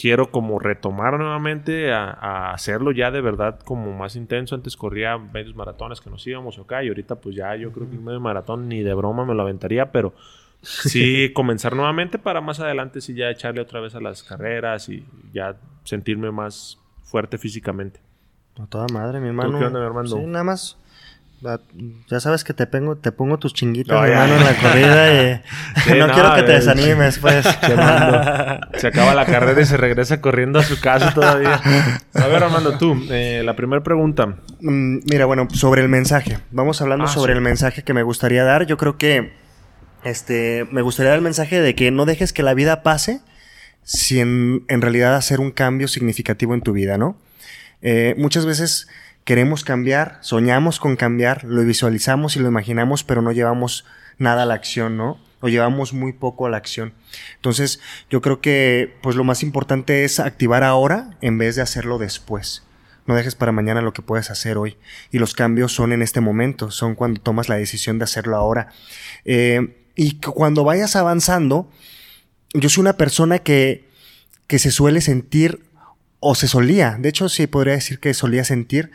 quiero 0.03 0.31
como 0.31 0.59
retomar 0.59 1.17
nuevamente 1.17 1.93
a, 1.93 2.51
hacerlo 2.51 2.91
ya 2.91 3.11
de 3.11 3.21
verdad 3.21 3.59
como 3.61 3.93
más 3.93 4.17
intenso. 4.17 4.55
Antes 4.55 4.75
corría 4.75 5.17
medios 5.17 5.55
maratones 5.55 6.01
que 6.01 6.09
nos 6.09 6.27
íbamos 6.27 6.59
acá 6.59 6.83
y 6.83 6.89
ahorita 6.89 7.15
pues 7.15 7.35
ya 7.37 7.55
yo 7.55 7.71
creo 7.71 7.89
que 7.89 7.95
un 7.95 8.03
medio 8.03 8.19
maratón 8.19 8.67
ni 8.67 8.83
de 8.83 8.93
broma 8.93 9.23
me 9.25 9.33
lo 9.33 9.43
aventaría, 9.43 9.93
pero 9.93 10.13
sí 10.61 11.31
comenzar 11.33 11.75
nuevamente 11.77 12.19
para 12.19 12.41
más 12.41 12.59
adelante 12.59 12.99
sí 12.99 13.13
ya 13.13 13.29
echarle 13.29 13.61
otra 13.61 13.79
vez 13.79 13.95
a 13.95 14.01
las 14.01 14.23
carreras 14.23 14.89
y 14.89 15.05
ya 15.31 15.55
sentirme 15.85 16.31
más 16.31 16.79
fuerte 17.01 17.37
físicamente. 17.37 18.01
A 18.61 18.65
toda 18.67 18.87
madre, 18.91 19.19
mi 19.19 19.27
hermano. 19.27 19.57
¿Qué 19.57 19.65
onda, 19.65 19.79
mi 19.79 19.85
hermano? 19.85 20.07
Sí, 20.07 20.19
nada 20.25 20.43
más. 20.43 20.77
Ya 22.09 22.21
sabes 22.21 22.45
que 22.45 22.53
te 22.53 22.67
pongo, 22.67 22.95
te 22.95 23.11
pongo 23.11 23.37
tus 23.37 23.53
chinguitos, 23.53 24.01
mi 24.01 24.09
hermano, 24.09 24.35
en 24.37 24.43
la 24.45 24.55
corrida 24.55 25.13
y 25.13 25.41
no, 25.99 26.09
quiero 26.13 26.35
que 26.35 26.43
te 26.43 26.53
desanimes, 26.53 27.19
pues. 27.19 27.45
Se 28.77 28.87
acaba 28.87 29.13
la 29.13 29.25
carrera 29.25 29.59
y 29.59 29.65
se 29.65 29.75
regresa 29.75 30.21
corriendo 30.21 30.59
a 30.59 30.63
su 30.63 30.79
casa 30.79 31.13
todavía. 31.13 31.59
A 32.13 32.27
ver, 32.27 32.43
Armando, 32.43 32.77
tú, 32.77 32.97
eh, 33.09 33.41
la 33.43 33.57
primera 33.57 33.83
pregunta. 33.83 34.37
Mm, 34.61 34.99
mira, 35.09 35.25
bueno, 35.25 35.47
sobre 35.51 35.81
el 35.81 35.89
mensaje. 35.89 36.39
Vamos 36.51 36.81
hablando 36.81 37.05
ah, 37.05 37.09
sobre 37.09 37.33
el 37.33 37.41
mensaje 37.41 37.83
que 37.83 37.93
me 37.93 38.03
gustaría 38.03 38.45
dar. 38.45 38.65
Yo 38.65 38.77
creo 38.77 38.97
que 38.97 39.33
este, 40.05 40.65
me 40.71 40.81
gustaría 40.81 41.09
dar 41.09 41.17
el 41.17 41.23
mensaje 41.23 41.59
de 41.59 41.75
que 41.75 41.91
no 41.91 42.05
dejes 42.05 42.31
que 42.31 42.43
la 42.43 42.53
vida 42.53 42.83
pase 42.83 43.21
sin 43.83 44.63
en 44.69 44.81
realidad 44.81 45.15
hacer 45.15 45.41
un 45.41 45.51
cambio 45.51 45.89
significativo 45.89 46.53
en 46.53 46.61
tu 46.61 46.71
vida, 46.71 46.97
¿no? 46.97 47.17
Eh, 47.83 48.15
muchas 48.17 48.45
veces 48.45 48.87
queremos 49.25 49.63
cambiar, 49.63 50.17
soñamos 50.21 50.79
con 50.79 50.95
cambiar, 50.95 51.43
lo 51.43 51.63
visualizamos 51.63 52.35
y 52.35 52.39
lo 52.39 52.47
imaginamos, 52.47 53.03
pero 53.03 53.21
no 53.21 53.31
llevamos 53.31 53.85
nada 54.17 54.43
a 54.43 54.45
la 54.45 54.55
acción, 54.55 54.97
¿no? 54.97 55.19
O 55.41 55.49
llevamos 55.49 55.93
muy 55.93 56.13
poco 56.13 56.45
a 56.45 56.49
la 56.49 56.57
acción. 56.57 56.93
Entonces, 57.35 57.79
yo 58.09 58.21
creo 58.21 58.39
que 58.39 58.95
pues 59.03 59.15
lo 59.15 59.25
más 59.25 59.43
importante 59.43 60.05
es 60.05 60.19
activar 60.19 60.63
ahora 60.63 61.17
en 61.21 61.37
vez 61.37 61.57
de 61.57 61.61
hacerlo 61.61 61.97
después. 61.97 62.63
No 63.05 63.15
dejes 63.15 63.35
para 63.35 63.51
mañana 63.51 63.81
lo 63.81 63.91
que 63.91 64.01
puedes 64.01 64.31
hacer 64.31 64.57
hoy. 64.57 64.77
Y 65.11 65.19
los 65.19 65.33
cambios 65.33 65.73
son 65.73 65.91
en 65.91 66.01
este 66.01 66.21
momento, 66.21 66.71
son 66.71 66.95
cuando 66.95 67.19
tomas 67.19 67.49
la 67.49 67.55
decisión 67.55 67.99
de 67.99 68.05
hacerlo 68.05 68.37
ahora. 68.37 68.69
Eh, 69.25 69.89
y 69.95 70.19
cuando 70.19 70.63
vayas 70.63 70.95
avanzando, 70.95 71.69
yo 72.53 72.69
soy 72.69 72.81
una 72.81 72.93
persona 72.93 73.39
que, 73.39 73.89
que 74.47 74.59
se 74.59 74.71
suele 74.71 75.01
sentir 75.01 75.65
o 76.25 76.35
se 76.35 76.47
solía, 76.47 76.97
de 76.99 77.09
hecho 77.09 77.27
sí 77.27 77.47
podría 77.47 77.73
decir 77.73 77.99
que 77.99 78.13
solía 78.13 78.45
sentir 78.45 78.91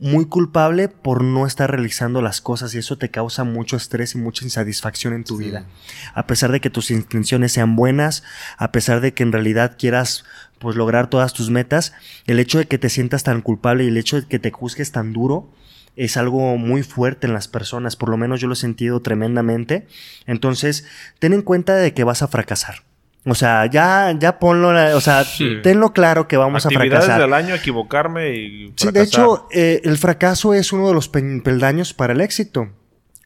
muy 0.00 0.26
culpable 0.26 0.88
por 0.88 1.22
no 1.22 1.46
estar 1.46 1.70
realizando 1.70 2.22
las 2.22 2.40
cosas 2.40 2.74
y 2.74 2.78
eso 2.78 2.98
te 2.98 3.12
causa 3.12 3.44
mucho 3.44 3.76
estrés 3.76 4.16
y 4.16 4.18
mucha 4.18 4.44
insatisfacción 4.44 5.14
en 5.14 5.22
tu 5.22 5.36
vida. 5.36 5.64
A 6.12 6.26
pesar 6.26 6.50
de 6.50 6.60
que 6.60 6.70
tus 6.70 6.90
intenciones 6.90 7.52
sean 7.52 7.76
buenas, 7.76 8.24
a 8.56 8.72
pesar 8.72 9.00
de 9.00 9.14
que 9.14 9.22
en 9.22 9.30
realidad 9.30 9.76
quieras 9.78 10.24
pues 10.58 10.74
lograr 10.74 11.08
todas 11.08 11.32
tus 11.32 11.50
metas, 11.50 11.92
el 12.26 12.40
hecho 12.40 12.58
de 12.58 12.66
que 12.66 12.78
te 12.78 12.88
sientas 12.88 13.22
tan 13.22 13.42
culpable 13.42 13.84
y 13.84 13.88
el 13.88 13.96
hecho 13.96 14.20
de 14.20 14.26
que 14.26 14.40
te 14.40 14.50
juzgues 14.50 14.90
tan 14.90 15.12
duro 15.12 15.52
es 15.94 16.16
algo 16.16 16.56
muy 16.56 16.82
fuerte 16.82 17.28
en 17.28 17.32
las 17.32 17.46
personas, 17.46 17.94
por 17.94 18.08
lo 18.08 18.16
menos 18.16 18.40
yo 18.40 18.48
lo 18.48 18.54
he 18.54 18.56
sentido 18.56 19.02
tremendamente. 19.02 19.86
Entonces, 20.26 20.84
ten 21.20 21.32
en 21.32 21.42
cuenta 21.42 21.76
de 21.76 21.94
que 21.94 22.02
vas 22.02 22.22
a 22.22 22.28
fracasar. 22.28 22.82
O 23.24 23.34
sea, 23.36 23.66
ya, 23.66 24.12
ya 24.18 24.38
ponlo, 24.40 24.70
o 24.96 25.00
sea, 25.00 25.24
tenlo 25.62 25.92
claro 25.92 26.26
que 26.26 26.36
vamos 26.36 26.66
a 26.66 26.70
fracasar. 26.70 27.20
del 27.20 27.32
año, 27.32 27.54
equivocarme 27.54 28.34
y 28.34 28.72
Sí, 28.76 28.90
de 28.90 29.02
hecho, 29.02 29.46
eh, 29.52 29.80
el 29.84 29.96
fracaso 29.96 30.54
es 30.54 30.72
uno 30.72 30.88
de 30.88 30.94
los 30.94 31.08
peldaños 31.08 31.94
para 31.94 32.12
el 32.12 32.20
éxito 32.20 32.68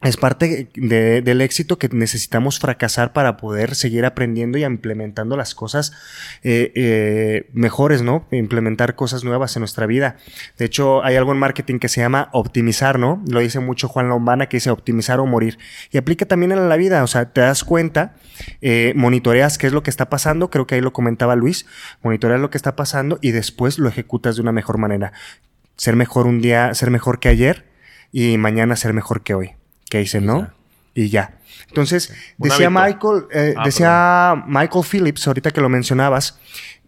es 0.03 0.15
parte 0.15 0.69
del 0.75 1.41
éxito 1.41 1.79
que 1.79 1.89
necesitamos 1.89 2.59
fracasar 2.59 3.13
para 3.13 3.35
poder 3.35 3.73
seguir 3.73 4.05
aprendiendo 4.05 4.59
y 4.59 4.63
implementando 4.63 5.35
las 5.35 5.55
cosas 5.55 5.91
eh, 6.43 6.71
eh, 6.75 7.49
mejores, 7.53 8.03
¿no? 8.03 8.27
Implementar 8.29 8.93
cosas 8.93 9.23
nuevas 9.23 9.55
en 9.55 9.61
nuestra 9.61 9.87
vida. 9.87 10.17
De 10.59 10.65
hecho, 10.65 11.03
hay 11.03 11.15
algo 11.15 11.31
en 11.31 11.39
marketing 11.39 11.79
que 11.79 11.89
se 11.89 12.01
llama 12.01 12.29
optimizar, 12.31 12.99
¿no? 12.99 13.23
Lo 13.27 13.39
dice 13.39 13.59
mucho 13.59 13.87
Juan 13.87 14.07
Lombana 14.07 14.49
que 14.49 14.57
dice 14.57 14.69
optimizar 14.69 15.19
o 15.19 15.25
morir. 15.25 15.57
Y 15.91 15.97
aplica 15.97 16.27
también 16.27 16.51
en 16.51 16.69
la 16.69 16.77
vida, 16.77 17.03
o 17.03 17.07
sea, 17.07 17.33
te 17.33 17.41
das 17.41 17.63
cuenta, 17.63 18.13
eh, 18.61 18.93
monitoreas 18.95 19.57
qué 19.57 19.65
es 19.65 19.73
lo 19.73 19.81
que 19.81 19.89
está 19.89 20.11
pasando, 20.11 20.51
creo 20.51 20.67
que 20.67 20.75
ahí 20.75 20.81
lo 20.81 20.93
comentaba 20.93 21.35
Luis, 21.35 21.65
monitoreas 22.03 22.39
lo 22.39 22.51
que 22.51 22.57
está 22.57 22.75
pasando 22.75 23.17
y 23.23 23.31
después 23.31 23.79
lo 23.79 23.89
ejecutas 23.89 24.35
de 24.35 24.43
una 24.43 24.51
mejor 24.51 24.77
manera. 24.77 25.11
Ser 25.75 25.95
mejor 25.95 26.27
un 26.27 26.39
día, 26.39 26.71
ser 26.75 26.91
mejor 26.91 27.19
que 27.19 27.29
ayer 27.29 27.65
y 28.11 28.37
mañana 28.37 28.75
ser 28.75 28.93
mejor 28.93 29.23
que 29.23 29.33
hoy 29.33 29.56
que 29.89 29.99
dice 29.99 30.21
no 30.21 30.49
y 30.93 31.09
ya. 31.09 31.37
Entonces, 31.67 32.13
decía 32.37 32.69
Michael, 32.69 33.25
eh, 33.31 33.53
ah, 33.55 33.63
decía 33.65 34.43
Michael 34.47 34.83
Phillips, 34.89 35.27
ahorita 35.27 35.51
que 35.51 35.61
lo 35.61 35.69
mencionabas, 35.69 36.39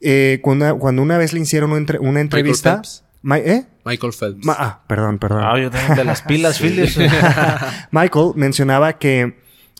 eh, 0.02 0.40
cuando, 0.42 0.78
cuando, 0.80 1.02
una 1.02 1.18
vez 1.18 1.34
le 1.34 1.42
hicieron 1.42 1.72
una, 1.72 2.20
entrevista. 2.22 2.82
Ma- 3.22 3.38
¿Eh? 3.38 3.68
Michael 3.84 4.14
Phelps. 4.14 4.46
Ma- 4.46 4.56
ah, 4.58 4.84
perdón, 4.88 5.20
perdón. 5.20 5.44
Ah, 5.44 5.60
yo 5.60 5.70
también 5.70 5.96
de 5.96 6.04
las 6.06 6.22
pilas, 6.22 6.60
Phillips. 6.62 6.98
Michael 7.92 8.32
mencionaba 8.36 8.98
que, 8.98 9.38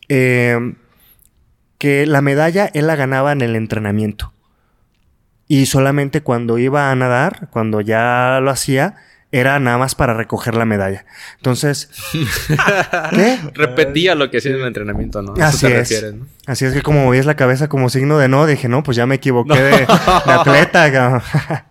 eh, 0.10 0.76
que 1.78 2.06
la 2.06 2.22
medalla 2.22 2.70
él 2.74 2.88
la 2.88 2.96
ganaba 2.96 3.32
en 3.32 3.42
el 3.42 3.56
entrenamiento. 3.56 4.34
Y 5.48 5.66
solamente 5.66 6.22
cuando 6.22 6.60
iba 6.60 6.92
a 6.92 6.96
nadar, 6.96 7.50
cuando 7.50 7.82
ya 7.82 8.40
lo 8.42 8.52
hacía, 8.52 8.98
era 9.32 9.60
nada 9.60 9.78
más 9.78 9.94
para 9.96 10.14
recoger 10.16 10.56
la 10.56 10.66
medalla. 10.66 11.06
Entonces, 11.38 11.90
¿qué? 13.12 13.38
Repetía 13.54 14.16
lo 14.16 14.32
que 14.32 14.38
hacía 14.40 14.52
en 14.52 14.62
el 14.62 14.68
entrenamiento, 14.68 15.22
¿no? 15.22 15.34
Así 15.44 15.68
te 15.68 15.74
es. 15.74 15.80
refieres, 15.90 16.14
¿no? 16.16 16.28
Así 16.48 16.66
es 16.66 16.74
que 16.74 16.82
como 16.82 17.04
movías 17.06 17.26
la 17.26 17.36
cabeza 17.36 17.70
como 17.70 17.90
signo 17.90 18.18
de 18.18 18.28
no, 18.28 18.46
dije, 18.48 18.68
no, 18.68 18.82
pues 18.84 18.98
ya 18.98 19.06
me 19.06 19.16
equivoqué 19.16 19.62
de, 19.62 19.72
de 19.72 19.86
atleta. 20.32 21.22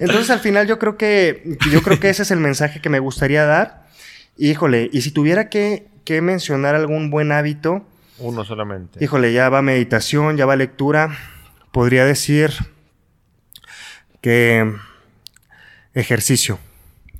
Entonces 0.00 0.30
al 0.30 0.40
final 0.40 0.66
yo 0.66 0.78
creo 0.78 0.96
que 0.96 1.56
yo 1.70 1.82
creo 1.82 1.98
que 2.00 2.10
ese 2.10 2.22
es 2.22 2.30
el 2.30 2.40
mensaje 2.40 2.80
que 2.80 2.88
me 2.90 2.98
gustaría 2.98 3.44
dar. 3.44 3.86
Híjole, 4.36 4.88
y 4.92 5.00
si 5.00 5.10
tuviera 5.10 5.48
que, 5.48 5.88
que 6.04 6.20
mencionar 6.20 6.74
algún 6.74 7.10
buen 7.10 7.32
hábito, 7.32 7.84
Uno 8.18 8.44
solamente. 8.44 9.02
híjole, 9.02 9.32
ya 9.32 9.48
va 9.48 9.62
meditación, 9.62 10.36
ya 10.36 10.46
va 10.46 10.54
lectura, 10.54 11.16
podría 11.72 12.04
decir 12.04 12.52
que 14.20 14.74
ejercicio. 15.98 16.58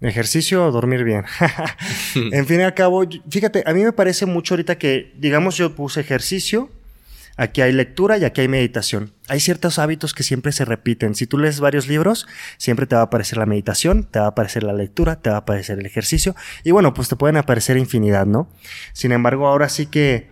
Ejercicio 0.01 0.65
o 0.65 0.71
dormir 0.71 1.03
bien. 1.03 1.25
en 2.15 2.47
fin 2.47 2.61
y 2.61 2.63
al 2.63 2.75
cabo, 2.75 3.05
fíjate, 3.29 3.65
a 3.67 3.73
mí 3.73 3.83
me 3.83 3.93
parece 3.93 4.27
mucho 4.27 4.55
ahorita 4.55 4.79
que, 4.79 5.13
digamos, 5.17 5.57
yo 5.57 5.75
puse 5.75 6.01
ejercicio, 6.01 6.71
aquí 7.37 7.63
hay 7.63 7.73
lectura 7.73 8.17
y 8.17 8.25
aquí 8.25 8.43
hay 8.43 8.49
meditación. 8.49 9.13
Hay 9.29 9.41
ciertos 9.41 9.81
hábitos 9.81 10.15
que 10.15 10.23
siempre 10.23 10.53
se 10.53 10.65
repiten. 10.65 11.17
Si 11.17 11.27
tú 11.27 11.37
lees 11.37 11.59
varios 11.59 11.89
libros, 11.89 12.29
siempre 12.59 12.87
te 12.87 12.95
va 12.95 13.03
a 13.03 13.05
aparecer 13.07 13.39
la 13.39 13.47
meditación, 13.47 14.05
te 14.05 14.21
va 14.21 14.27
a 14.27 14.29
aparecer 14.29 14.63
la 14.63 14.73
lectura, 14.73 15.17
te 15.17 15.31
va 15.31 15.37
a 15.37 15.41
aparecer 15.41 15.81
el 15.81 15.87
ejercicio 15.87 16.37
y 16.63 16.71
bueno, 16.71 16.95
pues 16.95 17.09
te 17.09 17.17
pueden 17.17 17.37
aparecer 17.37 17.77
infinidad, 17.77 18.27
¿no? 18.27 18.49
Sin 18.93 19.11
embargo, 19.11 19.49
ahora 19.49 19.69
sí 19.69 19.87
que, 19.87 20.31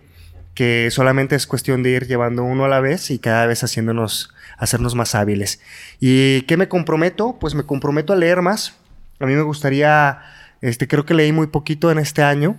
que 0.57 0.89
solamente 0.89 1.35
es 1.35 1.45
cuestión 1.45 1.83
de 1.83 1.91
ir 1.91 2.07
llevando 2.07 2.43
uno 2.43 2.65
a 2.65 2.67
la 2.67 2.79
vez 2.79 3.11
y 3.11 3.19
cada 3.19 3.45
vez 3.45 3.63
haciéndonos, 3.63 4.33
hacernos 4.57 4.95
más 4.95 5.13
hábiles. 5.13 5.61
¿Y 5.99 6.41
qué 6.47 6.57
me 6.57 6.67
comprometo? 6.67 7.37
Pues 7.39 7.53
me 7.53 7.61
comprometo 7.61 8.11
a 8.11 8.15
leer 8.15 8.41
más. 8.41 8.73
A 9.19 9.27
mí 9.27 9.35
me 9.35 9.43
gustaría, 9.43 10.19
este, 10.61 10.87
creo 10.87 11.05
que 11.05 11.13
leí 11.13 11.31
muy 11.31 11.45
poquito 11.45 11.91
en 11.91 11.99
este 11.99 12.23
año. 12.23 12.57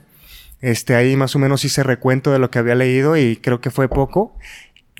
Este, 0.60 0.94
ahí 0.94 1.16
más 1.16 1.34
o 1.34 1.40
menos 1.40 1.64
hice 1.64 1.82
recuento 1.82 2.30
de 2.30 2.38
lo 2.38 2.52
que 2.52 2.60
había 2.60 2.76
leído 2.76 3.16
y 3.16 3.34
creo 3.34 3.60
que 3.60 3.72
fue 3.72 3.88
poco. 3.88 4.38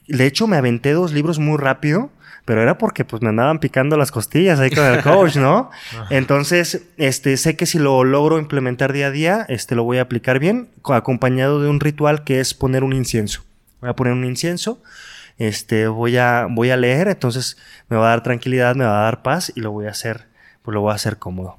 De 0.09 0.27
hecho, 0.27 0.49
me 0.49 0.57
aventé 0.57 0.91
dos 0.91 1.12
libros 1.12 1.39
muy 1.39 1.57
rápido, 1.57 2.11
pero 2.49 2.62
era 2.62 2.79
porque 2.79 3.05
pues 3.05 3.20
me 3.20 3.29
andaban 3.29 3.59
picando 3.59 3.99
las 3.99 4.11
costillas 4.11 4.59
ahí 4.59 4.70
con 4.70 4.87
el 4.87 5.03
coach, 5.03 5.37
¿no? 5.37 5.70
Entonces, 6.11 6.83
este, 6.97 7.37
sé 7.37 7.57
que 7.57 7.66
si 7.66 7.79
lo 7.79 8.05
logro 8.05 8.39
implementar 8.39 8.95
día 8.95 9.09
a 9.09 9.11
día, 9.11 9.45
este, 9.51 9.75
lo 9.75 9.85
voy 9.85 9.99
a 9.99 10.01
aplicar 10.03 10.39
bien, 10.39 10.70
co- 10.81 10.95
acompañado 10.95 11.61
de 11.61 11.69
un 11.69 11.79
ritual 11.79 12.25
que 12.25 12.41
es 12.41 12.55
poner 12.55 12.85
un 12.85 12.95
incienso. 12.95 13.43
Voy 13.83 13.91
a 13.91 13.93
poner 13.93 14.15
un 14.15 14.25
incienso, 14.25 14.83
este, 15.37 15.89
voy 15.89 16.16
a, 16.16 16.47
voy 16.49 16.70
a 16.70 16.79
leer, 16.79 17.09
entonces 17.09 17.59
me 17.91 17.99
va 17.99 18.07
a 18.07 18.11
dar 18.12 18.23
tranquilidad, 18.23 18.75
me 18.77 18.87
va 18.87 19.01
a 19.01 19.03
dar 19.05 19.20
paz 19.23 19.53
y 19.55 19.61
lo 19.61 19.70
voy 19.70 19.85
a 19.85 19.91
hacer, 19.91 20.27
pues 20.62 20.75
lo 20.75 20.81
voy 20.81 20.93
a 20.93 20.95
hacer 20.95 21.19
cómodo. 21.19 21.59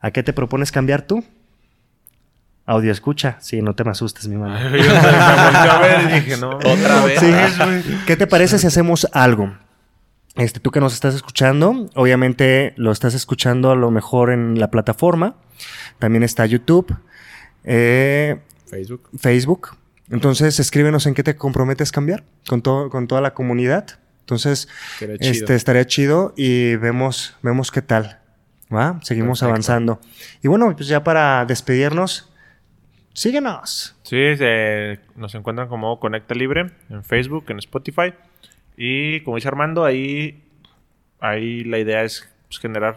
¿A 0.00 0.10
qué 0.10 0.24
te 0.24 0.32
propones 0.32 0.72
cambiar 0.72 1.02
tú? 1.02 1.24
Audio 2.66 2.90
escucha, 2.90 3.36
sí, 3.40 3.62
no 3.62 3.74
te 3.74 3.84
me 3.84 3.90
asustes, 3.92 4.26
mi 4.26 4.36
mano. 4.36 4.58
Yo 4.70 4.70
me 4.70 4.98
a 4.98 5.78
ver 5.78 6.00
y 6.10 6.14
dije, 6.14 6.36
no. 6.40 6.56
Otra 6.56 7.04
vez. 7.04 7.20
Sí. 7.20 7.96
¿Qué 8.06 8.16
te 8.16 8.26
parece 8.26 8.58
si 8.58 8.66
hacemos 8.66 9.06
algo? 9.12 9.54
Este, 10.36 10.58
tú 10.58 10.70
que 10.72 10.80
nos 10.80 10.94
estás 10.94 11.14
escuchando, 11.14 11.88
obviamente 11.94 12.74
lo 12.76 12.90
estás 12.90 13.14
escuchando 13.14 13.70
a 13.70 13.76
lo 13.76 13.90
mejor 13.90 14.32
en 14.32 14.58
la 14.58 14.70
plataforma. 14.70 15.36
También 15.98 16.24
está 16.24 16.44
YouTube, 16.44 16.96
eh, 17.62 18.40
Facebook. 18.66 19.08
Facebook. 19.18 19.76
Entonces, 20.10 20.58
escríbenos 20.58 21.06
en 21.06 21.14
qué 21.14 21.22
te 21.22 21.36
comprometes 21.36 21.92
cambiar 21.92 22.24
con, 22.48 22.62
todo, 22.62 22.90
con 22.90 23.06
toda 23.06 23.20
la 23.20 23.32
comunidad. 23.32 23.86
Entonces, 24.20 24.68
Estaría 24.94 25.18
chido. 25.18 25.30
este, 25.32 25.54
estaría 25.54 25.86
chido 25.86 26.34
y 26.36 26.76
vemos, 26.76 27.36
vemos 27.42 27.70
qué 27.70 27.82
tal. 27.82 28.18
¿Va? 28.74 28.98
Seguimos 29.02 29.38
Perfecto. 29.38 29.50
avanzando. 29.50 30.00
Y 30.42 30.48
bueno, 30.48 30.74
pues 30.74 30.88
ya 30.88 31.04
para 31.04 31.44
despedirnos, 31.44 32.32
síguenos. 33.12 33.94
Sí, 34.02 34.16
eh, 34.18 34.98
nos 35.14 35.34
encuentran 35.34 35.68
como 35.68 36.00
Conecta 36.00 36.34
Libre 36.34 36.72
en 36.90 37.04
Facebook, 37.04 37.44
en 37.48 37.58
Spotify. 37.58 38.14
Y 38.76 39.20
como 39.20 39.36
dice 39.36 39.48
Armando, 39.48 39.84
ahí, 39.84 40.42
ahí 41.20 41.64
la 41.64 41.78
idea 41.78 42.02
es 42.02 42.28
pues, 42.48 42.58
generar 42.58 42.96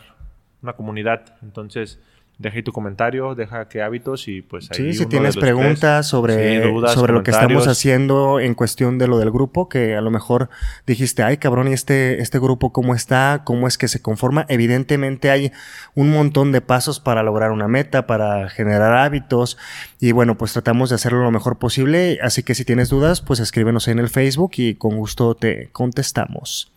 una 0.62 0.74
comunidad. 0.74 1.38
Entonces, 1.42 2.02
deja 2.40 2.56
ahí 2.58 2.62
tu 2.64 2.72
comentario, 2.72 3.34
deja 3.34 3.68
qué 3.68 3.82
hábitos 3.82 4.28
y 4.28 4.42
pues 4.44 4.70
ahí 4.72 4.78
Sí, 4.78 4.94
si 5.00 5.06
tienes 5.08 5.36
preguntas 5.36 6.02
tres- 6.06 6.08
sobre, 6.08 6.62
Sí, 6.64 6.70
dudas, 6.72 6.94
sobre 6.94 7.14
lo 7.14 7.24
que 7.24 7.32
estamos 7.32 7.68
haciendo 7.68 8.40
en 8.40 8.54
cuestión 8.54 9.00
de 9.00 9.08
lo 9.08 9.18
del 9.18 9.32
grupo, 9.32 9.70
que 9.70 9.96
a 9.96 10.02
lo 10.02 10.12
mejor 10.12 10.50
dijiste, 10.86 11.24
ay 11.24 11.38
cabrón, 11.38 11.68
¿y 11.68 11.74
este, 11.74 12.22
este 12.22 12.38
grupo 12.38 12.72
cómo 12.72 12.94
está? 12.94 13.42
¿Cómo 13.44 13.68
es 13.68 13.80
que 13.80 13.88
se 13.88 14.02
conforma? 14.04 14.46
Evidentemente 14.50 15.32
hay 15.32 15.52
un 15.96 16.12
montón 16.12 16.52
de 16.52 16.62
pasos 16.62 17.00
para 17.00 17.24
lograr 17.24 17.52
una 17.52 17.68
meta, 17.68 18.06
para 18.06 18.50
generar 18.50 18.94
hábitos 18.94 19.58
y 20.00 20.12
bueno, 20.12 20.38
pues 20.38 20.54
tratamos 20.54 20.90
de 20.90 20.96
hacerlo 20.96 21.24
lo 21.24 21.32
mejor 21.32 21.58
posible, 21.58 22.20
así 22.22 22.44
que 22.44 22.54
si 22.54 22.66
tienes 22.66 22.90
dudas, 22.90 23.22
pues 23.22 23.40
escríbenos 23.40 23.88
en 23.88 23.98
el 23.98 24.10
Facebook 24.10 24.52
y 24.58 24.76
con 24.76 24.96
gusto 24.98 25.34
te 25.34 25.70
contestamos. 25.72 26.72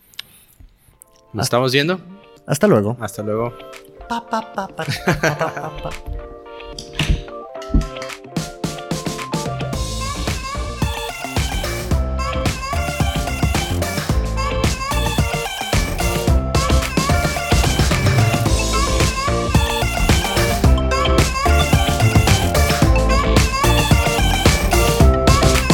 ¿Nos 1.33 1.45
estamos 1.45 1.71
viendo? 1.71 2.01
Hasta 2.47 2.65
luego. 2.67 2.97
Hasta 2.99 3.21
luego. 3.21 3.53
papa 4.11 4.43
papa 4.51 4.83
papa 4.83 5.47
papa 5.55 5.89